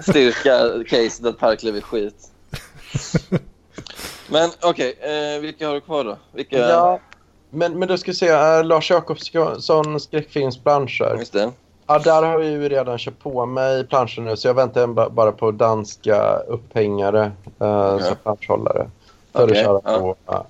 styrka 0.02 0.84
caset 0.88 1.26
att 1.26 1.38
Parkliv 1.40 1.76
är 1.76 1.82
skit. 1.82 2.32
Men 4.28 4.50
okej, 4.62 4.98
eh, 5.02 5.42
vilka 5.42 5.68
har 5.68 5.74
du 5.74 5.82
kvar 5.82 6.04
då? 6.04 6.18
Vilka... 6.34 6.58
Ja, 6.58 7.00
men, 7.50 7.80
men 7.80 7.88
du 7.88 7.98
ska 7.98 8.14
se, 8.14 8.28
äh, 8.28 8.64
Lars 8.64 8.92
Jakobsson 8.92 10.00
skräckfilmsplanscher. 10.00 11.16
Just 11.20 11.34
det. 11.34 11.52
Ja, 11.92 12.00
där 12.00 12.24
har 12.24 12.40
jag 12.40 12.44
ju 12.44 12.70
redan 12.70 12.98
köpt 12.98 13.24
på 13.24 13.46
mig 13.46 13.88
planscher 13.88 14.22
nu 14.22 14.38
så 14.38 14.48
jag 14.48 14.54
väntar 14.54 14.88
ba- 14.88 15.10
bara 15.10 15.32
på 15.32 15.52
danska 15.52 16.38
upphängare 16.48 17.32
uh, 17.62 17.94
Okej. 17.96 18.08
som 18.08 18.16
planschhållare. 18.24 18.90
För 19.34 19.44
Okej, 19.44 19.60
att 19.60 19.66
köra 19.66 19.82
ja. 19.84 20.00
på. 20.00 20.16
Ja. 20.26 20.46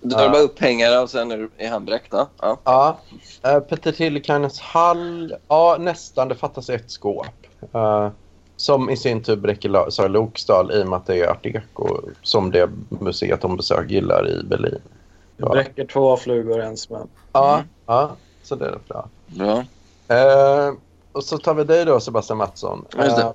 Du 0.00 0.10
tar 0.10 0.28
bara 0.28 0.42
upphängare 0.42 0.98
och 0.98 1.10
sen 1.10 1.30
är 1.30 1.48
är 1.56 1.70
han 1.70 1.84
bräckt. 1.84 2.08
Ja. 2.10 2.28
Ja. 2.40 2.58
Ja, 2.64 2.98
eh, 3.50 3.60
Peter 3.60 3.92
Tillikainens 3.92 4.60
hall. 4.60 5.34
Ja, 5.48 5.76
nästan. 5.80 6.28
Det 6.28 6.34
fattas 6.34 6.70
ett 6.70 6.90
skåp. 6.90 7.26
Eh, 7.72 8.08
som 8.56 8.90
i 8.90 8.96
sin 8.96 9.22
tur 9.22 9.36
bräcker 9.36 9.90
Sara 9.90 10.08
Lokstad 10.08 10.72
i 10.72 10.82
och 10.82 10.88
med 10.88 10.96
att 10.96 11.06
det 11.06 11.20
är 11.20 11.28
art 11.28 11.42
deco 11.42 11.98
som 12.22 12.50
det 12.50 12.70
museet 12.88 13.42
hon 13.42 13.56
besöker 13.56 13.94
gillar 13.94 14.28
i 14.28 14.44
Berlin. 14.44 14.80
Du 15.36 15.44
bräcker 15.44 15.86
två 15.86 16.16
flugor 16.16 16.60
i 16.60 16.64
en 16.64 16.76
smäll. 16.76 17.06
Ja, 17.32 17.62
ja 17.86 18.10
så 18.42 18.54
det 18.54 18.66
är 18.66 18.78
bra. 18.88 19.08
Bra. 19.26 19.64
Eh, 20.10 20.72
och 21.12 21.24
så 21.24 21.38
tar 21.38 21.54
vi 21.54 21.64
dig 21.64 21.84
då 21.84 22.00
Sebastian 22.00 22.38
Mattsson. 22.38 22.84
Eh, 22.98 23.30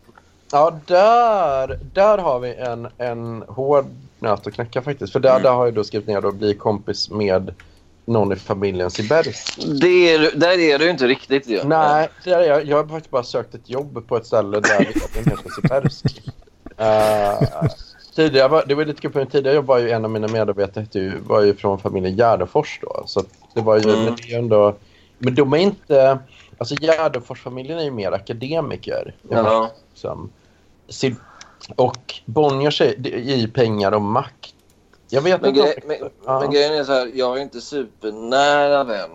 ja, 0.51 0.79
där, 0.85 1.79
där 1.93 2.17
har 2.17 2.39
vi 2.39 2.55
en, 2.55 2.87
en 2.97 3.43
hård 3.47 3.85
nöt 4.19 4.47
att 4.47 4.53
knäcka 4.53 4.81
faktiskt. 4.81 5.13
För 5.13 5.19
där, 5.19 5.29
Mm. 5.29 5.43
där 5.43 5.51
har 5.51 5.65
jag 5.65 5.73
då 5.73 5.83
skrivit 5.83 6.07
ner 6.07 6.25
och 6.25 6.33
bli 6.33 6.53
kompis 6.53 7.09
med 7.09 7.53
någon 8.05 8.33
i 8.33 8.35
familjen 8.35 8.91
Sibersk. 8.91 9.57
Det 9.81 10.13
är, 10.13 10.19
du- 10.19 10.31
där 10.35 10.59
är 10.59 10.79
du 10.79 10.89
inte 10.89 11.07
riktigt 11.07 11.47
ju. 11.47 11.63
Nej, 11.63 12.09
det 12.23 12.31
är 12.31 12.41
jag. 12.41 12.65
jag 12.65 12.77
har 12.77 12.83
faktiskt 12.87 13.11
bara 13.11 13.23
sökt 13.23 13.55
ett 13.55 13.69
jobb 13.69 14.07
på 14.07 14.17
ett 14.17 14.25
ställe 14.25 14.59
där 14.59 14.77
den 15.13 15.25
heter 15.25 15.49
Sibersk. 15.61 16.05
Uh, 16.79 17.67
tidigare 18.15 18.47
var, 18.47 18.65
det 18.67 18.75
var 18.75 18.85
lite 18.85 19.01
kul 19.01 19.11
på 19.11 19.17
min 19.17 19.27
tidigare 19.27 19.55
jobb 19.55 19.65
var 19.65 19.77
ju 19.79 19.89
en 19.91 20.05
av 20.05 20.11
mina 20.11 20.27
medarbetare 20.27 20.87
ju, 20.91 21.19
var 21.19 21.41
ju 21.41 21.55
från 21.55 21.79
familjen 21.79 22.15
Gärdefors 22.15 22.79
då. 22.81 23.03
Så 23.05 23.19
att 23.19 23.25
det 23.53 23.61
var 23.61 23.77
ju, 23.77 23.89
Mm. 23.89 24.03
men 24.05 24.15
det 24.15 24.33
är 24.33 24.39
ändå, 24.39 24.75
men 25.17 25.35
de 25.35 25.53
är 25.53 25.57
inte, 25.57 26.19
alltså 26.57 26.75
Gärdefors-familjen 26.75 27.79
är 27.79 27.83
ju 27.83 27.91
mer 27.91 28.11
akademiker. 28.11 29.15
Ja. 29.29 29.71
Liksom. 29.89 30.29
Och 31.75 32.15
är 32.27 32.95
det 32.97 33.13
är 33.13 33.35
ju 33.35 33.47
pengar 33.47 33.91
och 33.91 34.01
makt. 34.01 34.53
Jag 35.09 35.21
vet 35.21 35.41
Men, 35.41 35.49
inte. 35.49 35.61
grej, 35.61 35.79
men, 35.85 36.09
Ja. 36.25 36.39
men 36.39 36.51
grejen 36.51 36.73
är 36.73 36.83
så 36.83 36.91
här, 36.91 37.11
jag 37.13 37.37
är 37.37 37.41
inte 37.41 37.61
supernära 37.61 38.83
vän 38.83 39.09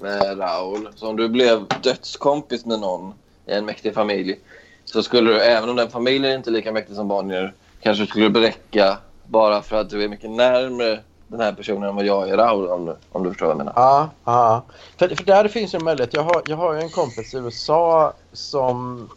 med 0.00 0.40
Raul. 0.40 0.88
Så 0.96 1.08
om 1.08 1.16
du 1.16 1.28
blev 1.28 1.66
dödskompis 1.82 2.66
med 2.66 2.80
någon 2.80 3.14
i 3.46 3.52
en 3.52 3.64
mäktig 3.64 3.94
familj 3.94 4.38
så 4.84 5.02
skulle 5.02 5.30
du, 5.30 5.40
även 5.40 5.68
om 5.70 5.76
den 5.76 5.90
familjen 5.90 6.34
inte 6.34 6.50
är 6.50 6.52
lika 6.52 6.72
mäktig 6.72 6.96
som 6.96 7.08
Bonnier, 7.08 7.54
kanske 7.80 8.06
skulle 8.06 8.24
du 8.24 8.30
bräcka 8.30 8.98
bara 9.26 9.62
för 9.62 9.76
att 9.76 9.90
du 9.90 10.04
är 10.04 10.08
mycket 10.08 10.30
närmare 10.30 11.00
den 11.30 11.40
här 11.40 11.52
personen 11.52 11.88
än 11.88 11.96
vad 11.96 12.04
jag 12.04 12.28
är 12.28 12.36
Raul, 12.36 12.66
om 12.68 12.84
du, 12.86 12.96
om 13.12 13.22
du 13.22 13.30
förstår 13.30 13.46
vad 13.46 13.52
jag 13.52 13.58
menar. 13.58 13.72
Ja, 13.76 14.08
ja. 14.24 14.62
För, 14.98 15.08
för 15.08 15.24
där 15.24 15.48
finns 15.48 15.74
ju 15.74 15.76
en 15.76 15.84
möjlighet. 15.84 16.14
Jag 16.14 16.22
har, 16.22 16.42
jag 16.46 16.56
har 16.56 16.74
ju 16.74 16.80
en 16.80 16.88
kompis 16.90 17.34
i 17.34 17.36
USA 17.36 18.12
som 18.32 19.08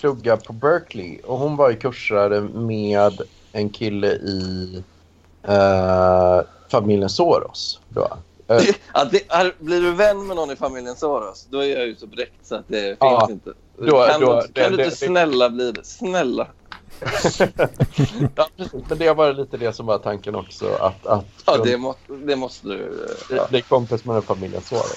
pluggar 0.00 0.36
på 0.36 0.52
Berkeley 0.52 1.18
och 1.24 1.38
hon 1.38 1.56
var 1.56 1.70
ju 1.70 1.76
kursare 1.76 2.40
med 2.40 3.20
en 3.52 3.68
kille 3.68 4.12
i 4.12 4.82
eh, 5.42 6.40
familjen 6.68 7.08
Soros. 7.08 7.80
Då. 7.88 8.08
Eh, 8.48 8.62
Att 8.92 9.10
det, 9.10 9.22
är, 9.28 9.54
blir 9.58 9.80
du 9.80 9.92
vän 9.92 10.26
med 10.26 10.36
någon 10.36 10.50
i 10.50 10.56
familjen 10.56 10.96
Soros, 10.96 11.46
då 11.50 11.58
är 11.64 11.76
jag 11.78 11.86
ju 11.86 11.96
så 11.96 12.06
bräckt 12.06 12.46
så 12.46 12.54
att 12.54 12.64
det 12.68 12.82
finns 12.82 12.96
Ja, 13.00 13.28
inte. 13.30 13.52
då- 13.78 14.06
kan 14.06 14.20
då- 14.20 14.40
du, 14.40 14.46
det- 14.52 14.60
kan 14.62 14.70
du 14.70 14.76
det- 14.76 14.82
inte 14.84 14.96
det- 14.96 15.06
snälla 15.06 15.50
bli 15.50 15.72
det? 15.72 15.84
Snälla. 15.84 16.46
Ja, 18.34 18.48
precis. 18.56 18.82
Men 18.88 18.98
det 18.98 19.12
var 19.12 19.32
lite 19.32 19.56
det 19.56 19.72
som 19.72 19.86
var 19.86 19.98
tanken 19.98 20.34
också. 20.34 20.66
Att, 20.80 21.06
att 21.06 21.24
Ja, 21.46 21.56
det, 21.56 21.76
må, 21.76 21.94
det 22.06 22.36
måste 22.36 22.68
du. 22.68 23.08
Ja. 23.30 23.46
bli 23.50 23.62
kompis 23.62 24.04
med 24.04 24.16
den 24.16 24.22
familjen 24.22 24.62
Soros. 24.62 24.96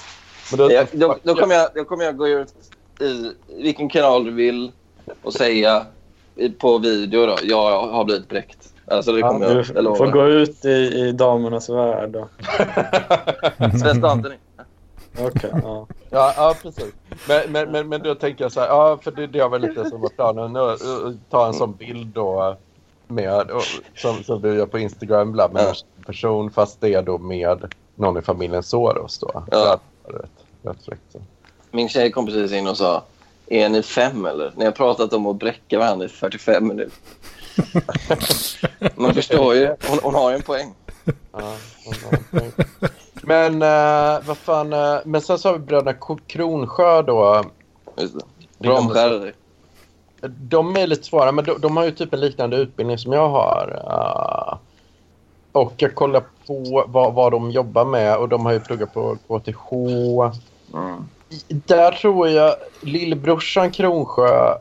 Men 0.50 0.58
då, 0.58 0.72
Jag, 0.72 0.86
då, 0.92 1.16
då, 1.22 1.34
kommer 1.34 1.54
jag, 1.54 1.68
då 1.74 1.84
kommer 1.84 2.04
jag 2.04 2.16
gå 2.16 2.28
ut 2.28 2.54
i 3.00 3.32
vilken 3.62 3.88
kanal 3.88 4.24
du 4.24 4.30
vill 4.30 4.72
och 5.22 5.32
säga 5.32 5.86
på 6.58 6.78
video 6.78 7.26
då, 7.26 7.36
jag 7.42 7.86
har 7.88 8.04
blivit 8.04 8.28
bräckt. 8.28 8.74
Alltså 8.86 9.12
det 9.12 9.20
kommer 9.20 9.54
Du 9.54 9.64
jag, 9.74 9.84
jag 9.84 9.96
får 9.96 10.06
gå 10.06 10.26
ut 10.26 10.64
i, 10.64 10.68
i 10.68 11.12
damernas 11.12 11.68
värld 11.68 12.10
då. 12.10 12.28
Svenska 13.58 14.08
Anthony. 14.08 14.34
Okej, 15.18 15.50
ja. 15.52 15.86
Ja, 16.10 16.34
ja 16.36 16.54
precis. 16.62 16.92
Men, 17.28 17.52
men, 17.52 17.70
men, 17.70 17.88
men 17.88 18.02
då 18.02 18.14
tänker 18.14 18.44
jag 18.44 18.52
så 18.52 18.60
här, 18.60 18.68
ja, 18.68 18.98
för 19.02 19.10
det, 19.10 19.26
det 19.26 19.42
var 19.42 19.48
väl 19.48 19.62
lite 19.62 19.90
som 19.90 20.00
var 20.00 20.08
planen. 20.08 20.52
Nu, 20.52 20.60
uh, 20.60 21.14
ta 21.30 21.46
en 21.46 21.54
sån 21.54 21.72
bild 21.72 22.06
då 22.06 22.56
med, 23.08 23.50
och, 23.50 23.62
som, 23.96 24.22
som 24.24 24.42
du 24.42 24.54
gör 24.54 24.66
på 24.66 24.78
Instagram 24.78 25.28
ibland 25.28 25.52
med 25.52 25.66
en 25.66 26.04
person 26.06 26.50
fast 26.50 26.80
det 26.80 26.94
är 26.94 27.02
då 27.02 27.18
med 27.18 27.74
någon 27.94 28.18
i 28.18 28.22
familjen 28.22 28.62
Soros 28.62 29.18
då. 29.18 29.44
Ja. 29.50 29.80
Rätt, 30.04 30.30
rätt 30.62 30.84
fräckt. 30.84 31.16
Min 31.70 31.88
tjej 31.88 32.10
kom 32.10 32.26
precis 32.26 32.52
in 32.52 32.66
och 32.66 32.76
sa, 32.76 33.02
är 33.46 33.68
ni 33.68 33.82
fem 33.82 34.24
eller? 34.24 34.52
Ni 34.56 34.64
har 34.64 34.72
pratat 34.72 35.12
om 35.12 35.26
att 35.26 35.36
bräcka 35.36 35.78
varandra 35.78 36.06
i 36.06 36.08
45 36.08 36.68
minuter. 36.68 36.98
Man 38.94 39.14
förstår 39.14 39.54
ju, 39.54 39.74
hon, 39.88 39.98
hon 40.02 40.14
har 40.14 40.30
ju 40.30 40.36
en 40.36 40.42
poäng. 40.42 40.74
Ja, 41.32 41.54
okej. 41.86 42.52
Men 43.22 43.62
uh, 43.62 44.26
vad 44.26 44.36
fan, 44.36 44.72
eh, 44.72 44.98
men 45.04 45.20
sen 45.20 45.38
så 45.38 45.48
har 45.48 45.52
vi 45.52 45.58
bröderna 45.58 45.98
Kronsjö 46.26 47.02
då. 47.02 47.44
Romskär 48.58 49.10
dig. 49.10 49.32
De 50.26 50.76
är 50.76 50.86
lite 50.86 51.02
svåra, 51.02 51.32
men 51.32 51.44
de, 51.44 51.60
de 51.60 51.76
har 51.76 51.84
ju 51.84 51.90
typ 51.90 52.14
en 52.14 52.20
liknande 52.20 52.56
utbildning 52.56 52.98
som 52.98 53.12
jag 53.12 53.28
har. 53.28 53.82
Uh, 53.86 54.58
och 55.52 55.74
jag 55.76 55.94
kollar 55.94 56.22
på 56.46 56.84
vad, 56.88 57.14
vad 57.14 57.32
de 57.32 57.50
jobbar 57.50 57.84
med 57.84 58.16
och 58.16 58.28
de 58.28 58.46
har 58.46 58.52
ju 58.52 58.60
pluggat 58.60 58.94
på 58.94 59.16
KTH. 59.16 59.72
Mm. 60.74 61.04
Där 61.48 61.92
tror 61.92 62.28
jag 62.28 62.54
lillbrorsan 62.80 63.70
Kronsjö 63.70 64.54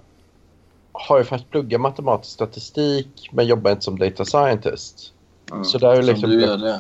har 0.92 1.18
ju 1.18 1.24
faktiskt 1.24 1.52
pluggat 1.52 1.82
matematisk 1.82 2.34
statistik 2.34 3.30
men 3.32 3.46
jobbar 3.48 3.72
inte 3.72 3.84
som 3.84 4.00
data 4.00 4.26
scientist. 4.26 5.14
Mm. 5.52 5.66
Så 5.66 5.78
där 5.78 5.90
är 5.90 5.96
ju 5.96 6.04
Som 6.04 6.14
liksom- 6.14 6.30
du 6.30 6.42
gör 6.42 6.58
det. 6.58 6.80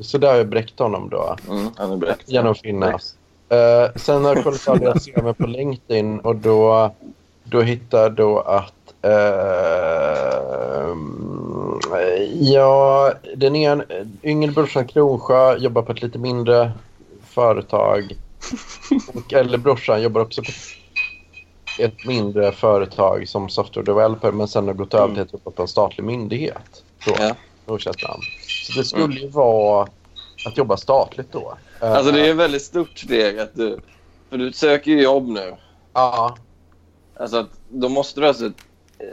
Så 0.00 0.18
där 0.18 0.28
har 0.28 0.36
jag 0.36 0.48
bräckt 0.48 0.78
honom 0.78 1.08
då. 1.08 1.36
Mm, 1.50 1.68
han 1.76 1.92
är 1.92 1.96
bräckt. 1.96 2.30
Genom 2.30 2.54
Finnas. 2.54 3.14
Uh, 3.52 3.96
sen 3.96 4.24
har 4.24 4.34
jag 4.34 4.44
kollat 4.44 4.68
av 4.68 4.78
deras 4.78 5.04
CV 5.04 5.32
på 5.32 5.46
LinkedIn 5.46 6.20
och 6.20 6.36
då, 6.36 6.90
då 7.44 7.60
hittar 7.60 8.02
jag 8.02 8.12
då 8.12 8.40
att 8.40 8.72
eh, 9.02 10.96
ja, 12.40 13.12
den 13.36 13.56
ena, 13.56 13.84
yngre 14.22 14.52
brorsan 14.52 14.86
Kronsjö 14.86 15.56
jobbar 15.56 15.82
på 15.82 15.92
ett 15.92 16.02
lite 16.02 16.18
mindre 16.18 16.72
företag. 17.24 18.12
Och 19.14 19.32
äldre 19.32 19.58
brorsan 19.58 20.02
jobbar 20.02 20.20
också 20.20 20.42
på 20.42 20.50
ett 21.82 22.06
mindre 22.06 22.52
företag 22.52 23.28
som 23.28 23.48
software 23.48 23.84
developer 23.84 24.32
men 24.32 24.48
sen 24.48 24.66
har 24.66 24.74
gått 24.74 24.94
över 24.94 25.14
till 25.14 25.22
att 25.22 25.32
jobba 25.32 25.50
på 25.50 25.62
en 25.62 25.68
statlig 25.68 26.04
myndighet. 26.04 26.84
Då, 27.06 27.14
Ja. 27.18 27.34
Okänt 27.66 28.02
namn. 28.08 28.22
Så 28.66 28.78
det 28.78 28.84
skulle 28.84 29.20
ju 29.20 29.28
vara 29.28 29.88
att 30.46 30.56
jobba 30.58 30.76
statligt 30.76 31.32
då. 31.32 31.56
Eh, 31.82 31.92
Alltså 31.92 32.12
det 32.12 32.26
är 32.26 32.30
ett 32.30 32.36
väldigt 32.36 32.62
stort 32.62 32.98
steg 32.98 33.38
att 33.38 33.54
du... 33.54 33.78
För 34.30 34.38
du 34.38 34.52
söker 34.52 34.90
ju 34.90 35.02
jobb 35.02 35.28
nu. 35.28 35.56
Ja, 35.92 36.36
Alltså 37.20 37.36
att 37.36 37.48
då 37.68 37.88
måste 37.88 38.20
du 38.20 38.28
alltså... 38.28 38.50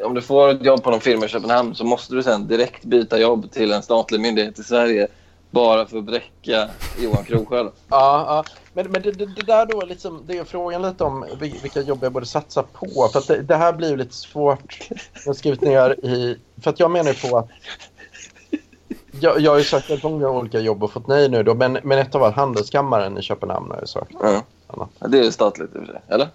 Om 0.06 0.14
du 0.14 0.22
får 0.22 0.50
ett 0.50 0.66
jobb 0.66 0.84
på 0.84 0.92
någon 0.92 1.02
firma 1.02 1.26
i 1.26 1.30
Köpenhamn 1.30 1.76
så 1.76 1.84
måste 1.84 2.16
du 2.16 2.24
sen 2.24 2.48
direkt 2.48 2.84
byta 2.86 3.20
jobb 3.20 3.52
till 3.52 3.72
en 3.72 3.84
statlig 3.84 4.20
myndighet 4.22 4.60
i 4.60 4.64
Sverige 4.64 5.08
bara 5.52 5.86
för 5.86 5.98
att 5.98 6.04
bräcka 6.04 6.70
Johan 7.00 7.24
Kronsjö. 7.24 7.64
då. 7.64 7.72
ja, 7.90 8.26
ja. 8.28 8.44
Men, 8.74 8.92
men 8.92 9.02
det, 9.02 9.12
det, 9.12 9.26
det 9.26 9.42
där 9.46 9.66
då, 9.66 9.82
liksom, 9.86 10.24
det 10.28 10.38
är 10.38 10.44
frågan 10.44 10.82
lite 10.82 11.04
om 11.04 11.26
vil- 11.26 11.62
vilka 11.62 11.82
jobb 11.82 12.00
jag 12.02 12.12
borde 12.12 12.26
satsa 12.26 12.64
på. 12.64 13.10
För 13.12 13.20
att 13.20 13.28
det, 13.28 13.42
det 13.42 13.56
här 13.56 13.74
blir 13.74 13.90
ju 13.90 13.98
lite 13.98 14.14
svårt. 14.16 14.88
Jag 15.14 15.26
har 15.26 15.34
skrivit 15.34 15.62
ner 15.62 16.06
i... 16.06 16.38
För 16.62 16.70
att 16.70 16.80
jag 16.80 16.92
menar 16.92 17.10
ju 17.14 17.30
på 17.30 17.38
att... 17.38 17.50
Jag, 19.24 19.40
jag 19.40 19.52
har 19.52 19.58
ju 19.58 19.64
sökt 19.64 19.90
väldigt 19.90 20.04
många 20.04 20.30
olika 20.30 20.60
jobb 20.60 20.84
och 20.84 20.92
fått 20.92 21.08
nej 21.08 21.30
nu 21.30 21.44
då. 21.44 21.54
Men, 21.54 21.80
men 21.84 22.00
ett 22.00 22.16
av 22.16 22.24
allt, 22.24 22.36
Handelskammaren 22.36 23.18
i 23.18 23.22
Köpenhamn 23.22 23.72
har 23.72 23.78
jag 23.80 23.90
sökt. 23.90 24.12
Ja. 24.22 24.42
Ja, 25.00 25.08
Det 25.08 25.20
är 25.20 25.32
statligt 25.32 25.76
i 25.76 25.78
och 25.78 25.82
för 25.86 25.92
sig. 25.94 26.02
Eller? 26.08 26.28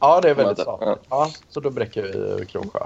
Ja, 0.00 0.20
det 0.20 0.30
är 0.30 0.34
väldigt 0.34 0.58
Ja. 0.58 0.62
statligt. 0.62 1.06
Ja, 1.08 1.30
så 1.50 1.60
då 1.60 1.70
bräcker 1.70 2.02
vi 2.38 2.46
Kronsjö. 2.46 2.80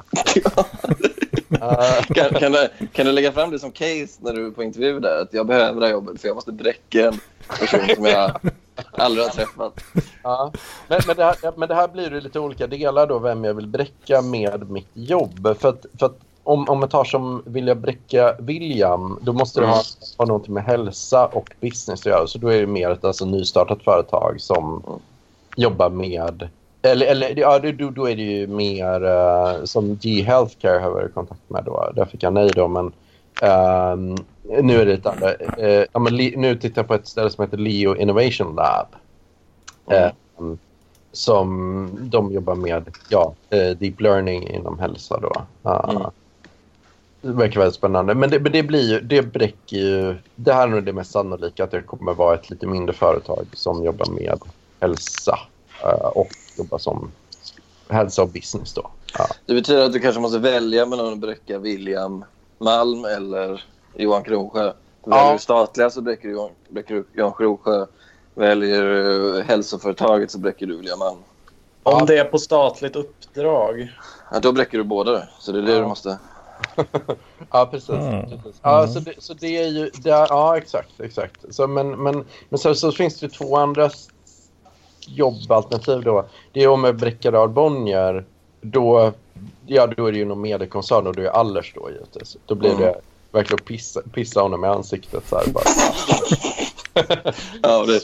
Eh, 1.60 2.04
Kan, 2.14 2.28
kan, 2.34 2.52
du, 2.52 2.68
kan 2.92 3.06
du 3.06 3.12
lägga 3.12 3.32
fram 3.32 3.50
det 3.50 3.58
som 3.58 3.72
case 3.72 4.18
när 4.20 4.32
du 4.32 4.46
är 4.46 4.50
på 4.50 4.62
intervju 4.62 5.00
där? 5.00 5.22
Att 5.22 5.34
jag 5.34 5.46
behöver 5.46 5.80
det 5.80 5.86
här 5.86 5.92
jobbet 5.92 6.20
för 6.20 6.28
jag 6.28 6.34
måste 6.34 6.52
bräcka 6.52 7.06
en 7.06 7.20
person 7.60 7.80
som 7.96 8.04
jag 8.04 8.30
aldrig 8.92 9.24
har 9.26 9.30
träffat. 9.30 9.80
Ja, 10.22 10.52
men, 10.88 11.00
men, 11.06 11.16
det 11.16 11.24
här, 11.24 11.36
men 11.56 11.68
det 11.68 11.74
här 11.74 11.88
blir 11.88 12.10
ju 12.10 12.20
lite 12.20 12.40
olika 12.40 12.66
delar 12.66 13.06
då 13.06 13.18
vem 13.18 13.44
jag 13.44 13.54
vill 13.54 13.66
bräcka 13.66 14.22
med 14.22 14.70
mitt 14.70 14.90
jobb. 14.94 15.56
För 15.60 15.68
att, 15.68 15.86
för 15.98 16.06
att 16.06 16.18
om, 16.46 16.68
om 16.68 16.80
jag 16.80 16.90
tar 16.90 17.04
som 17.04 17.42
vill 17.46 17.66
jag 17.66 17.76
bräcka 17.76 18.36
William, 18.38 19.18
då 19.22 19.32
måste 19.32 19.60
det 19.60 19.66
ha, 19.66 19.82
ha 20.18 20.24
någonting 20.24 20.54
med 20.54 20.64
hälsa 20.64 21.26
och 21.26 21.50
business 21.60 22.00
att 22.00 22.06
göra. 22.06 22.26
Så 22.26 22.38
då 22.38 22.48
är 22.48 22.60
det 22.60 22.66
mer 22.66 22.90
ett 22.90 23.04
alltså, 23.04 23.24
nystartat 23.24 23.82
företag 23.82 24.40
som 24.40 24.82
jobbar 25.56 25.90
med... 25.90 26.48
Eller, 26.82 27.06
eller 27.06 27.38
ja, 27.38 27.58
då, 27.58 27.90
då 27.90 28.08
är 28.08 28.16
det 28.16 28.22
ju 28.22 28.46
mer 28.46 29.04
eh, 29.04 29.64
som 29.64 29.96
G 29.96 30.22
Healthcare 30.22 30.78
har 30.78 30.90
varit 30.90 31.10
i 31.10 31.12
kontakt 31.12 31.50
med 31.50 31.64
då. 31.64 31.92
Där 31.94 32.04
fick 32.04 32.22
jag 32.22 32.32
nej 32.32 32.50
då, 32.54 32.68
men 32.68 32.92
Ehm, 33.42 34.16
nu 34.62 34.80
är 34.80 34.86
det 34.86 34.92
ett 34.92 35.06
andra, 35.06 35.34
eh, 35.34 35.84
ja, 35.92 36.00
men 36.00 36.14
nu 36.16 36.56
tittar 36.56 36.82
jag 36.82 36.88
på 36.88 36.94
ett 36.94 37.06
ställe 37.06 37.30
som 37.30 37.44
heter 37.44 37.56
Leo 37.56 37.96
Innovation 37.96 38.54
Lab. 38.54 38.86
Ehm, 39.86 40.58
som 41.12 41.90
de 42.02 42.32
jobbar 42.32 42.54
med 42.54 42.88
ja, 43.08 43.34
eh, 43.50 43.70
deep 43.70 44.00
learning 44.00 44.48
inom 44.48 44.78
hälsa. 44.78 45.20
Då. 45.20 45.32
Mm. 45.70 46.02
Det 47.26 47.32
verkar 47.32 47.60
väldigt 47.60 47.74
spännande. 47.76 48.14
Men 48.14 48.30
det, 48.30 48.40
men 48.40 48.52
det 48.52 48.62
blir 48.62 48.90
ju, 48.90 49.00
det 49.00 49.22
bräcker 49.22 49.76
ju, 49.76 50.16
det 50.34 50.52
här 50.52 50.62
är 50.62 50.66
nog 50.70 50.84
det 50.84 50.92
mest 50.92 51.10
sannolika 51.12 51.64
att 51.64 51.70
det 51.70 51.82
kommer 51.82 52.14
vara 52.14 52.34
ett 52.34 52.50
lite 52.50 52.66
mindre 52.66 52.94
företag 52.94 53.46
som 53.52 53.84
jobbar 53.84 54.06
med 54.10 54.38
hälsa 54.80 55.38
eh, 55.82 56.06
och 56.06 56.28
jobbar 56.58 56.78
som 56.78 57.10
hälsa 57.88 58.22
och 58.22 58.28
business 58.28 58.74
då. 58.74 58.90
Ja. 59.18 59.26
Det 59.46 59.54
betyder 59.54 59.84
att 59.84 59.92
du 59.92 60.00
kanske 60.00 60.20
måste 60.20 60.38
välja 60.38 60.86
mellan 60.86 61.12
att 61.12 61.18
bräcka 61.18 61.58
William 61.58 62.24
Malm 62.58 63.04
eller 63.04 63.64
Johan 63.96 64.22
Kronsjö. 64.22 64.72
Väljer 65.04 65.24
Ja. 65.26 65.32
du 65.32 65.38
statliga 65.38 65.90
så 65.90 66.00
bräcker 66.00 66.28
du 66.28 66.34
Johan, 66.34 66.50
bräcker 66.68 66.94
du 66.94 67.04
Johan 67.12 67.32
Kronsjö. 67.32 67.86
Väljer 68.34 68.82
du 68.82 69.42
hälsoföretaget 69.42 70.30
så 70.30 70.38
bräcker 70.38 70.66
du 70.66 70.76
William 70.76 70.98
Malm. 70.98 71.18
Om 71.82 72.06
det 72.06 72.18
är 72.18 72.24
på 72.24 72.38
statligt 72.38 72.96
uppdrag. 72.96 73.92
Ja, 74.32 74.40
då 74.40 74.52
bräcker 74.52 74.78
du 74.78 74.84
båda. 74.84 75.22
Så 75.38 75.52
det 75.52 75.58
är 75.58 75.62
det 75.62 75.72
Ja. 75.72 75.78
du 75.80 75.86
måste... 75.86 76.18
Ja, 77.50 77.66
precis. 77.70 77.88
Mm. 77.90 78.30
precis. 78.30 78.60
Ja, 78.62 78.78
Mm. 78.82 78.94
så, 78.94 79.00
det, 79.00 79.12
så 79.18 79.34
det 79.34 79.56
är 79.62 79.68
ju... 79.68 79.90
Det 79.94 80.10
är, 80.10 80.26
ja, 80.30 80.56
exakt. 80.56 81.00
exakt. 81.00 81.36
Så, 81.50 81.66
men 81.66 82.02
men, 82.02 82.24
men 82.48 82.58
så, 82.58 82.74
så 82.74 82.92
finns 82.92 83.20
det 83.20 83.28
två 83.28 83.56
andra 83.56 83.90
jobbalternativ 85.06 86.02
då. 86.02 86.24
Det 86.52 86.62
är 86.62 86.68
om 86.68 86.80
med 86.80 86.96
Bräckedal 86.96 87.48
Bonnier. 87.48 88.24
Då, 88.60 89.12
ja, 89.66 89.86
då 89.86 90.06
är 90.06 90.12
det 90.12 90.18
ju 90.18 90.24
någon 90.24 90.40
mediekoncern 90.40 91.06
och 91.06 91.14
då 91.16 91.22
är 91.22 91.26
Allers 91.26 91.72
då 91.74 91.90
givetvis. 91.90 92.36
Då 92.46 92.54
blir 92.54 92.70
Mm. 92.70 92.82
det 92.82 93.00
verkligen 93.32 93.60
att 93.60 93.66
pissa, 93.66 94.00
pissa 94.12 94.40
honom 94.40 94.64
i 94.64 94.68
ansiktet 94.68 95.28
så 95.28 95.36
här 95.36 95.46
bara. 95.46 95.64
Ja, 97.62 97.84
det, 97.86 98.00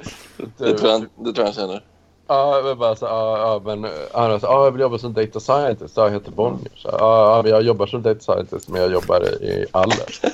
det, 0.59 0.79
tror, 0.79 0.91
jag, 0.91 1.01
det 1.17 1.33
tror 1.33 1.37
jag 1.39 1.45
han 1.45 1.53
känner. 1.55 1.85
Ja, 2.27 2.61
men 2.65 2.79
bara 2.79 2.97
så, 2.97 3.05
ja, 3.05 3.39
ja, 3.39 3.61
men 3.65 3.91
han 4.15 4.41
sa, 4.41 4.47
ja, 4.47 4.65
jag 4.65 4.71
vill 4.73 4.81
jobba 4.81 4.99
som 4.99 5.13
data 5.15 5.41
scientist. 5.41 5.97
Ja, 5.97 6.05
jag 6.05 6.11
heter 6.13 6.31
Bonnier. 6.31 6.73
Så, 6.77 6.89
ja, 6.93 7.43
ja, 7.45 7.49
jag 7.51 7.63
jobbar 7.63 7.87
som 7.87 8.03
data 8.03 8.21
scientist 8.21 8.69
men 8.69 8.81
jag 8.83 8.93
jobbar 8.93 9.23
i 9.43 9.67
Allers. 9.71 10.21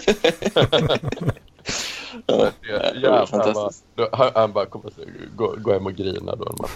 Ja, 2.27 2.35
Det- 2.37 2.53
det 2.93 2.95
Jävlar, 3.01 3.29
han, 3.33 3.53
bara, 3.55 4.09
han, 4.13 4.31
han 4.35 4.53
bara 4.53 4.67
kommer 4.67 4.87
att 4.87 4.99
gå, 5.37 5.55
gå 5.59 5.73
hem 5.73 5.87
och 5.87 5.93
grina 5.95 6.35
då. 6.37 6.45
Man, 6.59 6.69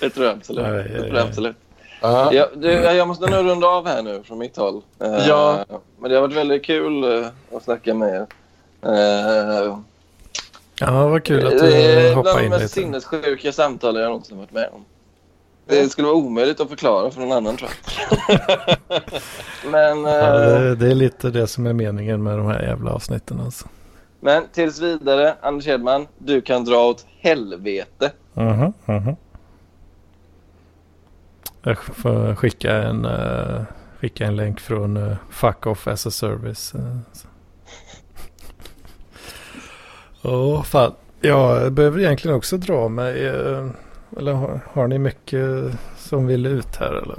det 0.00 0.10
tror 0.10 0.26
jag 0.26 0.36
absolut. 0.36 0.64
Aj, 0.66 0.76
aj, 0.78 0.82
Det 0.88 0.98
tror 1.02 1.16
jag 1.16 1.26
absolut. 1.28 1.56
ja. 2.00 2.32
Ja, 2.32 2.46
du, 2.56 2.70
jag 2.72 3.08
måste 3.08 3.26
nog 3.30 3.46
runda 3.46 3.66
av 3.66 3.86
här 3.86 4.02
nu 4.02 4.22
från 4.24 4.38
mitt 4.38 4.56
håll. 4.56 4.82
Eh, 5.00 5.28
Ja. 5.28 5.64
Men 5.98 6.10
det 6.10 6.16
har 6.16 6.22
varit 6.22 6.36
väldigt 6.36 6.64
kul 6.64 7.04
eh, 7.22 7.26
att 7.56 7.62
snacka 7.62 7.94
med 7.94 8.14
er. 8.14 8.26
Eh, 10.80 10.88
Ja, 10.88 11.08
vad 11.08 11.24
kul 11.24 11.46
att 11.46 11.58
det 11.58 11.84
är 11.84 11.96
du 11.96 12.00
bland 12.02 12.16
hoppade 12.16 12.38
de 12.38 12.44
in 12.44 12.50
mest 12.50 12.62
lite. 12.62 12.74
sinnessjuka 12.74 13.52
samtal 13.52 13.96
jag 13.96 14.04
någonsin 14.08 14.38
varit 14.38 14.52
med 14.52 14.68
om. 14.72 14.84
Det 15.66 15.88
skulle 15.88 16.06
vara 16.06 16.16
omöjligt 16.16 16.60
att 16.60 16.68
förklara 16.68 17.10
för 17.10 17.20
någon 17.20 17.32
annan 17.32 17.56
tror 17.56 17.70
jag. 17.98 18.76
Men, 19.72 19.98
Ja, 20.04 20.42
eh, 20.44 20.60
det, 20.60 20.74
det 20.76 20.90
är 20.90 20.94
lite 20.94 21.30
det 21.30 21.46
som 21.46 21.66
är 21.66 21.72
meningen 21.72 22.22
med 22.22 22.38
de 22.38 22.46
här 22.46 22.62
jävla 22.62 22.90
avsnitten 22.90 23.40
alltså. 23.40 23.68
men 24.20 24.42
tills 24.52 24.80
vidare, 24.80 25.34
Anders 25.42 25.66
Hedman, 25.66 26.06
du 26.18 26.40
kan 26.40 26.64
dra 26.64 26.86
åt 26.88 27.06
helvete. 27.20 28.12
Mhm. 28.34 29.16
Jag 31.62 31.78
får 31.78 32.34
skicka 32.34 32.72
en, 32.76 33.04
eh, 33.04 33.62
skicka 34.00 34.26
en 34.26 34.36
länk 34.36 34.60
från 34.60 34.96
uh, 34.96 35.16
Fuck 35.30 35.66
Off 35.66 35.88
as 35.88 36.06
a 36.06 36.10
Service. 36.10 36.74
eh, 36.74 36.96
så. 40.22 40.28
Åh, 40.30 40.62
fan. 40.62 40.92
Jag 41.20 41.72
behöver 41.72 41.98
egentligen 42.00 42.36
också 42.36 42.56
dra 42.56 42.88
mig. 42.88 43.26
eh, 43.26 43.66
eller 44.16 44.32
har, 44.32 44.60
har 44.72 44.86
ni 44.88 44.98
mycket 44.98 45.46
som 45.96 46.26
vill 46.26 46.46
ut 46.46 46.76
här 46.76 46.92
eller? 46.92 47.16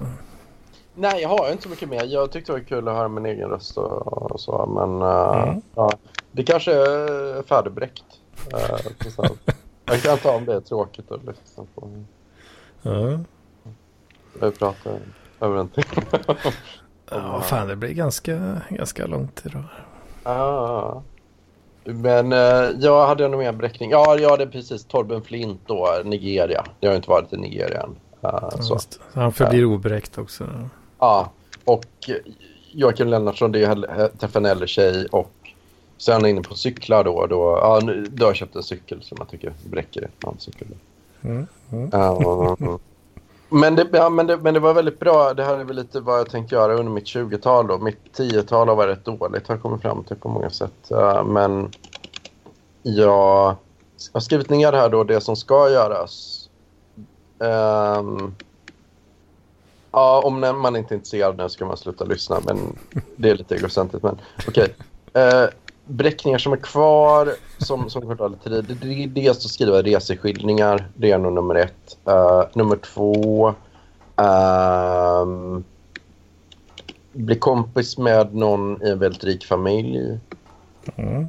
Nej, 0.96 1.22
jag 1.22 1.30
har 1.30 1.52
inte 1.52 1.64
så 1.64 1.70
mycket 1.70 1.90
mer. 1.90 2.04
Jag 2.06 2.32
tyckte 2.32 2.52
det 2.52 2.58
var 2.60 2.66
kul 2.66 2.88
att 2.88 2.96
höra 2.96 3.08
min 3.08 3.26
egen 3.26 3.50
röst 3.50 3.78
och, 3.78 4.32
och 4.32 4.40
så. 4.40 4.66
Men 4.66 5.02
eh, 5.02 5.44
Mm. 5.50 5.62
ja, 5.76 5.92
det 6.32 6.44
kanske 6.44 6.74
är 6.74 7.44
färdigbräckt. 7.44 8.04
Uh, 8.54 8.78
jag 9.86 10.02
kan 10.02 10.18
ta 10.18 10.32
om 10.36 10.46
det 10.46 10.54
är 10.56 10.62
tråkigt 10.62 11.12
att 11.12 11.24
lyssna 11.24 11.64
på. 11.76 12.04
Ja. 12.82 13.20
Jag 14.40 14.60
pratar 14.60 15.00
över 15.40 15.58
en 15.58 15.70
timme. 15.70 16.06
Ja, 17.12 17.42
fan 17.42 17.68
det 17.68 17.76
blir 17.76 17.94
ganska, 17.94 18.62
ganska 18.70 19.06
långt 19.06 19.42
idag. 19.46 19.64
Ah. 20.24 21.02
Men 21.84 22.34
uh, 22.34 22.70
jag 22.80 23.08
hade 23.08 23.28
nog 23.28 23.40
mer 23.40 23.52
bräckning. 23.52 23.92
Ja, 23.92 24.18
ja, 24.20 24.38
det 24.38 24.44
är 24.44 24.48
precis. 24.48 24.86
Torben 24.86 25.22
Flint 25.22 25.62
då, 25.66 26.02
Nigeria. 26.06 26.66
Jag 26.80 26.90
har 26.90 26.96
inte 26.96 27.10
varit 27.10 27.34
i 27.34 27.38
Nigeria 27.38 27.82
än. 27.82 27.96
Eh. 28.22 28.50
Just 28.70 28.92
det. 28.92 29.20
Han 29.20 29.34
förblir 29.34 29.66
obräckt 29.66 30.18
också. 30.18 30.48
Ja, 31.00 31.32
och 31.66 31.86
Joakim 32.72 33.08
Lennartsson, 33.08 33.52
det 33.52 33.64
är 33.64 33.68
hell- 33.68 34.10
träffa 34.20 34.40
en 34.40 34.46
äldre 34.46 34.68
tjej 34.68 35.06
och 35.12 35.32
så 35.98 36.12
är 36.12 36.16
han 36.16 36.26
inne 36.26 36.42
på 36.42 36.56
cyklar 36.56 37.04
då. 37.04 37.28
då, 37.28 37.60
ja, 37.62 37.80
nu, 37.84 38.06
då 38.12 38.26
har 38.26 38.30
jag 38.30 38.36
köpt 38.36 38.56
en 38.56 38.64
cykel 38.64 39.02
som 39.02 39.18
jag 39.20 39.30
tycker 39.30 39.54
bräcker 39.70 40.10
en 40.28 40.40
cykel. 40.40 40.68
Mm. 41.22 41.48
Mm. 41.72 41.90
Ja, 41.92 42.58
men, 43.54 43.76
det, 43.76 43.88
ja, 43.92 44.10
men, 44.10 44.28
det, 44.28 44.38
men 44.38 44.54
det 44.54 44.60
var 44.60 44.74
väldigt 44.74 45.00
bra. 45.00 45.34
Det 45.34 45.44
här 45.44 45.58
är 45.58 45.64
väl 45.64 45.76
lite 45.76 46.00
vad 46.00 46.20
jag 46.20 46.30
tänkte 46.30 46.56
göra 46.56 46.74
under 46.74 46.92
mitt 46.92 47.06
20-tal. 47.06 47.68
Då. 47.68 47.78
Mitt 47.78 48.18
10-tal 48.18 48.68
har 48.68 48.76
varit 48.76 48.98
rätt 48.98 49.06
dåligt 49.06 49.48
har 49.48 49.56
jag 49.56 49.62
kommit 49.62 49.82
fram 49.82 50.04
till 50.04 50.16
på 50.16 50.30
många 50.30 50.50
sätt. 50.50 50.92
Uh, 50.92 51.24
men 51.24 51.72
jag 52.84 53.56
har 54.14 54.20
skrivit 54.20 54.50
ner 54.50 54.74
här 54.74 54.90
då 54.90 55.04
det 55.04 55.22
som 55.22 55.36
ska 55.36 55.70
göras. 55.70 56.38
Um, 57.38 58.36
ja, 59.92 60.22
om 60.26 60.40
man 60.40 60.76
inte 60.76 60.94
är 60.94 60.96
intresserad 60.96 61.38
nu 61.38 61.50
ska 61.50 61.66
man 61.66 61.78
sluta 61.78 62.04
lyssna. 62.04 62.40
Men 62.46 62.78
det 63.16 63.30
är 63.30 63.36
lite 63.36 63.56
egocentriskt. 63.56 64.04
Men 64.04 64.20
okej. 64.48 64.76
Uh, 65.18 65.50
bräckningar 65.86 66.38
som 66.38 66.54
är 66.54 66.58
kvar 66.58 67.36
som, 67.58 67.90
som 67.90 68.18
tid. 68.44 68.52
Det, 68.52 68.62
det 68.62 69.04
är 69.04 69.08
dels 69.08 69.46
att 69.46 69.52
skriva 69.52 69.82
reseskildringar. 69.82 70.88
Det 70.96 71.12
är 71.12 71.18
nog 71.18 71.34
nummer 71.34 71.56
ett. 71.56 71.98
Eh, 72.08 72.44
nummer 72.54 72.76
två. 72.76 73.54
ehm, 74.16 75.64
bli 77.14 77.36
kompis 77.36 77.98
med 77.98 78.36
någon 78.36 78.84
i 78.84 78.90
en 78.90 79.00
väldigt 79.00 79.24
rik 79.24 79.46
familj. 79.46 80.20
Mm. 80.96 81.28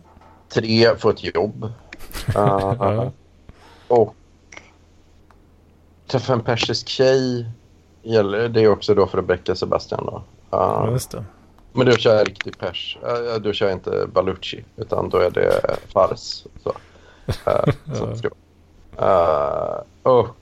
Tre, 0.49 0.97
få 0.97 1.11
ett 1.11 1.35
jobb. 1.35 1.73
Ja. 2.35 3.11
och 3.89 4.15
träffa 6.07 6.33
en 6.33 6.41
persisk 6.41 6.89
tjej. 6.89 7.47
Det 8.03 8.61
är 8.61 8.69
också 8.69 8.95
då 8.95 9.07
för 9.07 9.19
att 9.19 9.25
bräcka 9.25 9.55
Sebastian. 9.55 10.07
Då. 10.07 10.23
Eh, 10.59 10.93
just 10.93 11.11
det. 11.11 11.25
Men 11.73 11.87
då 11.87 11.93
kör 11.93 12.17
jag 12.17 12.29
riktig 12.29 12.59
pers. 12.59 12.99
Då 13.41 13.53
kör 13.53 13.67
jag 13.67 13.77
inte 13.77 14.07
Baluchi, 14.13 14.65
utan 14.77 15.09
då 15.09 15.19
är 15.19 15.31
det 15.31 15.77
fars. 15.93 16.45
Så. 16.63 16.73
Vara. 17.45 17.65
Eh, 18.99 19.81
och 20.03 20.37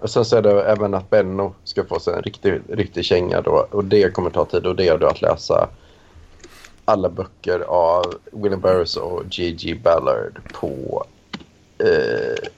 och 0.00 0.10
sen 0.10 0.24
så 0.24 0.36
är 0.36 0.42
det 0.42 0.62
även 0.62 0.94
att 0.94 1.10
Benno 1.10 1.54
ska 1.64 1.84
få 1.84 2.00
sig 2.00 2.14
en 2.14 2.22
riktig, 2.22 2.60
riktig 2.68 3.04
känga 3.04 3.40
då. 3.40 3.66
Och 3.70 3.84
det 3.84 4.14
kommer 4.14 4.30
ta 4.30 4.44
tid 4.44 4.66
och 4.66 4.76
det 4.76 4.88
är 4.88 4.98
då 4.98 5.06
att 5.06 5.22
läsa 5.22 5.68
alla 6.84 7.08
böcker 7.08 7.60
av 7.60 8.14
William 8.32 8.60
Burroughs 8.60 8.96
och 8.96 9.22
G.G. 9.26 9.74
Ballard 9.74 10.40
på 10.52 11.04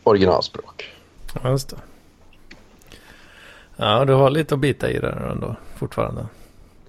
originalspråk. 0.04 0.90
Ja, 1.42 1.50
just 1.50 1.68
det. 1.68 1.76
Ja, 3.76 4.04
du 4.04 4.12
har 4.12 4.30
lite 4.30 4.54
att 4.54 4.60
bita 4.60 4.90
i 4.90 4.98
där 4.98 5.28
ändå 5.32 5.56
fortfarande. 5.76 6.26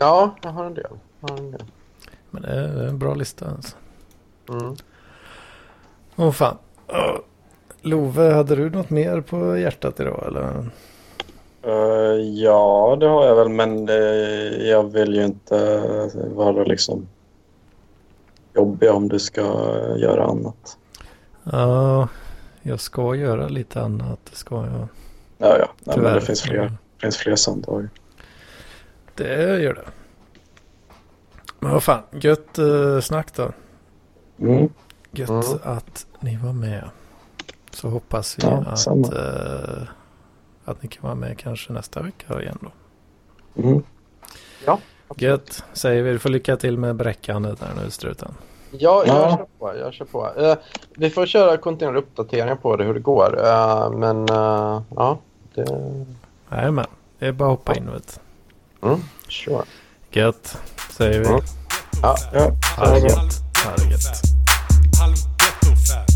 Ja, 0.02 0.36
jag 0.42 0.50
har 0.52 0.66
en 0.66 0.74
del. 0.74 0.92
Jag 1.20 1.30
har 1.30 1.38
en 1.38 1.52
del. 1.52 1.64
Men 2.30 2.42
det 2.42 2.50
är 2.50 2.88
en 2.88 3.00
bra 3.00 3.14
lista 3.14 3.50
alltså. 3.50 3.76
Mm. 4.50 4.76
Åh 6.16 6.32
fan. 6.32 6.58
Åh. 6.88 7.18
Love, 7.82 8.34
hade 8.34 8.56
du 8.56 8.70
något 8.70 8.90
mer 8.90 9.22
på 9.22 9.58
hjärtat 9.58 10.00
idag 10.00 10.24
eller? 10.28 10.70
Eh, 11.64 12.22
ja, 12.22 12.98
det 13.00 13.08
har 13.08 13.26
jag 13.26 13.36
väl, 13.36 13.50
men 13.50 13.86
det, 13.86 14.00
jag 14.68 14.84
vill 14.84 15.16
ju 15.16 15.26
inte 15.26 16.10
vara 16.36 16.64
liksom 16.64 17.08
jobbig 18.56 18.92
om 18.92 19.10
du 19.10 19.20
ska 19.20 19.42
göra 19.98 20.26
annat. 20.26 20.78
Ja, 21.44 22.08
jag 22.62 22.80
ska 22.80 23.16
göra 23.16 23.48
lite 23.48 23.82
annat. 23.82 24.20
Det 24.30 24.36
ska 24.36 24.56
jag. 24.56 24.88
Ja, 25.38 25.58
ja. 25.60 25.68
Nej, 25.80 25.98
men 26.00 26.14
det 26.14 26.22
finns 26.22 26.42
fler, 26.42 26.74
finns 27.02 27.18
fler 27.18 27.36
samtal. 27.36 27.88
Det 29.16 29.60
gör 29.62 29.74
det. 29.74 29.86
Men 31.60 31.72
vad 31.72 31.84
fan, 31.84 32.02
gött 32.12 32.60
uh, 32.60 33.00
snack 33.00 33.28
då. 33.36 33.52
Mm. 34.40 34.70
Gött 35.12 35.30
Mm. 35.30 35.44
att 35.64 36.06
ni 36.20 36.38
var 36.38 36.54
med. 36.54 36.90
Så 37.72 37.90
hoppas 37.90 38.38
vi 38.40 38.44
Ja, 38.44 38.58
att, 38.68 38.88
eh, 39.14 39.84
att 40.66 40.84
ni 40.84 40.90
kan 40.90 41.04
vara 41.04 41.16
med 41.16 41.38
kanske 41.40 41.74
nästa 41.74 42.02
vecka 42.02 42.42
igen 42.42 42.58
då. 42.62 42.72
Mm. 43.64 43.84
Gött, 45.16 45.64
säger 45.74 46.04
vi. 46.04 46.12
Du 46.12 46.20
får 46.20 46.30
lycka 46.30 46.58
till 46.58 46.78
med 46.78 46.96
bräckandet 46.96 47.60
där 47.60 47.70
nu, 47.84 47.90
struten. 47.90 48.32
Ja, 48.72 49.04
jag 49.08 49.16
Ja. 49.16 49.38
kör 49.38 49.46
på. 49.60 49.78
Jag 49.78 49.94
kör 49.94 50.06
på. 50.06 50.32
Eh, 50.42 50.56
vi 50.96 51.10
får 51.10 51.26
köra 51.26 51.58
kontinuerliga 51.58 52.02
uppdateringar 52.04 52.56
på 52.56 52.76
det, 52.76 52.84
hur 52.84 52.94
det 52.94 53.00
går. 53.00 53.46
Eh, 53.48 53.92
men 53.92 54.30
eh, 54.30 54.82
ja, 54.96 55.18
det... 55.56 55.66
Jajamän, 56.52 56.86
det 57.20 57.28
är 57.28 57.32
bara 57.32 57.46
att 57.54 57.60
hoppa 57.60 57.76
in. 57.76 57.92
Vet. 57.92 58.20
Mm, 58.84 59.04
sure. 59.28 59.66
Gött, 60.12 60.58
säger 60.98 61.20
vi. 61.20 61.28
Mm. 61.28 61.42
Ja, 62.02 62.18
ja. 62.34 62.52
Ha 62.78 62.86
det 62.86 63.00
gött. 63.00 63.42
Ha 63.64 63.76
det 63.78 63.92
gött. 63.92 64.22
Halv 65.00 65.16
ghetto 65.38 65.76
fab. 65.76 66.12